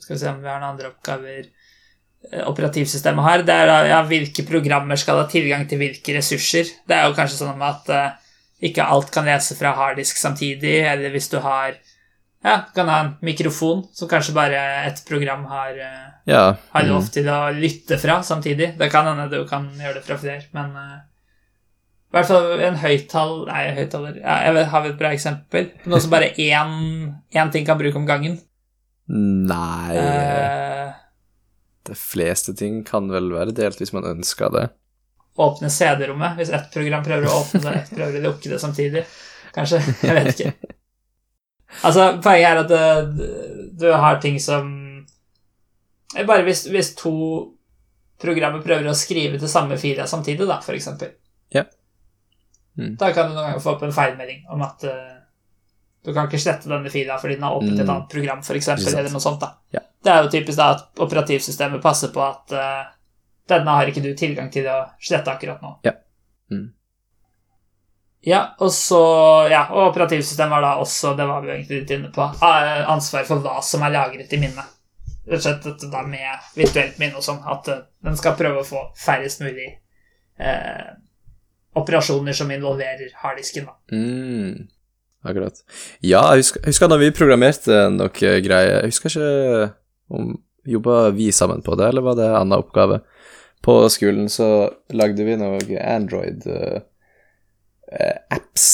Skal 0.00 0.14
vi 0.14 0.18
se 0.18 0.30
om 0.30 0.40
vi 0.40 0.48
har 0.48 0.60
noen 0.62 0.70
andre 0.72 0.88
oppgaver 0.88 1.50
operativsystemet 2.46 3.24
har. 3.24 3.44
Det 3.46 3.54
er 3.54 3.90
ja, 3.90 4.00
hvilke 4.06 4.44
programmer 4.48 4.98
skal 5.00 5.22
ha 5.22 5.28
tilgang 5.30 5.66
til 5.68 5.80
hvilke 5.80 6.16
ressurser. 6.18 6.68
Det 6.86 6.96
er 6.96 7.08
jo 7.08 7.16
kanskje 7.16 7.40
sånn 7.40 7.64
at 7.64 7.92
uh, 7.94 8.10
ikke 8.60 8.84
alt 8.84 9.12
kan 9.14 9.28
lese 9.28 9.56
fra 9.58 9.72
harddisk 9.76 10.20
samtidig, 10.20 10.80
eller 10.86 11.14
hvis 11.14 11.30
du 11.32 11.38
har 11.40 11.78
ja, 12.40 12.54
kan 12.74 12.88
ha 12.88 12.98
en 13.04 13.12
mikrofon 13.24 13.82
som 13.92 14.08
kanskje 14.08 14.32
bare 14.36 14.60
et 14.86 15.02
program 15.08 15.44
har, 15.50 15.76
ja. 16.24 16.44
mm. 16.52 16.60
har 16.72 16.86
mm. 16.86 16.88
lov 16.88 17.08
til 17.12 17.28
å 17.28 17.40
lytte 17.52 17.98
fra 18.00 18.20
samtidig. 18.24 18.74
Det 18.80 18.88
kan 18.92 19.08
hende 19.10 19.28
du 19.32 19.42
kan 19.48 19.68
gjøre 19.76 19.98
det 19.98 20.04
fra 20.06 20.16
flere, 20.20 20.46
men 20.56 20.72
uh, 20.76 20.98
i 22.10 22.16
hvert 22.16 22.26
fall 22.26 22.62
en 22.66 22.78
høyttall 22.80 23.36
Nei, 23.46 23.66
høyttaler 23.76 24.16
ja, 24.18 24.38
jeg 24.42 24.64
Har 24.72 24.86
et 24.88 24.96
bra 24.98 25.12
eksempel? 25.14 25.68
Noe 25.86 26.00
som 26.02 26.10
bare 26.10 26.32
én, 26.50 26.72
én 27.30 27.52
ting 27.54 27.68
kan 27.68 27.78
bruke 27.78 28.00
om 28.00 28.08
gangen. 28.08 28.40
Nei 29.10 29.94
Eh, 29.94 30.88
De 31.90 31.96
fleste 31.98 32.54
ting 32.54 32.84
kan 32.86 33.10
vel 33.10 33.32
være 33.34 33.54
delt 33.56 33.80
hvis 33.82 33.94
man 33.96 34.06
ønsker 34.06 34.52
det. 34.54 34.68
åpne 35.40 35.70
CD-rommet. 35.70 36.36
Hvis 36.38 36.52
ett 36.54 36.68
program 36.74 37.04
prøver 37.04 37.26
å 37.26 37.40
åpne 37.40 37.62
det, 37.64 37.72
ett 37.80 37.94
prøver 37.96 38.20
å 38.20 38.26
lukke 38.28 38.52
det 38.52 38.60
samtidig. 38.62 39.02
Kanskje. 39.54 39.80
Jeg 40.06 40.16
vet 40.18 40.34
ikke. 40.34 40.76
Altså, 41.86 42.06
poenget 42.22 42.48
er 42.50 42.60
at 42.60 42.70
det, 42.70 43.26
du 43.78 43.86
har 43.94 44.16
ting 44.22 44.40
som 44.42 44.70
eh, 46.16 46.24
Bare 46.26 46.42
hvis, 46.42 46.64
hvis 46.66 46.94
to 46.98 47.12
programmer 48.20 48.62
prøver 48.64 48.90
å 48.90 48.96
skrive 48.98 49.38
til 49.38 49.48
samme 49.48 49.78
fila 49.80 50.06
samtidig, 50.10 50.48
da, 50.50 50.58
eksempel. 50.74 51.14
Ja. 51.54 51.62
Mm. 52.76 52.96
Da 53.00 53.12
kan 53.14 53.30
du 53.30 53.36
noen 53.36 53.46
ganger 53.46 53.62
få 53.62 53.76
opp 53.76 53.86
en 53.86 53.94
feilmelding 53.94 54.42
om 54.52 54.66
at 54.66 54.84
eh, 54.86 55.19
du 56.04 56.12
kan 56.14 56.26
ikke 56.28 56.40
slette 56.40 56.68
denne 56.70 56.90
fila 56.90 57.18
fordi 57.20 57.34
den 57.36 57.42
har 57.44 57.56
åpnet 57.58 57.78
et 57.80 57.86
Mm. 57.86 57.90
annet 57.94 58.08
program, 58.08 58.38
eksempel, 58.40 58.94
eller 58.98 59.10
noe 59.10 59.20
sånt. 59.20 59.40
da. 59.40 59.54
Ja. 59.72 59.80
Det 60.02 60.12
er 60.12 60.22
jo 60.22 60.30
typisk 60.32 60.56
da 60.56 60.70
at 60.74 60.98
operativsystemet 60.98 61.82
passer 61.82 62.08
på 62.08 62.22
at 62.24 62.52
uh, 62.56 62.84
denne 63.48 63.68
har 63.76 63.86
ikke 63.86 64.02
du 64.02 64.14
tilgang 64.16 64.50
til 64.50 64.64
å 64.66 64.78
slette 65.00 65.28
akkurat 65.28 65.60
nå. 65.62 65.74
Ja. 65.84 65.92
Mm. 66.50 66.70
Ja, 68.22 68.54
og 68.60 68.70
så 68.72 69.00
Ja, 69.50 69.66
og 69.72 69.92
operativsystemet 69.94 70.52
har 70.52 70.60
da 70.62 70.74
også, 70.80 71.14
det 71.16 71.26
var 71.28 71.40
vi 71.42 71.48
egentlig 71.52 71.80
litt 71.82 71.90
inne 71.98 72.10
på, 72.12 72.22
eh, 72.22 72.90
ansvar 72.90 73.24
for 73.24 73.40
hva 73.40 73.60
som 73.62 73.82
er 73.82 73.90
lagret 73.94 74.32
i 74.32 74.40
minnet. 74.40 74.76
Rett 75.26 75.36
og 75.38 75.42
slett 75.42 75.62
dette 75.64 75.90
da 75.90 76.02
med 76.02 76.50
virtuelt 76.56 76.98
minne 76.98 77.16
og 77.16 77.22
sånn, 77.22 77.40
at 77.46 77.68
eh, 77.68 77.80
den 78.04 78.16
skal 78.16 78.36
prøve 78.36 78.60
å 78.60 78.66
få 78.66 78.82
færrest 78.96 79.40
mulig 79.40 79.78
eh, 80.38 80.90
operasjoner 81.76 82.32
som 82.36 82.50
involverer 82.50 83.10
harddisken, 83.22 83.66
da. 83.66 83.76
Mm. 83.92 84.68
Akkurat. 85.20 85.58
Ja, 86.00 86.22
jeg 86.32 86.44
husker, 86.44 86.62
jeg 86.64 86.72
husker 86.72 86.88
da 86.88 86.96
vi 87.00 87.10
programmerte 87.12 87.82
noe 87.92 88.08
greier 88.14 88.78
Jeg 88.80 88.92
husker 88.92 89.12
ikke 89.12 89.72
om 90.16 90.38
Jobba 90.68 91.10
vi 91.16 91.30
sammen 91.32 91.62
på 91.64 91.74
det, 91.78 91.88
eller 91.88 92.04
var 92.04 92.16
det 92.18 92.26
en 92.28 92.36
annen 92.42 92.60
oppgave? 92.60 93.00
På 93.64 93.74
skolen 93.92 94.28
så 94.32 94.68
lagde 94.92 95.24
vi 95.24 95.36
noe 95.40 95.60
Android 95.80 96.44
eh, 96.48 96.82
eh, 97.92 98.18
apps 98.32 98.66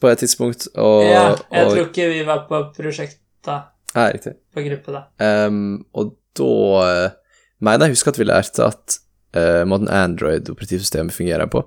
på 0.00 0.10
et 0.10 0.22
tidspunkt, 0.22 0.68
og, 0.74 1.02
ja, 1.06 1.22
jeg 1.50 1.66
og 1.66 1.72
tror 1.72 1.84
ikke 1.88 2.08
vi 2.12 2.22
var 2.26 2.44
på 2.50 2.60
prosjekt 2.76 3.20
da, 3.46 3.60
Ja, 3.94 4.08
riktig. 4.14 4.34
på 4.54 4.62
gruppe 4.66 4.94
da. 4.94 5.04
Um, 5.46 5.84
og 5.94 6.16
da 6.38 6.52
eh, 6.86 7.16
mener 7.62 7.88
jeg 7.88 7.96
husker 7.96 8.14
at 8.14 8.20
vi 8.20 8.28
lærte 8.28 8.66
at 8.66 8.98
uh, 9.38 9.62
måten 9.66 9.90
Android-operativsystemet 9.90 11.14
fungerer 11.14 11.50
på, 11.50 11.64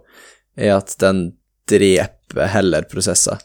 er 0.55 0.77
at 0.77 0.95
den 1.03 1.29
dreper 1.71 2.51
heller 2.51 2.87
prosesser 2.91 3.39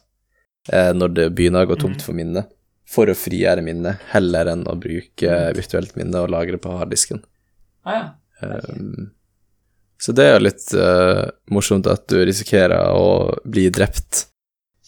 eh, 0.72 0.93
når 0.97 1.14
det 1.16 1.26
begynner 1.36 1.66
å 1.66 1.70
gå 1.72 1.78
tomt 1.80 2.05
for 2.05 2.16
minne, 2.16 2.47
for 2.86 3.10
å 3.10 3.18
frigjøre 3.18 3.64
minnet, 3.66 4.02
heller 4.12 4.52
enn 4.52 4.64
å 4.70 4.76
bruke 4.78 5.40
virtuelt 5.56 5.97
minne 5.98 6.22
og 6.22 6.30
lagre 6.34 6.60
på 6.62 6.76
harddisken. 6.78 7.22
Ah, 7.86 8.12
ja. 8.40 8.60
um, 8.70 9.10
så 10.02 10.12
det 10.12 10.26
er 10.26 10.34
jo 10.34 10.44
litt 10.44 10.64
uh, 10.76 11.24
morsomt 11.55 11.86
at 11.88 12.05
du 12.12 12.18
risikerer 12.26 12.93
å 12.93 13.32
bli 13.48 13.68
drept 13.72 14.26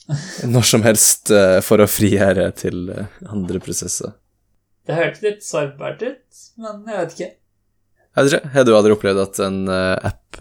når 0.52 0.66
som 0.68 0.84
helst 0.84 1.32
uh, 1.34 1.58
for 1.64 1.80
å 1.80 1.88
frigjøre 1.90 2.50
til 2.58 2.90
uh, 2.92 3.06
andre 3.30 3.62
prosesser. 3.62 4.14
Det 4.88 4.96
hørtes 4.96 5.24
litt 5.24 5.44
sårbart 5.44 6.02
ut, 6.04 6.42
men 6.60 6.84
jeg 6.86 6.98
vet 7.00 7.14
ikke. 7.16 7.30
Jeg 8.18 8.26
vet 8.26 8.34
ikke, 8.34 8.52
Har 8.54 8.66
du 8.66 8.74
aldri 8.76 8.94
opplevd 8.94 9.20
at 9.22 9.40
en 9.44 9.58
app 9.68 10.38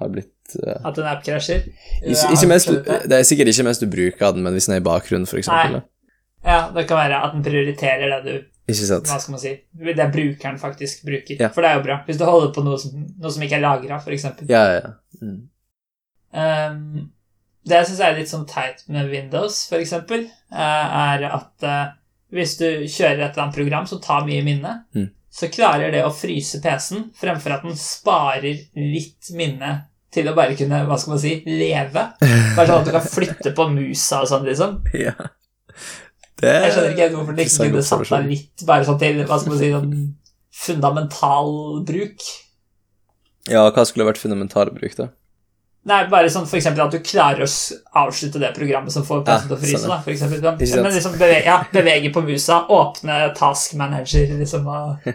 har 0.00 0.10
blitt 0.12 0.56
uh, 0.64 0.76
At 0.88 0.98
en 0.98 1.08
app 1.10 1.22
krasjer. 1.26 1.66
det. 2.02 3.18
Er 3.20 3.26
sikkert 3.28 3.52
ikke 3.52 3.66
mens 3.68 3.78
du 3.82 3.86
bruker 3.92 4.32
den, 4.36 4.42
men 4.46 4.56
hvis 4.56 4.66
den 4.70 4.76
er 4.78 4.82
i 4.82 4.86
bakgrunnen. 4.86 5.28
Nei. 5.50 5.82
Ja, 6.44 6.60
det 6.74 6.86
kan 6.88 6.96
være 7.02 7.20
at 7.26 7.34
den 7.36 7.42
prioriterer 7.44 8.14
det 8.16 8.20
du 8.24 8.72
Ikke 8.72 8.86
sant? 8.88 9.08
Hva 9.10 9.18
skal 9.20 9.34
man 9.34 9.42
si? 9.42 9.52
Det 10.00 10.06
brukeren 10.14 10.58
faktisk 10.62 11.04
bruker. 11.04 11.36
Ja. 11.42 11.50
For 11.52 11.60
det 11.64 11.70
er 11.70 11.78
jo 11.80 11.84
bra. 11.84 11.98
Hvis 12.06 12.18
du 12.20 12.24
holder 12.24 12.52
på 12.56 12.64
noe 12.64 12.78
som, 12.80 12.96
noe 13.20 13.32
som 13.34 13.42
ikke 13.44 13.58
er 13.58 13.64
lagra, 13.64 13.98
f.eks. 14.00 14.24
Ja, 14.48 14.62
ja, 14.72 14.80
ja. 14.80 14.92
Mm. 15.20 15.40
Um, 16.32 17.10
det 17.66 17.76
jeg 17.76 17.88
syns 17.90 18.00
er 18.06 18.14
litt 18.16 18.30
sånn 18.30 18.46
teit 18.48 18.84
med 18.88 19.10
Windows, 19.12 19.64
f.eks., 19.68 19.92
er 20.50 21.24
at 21.28 21.66
eh, 21.66 21.88
hvis 22.32 22.54
du 22.60 22.66
kjører 22.86 23.18
et 23.26 23.32
eller 23.34 23.42
annet 23.44 23.56
program 23.58 23.88
som 23.90 24.00
tar 24.02 24.24
mye 24.28 24.44
minne, 24.46 24.76
Mm. 24.96 25.10
så 25.30 25.50
klarer 25.52 25.92
det 25.92 26.00
å 26.06 26.10
fryse 26.14 26.58
PC-en 26.62 27.10
fremfor 27.14 27.52
at 27.58 27.66
den 27.66 27.76
sparer 27.78 28.62
litt 28.74 29.28
minne 29.36 29.74
til 30.10 30.30
å 30.30 30.34
bare 30.36 30.56
kunne, 30.58 30.82
hva 30.88 30.98
skal 30.98 31.14
man 31.14 31.22
si, 31.22 31.36
leve. 31.46 32.06
Bare 32.20 32.66
sånn 32.66 32.80
at 32.80 32.88
du 32.88 32.94
kan 32.94 33.06
flytte 33.06 33.54
på 33.56 33.68
musa 33.72 34.24
og 34.24 34.30
sånn, 34.30 34.48
liksom. 34.48 34.80
ja. 35.06 35.14
Det 36.40 36.52
Jeg 36.56 36.72
skjønner 36.72 36.94
ikke 36.94 37.04
helt 37.04 37.16
hvorfor 37.18 37.36
det 37.36 37.44
ikke 37.46 37.64
kunne 37.68 37.82
satt 37.84 38.06
deg 38.08 38.28
litt 38.30 38.62
bare 38.68 38.86
sånn 38.88 39.00
til 39.00 39.18
hva 39.28 39.36
skal 39.40 39.52
man 39.52 39.60
si, 39.60 39.72
sånn 39.74 39.96
fundamental 40.60 41.50
bruk. 41.88 42.28
Ja, 43.50 43.66
hva 43.68 43.84
skulle 43.88 44.08
vært 44.08 44.20
fundamental 44.20 44.72
bruk, 44.72 44.96
da? 44.96 45.10
Nei, 45.88 46.02
bare 46.12 46.28
sånn 46.28 46.44
eksempel 46.44 46.82
at 46.84 46.92
du 46.92 47.00
klarer 47.00 47.46
å 47.46 47.52
avslutte 48.02 48.40
det 48.42 48.50
programmet 48.56 48.92
som 48.92 49.04
får 49.06 49.22
PC-en 49.24 49.46
til 49.46 49.56
å 49.56 49.60
fryse. 49.62 49.78
sånn, 49.80 49.88
ja. 49.88 49.94
da, 49.94 50.02
for 50.04 50.12
eksempel. 50.12 50.82
Men 50.84 50.96
liksom 50.96 51.14
bevege, 51.16 51.46
ja, 51.46 51.56
bevege 51.72 52.10
på 52.12 52.24
musa, 52.26 52.58
åpne 52.76 53.16
task 53.38 53.78
manager, 53.80 54.34
liksom, 54.42 54.68
og 54.68 55.08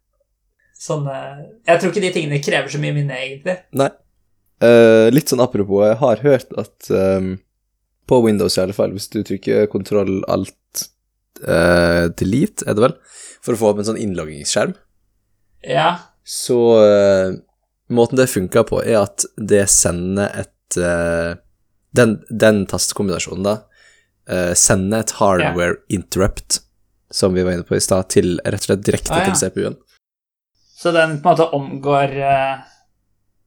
sånne 0.86 1.18
Jeg 1.66 1.80
tror 1.80 1.92
ikke 1.92 2.04
de 2.06 2.12
tingene 2.14 2.40
krever 2.44 2.72
så 2.72 2.80
mye 2.80 2.96
minne, 2.96 3.20
egentlig. 3.26 3.58
Nei. 3.76 3.90
Eh, 4.64 5.08
litt 5.12 5.28
sånn 5.28 5.42
apropos, 5.44 5.82
jeg 5.84 5.98
har 6.00 6.22
hørt 6.24 6.52
at 6.56 6.88
um, 6.90 7.34
på 8.08 8.20
Windows 8.24 8.56
i 8.56 8.62
alle 8.62 8.76
fall, 8.76 8.94
hvis 8.96 9.10
du 9.12 9.18
trykker 9.26 9.66
kontroll 9.68 10.22
alt 10.32 10.84
uh, 11.44 12.06
delete, 12.16 12.64
er 12.64 12.76
det 12.78 12.84
vel, 12.86 12.94
for 13.44 13.52
å 13.56 13.60
få 13.60 13.70
opp 13.72 13.82
en 13.82 13.88
sånn 13.90 14.00
innloggingsskjerm, 14.00 14.72
Ja. 15.66 15.88
så 16.24 16.58
uh, 16.80 17.34
måten 17.92 18.16
det 18.20 18.30
funker 18.32 18.64
på, 18.68 18.80
er 18.86 19.02
at 19.02 19.26
det 19.36 19.66
sender 19.72 20.32
et 20.44 20.78
uh, 20.80 21.34
den, 21.96 22.16
den 22.30 22.64
tastekombinasjonen, 22.70 23.44
da, 23.46 23.56
sender 24.58 25.04
et 25.04 25.12
hardware 25.20 25.76
interrupt, 25.94 26.56
som 27.14 27.30
vi 27.36 27.44
var 27.46 27.54
inne 27.54 27.62
på 27.68 27.76
i 27.76 27.80
stad, 27.84 28.08
til 28.10 28.32
rett 28.42 28.64
og 28.64 28.66
slett 28.66 28.82
direkte 28.88 29.12
Ah, 29.14 29.20
ja. 29.22 29.28
til 29.30 29.38
CPU-en. 29.38 29.76
Så 30.76 30.90
den 30.92 31.20
på 31.22 31.30
en 31.30 31.36
måte 31.36 31.46
omgår 31.54 32.16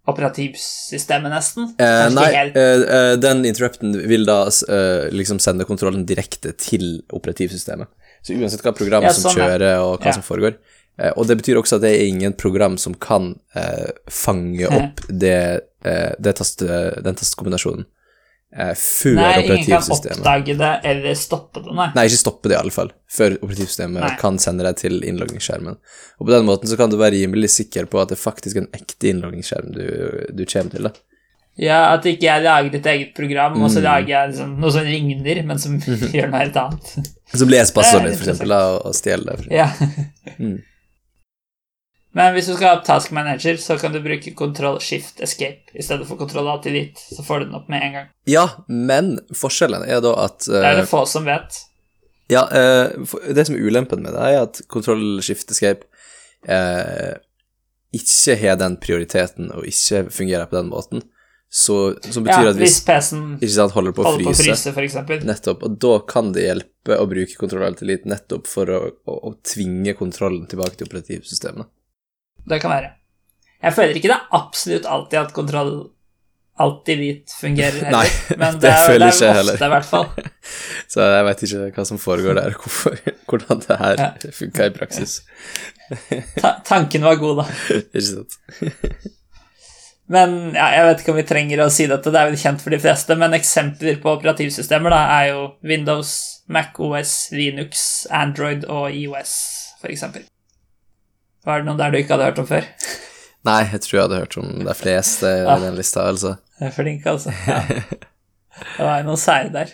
operativsystemet, 0.10 1.32
nesten? 1.32 1.70
Eh, 1.80 2.08
nei, 2.16 2.28
eh, 2.34 2.82
eh, 2.82 3.14
den 3.22 3.46
interrupten 3.46 3.94
vil 4.10 4.26
da 4.28 4.42
eh, 4.48 5.10
liksom 5.14 5.40
sende 5.40 5.66
kontrollen 5.70 6.06
direkte 6.10 6.54
til 6.58 7.02
operativsystemet. 7.16 7.88
Så 8.22 8.36
uansett 8.36 8.64
hva 8.66 8.74
program 8.76 9.04
Ja, 9.08 9.14
som 9.16 9.30
sånn, 9.30 9.40
ja. 9.40 9.48
kjører, 9.54 9.78
og 9.86 10.00
hva 10.02 10.12
Ja. 10.12 10.18
som 10.18 10.24
foregår. 10.26 10.58
Eh, 11.00 11.14
og 11.16 11.28
det 11.28 11.38
betyr 11.40 11.60
også 11.62 11.78
at 11.80 11.86
det 11.86 11.94
er 11.96 12.08
ingen 12.10 12.34
program 12.34 12.78
som 12.78 12.94
kan 12.94 13.40
eh, 13.56 13.92
fange 14.12 14.68
opp 14.68 15.06
det, 15.08 15.62
eh, 15.86 16.12
det 16.20 16.36
tast, 16.36 16.60
den 16.60 17.16
tastekombinasjonen 17.16 17.86
eh, 18.56 18.72
før 18.76 19.16
Nei, 19.20 19.34
ingen 19.46 19.66
kan 19.70 19.92
oppdage 19.96 20.56
det 20.58 20.72
eller 20.84 21.14
stoppe 21.20 21.62
det, 21.66 21.74
nei. 21.76 21.90
Nei, 21.96 22.06
ikke 22.10 22.22
stoppe 22.24 22.50
det, 22.50 22.56
i 22.58 22.60
alle 22.62 22.72
fall, 22.74 22.90
før 23.12 23.38
operativsystemet 23.42 24.02
Nei. 24.06 24.16
kan 24.22 24.40
sende 24.42 24.64
deg 24.66 24.76
til 24.82 25.02
innloggingsskjermen. 25.04 25.78
Og 26.20 26.26
på 26.28 26.32
den 26.34 26.46
måten 26.50 26.68
så 26.72 26.78
kan 26.80 26.90
du 26.90 26.98
være 26.98 27.16
rimelig 27.20 27.50
sikker 27.58 27.86
på 27.92 28.02
at 28.02 28.10
det 28.10 28.18
faktisk 28.22 28.58
er 28.58 28.66
en 28.66 28.74
ekte 28.74 29.12
innloggingsskjerm 29.14 29.72
du, 29.76 29.86
du 30.34 30.46
kommer 30.46 30.72
til. 30.76 30.90
da. 30.90 30.94
Ja, 31.60 31.80
At 31.94 32.06
ikke 32.08 32.24
jeg 32.24 32.44
lager 32.46 32.76
et 32.78 32.86
eget 32.88 33.10
program, 33.18 33.58
og 33.62 33.70
så 33.74 33.82
Mm. 33.82 33.84
lager 33.84 34.08
jeg 34.14 34.30
liksom, 34.30 34.52
noe 34.62 34.72
som 34.72 34.86
ligner, 34.88 35.42
men 35.44 35.60
som 35.60 35.74
gjør 36.16 36.30
noe 36.32 36.40
helt 36.46 36.56
annet. 36.56 37.10
Som 37.36 37.50
leser 37.52 37.74
passordet 37.76 38.06
Det 38.06 38.08
er 38.08 38.16
ditt, 38.16 38.20
for 38.24 38.30
eksempel, 38.32 38.54
og, 38.56 38.86
og 38.86 38.96
stjeler 38.96 39.42
det. 39.44 39.52
Ja. 39.52 39.70
Mm. 40.40 40.60
Men 42.18 42.34
hvis 42.34 42.48
du 42.50 42.56
skal 42.56 42.74
ha 42.74 42.82
task 42.86 43.12
manager, 43.14 43.58
så 43.62 43.78
kan 43.78 43.94
du 43.94 44.00
bruke 44.02 44.34
kontroll 44.38 44.80
shift 44.82 45.22
escape 45.22 45.78
i 45.78 45.84
stedet 45.86 46.08
for 46.10 46.18
control 46.18 46.50
alt 46.50 46.66
delete. 46.66 46.98
Så 46.98 47.24
får 47.26 47.44
du 47.44 47.50
den 47.50 47.60
opp 47.60 47.70
med 47.70 47.86
en 47.86 47.98
gang. 48.00 48.08
Ja, 48.30 48.48
men 48.68 49.20
forskjellen 49.38 49.86
er 49.86 50.02
da 50.02 50.16
at 50.26 50.48
Det 50.48 50.58
er 50.58 50.72
eh, 50.72 50.82
det 50.82 50.90
få 50.90 51.04
som 51.10 51.30
vet. 51.30 51.62
Ja, 52.30 52.48
uh, 52.50 53.14
det 53.30 53.46
som 53.46 53.58
er 53.58 53.62
ulempen 53.66 54.02
med 54.06 54.14
det, 54.18 54.26
er 54.26 54.44
at 54.48 54.62
kontroll 54.70 55.22
Shift 55.26 55.54
Escape 55.54 55.86
uh, 56.50 57.18
ikke 57.94 58.36
har 58.38 58.60
den 58.62 58.78
prioriteten 58.82 59.50
og 59.54 59.66
ikke 59.70 60.08
fungerer 60.14 60.50
på 60.50 60.60
den 60.60 60.70
måten, 60.70 61.06
så, 61.50 61.96
som 62.06 62.26
betyr 62.26 62.46
Ja, 62.46 62.52
at 62.52 62.60
hvis 62.62 62.76
hvis 62.78 62.84
PC-en 62.86 63.40
sant, 63.50 63.74
holder 63.74 63.96
på 63.98 64.04
å 64.04 64.12
holder 64.12 64.28
på 64.28 64.36
å 64.36 64.38
fryse, 64.38 64.74
fryse, 64.76 65.02
nettopp, 65.26 65.66
og 65.66 65.80
da 65.82 65.96
kan 66.06 66.30
det 66.36 66.46
hjelpe 66.46 66.98
å 67.02 67.08
bruke 67.10 67.38
kontroll 67.42 67.66
Alt 67.66 67.82
Elite 67.82 68.10
nettopp 68.10 68.46
for 68.50 68.70
å, 68.70 68.84
å, 69.10 69.16
å 69.32 69.34
tvinge 69.42 69.96
kontrollen 69.98 70.46
tilbake 70.50 70.78
til 70.78 70.90
operativsystemet. 70.90 71.66
Det 72.48 72.62
kan 72.62 72.72
være. 72.72 72.92
Jeg 73.64 73.74
føler 73.76 73.98
ikke 74.00 74.08
det 74.12 74.16
er 74.16 74.28
absolutt 74.40 74.86
alltid 74.88 75.20
at 75.20 75.34
kontroll 75.36 75.74
alltid 76.60 76.98
hvit 77.00 77.34
fungerer 77.40 77.76
heller. 77.88 77.92
Nei, 77.92 78.38
men 78.42 78.58
det 78.60 78.62
det 78.68 78.72
er, 78.72 78.88
føler 78.88 79.06
det 79.06 79.14
ikke 79.16 79.26
jeg 79.26 79.30
er 79.34 79.38
heller. 79.42 79.54
ofte, 79.60 79.66
i 79.66 79.74
hvert 79.76 79.86
fall. 79.90 80.08
Så 80.94 81.06
jeg 81.06 81.26
vet 81.28 81.44
ikke 81.46 81.70
hva 81.78 81.86
som 81.88 82.00
foregår 82.02 82.40
der, 82.40 82.56
hvorfor, 82.60 82.98
hvordan 83.30 83.62
det 83.68 83.78
her 83.84 84.02
Ja. 84.02 84.10
funka 84.40 84.66
i 84.68 84.74
praksis. 84.76 85.20
Ta 86.40 86.56
tanken 86.68 87.06
var 87.08 87.16
god, 87.22 87.44
da. 87.44 87.46
Ikke 87.80 88.02
sant? 88.10 88.36
Men 90.10 90.32
ja, 90.58 90.66
jeg 90.74 90.86
vet 90.88 91.02
ikke 91.04 91.14
om 91.14 91.20
vi 91.20 91.26
trenger 91.30 91.62
å 91.62 91.70
si 91.70 91.86
dette, 91.86 92.10
det 92.10 92.18
er 92.18 92.32
vel 92.32 92.40
kjent 92.42 92.64
for 92.64 92.74
de 92.74 92.80
fleste, 92.82 93.14
men 93.20 93.36
eksempler 93.38 94.00
på 94.02 94.16
operativsystemer 94.16 94.90
da, 94.90 95.02
er 95.20 95.28
jo 95.36 95.44
Windows, 95.70 96.14
Mac 96.50 96.80
OS, 96.82 97.12
Linux, 97.36 97.84
Android 98.10 98.66
og 98.66 98.88
IOS, 98.98 99.36
for 99.84 99.94
eksempel. 99.94 100.26
Var 101.48 101.62
det 101.62 101.66
noen 101.70 101.80
der 101.80 101.92
du 101.94 101.98
ikke 102.02 102.16
hadde 102.16 102.28
hørt 102.32 102.42
om 102.44 102.48
før? 102.50 102.66
Nei, 103.48 103.60
jeg 103.72 103.82
tror 103.86 103.96
jeg 103.98 104.04
hadde 104.08 104.20
hørt 104.20 104.38
om 104.42 104.50
de 104.68 104.74
fleste 104.76 105.30
i 105.32 105.44
Ja. 105.46 105.56
den 105.64 105.78
lista, 105.80 106.04
altså. 106.12 106.36
Jeg 106.60 106.68
er 106.68 106.76
flink, 106.76 107.06
altså. 107.08 107.32
Ja. 107.48 107.62
Det 108.60 108.84
var 108.84 108.98
jo 109.00 109.06
noen 109.08 109.20
sære 109.22 109.52
der. 109.54 109.70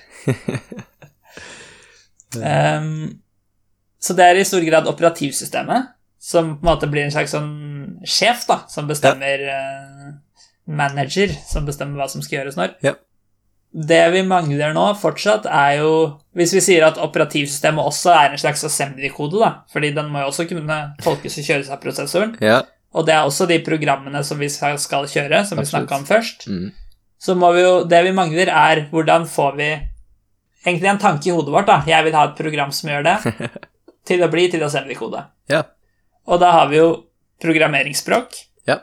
Um, 2.35 3.21
så 4.03 4.13
det 4.13 4.25
er 4.27 4.37
i 4.37 4.43
stor 4.45 4.61
grad 4.67 4.85
operativsystemet 4.91 5.87
som 6.21 6.51
på 6.59 6.65
en 6.65 6.69
måte 6.69 6.89
blir 6.91 7.05
en 7.05 7.13
slags 7.13 7.33
sånn 7.33 7.49
sjef, 8.05 8.43
da, 8.49 8.59
som 8.69 8.87
bestemmer 8.89 9.41
eh, 9.49 10.07
Manager, 10.65 11.29
som 11.45 11.65
bestemmer 11.67 12.01
hva 12.01 12.07
som 12.09 12.21
skal 12.25 12.39
gjøres 12.39 12.57
når. 12.57 12.73
Ja. 12.85 12.95
Det 13.75 14.11
vi 14.13 14.21
mangler 14.23 14.71
nå 14.73 14.85
fortsatt, 14.95 15.45
er 15.51 15.81
jo 15.81 15.89
Hvis 16.35 16.53
vi 16.55 16.61
sier 16.63 16.85
at 16.87 16.97
operativsystemet 16.97 17.83
også 17.83 18.11
er 18.15 18.31
en 18.31 18.37
slags 18.39 18.63
assembly-kode, 18.63 19.39
da, 19.39 19.49
fordi 19.71 19.89
den 19.95 20.07
må 20.11 20.19
jo 20.23 20.29
også 20.31 20.45
kunne 20.47 20.77
tolkes 21.03 21.37
og 21.39 21.43
kjøres 21.47 21.69
av 21.71 21.81
prosessoren, 21.83 22.37
Ja. 22.41 22.61
og 22.93 23.05
det 23.05 23.13
er 23.15 23.23
også 23.27 23.47
de 23.47 23.59
programmene 23.63 24.23
som 24.23 24.37
vi 24.39 24.47
skal 24.49 24.77
kjøre, 24.77 25.45
som 25.45 25.57
vi 25.57 25.63
Absolutt. 25.63 25.87
snakka 25.89 25.95
om 25.95 26.05
først 26.05 26.47
Mm. 26.47 26.71
så 27.19 27.35
må 27.35 27.53
vi 27.53 27.61
jo 27.61 27.83
Det 27.85 28.03
vi 28.03 28.11
mangler, 28.11 28.47
er 28.49 28.87
hvordan 28.91 29.25
får 29.27 29.55
vi 29.57 29.69
Egentlig 30.65 30.89
en 30.89 30.97
tanke 30.97 31.27
i 31.27 31.31
hodet 31.31 31.51
vårt, 31.53 31.67
da. 31.67 31.83
Jeg 31.85 32.03
vil 32.05 32.13
ha 32.13 32.23
et 32.25 32.35
program 32.35 32.71
som 32.71 32.89
gjør 32.89 33.03
det, 33.03 33.51
til 34.05 34.19
å 34.23 34.31
bli 34.31 34.47
til 34.49 34.61
assembly-kode. 34.63 35.23
Ja. 35.49 35.61
Og 36.27 36.39
da 36.39 36.51
har 36.51 36.67
vi 36.69 36.77
jo 36.77 37.03
programmeringsspråk, 37.39 38.33
Ja. 38.67 38.79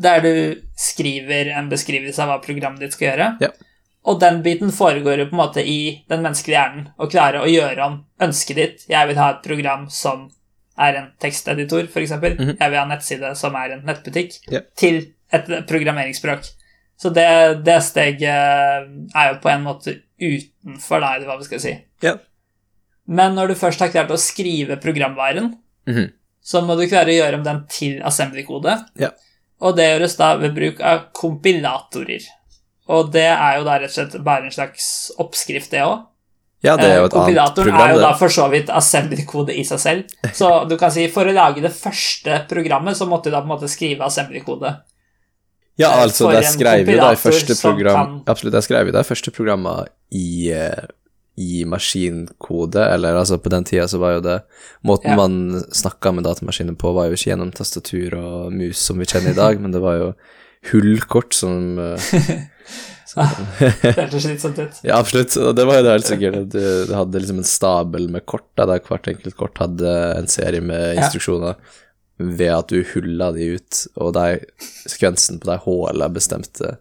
der 0.00 0.20
du 0.20 0.60
skriver 0.76 1.50
en 1.56 1.68
beskrivelse 1.68 2.18
av 2.22 2.28
hva 2.28 2.38
programmet 2.44 2.78
ditt 2.80 2.92
skal 2.92 3.08
gjøre. 3.08 3.40
Ja. 3.40 3.48
Og 4.08 4.20
den 4.20 4.42
biten 4.42 4.70
foregår 4.72 5.18
jo 5.18 5.26
på 5.28 5.36
en 5.36 5.42
måte 5.42 5.60
i 5.66 6.04
den 6.08 6.22
menneskelige 6.24 6.56
hjernen. 6.56 6.86
Å 6.98 7.08
klare 7.10 7.42
å 7.44 7.48
gjøre 7.50 7.84
om 7.84 7.98
ønsket 8.24 8.56
ditt. 8.56 8.84
Jeg 8.88 9.08
vil 9.10 9.18
ha 9.20 9.30
et 9.34 9.42
program 9.44 9.88
som 9.92 10.30
er 10.80 10.96
en 10.96 11.10
teksteditor, 11.20 11.82
f.eks. 11.84 12.06
eksempel 12.06 12.36
-hmm. 12.38 12.56
Jeg 12.60 12.70
vil 12.70 12.78
ha 12.78 12.82
en 12.84 12.88
nettside 12.88 13.34
som 13.36 13.54
er 13.54 13.70
en 13.72 13.82
nettbutikk, 13.84 14.32
Yeah. 14.50 14.62
til 14.76 15.12
et 15.32 15.66
programmeringsspråk. 15.68 16.40
Så 16.96 17.10
det, 17.10 17.64
det 17.64 17.82
steget 17.82 18.22
er 19.14 19.28
jo 19.32 19.38
på 19.42 19.48
en 19.48 19.62
måte 19.64 20.00
utenfor 20.20 21.00
deg, 21.00 21.26
hva 21.26 21.38
vi 21.38 21.44
skal 21.44 21.60
si. 21.60 21.78
Yeah. 22.02 22.18
Men 23.06 23.34
når 23.34 23.48
du 23.48 23.54
først 23.54 23.80
har 23.80 23.88
klart 23.88 24.10
å 24.10 24.16
skrive 24.18 24.76
programvaren, 24.76 25.54
Mhm. 25.86 26.10
så 26.42 26.60
må 26.62 26.76
du 26.76 26.86
klare 26.88 27.06
å 27.10 27.18
gjøre 27.24 27.34
om 27.34 27.44
den 27.44 27.66
til 27.68 28.00
assembly-kode. 28.02 28.84
Yeah. 28.98 29.12
Og 29.60 29.76
det 29.76 29.84
gjøres 30.00 30.16
da 30.16 30.36
ved 30.36 30.54
bruk 30.54 30.80
av 30.80 31.12
kompilatorer. 31.12 32.20
Og 32.90 33.10
det 33.14 33.26
er 33.30 33.58
jo 33.60 33.64
da 33.68 33.76
rett 33.78 33.92
og 33.92 33.96
slett 33.98 34.16
bare 34.26 34.48
en 34.48 34.54
slags 34.54 34.86
oppskrift, 35.22 35.70
det 35.70 35.82
òg. 35.86 36.06
Ja, 36.60 36.74
det 36.76 36.90
er 36.90 36.98
jo 36.98 37.06
et 37.06 37.14
annet 37.14 37.16
Kompilatoren 37.16 37.68
program, 37.70 37.86
er 37.88 37.94
jo 37.94 38.00
da 38.02 38.08
for 38.20 38.28
så 38.34 38.44
vidt 38.52 38.68
assembly-kode 38.76 39.54
i 39.56 39.62
seg 39.64 39.78
selv. 39.80 40.10
Så 40.36 40.48
du 40.68 40.74
kan 40.76 40.90
si 40.92 41.06
for 41.08 41.24
å 41.24 41.32
lage 41.32 41.62
det 41.64 41.70
første 41.72 42.42
programmet, 42.50 42.98
så 42.98 43.06
måtte 43.08 43.30
du 43.30 43.36
da 43.36 43.40
på 43.40 43.48
en 43.48 43.54
måte 43.54 43.70
skrive 43.72 44.04
assembly-kode. 44.04 44.74
Ja, 45.80 45.88
eh, 45.94 46.02
altså, 46.02 46.26
for 46.28 46.42
skrev 46.44 46.84
jo 46.90 46.98
de 47.00 47.16
første 47.16 47.56
program... 47.62 47.96
kan- 47.96 48.18
Absolutt, 48.34 48.52
de 48.58 48.62
skrev 48.66 48.90
jo 48.90 48.96
de 48.98 49.04
første 49.08 49.32
programmene 49.32 49.86
i, 50.12 50.50
eh, 50.52 50.84
i 51.40 51.62
maskinkode, 51.64 52.82
eller 52.92 53.16
altså 53.22 53.38
på 53.40 53.48
den 53.54 53.64
tida 53.64 53.86
så 53.88 53.96
var 54.02 54.18
jo 54.18 54.20
det 54.26 54.36
Måten 54.84 55.14
Ja. 55.14 55.16
man 55.16 55.62
snakka 55.72 56.12
med 56.12 56.24
datamaskinen 56.28 56.76
på, 56.76 56.92
var 56.92 57.08
jo 57.08 57.16
ikke 57.16 57.30
gjennom 57.32 57.54
tastatur 57.56 58.18
og 58.20 58.52
mus 58.52 58.76
som 58.84 58.98
vi 59.00 59.08
kjenner 59.08 59.32
i 59.32 59.38
dag, 59.40 59.56
men 59.64 59.72
det 59.72 59.80
var 59.80 59.96
jo 60.02 60.10
hullkort 60.74 61.32
som 61.32 61.78
eh, 63.16 63.34
Det 63.82 63.94
hørtes 63.98 64.22
slitsomt 64.26 64.58
ut. 64.62 64.80
Ja, 64.86 64.98
absolutt. 65.00 65.36
Og 65.40 65.54
det 65.58 65.64
var 65.68 65.80
jo 65.80 65.84
det 65.88 65.94
helt 65.96 66.08
sikkert. 66.10 66.38
Du, 66.52 66.60
du 66.86 66.94
hadde 66.94 67.22
liksom 67.22 67.38
en 67.42 67.48
stabel 67.48 68.08
med 68.12 68.26
kort, 68.30 68.46
da, 68.58 68.66
der 68.70 68.82
hvert 68.86 69.08
enkelt 69.10 69.36
kort 69.38 69.58
hadde 69.62 69.94
en 70.20 70.28
serie 70.30 70.60
med 70.62 70.94
Ja. 70.94 71.02
instruksjoner 71.04 71.56
ved 72.20 72.50
at 72.52 72.68
du 72.68 72.82
hulla 72.92 73.30
de 73.32 73.46
ut, 73.56 73.78
og 73.96 74.12
de 74.12 74.40
sekvensen 74.84 75.38
på 75.40 75.48
de 75.48 75.54
håla 75.64 76.08
bestemte 76.12 76.74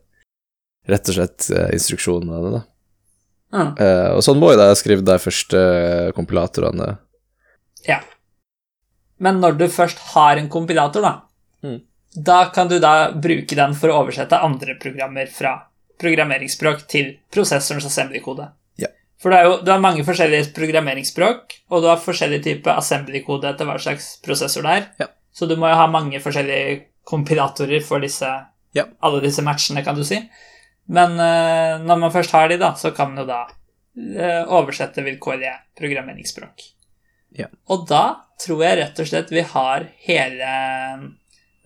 rett 0.90 1.10
og 1.12 1.16
slett 1.16 1.48
eh, 1.56 1.70
instruksjonene, 1.78 2.52
da. 2.58 2.62
Mm. 3.56 3.70
Eh, 3.82 4.10
og 4.18 4.22
sånn 4.26 4.38
må 4.42 4.52
jo 4.52 4.60
de 4.60 4.66
ha 4.70 4.76
skrevet 4.78 5.06
de 5.08 5.16
første 5.22 5.60
kompilatorene. 6.18 6.98
Ja. 7.88 8.02
Men 9.20 9.40
når 9.42 9.58
du 9.60 9.66
først 9.72 10.00
har 10.14 10.38
en 10.42 10.50
kompilator, 10.52 11.02
da, 11.06 11.16
Mm. 11.64 11.82
da 12.16 12.46
kan 12.56 12.70
du 12.72 12.78
da 12.80 13.12
bruke 13.12 13.56
den 13.56 13.74
for 13.76 13.92
å 13.92 13.98
oversette 14.04 14.38
andre 14.44 14.76
programmer 14.80 15.28
fra 15.28 15.58
programmeringsspråk 16.00 16.86
til 16.92 17.14
prosessorens 17.34 17.88
assembly-kode. 17.90 18.50
Ja. 18.82 18.90
For 19.20 19.32
du 19.32 19.38
har 19.38 19.48
jo 19.48 19.56
du 19.66 19.72
har 19.72 19.82
mange 19.84 20.06
forskjellige 20.08 20.54
programmeringsspråk, 20.56 21.58
og 21.70 21.84
du 21.84 21.90
har 21.92 22.02
forskjellig 22.04 22.42
type 22.46 22.72
assembly-kode 22.74 23.52
etter 23.52 23.68
hva 23.68 23.78
slags 23.82 24.14
prosessor 24.26 24.66
det 24.68 24.78
er. 24.78 24.88
Ja. 25.04 25.10
Så 25.36 25.48
du 25.48 25.56
må 25.60 25.70
jo 25.70 25.80
ha 25.80 25.88
mange 25.92 26.20
forskjellige 26.24 26.86
kompilatorer 27.10 27.84
for 27.86 28.00
disse, 28.04 28.30
Ja. 28.76 28.86
alle 29.02 29.22
disse 29.22 29.42
matchene, 29.42 29.84
kan 29.84 29.96
du 29.96 30.04
si. 30.06 30.20
Men 30.90 31.14
uh, 31.18 31.80
når 31.86 32.00
man 32.02 32.12
først 32.14 32.32
har 32.34 32.50
de, 32.50 32.58
da, 32.62 32.74
så 32.78 32.92
kan 32.96 33.12
man 33.14 33.24
jo 33.24 33.30
da 33.30 33.44
eh, 33.46 34.44
oversette 34.46 35.04
vilkårlige 35.06 35.54
programmeringsspråk. 35.78 36.66
Ja. 37.38 37.48
Og 37.70 37.88
da 37.90 38.26
tror 38.42 38.64
jeg 38.66 38.80
rett 38.80 39.02
og 39.02 39.10
slett 39.10 39.34
vi 39.34 39.44
har 39.46 39.86
hele 40.08 40.54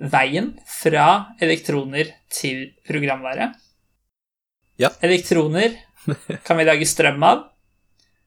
veien 0.04 0.50
fra 0.68 1.36
elektroner 1.44 2.10
til 2.34 2.66
programvare. 2.88 3.54
Ja. 4.82 4.90
Elektroner 5.00 5.76
kan 6.46 6.58
vi 6.58 6.66
lage 6.68 6.88
strøm 6.90 7.24
av. 7.24 7.44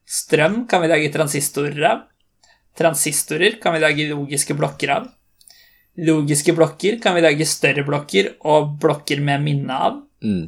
Strøm 0.07 0.65
kan 0.67 0.81
vi 0.81 0.91
lage 0.91 1.11
transistorer 1.13 1.83
av. 1.89 2.05
Transistorer 2.77 3.57
kan 3.61 3.73
vi 3.75 3.81
lage 3.83 4.09
logiske 4.11 4.55
blokker 4.57 4.93
av. 4.93 5.07
Logiske 5.97 6.53
blokker 6.53 6.99
kan 7.01 7.15
vi 7.17 7.25
lage 7.25 7.45
større 7.49 7.83
blokker 7.83 8.35
og 8.45 8.77
blokker 8.81 9.19
med 9.19 9.43
minne 9.43 9.79
av. 9.89 9.99
Mm. 10.23 10.45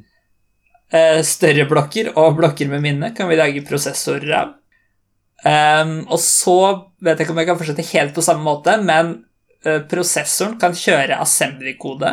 Eh, 0.89 1.21
større 1.26 1.65
blokker 1.69 2.13
og 2.17 2.38
blokker 2.38 2.69
med 2.69 2.85
minne 2.85 3.11
kan 3.17 3.30
vi 3.30 3.38
lage 3.38 3.65
prosessorer 3.67 4.35
av. 4.43 4.55
Um, 5.39 6.01
og 6.11 6.19
så 6.19 6.59
vet 6.99 7.15
jeg 7.15 7.26
ikke 7.26 7.31
om 7.31 7.38
jeg 7.39 7.47
kan 7.47 7.59
fortsette 7.59 7.85
helt 7.93 8.15
på 8.15 8.23
samme 8.26 8.43
måte, 8.43 8.73
men 8.84 9.13
uh, 9.63 9.80
prosessoren 9.88 10.57
kan 10.59 10.76
kjøre 10.76 11.19
assembly-kode 11.23 12.11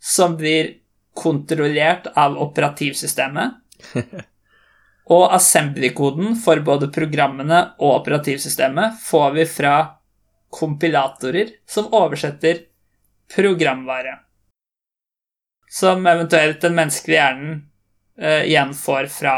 som 0.00 0.38
blir 0.38 0.70
kontrollert 1.16 2.06
av 2.14 2.36
operativsystemet. 2.44 3.60
Og 5.16 5.34
assembly-koden 5.36 6.34
for 6.42 6.60
både 6.66 6.88
programmene 6.90 7.60
og 7.78 8.00
operativsystemet 8.00 8.96
får 9.04 9.36
vi 9.36 9.44
fra 9.46 9.74
kompilatorer 10.50 11.52
som 11.68 11.92
oversetter 11.94 12.64
programvare. 13.34 14.16
Som 15.70 16.06
eventuelt 16.10 16.58
den 16.62 16.74
menneskelige 16.74 17.20
hjernen 17.20 17.54
uh, 18.18 18.42
igjen 18.42 18.74
får 18.74 19.06
fra 19.14 19.36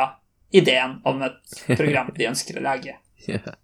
ideen 0.56 1.02
om 1.04 1.20
et 1.28 1.56
program 1.76 2.14
de 2.16 2.30
ønsker 2.30 2.60
å 2.60 2.64
lage. 2.64 2.96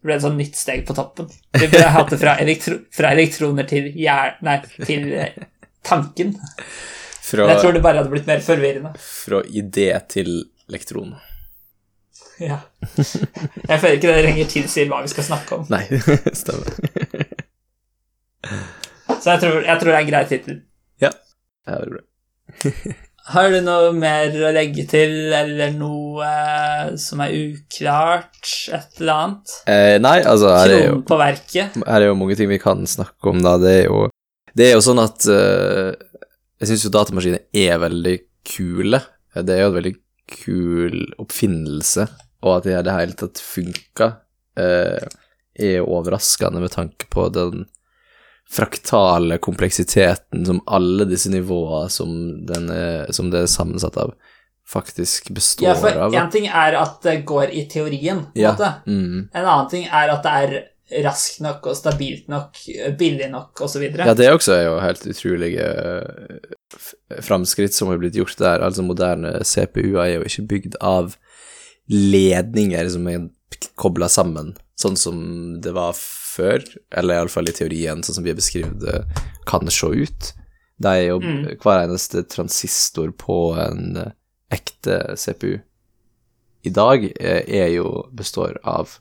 Det 0.00 0.08
ble 0.08 0.14
et 0.16 0.22
sånn 0.24 0.38
nytt 0.40 0.56
steg 0.56 0.86
på 0.88 0.94
toppen. 0.96 1.26
Vi 1.52 1.66
burde 1.66 1.90
hatt 1.92 2.08
det 2.08 2.16
fra, 2.22 2.32
elektro 2.40 2.78
fra 2.96 3.10
elektroner 3.12 3.66
til. 3.68 3.90
Nei, 4.40 4.54
til 4.86 5.10
eh, 5.12 5.34
tanken. 5.84 6.32
Fra, 7.30 7.44
Men 7.46 7.52
jeg 7.54 7.62
tror 7.62 7.74
det 7.76 7.82
bare 7.84 8.00
hadde 8.00 8.10
blitt 8.10 8.26
mer 8.26 8.40
forvirrende. 8.42 8.90
fra 8.98 9.42
idé 9.46 9.90
til 10.10 10.30
elektron. 10.68 11.14
Ja. 12.40 12.56
Jeg 12.96 13.80
føler 13.82 13.98
ikke 13.98 14.12
det 14.14 14.22
lenger 14.24 14.46
tilsier 14.48 14.86
hva 14.88 15.02
vi 15.04 15.10
skal 15.12 15.26
snakke 15.26 15.58
om. 15.58 15.66
Nei, 15.68 15.82
stemmer. 16.40 16.70
Så 19.20 19.34
jeg 19.34 19.42
tror, 19.42 19.58
jeg 19.66 19.76
tror 19.82 19.90
det 19.90 19.98
er 19.98 20.00
en 20.00 20.08
grei 20.08 20.22
tittel. 20.30 20.56
Ja, 21.04 21.10
det 21.68 21.76
er 21.76 21.92
bra. 21.92 22.00
Har 23.30 23.52
du 23.52 23.60
noe 23.62 23.90
mer 23.94 24.32
å 24.32 24.50
legge 24.56 24.86
til, 24.90 25.12
eller 25.36 25.74
noe 25.76 26.24
eh, 26.24 26.94
som 26.98 27.20
er 27.22 27.34
uklart? 27.36 28.40
Et 28.72 29.02
eller 29.02 29.12
annet? 29.14 29.52
Eh, 29.70 29.96
nei, 30.02 30.16
altså, 30.24 30.54
her 30.56 30.72
er, 30.72 30.86
jo, 30.88 30.96
på 31.06 31.18
verket? 31.20 31.76
her 31.76 32.00
er 32.00 32.08
jo 32.08 32.16
mange 32.18 32.40
ting 32.40 32.48
vi 32.50 32.58
kan 32.62 32.82
snakke 32.90 33.30
om, 33.30 33.44
da. 33.44 33.58
Det 33.60 33.74
er 33.82 33.84
jo, 33.84 34.06
det 34.56 34.70
er 34.70 34.74
jo 34.78 34.82
sånn 34.88 35.04
at 35.04 35.28
eh, 35.30 35.92
Jeg 36.60 36.68
syns 36.68 36.84
jo 36.84 36.92
datamaskiner 36.92 37.40
er 37.56 37.78
veldig 37.80 38.16
kule. 38.44 39.00
Det 39.34 39.54
er 39.54 39.62
jo 39.64 39.70
en 39.72 39.78
veldig 39.78 39.94
kul 40.30 40.98
oppfinnelse, 41.22 42.04
og 42.44 42.56
at 42.58 42.66
det 42.68 42.76
i 42.78 42.82
det 42.86 42.94
hele 42.96 43.16
tatt 43.18 43.40
funka, 43.42 44.10
eh, 44.60 45.08
er 45.60 45.82
overraskende 45.84 46.60
med 46.62 46.70
tanke 46.72 47.08
på 47.12 47.26
den 47.34 47.66
fraktale 48.50 49.38
kompleksiteten 49.38 50.44
som 50.46 50.60
alle 50.66 51.04
disse 51.06 51.30
nivåene 51.30 51.90
som, 51.92 52.12
den 52.48 52.70
er, 52.74 53.10
som 53.14 53.30
det 53.30 53.44
er 53.44 53.50
sammensatt 53.50 53.96
av, 54.00 54.14
faktisk 54.70 55.30
består 55.34 55.68
av. 55.70 55.76
Ja, 55.76 55.80
for 55.80 56.16
én 56.18 56.30
ting 56.34 56.46
er 56.48 56.76
at 56.78 57.00
det 57.06 57.20
går 57.28 57.52
i 57.54 57.64
teorien, 57.70 58.24
på 58.26 58.38
en 58.38 58.42
Ja. 58.42 58.52
måte. 58.52 58.72
Mm. 58.86 59.28
En 59.34 59.44
annen 59.46 59.70
ting 59.70 59.86
er 59.86 60.10
at 60.10 60.22
det 60.22 60.32
er 60.32 60.64
raskt 61.04 61.40
nok 61.44 61.66
og 61.70 61.76
stabilt 61.78 62.28
nok, 62.32 62.58
billig 62.98 63.28
nok 63.32 63.60
osv. 63.66 63.84
Ja, 63.94 64.14
det 64.18 64.30
også 64.32 64.54
er 64.56 64.64
jo 64.66 64.78
helt 64.82 65.06
utrolige 65.06 65.66
eh, 65.66 66.54
framskritt 67.22 67.74
som 67.76 67.88
har 67.92 68.00
blitt 68.02 68.18
gjort 68.18 68.36
der. 68.40 68.64
Altså, 68.66 68.82
moderne 68.86 69.36
CPU-er 69.46 70.02
er 70.06 70.14
jo 70.18 70.26
ikke 70.28 70.46
bygd 70.54 70.78
av 70.82 71.14
ledninger 71.90 72.90
som 72.92 73.08
er 73.10 73.28
kobla 73.80 74.08
sammen, 74.10 74.54
sånn 74.78 74.96
som 74.98 75.16
det 75.62 75.72
var 75.76 75.96
før, 75.98 76.62
eller 76.96 77.18
iallfall 77.18 77.50
i 77.50 77.54
teorien, 77.56 78.04
sånn 78.06 78.20
som 78.20 78.26
vi 78.26 78.30
har 78.32 78.38
beskrevet 78.38 78.78
det 78.84 79.00
kan 79.50 79.66
se 79.70 79.90
ut. 79.90 80.30
Det 80.80 80.92
er 80.96 81.06
jo 81.10 81.18
Mm. 81.20 81.58
hver 81.60 81.82
eneste 81.84 82.22
transistor 82.22 83.10
på 83.12 83.54
en 83.58 83.96
eh, 83.96 84.12
ekte 84.50 85.16
CPU 85.16 85.58
i 86.64 86.70
dag 86.70 87.04
eh, 87.20 87.44
er 87.46 87.68
jo 87.74 88.08
består 88.12 88.58
av 88.64 88.98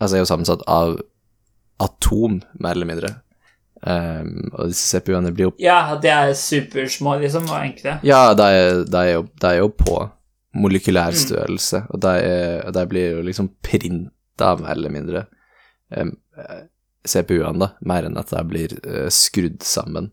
Altså 0.00 0.16
er 0.16 0.22
jo 0.24 0.28
sammensatt 0.30 0.62
av 0.70 0.94
atom, 1.80 2.40
mer 2.60 2.76
eller 2.76 2.88
mindre. 2.88 3.10
Um, 3.80 4.50
og 4.52 4.68
disse 4.68 4.98
CPU-ene 5.00 5.30
blir 5.32 5.46
jo 5.46 5.52
Ja, 5.62 5.94
de 5.96 6.08
er 6.12 6.34
supersmå, 6.36 7.14
liksom, 7.22 7.46
og 7.48 7.62
enkle. 7.64 7.94
Ja, 8.04 8.34
de 8.36 8.42
er, 8.52 8.82
de 8.84 8.98
er, 9.00 9.12
jo, 9.14 9.22
de 9.40 9.46
er 9.54 9.58
jo 9.62 9.68
på 9.72 9.94
molekylær 10.60 11.12
Mm. 11.14 11.20
størrelse, 11.22 11.80
og 11.90 12.00
de, 12.02 12.12
er, 12.26 12.70
de 12.76 12.82
blir 12.90 13.12
jo 13.16 13.22
liksom 13.22 13.48
printa, 13.64 14.56
mer 14.60 14.72
eller 14.74 14.90
mindre, 14.92 15.22
um, 15.96 16.10
eh, 16.36 16.62
CPU-ene, 17.08 17.58
da, 17.62 17.70
mer 17.80 18.04
enn 18.08 18.18
at 18.20 18.28
de 18.34 18.42
blir 18.44 18.74
uh, 18.84 19.08
skrudd 19.08 19.62
sammen. 19.64 20.10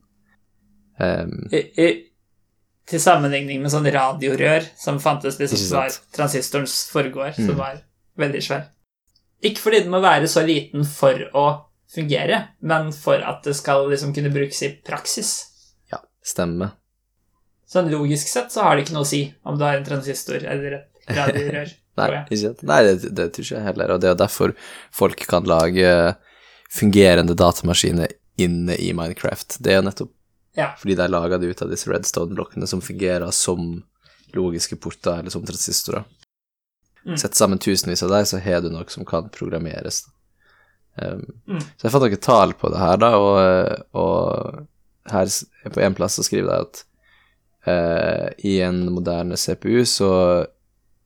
Um, 1.00 1.50
I, 1.52 1.64
i, 1.78 1.88
til 2.88 3.00
sammenligning 3.04 3.60
med 3.62 3.70
sånn 3.74 3.86
radiorør 3.92 4.64
som 4.80 5.00
fantes 5.04 5.36
liksom 5.42 5.60
som 5.60 5.82
var 5.82 5.98
transistorens 6.16 6.86
forgård, 6.94 7.36
som 7.36 7.52
Mm. 7.52 7.58
var 7.60 7.82
veldig 8.18 8.42
svær. 8.48 8.64
Ikke 9.46 9.62
fordi 9.62 9.84
den 9.86 9.92
må 9.94 10.00
være 10.02 10.28
så 10.32 10.42
liten 10.46 10.86
for 10.90 11.20
å 11.38 11.46
fungere, 11.94 12.40
men 12.66 12.90
for 12.96 13.22
at 13.24 13.44
det 13.46 13.54
skal 13.56 13.86
liksom 13.92 14.14
kunne 14.16 14.32
brukes 14.34 14.62
i 14.66 14.72
praksis. 14.86 15.32
ja, 15.92 16.00
stemmer. 16.26 16.74
Sånn 17.68 17.90
logisk 17.92 18.28
sett 18.32 18.52
så 18.52 18.64
har 18.64 18.76
det 18.76 18.86
ikke 18.86 18.96
noe 18.96 19.04
å 19.04 19.10
si 19.10 19.22
om 19.44 19.58
du 19.60 19.64
har 19.68 19.76
en 19.78 19.86
transistor 19.88 20.40
eller 20.44 20.78
et 20.80 21.12
radiorør. 21.18 21.74
Nei? 21.98 22.10
Nei 22.62 22.80
det, 22.86 23.10
det 23.18 23.26
tror 23.34 23.44
ikke 23.44 23.56
jeg 23.58 23.66
heller, 23.66 23.92
og 23.96 24.02
det 24.04 24.10
er 24.12 24.20
derfor 24.20 24.54
folk 24.94 25.24
kan 25.28 25.48
lage 25.50 25.90
fungerende 26.70 27.34
datamaskiner 27.38 28.12
inne 28.38 28.76
i 28.78 28.92
Minecraft. 28.94 29.58
Det 29.60 29.74
er 29.74 29.80
jo 29.82 29.88
nettopp 29.88 30.14
Ja. 30.58 30.72
fordi 30.78 30.96
de 30.98 31.04
er 31.04 31.10
laga 31.14 31.38
ut 31.38 31.62
av 31.62 31.70
disse 31.70 31.90
redstone-blokkene 31.90 32.68
som 32.70 32.82
fungerer 32.82 33.32
som 33.34 33.84
logiske 34.34 34.76
porter, 34.82 35.20
eller 35.20 35.30
som 35.34 35.44
transistorer. 35.46 36.04
Mm. 37.08 37.18
Sett 37.18 37.36
sammen 37.36 37.60
tusenvis 37.64 38.04
av 38.04 38.12
deg, 38.12 38.28
så 38.28 38.40
har 38.44 38.62
du 38.62 38.70
noe 38.74 38.86
som 38.92 39.06
kan 39.08 39.30
programmeres. 39.34 40.04
Um, 40.98 41.24
Mm. 41.48 41.62
Så 41.62 41.86
jeg 41.86 41.94
fant 41.94 42.04
noen 42.04 42.20
tall 42.26 42.54
på 42.58 42.70
det 42.74 42.80
her, 42.82 42.98
da, 43.00 43.10
og, 43.22 43.84
og 43.96 44.68
her 45.12 45.30
på 45.72 45.82
en 45.86 45.96
plass 45.96 46.18
så 46.18 46.26
skriver 46.26 46.50
de 46.50 46.66
at 46.66 46.82
uh, 47.70 48.28
i 48.44 48.58
en 48.66 48.82
moderne 48.92 49.38
CPU 49.38 49.86
så 49.88 50.12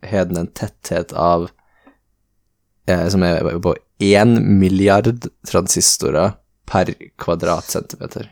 har 0.01 0.25
den 0.25 0.41
en 0.41 0.51
tetthet 0.57 1.13
av 1.13 1.49
uh, 2.89 3.07
som 3.13 3.25
er 3.27 3.45
på 3.61 3.75
én 4.01 4.39
milliard 4.57 5.27
transistorer 5.47 6.33
per 6.65 6.93
kvadratcentimeter. 7.21 8.31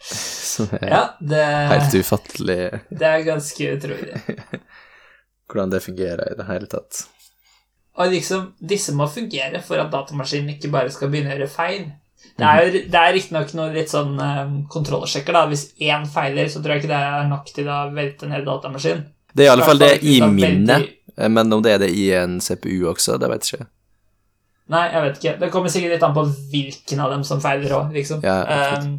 Som 0.00 0.70
er 0.78 0.88
Ja, 0.88 1.02
det, 1.20 1.42
helt 1.74 1.94
ufattelig 1.94 2.60
det 2.88 3.08
er 3.08 3.26
ganske 3.26 3.72
utrolig. 3.74 4.14
hvordan 5.52 5.72
det 5.72 5.82
fungerer 5.84 6.32
i 6.32 6.36
det 6.38 6.46
hele 6.48 6.66
tatt. 6.70 7.04
Og 8.00 8.12
liksom, 8.14 8.52
disse 8.62 8.94
må 8.96 9.08
fungere 9.10 9.60
for 9.66 9.80
at 9.82 9.90
datamaskinen 9.92 10.54
ikke 10.54 10.70
bare 10.72 10.92
skal 10.94 11.10
begynne 11.12 11.32
å 11.32 11.36
gjøre 11.38 11.50
feil. 11.52 11.88
Det 12.38 12.46
er, 12.46 12.62
jo- 12.66 12.84
det 12.92 13.00
er 13.00 13.12
riktignok 13.16 13.50
noe 13.58 13.72
litt 13.74 13.90
sånn 13.92 14.14
um, 14.20 14.54
kontrollsjekker, 14.70 15.34
da. 15.36 15.42
Hvis 15.50 15.66
én 15.82 16.06
feiler, 16.08 16.48
så 16.52 16.60
tror 16.62 16.76
jeg 16.76 16.84
ikke 16.84 16.92
det 16.92 17.00
er 17.10 17.28
nok 17.28 17.50
til 17.56 17.68
å 17.68 17.80
velte 17.96 18.26
en 18.28 18.32
hel 18.36 18.44
datamaskin. 18.46 19.02
Det 19.34 19.44
er 19.44 19.50
i 19.50 19.52
alle 19.52 19.66
fall 19.66 19.78
det 19.82 19.90
i 20.02 20.16
minnet, 20.24 20.88
eh, 21.16 21.28
men 21.28 21.52
om 21.52 21.62
det 21.62 21.74
er 21.76 21.82
det 21.84 21.90
i 21.96 22.06
en 22.16 22.38
CPU 22.42 22.86
også, 22.92 23.18
det 23.20 23.28
vet 23.30 23.46
jeg 23.50 23.60
ikke. 23.60 23.68
Nei, 24.70 24.84
jeg 24.92 25.02
vet 25.02 25.16
ikke. 25.20 25.34
Det 25.40 25.50
kommer 25.50 25.72
sikkert 25.74 25.96
litt 25.96 26.04
an 26.06 26.14
på 26.14 26.24
hvilken 26.52 27.00
av 27.02 27.10
dem 27.10 27.24
som 27.26 27.40
feiler 27.42 27.72
òg, 27.74 27.92
liksom. 27.96 28.20
Ja, 28.22 28.38
um, 28.78 28.92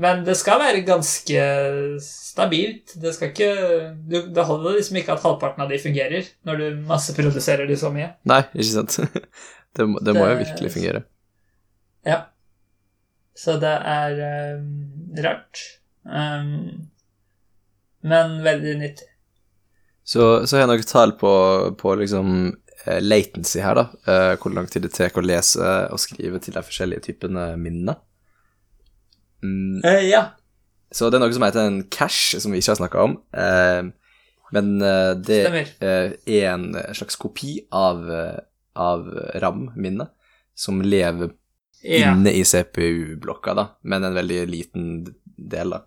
men 0.00 0.22
det 0.24 0.34
skal 0.40 0.60
være 0.62 0.80
ganske 0.86 1.44
stabilt. 2.04 2.94
Det 3.02 3.12
skal 3.16 3.32
ikke 3.32 3.50
du, 4.08 4.16
Det 4.32 4.44
holder 4.48 4.78
liksom 4.78 4.96
ikke 5.00 5.12
at 5.16 5.24
halvparten 5.26 5.64
av 5.64 5.72
de 5.72 5.78
fungerer, 5.82 6.28
når 6.48 6.60
du 6.62 6.66
masseproduserer 6.88 7.68
de 7.68 7.76
så 7.78 7.90
mye. 7.94 8.12
Nei, 8.30 8.42
ikke 8.54 8.70
sant? 8.74 9.00
Det, 9.76 9.84
må- 9.86 10.00
det 10.02 10.16
må 10.16 10.24
jo 10.26 10.38
virkelig 10.40 10.70
fungere. 10.74 11.00
Ja. 12.02 12.16
Så 13.38 13.54
det 13.62 13.70
er 13.70 14.16
um, 14.58 14.64
rart. 15.22 15.60
Um, 16.02 16.88
men 18.02 18.34
veldig 18.42 18.72
nyttig. 18.80 19.06
Så, 20.02 20.24
så 20.42 20.56
har 20.56 20.64
jeg 20.64 20.72
noen 20.72 20.88
tall 20.90 21.12
på, 21.20 21.30
på 21.78 21.94
liksom 22.00 22.32
eh, 22.82 22.98
latency 22.98 23.60
her, 23.62 23.78
da. 23.78 23.84
Uh, 24.10 24.34
hvor 24.42 24.56
lang 24.56 24.66
tid 24.66 24.88
det 24.88 24.90
tar 24.96 25.14
å 25.14 25.22
lese 25.22 25.70
og 25.94 26.02
skrive 26.02 26.42
til 26.42 26.56
de 26.58 26.64
forskjellige 26.66 27.06
typene 27.06 27.52
minner. 27.60 28.00
Mm, 29.42 29.80
Eh, 29.84 30.08
ja. 30.10 30.24
så 30.92 31.08
det 31.10 31.16
er 31.18 31.24
noe 31.24 31.32
som 31.32 31.44
heter 31.46 31.66
en 31.66 31.82
cache, 31.88 32.40
som 32.40 32.52
vi 32.52 32.60
ikke 32.60 32.74
har 32.74 32.80
snakka 32.82 33.02
om. 33.08 33.18
Eh, 33.32 33.82
men 34.52 34.70
eh, 34.82 35.12
det 35.22 35.42
eh, 35.80 36.16
er 36.26 36.48
en 36.52 36.72
slags 36.96 37.16
kopi 37.16 37.60
av, 37.70 38.02
eh, 38.10 38.40
av 38.74 39.06
RAM-minnet, 39.42 40.10
som 40.54 40.82
lever 40.82 41.30
ja. 41.82 42.10
inne 42.12 42.32
i 42.34 42.42
CPU-blokka, 42.44 43.54
da, 43.54 43.68
men 43.82 44.04
en 44.04 44.18
veldig 44.18 44.40
liten 44.50 44.90
del, 45.24 45.70
da. 45.76 45.84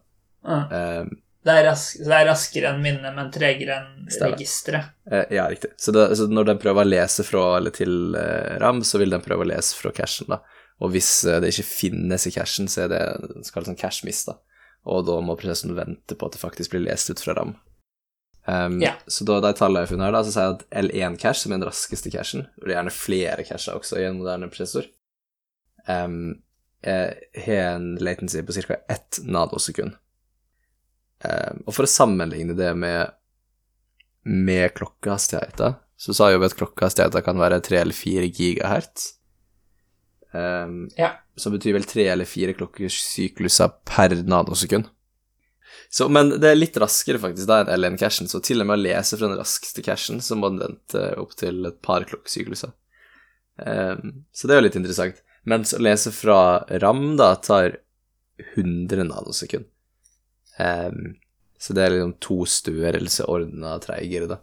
Ah. 0.47 0.71
Eh, 0.71 1.03
Det, 1.43 1.51
er 1.51 1.67
det 1.67 2.15
er 2.15 2.25
raskere 2.30 2.69
enn 2.71 2.81
minnet, 2.81 3.11
men 3.17 3.27
tregere 3.35 3.75
enn 3.81 4.07
registeret. 4.07 4.93
Eh, 5.11 5.25
ja, 5.35 5.49
riktig. 5.51 5.73
Så, 5.75 5.91
det, 5.91 6.05
så 6.15 6.30
når 6.31 6.53
den 6.53 6.61
prøver 6.63 6.85
å 6.85 6.88
lese 6.88 7.25
fra 7.27 7.57
eller 7.57 7.75
til 7.75 8.15
RAM, 8.63 8.80
så 8.88 9.01
vil 9.01 9.11
den 9.11 9.21
prøve 9.25 9.43
å 9.43 9.49
lese 9.51 9.75
fra 9.75 9.91
cachen, 9.91 10.31
da. 10.31 10.39
Og 10.81 10.93
hvis 10.93 11.09
eh, 11.29 11.39
det 11.43 11.53
ikke 11.53 11.67
finnes 11.67 12.27
i 12.27 12.33
cachen, 12.33 12.69
så 12.71 12.85
er 12.85 12.93
det 12.93 13.03
skal 13.47 13.67
sånn 13.67 13.79
cache 13.79 14.07
miss, 14.07 14.23
da. 14.27 14.39
Og 14.89 15.05
da 15.07 15.19
må 15.23 15.37
prosessen 15.39 15.75
vente 15.77 16.17
på 16.17 16.27
at 16.27 16.35
det 16.35 16.41
faktisk 16.41 16.73
blir 16.73 16.85
lest 16.87 17.11
ut 17.11 17.21
fra 17.23 17.37
RAM. 17.37 17.55
Um, 18.43 18.81
Ja. 18.83 18.97
Så 19.07 19.23
da 19.27 19.39
de 19.39 19.53
tallene 19.55 19.83
jeg 19.83 19.87
har 19.87 19.93
funnet 19.93 20.09
her, 20.09 20.15
da, 20.17 20.23
så 20.25 20.33
sier 20.35 20.49
jeg 20.49 20.57
at 20.57 20.65
L1-cache, 20.83 21.39
som 21.39 21.53
er 21.53 21.61
den 21.61 21.69
raskeste 21.69 22.11
cachen, 22.11 22.47
og 22.59 22.65
det 22.65 22.73
er 22.73 22.79
gjerne 22.81 22.95
flere 22.95 23.47
cacher 23.47 23.79
også 23.79 24.01
i 24.01 24.07
en 24.09 24.19
moderne 24.19 24.49
prosessor, 24.51 24.89
um, 25.87 26.41
har 26.83 27.59
en 27.69 27.93
latency 28.03 28.41
på 28.43 28.55
ca. 28.57 28.81
ett 28.91 29.21
nanosekund. 29.23 29.95
Um, 31.23 31.61
og 31.63 31.77
for 31.77 31.87
å 31.87 31.93
sammenligne 31.93 32.57
det 32.57 32.73
med 32.75 33.13
med 34.23 34.73
klokkehastigheten, 34.73 35.75
så 35.97 36.15
sa 36.15 36.29
jeg 36.29 36.39
jo 36.39 36.47
at 36.47 36.55
klokkehastigheten 36.57 37.25
kan 37.25 37.39
være 37.39 37.59
3 37.63 37.81
eller 37.83 37.97
4 37.97 38.29
gigahertz. 38.31 39.13
Um, 40.34 40.89
Ja. 40.97 41.11
Som 41.38 41.53
betyr 41.55 41.73
vel 41.73 41.85
tre 41.89 42.07
eller 42.14 42.26
4 42.30 42.53
klokkesykluser 42.57 43.72
per 43.89 44.14
nanosekund. 44.23 44.89
Så, 45.89 46.07
men 46.10 46.30
det 46.41 46.49
er 46.51 46.57
litt 46.57 46.77
raskere 46.81 47.19
faktisk 47.22 47.47
da 47.49 47.60
enn 47.64 47.72
LN-cashen, 47.73 48.27
så 48.30 48.39
til 48.41 48.61
og 48.61 48.68
med 48.69 48.80
å 48.80 48.84
lese 48.84 49.18
fra 49.18 49.27
den 49.30 49.38
raskeste 49.39 49.81
cashen, 49.85 50.22
så 50.22 50.38
må 50.38 50.49
den 50.49 50.61
vente 50.61 51.03
opptil 51.22 51.65
et 51.69 51.80
par 51.85 52.05
klokkesykluser. 52.10 52.72
Um, 53.57 54.23
så 54.34 54.47
det 54.49 54.55
er 54.55 54.61
jo 54.61 54.65
litt 54.68 54.77
interessant. 54.80 55.22
Mens 55.49 55.73
å 55.77 55.81
lese 55.81 56.14
fra 56.15 56.64
RAM 56.81 57.15
da 57.19 57.34
tar 57.35 57.77
100 58.55 59.03
nanosekund. 59.10 59.65
Um, 60.57 61.15
så 61.61 61.73
det 61.77 61.84
er 61.85 61.93
liksom 61.95 62.15
to 62.23 62.39
størrelseordna 62.49 63.76
treigere 63.84 64.30
da 64.30 64.39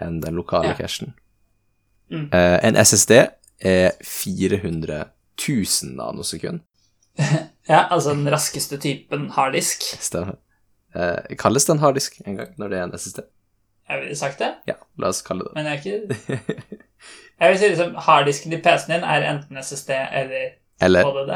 enn 0.00 0.20
den 0.22 0.34
lokale 0.38 0.72
Ja. 0.72 0.78
cashen. 0.78 1.14
Mm. 2.10 2.28
Uh, 2.32 2.58
en 2.66 2.76
SSD 2.80 3.12
er 3.60 3.92
400 4.02 5.04
000 5.48 5.96
nanosekund. 5.96 6.60
Ja, 7.70 7.84
altså 7.92 8.10
den 8.16 8.26
raskeste 8.32 8.78
typen 8.82 9.28
harddisk. 9.30 9.82
Stemmer. 10.02 10.34
Eh, 10.96 11.36
kalles 11.38 11.66
den 11.68 11.78
harddisk 11.78 12.16
en 12.26 12.36
gang 12.40 12.54
når 12.58 12.68
det 12.72 12.78
er 12.78 12.86
en 12.88 12.94
SSD? 12.98 13.20
Jeg 13.90 14.00
ville 14.00 14.16
sagt 14.16 14.38
det, 14.42 14.48
Ja, 14.66 14.74
la 14.98 15.10
oss 15.12 15.20
kalle 15.22 15.44
det 15.46 15.52
men 15.54 15.66
jeg 15.68 15.76
er 15.76 15.78
ikke 15.78 16.78
Jeg 17.40 17.50
vil 17.52 17.58
si 17.60 17.68
liksom 17.70 17.94
harddisken 18.06 18.52
i 18.56 18.58
PC-en 18.64 18.94
din 18.96 19.06
er 19.06 19.26
enten 19.28 19.60
SSD 19.62 19.90
eller 19.94 20.48
Eller 20.82 21.06
HDD. 21.06 21.32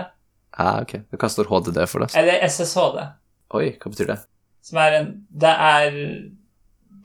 ah, 0.59 0.81
ok. 0.83 0.97
Hva 1.15 1.31
står 1.31 1.49
HDD 1.53 1.79
for, 1.89 2.03
da? 2.05 2.11
Eller 2.19 2.43
SSHD. 2.49 2.99
Oi, 3.55 3.71
hva 3.79 3.93
betyr 3.95 4.11
det? 4.11 4.19
Som 4.65 4.79
er 4.83 4.99
en 4.99 5.09
Det 5.31 5.55
er 5.69 5.91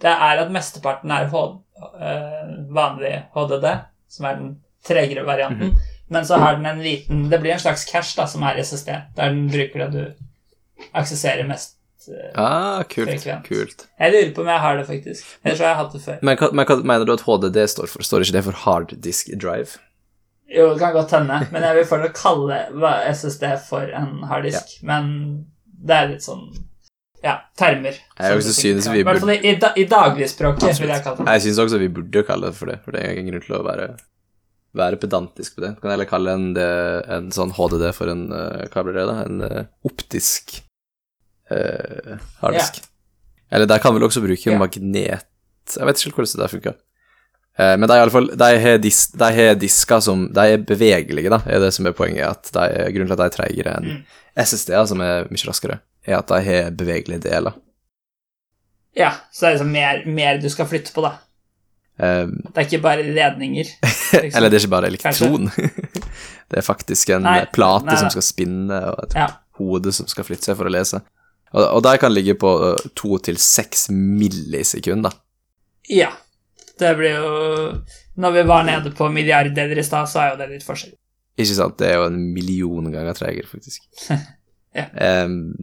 Det 0.02 0.10
er 0.16 0.42
at 0.46 0.52
mesteparten 0.52 1.12
er 1.12 1.28
H, 1.30 1.36
øh, 1.38 2.52
vanlig 2.76 3.14
HDD, 3.36 3.70
som 4.10 4.26
er 4.26 4.36
den 4.42 4.52
tregere 4.86 5.26
varianten. 5.28 5.68
Mhm. 5.74 5.89
Men 6.10 6.26
så 6.26 6.38
har 6.42 6.56
den 6.58 6.66
en 6.66 6.80
liten 6.84 7.26
Det 7.30 7.40
blir 7.44 7.54
en 7.54 7.60
slags 7.62 7.86
cache 7.86 8.16
da, 8.18 8.26
som 8.28 8.44
er 8.44 8.58
SSD, 8.64 8.88
der 9.16 9.30
den 9.34 9.44
bruker 9.52 9.84
det 9.86 9.92
du 9.94 10.88
aksesserer 10.98 11.46
mest. 11.48 11.76
eh. 12.08 12.32
Ah, 12.42 12.84
kult. 12.90 13.10
Frekvent. 13.12 13.46
kult. 13.46 13.88
Jeg 14.00 14.12
lurer 14.14 14.32
på 14.36 14.42
om 14.42 14.48
jeg 14.48 14.60
har 14.64 14.78
det, 14.80 14.86
faktisk. 14.88 15.26
Ellers 15.44 15.60
har 15.60 15.68
jeg 15.74 15.76
hatt 15.82 15.94
det 15.94 16.02
før. 16.02 16.18
Men 16.24 16.38
hva, 16.40 16.50
men 16.56 16.66
hva 16.66 16.78
mener 16.84 17.06
du 17.06 17.14
at 17.14 17.26
HDD 17.28 17.60
står 17.70 17.92
for? 17.92 18.02
Står 18.08 18.26
ikke 18.26 18.38
det 18.40 18.44
for 18.48 18.58
hard 18.64 18.96
disk 19.04 19.30
drive? 19.38 19.78
Jo, 20.50 20.72
det 20.74 20.80
kan 20.82 20.94
godt 20.96 21.12
hende, 21.14 21.36
men 21.52 21.62
jeg 21.62 21.76
vil 21.78 21.86
fortsatt 21.86 22.16
kalle 22.18 22.56
SSD 23.14 23.44
for 23.68 23.92
en 23.94 24.24
harddisk. 24.32 24.80
Men 24.82 25.12
det 25.86 25.96
er 26.00 26.10
litt 26.16 26.26
sånn 26.26 26.48
Ja, 27.22 27.36
termer. 27.60 27.98
Jeg 28.18 28.38
også 28.40 28.54
synes 28.56 28.88
vi 28.88 29.04
burde... 29.04 29.04
I 29.04 29.04
hvert 29.04 29.20
fall 29.20 29.34
i, 29.36 29.40
i, 29.52 29.56
da- 29.60 29.74
i 29.76 29.84
dagligspråket, 29.92 30.80
jeg. 30.80 31.04
Jeg 31.28 31.42
syns 31.44 31.60
også 31.60 31.78
vi 31.82 31.90
burde 31.92 32.24
kalle 32.24 32.48
det 32.48 32.56
for 32.56 32.72
det, 32.72 32.78
for 32.86 32.96
det 32.96 33.02
er 33.04 33.12
ingen 33.20 33.34
grunn 33.34 33.44
til 33.44 33.58
å 33.60 33.64
være, 33.68 33.88
være 34.78 35.00
pedantisk 35.02 35.56
på 35.58 35.64
det. 35.64 35.74
Du 35.76 35.84
kan 35.84 35.94
heller 35.94 36.10
kalle 36.10 36.36
en, 36.38 36.50
en 36.58 37.32
sånn 37.34 37.54
HDD 37.58 37.88
for 37.98 38.12
en 38.12 38.28
uh, 38.34 38.68
hva 38.70 38.84
blir 38.86 39.00
da? 39.00 39.16
En 39.26 39.42
uh, 39.42 39.64
optisk 39.88 40.60
uh, 41.52 42.20
harddisk. 42.44 42.84
Eller 43.50 43.70
de 43.70 43.80
kan 43.82 43.96
vel 43.96 44.06
også 44.06 44.22
bruke 44.22 44.52
yeah. 44.52 44.60
magnet 44.62 45.26
Jeg 45.74 45.90
vet 45.90 46.04
ikke 46.06 46.20
hvordan 46.20 46.36
det 46.36 46.44
der 46.44 46.54
funka. 46.54 46.76
Uh, 47.60 47.76
men 47.82 47.90
de, 47.90 47.98
har 48.64 48.78
dis, 48.80 49.00
disker 49.60 50.04
som 50.06 50.28
De 50.34 50.46
er 50.54 50.62
bevegelige, 50.64 51.34
da, 51.34 51.42
er 51.50 51.64
det 51.66 51.74
som 51.76 51.90
er 51.90 51.98
poenget. 51.98 52.30
At 52.30 52.54
de, 52.54 52.92
grunnen 52.94 53.10
til 53.10 53.18
at 53.18 53.24
de 53.24 53.30
er 53.30 53.38
treigere 53.38 53.78
enn 53.80 53.94
Mm. 54.00 54.02
SSD-er, 54.40 54.86
som 54.88 55.02
er 55.04 55.26
mye 55.34 55.48
raskere, 55.50 55.80
er 56.06 56.20
at 56.20 56.30
de 56.30 56.38
har 56.46 56.70
bevegelige 56.78 57.26
deler. 57.26 57.58
Ja, 58.96 59.10
så 59.34 59.46
det 59.46 59.50
er 59.50 59.56
liksom 59.58 59.72
mer, 59.74 60.04
mer 60.06 60.40
du 60.40 60.48
skal 60.54 60.70
flytte 60.70 60.94
på, 60.96 61.04
da. 61.04 61.18
Eh, 62.00 62.26
Det 62.32 62.56
er 62.62 62.68
ikke 62.68 62.82
bare 62.84 63.04
ledninger. 63.04 63.70
liksom. 64.24 64.38
Eller 64.38 64.50
det 64.50 64.60
er 64.60 64.64
ikke 64.66 64.76
bare 64.76 64.88
elektron. 64.92 65.50
det 66.50 66.62
er 66.62 66.66
faktisk 66.66 67.12
en 67.16 67.26
Nei, 67.28 67.42
plate 67.54 67.90
nei, 67.92 67.98
som 68.00 68.10
skal 68.14 68.26
spinne, 68.26 68.80
og 68.94 69.04
et 69.10 69.18
Ja. 69.20 69.28
hode 69.60 69.92
som 69.96 70.08
skal 70.08 70.24
flytte 70.28 70.48
seg 70.50 70.56
for 70.60 70.70
å 70.70 70.74
lese. 70.74 71.02
Og, 71.52 71.64
og 71.66 71.84
der 71.84 71.98
kan 72.00 72.14
ligge 72.14 72.36
på 72.40 72.50
to 72.96 73.18
til 73.26 73.38
seks 73.42 73.88
millisekunder. 73.92 75.14
ja. 75.90 76.12
Det 76.80 76.94
blir 76.96 77.12
jo 77.12 77.32
Når 78.24 78.32
vi 78.38 78.42
var 78.48 78.64
nede 78.64 78.92
på 78.96 79.10
milliarder 79.12 79.74
i 79.78 79.84
stad, 79.84 80.08
så 80.08 80.22
er 80.22 80.30
jo 80.32 80.38
det 80.40 80.46
litt 80.54 80.64
forskjell. 80.64 80.94
Ikke 81.36 81.56
sant? 81.58 81.76
Det 81.82 81.90
er 81.90 81.98
jo 82.00 82.06
en 82.08 82.20
million 82.34 82.88
ganger 82.94 83.18
tregere, 83.18 83.48
faktisk. 83.52 83.84
Ja. 84.78 84.86
Um, 85.26 85.56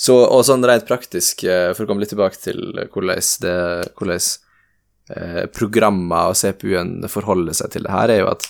så, 0.00 0.14
og 0.16 0.40
sånn 0.48 0.64
rent 0.64 0.86
praktisk, 0.88 1.42
for 1.44 1.84
å 1.84 1.86
komme 1.86 2.00
litt 2.00 2.08
tilbake 2.08 2.38
til 2.40 2.56
hvordan, 2.88 3.20
det, 3.44 3.52
hvordan 4.00 4.22
programmer 5.54 6.32
og 6.32 6.34
CPU-en 6.34 7.04
forholder 7.06 7.54
seg 7.54 7.70
til 7.70 7.84
det 7.86 7.92
her, 7.94 8.10
er 8.10 8.24
jo 8.24 8.30
at 8.32 8.48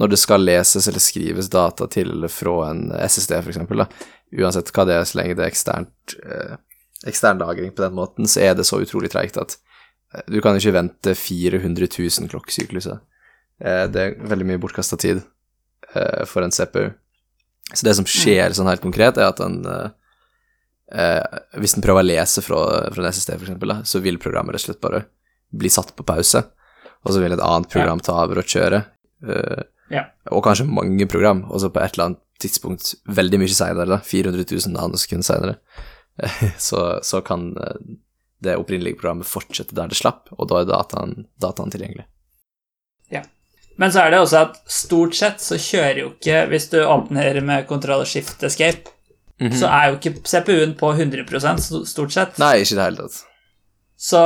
når 0.00 0.12
det 0.12 0.18
skal 0.20 0.44
leses 0.44 0.88
eller 0.88 1.02
skrives 1.02 1.48
data 1.52 1.88
til 1.88 2.10
eller 2.12 2.32
fra 2.32 2.70
en 2.70 2.90
SSD, 2.92 3.38
eksempel, 3.40 3.84
uansett 4.36 4.72
hva 4.74 4.84
det 4.88 4.96
er, 4.98 5.08
så 5.08 5.20
lenge 5.20 5.36
det 5.38 5.46
er 5.46 5.52
eksternt, 5.52 6.16
eh, 6.24 6.56
ekstern 7.08 7.40
lagring 7.40 7.72
på 7.72 7.84
den 7.84 7.96
måten, 7.96 8.28
så 8.28 8.44
er 8.44 8.56
det 8.58 8.66
så 8.68 8.80
utrolig 8.82 9.10
treigt 9.12 9.38
at 9.40 9.56
eh, 10.12 10.26
du 10.28 10.40
kan 10.44 10.58
ikke 10.58 10.74
vente 10.76 11.16
400 11.16 11.88
000 11.96 12.32
klokkesykluser. 12.32 13.00
Eh, 13.64 13.84
det 13.92 14.02
er 14.02 14.18
veldig 14.20 14.50
mye 14.52 14.60
bortkasta 14.60 15.00
tid 15.00 15.22
eh, 15.94 16.24
for 16.28 16.44
en 16.44 16.52
CPU. 16.52 16.90
Så 17.72 17.82
det 17.86 17.96
som 17.98 18.06
skjer 18.06 18.52
sånn 18.54 18.68
helt 18.70 18.84
konkret, 18.84 19.16
er 19.16 19.32
at 19.32 19.40
en 19.42 19.62
eh, 19.66 19.88
eh, 20.92 21.40
Hvis 21.56 21.74
den 21.74 21.82
prøver 21.82 22.04
å 22.04 22.10
lese 22.12 22.44
fra, 22.44 22.60
fra 22.92 23.02
en 23.02 23.08
SSD, 23.16 23.32
eksempel, 23.40 23.78
så 23.88 24.04
vil 24.04 24.20
programmet 24.22 24.54
rett 24.54 24.66
og 24.66 24.74
slett 24.74 24.84
bare 24.84 25.06
bli 25.52 25.68
satt 25.70 25.94
på 25.96 26.04
pause, 26.06 26.44
og 27.04 27.12
så 27.14 27.20
vil 27.22 27.32
et 27.36 27.40
annet 27.42 27.68
program 27.70 28.00
ta 28.00 28.16
over 28.24 28.38
og 28.42 28.44
kjøre. 28.50 28.84
eh, 29.28 29.62
Ja. 29.90 30.04
Og 30.32 30.42
kanskje 30.42 30.66
mange 30.66 31.06
program, 31.06 31.44
og 31.50 31.60
så 31.60 31.68
på 31.70 31.78
et 31.80 31.94
eller 31.94 32.04
annet 32.06 32.22
tidspunkt 32.42 32.94
veldig 33.06 33.38
mye 33.38 33.54
senere, 33.54 34.00
400 34.02 34.44
000 34.50 34.72
nanosekunder 34.74 35.24
senere, 35.24 35.54
så, 36.58 36.98
så 37.06 37.20
kan 37.24 37.52
eh, 37.56 37.76
det 38.42 38.56
opprinnelige 38.58 38.98
programmet 38.98 39.26
fortsette 39.30 39.74
der 39.74 39.86
det 39.88 39.96
slapp, 39.96 40.28
og 40.36 40.48
da 40.50 40.60
er 40.60 40.66
dataen, 40.68 41.26
dataen 41.40 41.70
tilgjengelig. 41.70 42.04
Men 43.78 43.92
så 43.92 44.06
er 44.06 44.10
det 44.14 44.18
også 44.24 44.38
at 44.40 44.54
stort 44.72 45.12
sett 45.18 45.42
så 45.44 45.58
kjører 45.60 45.98
jo 46.00 46.06
ikke 46.14 46.46
Hvis 46.48 46.70
du 46.72 46.78
åpner 46.80 47.36
med 47.44 47.66
kontroll 47.68 48.06
shift 48.08 48.40
escape, 48.48 48.88
så 49.52 49.68
er 49.68 49.90
jo 49.90 49.98
ikke 49.98 50.14
CPU-en 50.24 50.72
på 50.80 50.94
100 50.96 51.26
sto- 51.60 51.82
stort 51.84 52.14
sett. 52.14 52.38
Nei, 52.40 52.62
ikke 52.62 52.72
i 52.72 52.78
det 52.78 52.86
hele 52.86 52.96
tatt. 53.04 53.18
Så 53.96 54.20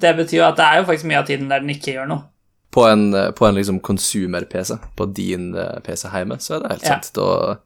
det 0.00 0.16
betyr 0.18 0.38
jo 0.40 0.44
at 0.48 0.56
det 0.58 0.64
er 0.66 0.80
jo 0.80 0.86
faktisk 0.88 1.06
mye 1.06 1.18
av 1.22 1.26
tiden 1.28 1.48
der 1.48 1.60
den 1.62 1.70
ikke 1.70 1.94
gjør 1.94 2.08
noe. 2.10 2.24
På 2.72 2.86
en, 2.88 3.10
på 3.36 3.46
en 3.46 3.54
liksom 3.54 3.80
consumer-PC, 3.84 4.78
på 4.96 5.06
din 5.14 5.54
eh, 5.54 5.78
PC 5.84 6.08
hjemme, 6.08 6.38
så 6.40 6.56
er 6.56 6.60
det 6.64 6.70
helt 6.72 6.82
Ja. 6.88 6.94
sant. 6.96 7.12
Da, 7.14 7.56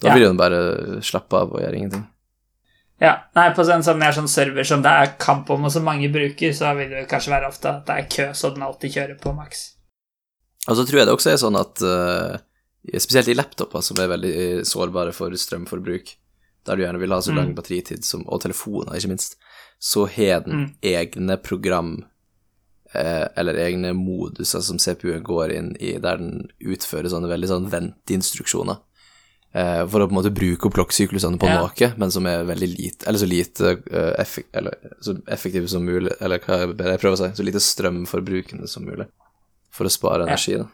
da 0.00 0.08
Ja. 0.08 0.18
den 0.18 0.36
bare 0.38 1.02
slappe 1.02 1.34
av 1.36 1.52
og 1.52 1.60
gjøre 1.60 1.76
ingenting. 1.76 2.06
Ja, 3.00 3.16
nei, 3.34 3.48
På 3.54 3.64
en 3.68 3.82
sånn 3.82 3.98
mer 3.98 4.12
sånn 4.14 4.28
server 4.30 4.62
som 4.64 4.80
det 4.82 4.90
er 4.90 5.16
kamp 5.18 5.50
om, 5.50 5.64
og 5.64 5.72
som 5.72 5.82
mange 5.84 6.06
bruker, 6.12 6.52
så 6.54 6.70
vil 6.78 6.88
det 6.90 7.08
kanskje 7.10 7.32
være 7.34 7.48
ofte 7.48 7.68
at 7.68 7.86
det 7.86 7.96
er 7.98 8.08
kø, 8.08 8.26
så 8.32 8.52
den 8.54 8.62
alltid 8.62 8.92
kjører 8.94 9.18
på 9.20 9.34
maks. 9.34 9.72
Og 10.68 10.76
så 10.76 10.84
tror 10.86 10.98
jeg 11.02 11.06
det 11.08 11.14
også 11.16 11.32
er 11.32 11.40
sånn 11.42 11.58
at 11.58 11.82
uh, 11.82 12.36
spesielt 13.02 13.28
i 13.28 13.34
laptoper 13.34 13.82
som 13.82 13.98
er 13.98 14.06
veldig 14.14 14.32
eh, 14.36 14.62
sårbare 14.62 15.12
for 15.12 15.34
strømforbruk, 15.34 16.14
der 16.66 16.76
du 16.78 16.84
gjerne 16.84 17.00
vil 17.02 17.10
ha 17.10 17.18
så 17.18 17.34
lang 17.34 17.48
Mm. 17.50 17.56
batteritid 17.58 18.04
som, 18.06 18.22
og 18.28 18.40
telefoner, 18.40 18.94
ikke 18.94 19.08
minst, 19.10 19.34
så 19.82 20.04
har 20.06 20.44
den 20.46 20.54
Mm. 20.60 20.68
egne 20.82 21.36
program 21.42 21.92
eh, 22.94 23.26
eller 23.40 23.56
egne 23.56 23.94
moduser 23.96 24.60
som 24.60 24.78
CPU-en 24.78 25.22
går 25.24 25.52
inn 25.56 25.70
i, 25.80 25.94
der 25.98 26.18
den 26.20 26.48
utfører 26.60 27.08
sånne 27.08 27.30
veldig 27.30 27.48
sånn 27.48 27.70
venteinstruksjoner. 27.72 28.76
Eh, 29.54 29.80
for 29.88 30.00
å 30.00 30.06
på 30.08 30.12
en 30.12 30.18
måte 30.18 30.32
bruke 30.32 30.68
opp 30.68 30.74
klokkesyklusene 30.76 31.38
på 31.40 31.48
Ja. 31.48 31.60
noe, 31.60 31.88
men 31.98 32.10
som 32.10 32.26
er 32.26 32.44
veldig 32.44 32.68
lite 32.72 33.06
Eller 33.08 33.18
så 33.18 33.28
lite 33.28 33.72
uh, 33.92 34.12
effek 34.20 34.46
eller, 34.54 34.76
så 35.00 35.16
effektive 35.28 35.68
som 35.68 35.84
mulig, 35.84 36.12
eller 36.20 36.38
hva 36.38 36.60
jeg 36.68 37.00
prøver 37.00 37.16
å 37.16 37.20
si, 37.20 37.30
så 37.36 37.44
lite 37.44 37.60
strømforbrukende 37.60 38.68
som 38.68 38.84
mulig 38.84 39.06
for 39.70 39.84
å 39.88 39.90
spare 39.92 40.24
energi. 40.24 40.56
Da. 40.56 40.68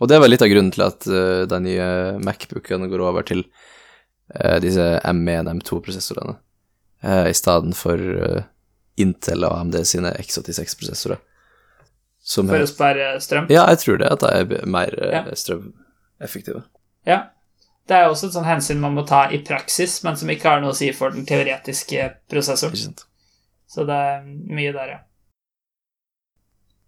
Og 0.00 0.08
det 0.08 0.18
vel 0.20 0.30
litt 0.30 0.42
av 0.42 0.48
grunnen 0.50 0.72
til 0.74 0.82
at 0.86 1.06
uh, 1.06 1.44
de 1.46 1.60
nye 1.60 2.18
Macbookene 2.22 2.88
går 2.90 3.00
over 3.06 3.22
til 3.22 3.44
uh, 4.34 4.58
disse 4.62 4.82
M1, 5.04 5.50
M2-prosessorene, 5.58 6.36
uh, 7.04 7.26
i 7.30 7.34
stedet 7.34 7.74
for 7.78 7.98
eh, 7.98 8.42
Intel 8.96 9.44
og 9.44 9.56
AMD 9.58 9.80
sine 9.86 10.12
X86-prosessorer. 10.20 11.18
Som 12.24 12.48
For 12.48 12.62
å 12.64 12.66
spare 12.68 13.08
strøm. 13.20 13.48
ja, 13.52 13.66
jeg 13.68 13.78
tror 13.82 13.98
det, 14.00 14.10
at 14.12 14.20
de 14.20 14.28
er 14.60 14.66
mer 14.66 14.94
eh, 15.02 15.12
Ja. 15.12 15.24
strømeffektive. 15.34 16.62
Ja. 17.06 17.18
Det 17.86 17.96
er 17.98 18.06
også 18.08 18.30
et 18.30 18.32
sånn 18.32 18.46
hensyn 18.48 18.78
man 18.80 18.94
må 18.96 19.02
ta 19.06 19.26
i 19.28 19.42
praksis, 19.44 19.98
men 20.04 20.16
som 20.16 20.30
ikke 20.32 20.48
har 20.48 20.60
noe 20.62 20.70
å 20.72 20.76
si 20.78 20.88
for 20.96 21.10
den 21.12 21.26
teoretiske 21.28 22.06
prosessoren. 22.32 22.94
Så 23.68 23.84
det 23.84 23.92
er 23.94 24.22
mye 24.24 24.72
der, 24.72 24.88
ja. 24.94 24.98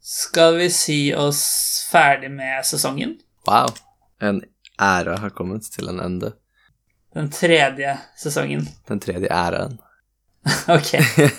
Skal 0.01 0.57
vi 0.57 0.71
si 0.71 1.15
oss 1.15 1.43
ferdig 1.91 2.31
med 2.31 2.65
sesongen? 2.65 3.17
Wow. 3.47 3.75
En 4.23 4.41
æra 4.81 5.19
har 5.19 5.31
kommet 5.37 5.67
til 5.75 5.89
en 5.91 6.01
ende. 6.01 6.33
Den 7.17 7.29
tredje 7.33 7.99
sesongen. 8.17 8.69
Den 8.89 9.01
tredje 9.01 9.29
æraen. 9.33 9.79
Ok. 10.77 10.93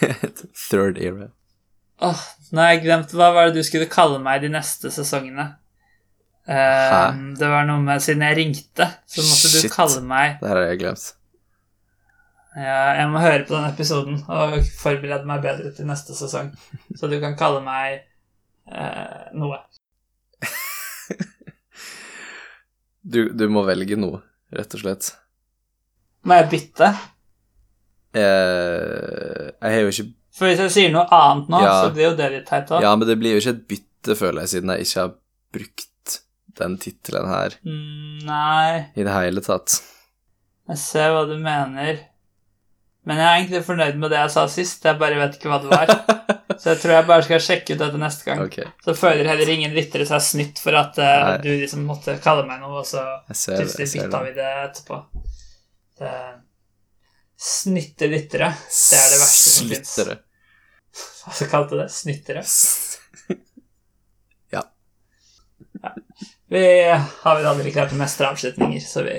Third 0.69 0.97
era. 0.99 1.29
Åh, 2.03 2.23
nå 2.51 2.61
har 2.61 2.73
jeg 2.75 2.83
glemt 2.83 3.13
Hva 3.15 3.31
var 3.33 3.47
det 3.47 3.57
du 3.57 3.65
skulle 3.65 3.87
kalle 3.89 4.19
meg 4.21 4.43
de 4.43 4.51
neste 4.53 4.91
sesongene? 4.93 5.47
Um, 6.47 7.33
det 7.35 7.47
var 7.51 7.65
noe 7.67 7.81
med 7.83 8.03
Siden 8.03 8.23
jeg 8.23 8.37
ringte, 8.37 8.85
så 9.09 9.23
måtte 9.25 9.49
du 9.51 9.71
kalle 9.73 10.03
meg 10.05 10.37
Det 10.39 10.47
her 10.47 10.59
har 10.61 10.69
jeg 10.69 10.81
glemt. 10.83 11.07
Ja, 12.57 12.77
jeg 12.97 13.09
må 13.13 13.21
høre 13.21 13.43
på 13.45 13.53
den 13.53 13.67
episoden 13.67 14.21
og 14.33 14.55
forberede 14.79 15.27
meg 15.29 15.43
bedre 15.43 15.69
til 15.77 15.85
neste 15.85 16.15
sesong. 16.17 16.47
Så 16.97 17.09
du 17.11 17.19
kan 17.21 17.35
kalle 17.37 17.59
meg 17.65 17.99
uh, 18.71 19.27
noe. 19.37 19.61
Du, 23.07 23.21
du 23.31 23.45
må 23.47 23.61
velge 23.63 23.95
noe, 23.95 24.17
rett 24.51 24.73
og 24.75 24.81
slett. 24.81 25.13
Må 26.27 26.35
jeg 26.41 26.49
bytte? 26.51 26.89
Eh, 28.17 29.51
jeg 29.61 29.73
har 29.75 29.83
jo 29.85 29.91
ikke 29.93 30.07
For 30.37 30.49
hvis 30.49 30.59
jeg 30.65 30.73
sier 30.75 30.91
noe 30.93 31.05
annet 31.17 31.47
nå, 31.49 31.61
Ja. 31.63 31.75
så 31.83 31.93
blir 31.95 32.09
jo 32.11 32.15
det 32.19 32.31
litt 32.33 32.45
teit 32.49 32.69
òg. 32.69 32.81
Ja, 32.85 32.95
men 32.95 33.07
det 33.09 33.17
blir 33.19 33.33
jo 33.37 33.41
ikke 33.41 33.55
et 33.55 33.63
bytte, 33.71 34.15
føler 34.19 34.43
jeg, 34.45 34.49
siden 34.55 34.73
jeg 34.75 34.85
ikke 34.85 35.01
har 35.01 35.13
brukt 35.57 36.19
den 36.57 36.77
tittelen 36.81 37.27
her 37.29 37.55
Mm, 37.65 38.19
nei, 38.25 38.85
i 38.97 39.03
det 39.05 39.13
hele 39.13 39.41
tatt. 39.45 39.79
jeg 40.69 40.77
ser 40.77 41.11
hva 41.15 41.25
du 41.29 41.35
mener. 41.37 41.99
Men 43.07 43.17
jeg 43.21 43.25
er 43.25 43.35
egentlig 43.39 43.63
fornøyd 43.65 43.95
med 44.01 44.11
det 44.11 44.17
jeg 44.19 44.31
sa 44.33 44.47
sist. 44.51 44.83
Jeg 44.83 44.99
bare 44.99 45.15
vet 45.15 45.37
ikke 45.37 45.47
hva 45.49 45.61
det 45.63 45.69
var. 45.71 45.87
Så 46.59 46.73
jeg 46.73 46.79
tror 46.81 46.91
jeg 46.97 47.05
bare 47.07 47.23
skal 47.23 47.39
sjekke 47.39 47.75
ut 47.75 47.79
dette 47.79 47.99
neste 48.01 48.25
gang. 48.25 48.39
Okay. 48.43 48.65
Så 48.83 48.95
føler 48.97 49.27
heller 49.29 49.49
ingen 49.53 49.71
lyttere 49.75 50.05
seg 50.09 50.23
snytt 50.25 50.59
for 50.59 50.75
at 50.75 50.97
uh, 50.99 51.37
du 51.39 51.47
liksom 51.53 51.85
måtte 51.87 52.17
kalle 52.23 52.43
meg 52.49 52.59
noe, 52.63 52.81
og 52.81 52.85
så 52.87 53.03
plutselig 53.29 53.87
bytta 53.93 54.21
vi 54.25 54.33
det 54.35 54.47
etterpå. 54.65 54.97
Det 56.01 56.11
Snytte 57.37 58.09
lyttere. 58.09 58.51
Det 58.57 58.97
er 58.97 59.11
det 59.13 59.19
verste 59.21 59.53
som 59.53 59.69
fins. 59.69 59.93
Slyttere. 59.93 60.19
Hva 61.27 61.49
kalte 61.51 61.75
du 61.75 61.81
det? 61.83 61.91
Snyttere? 61.93 62.43
Vi 66.49 66.89
har 67.21 67.35
vel 67.35 67.47
aldri 67.49 67.73
klart 67.75 67.91
å 67.91 67.99
mestre 67.99 68.29
avslutninger, 68.31 68.79
så 68.79 69.03
vi 69.03 69.17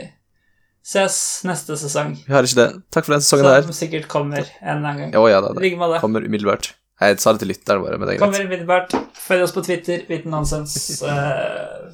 ses 0.89 1.19
neste 1.45 1.77
sesong. 1.77 2.15
Vi 2.25 2.33
har 2.33 2.47
ikke 2.47 2.61
det. 2.63 2.69
Takk 2.95 3.05
for 3.05 3.17
den 3.19 3.25
sesongen 3.25 3.51
her. 3.51 3.65
Som 3.67 3.77
sikkert 3.77 4.09
kommer 4.09 4.41
en 4.41 4.79
eller 4.79 4.79
annen 4.79 5.03
gang. 5.03 5.17
Oh, 5.21 5.29
ja 5.29 5.43
da, 5.45 5.53
det 5.53 5.73
måte. 5.77 6.01
kommer 6.01 6.25
umiddelbart. 6.25 6.73
Jeg 6.99 7.21
sa 7.23 7.35
det 7.35 7.45
til 7.45 7.53
lytteren 7.53 7.85
vår, 7.85 7.99
men 7.99 8.09
det 8.09 8.15
er 8.15 8.19
greit. 8.19 8.25
Kommer 8.25 8.49
umiddelbart. 8.49 8.97
Følg 9.29 9.45
oss 9.45 9.53
på 9.55 9.63
Twitter, 9.67 10.01
Vitennonsens. 10.09 10.79
Uh, 11.05 11.93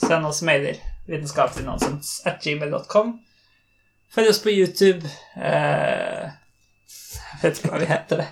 send 0.00 0.26
oss 0.26 0.40
mailer. 0.48 0.80
Vitenskapeliggnonsens 1.10 2.16
at 2.26 2.40
gmail.com. 2.42 3.18
Følg 4.10 4.30
oss 4.32 4.42
på 4.42 4.50
YouTube. 4.52 5.06
eh, 5.36 6.28
jeg 7.40 7.42
vet 7.42 7.58
ikke 7.60 7.70
hva 7.72 7.80
vi 7.80 7.88
heter 7.88 8.20
det. 8.20 8.28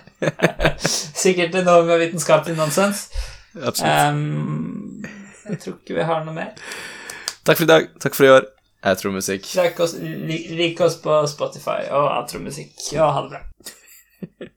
Sikkert 1.23 1.55
noe 1.65 1.81
med 1.87 2.01
vitenskapelig 2.03 2.55
nonsens. 2.59 3.07
Um, 3.55 5.01
jeg 5.47 5.57
tror 5.63 5.77
ikke 5.79 5.97
vi 5.97 6.05
har 6.05 6.25
noe 6.27 6.35
mer. 6.35 6.51
Takk 7.47 7.57
for 7.57 7.65
i 7.65 7.71
dag. 7.71 7.87
Takk 8.03 8.17
for 8.17 8.27
i 8.27 8.33
år. 8.35 8.45
Jeg 8.85 8.99
tror 9.01 9.15
musikk. 9.15 9.47
Like 9.57 9.83
oss, 9.83 9.95
li, 9.99 10.37
like 10.55 10.83
oss 10.85 10.99
på 11.03 11.15
Spotify 11.27 11.89
og 11.89 12.05
outromusikk. 12.19 12.75
Og 12.99 13.09
ha 13.15 13.23
det 13.25 13.31
bra. 13.33 14.51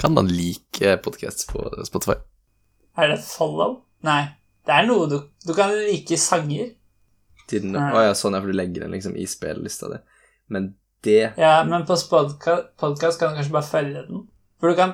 Kan 0.00 0.16
man 0.16 0.30
like 0.32 0.96
podcasts 1.04 1.46
på 1.50 1.62
Spotify? 1.86 2.16
Er 2.96 3.12
det 3.12 3.20
follow? 3.26 3.82
Nei. 4.06 4.22
Det 4.66 4.74
er 4.74 4.88
noe 4.88 5.06
du 5.10 5.20
Du 5.46 5.52
kan 5.54 5.70
like 5.76 6.16
sanger. 6.18 6.72
Den, 7.50 7.76
Nei. 7.76 7.90
ja, 8.08 8.14
sånn 8.18 8.34
er 8.34 8.42
for 8.42 8.50
du 8.50 8.56
legger 8.58 8.82
den 8.86 8.96
liksom 8.96 9.14
i 9.14 9.26
spillelista 9.30 9.92
di. 9.92 10.00
Men 10.48 10.74
det 11.04 11.32
Ja, 11.36 11.64
men 11.64 11.86
på 11.86 11.96
podkast 12.78 13.18
kan 13.20 13.32
du 13.32 13.38
kanskje 13.38 13.52
bare 13.52 13.70
følge 13.70 14.04
den. 14.08 14.26
For 14.60 14.72
du 14.72 14.78
kan, 14.78 14.92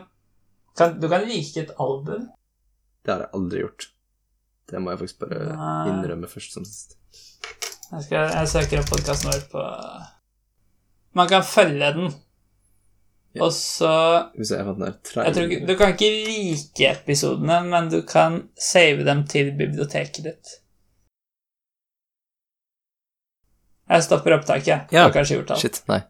kan 0.77 1.01
Du 1.01 1.09
kan 1.09 1.27
like 1.29 1.61
et 1.61 1.75
album. 1.79 2.29
Det 3.05 3.13
har 3.13 3.27
jeg 3.27 3.35
aldri 3.35 3.63
gjort. 3.65 3.89
Det 4.71 4.81
må 4.81 4.93
jeg 4.93 4.99
faktisk 5.03 5.23
bare 5.25 5.57
Nei. 5.57 5.91
innrømme 5.91 6.29
først 6.31 6.55
som 6.55 6.65
sist. 6.65 6.97
Jeg, 7.93 8.05
skal, 8.07 8.31
jeg 8.33 8.49
søker 8.49 8.81
opp 8.81 8.93
podkasten 8.93 9.29
vår 9.29 9.43
på 9.53 9.65
Man 11.19 11.29
kan 11.29 11.43
følge 11.45 11.91
den. 11.99 12.15
Ja. 13.35 13.47
Og 13.47 13.53
så 13.57 13.93
Hvis 14.37 14.53
jeg 14.53 14.65
fant 14.65 14.79
den 14.79 14.87
her 14.91 14.97
trailer 15.09 15.37
tror 15.37 15.67
Du 15.69 15.75
kan 15.81 15.95
ikke 15.95 16.11
like 16.29 16.89
episodene, 16.91 17.63
men 17.69 17.89
du 17.93 18.03
kan 18.09 18.43
save 18.61 19.05
dem 19.09 19.25
til 19.29 19.53
biblioteket 19.57 20.25
ditt. 20.25 20.57
Jeg 23.93 24.07
stopper 24.07 24.39
opptaket. 24.39 24.93
Ja. 24.95 25.07
Har 25.07 25.13
kanskje 25.15 25.37
gjort 25.41 25.55
alt. 25.55 25.61
Shit, 25.65 25.83
nei. 25.93 26.01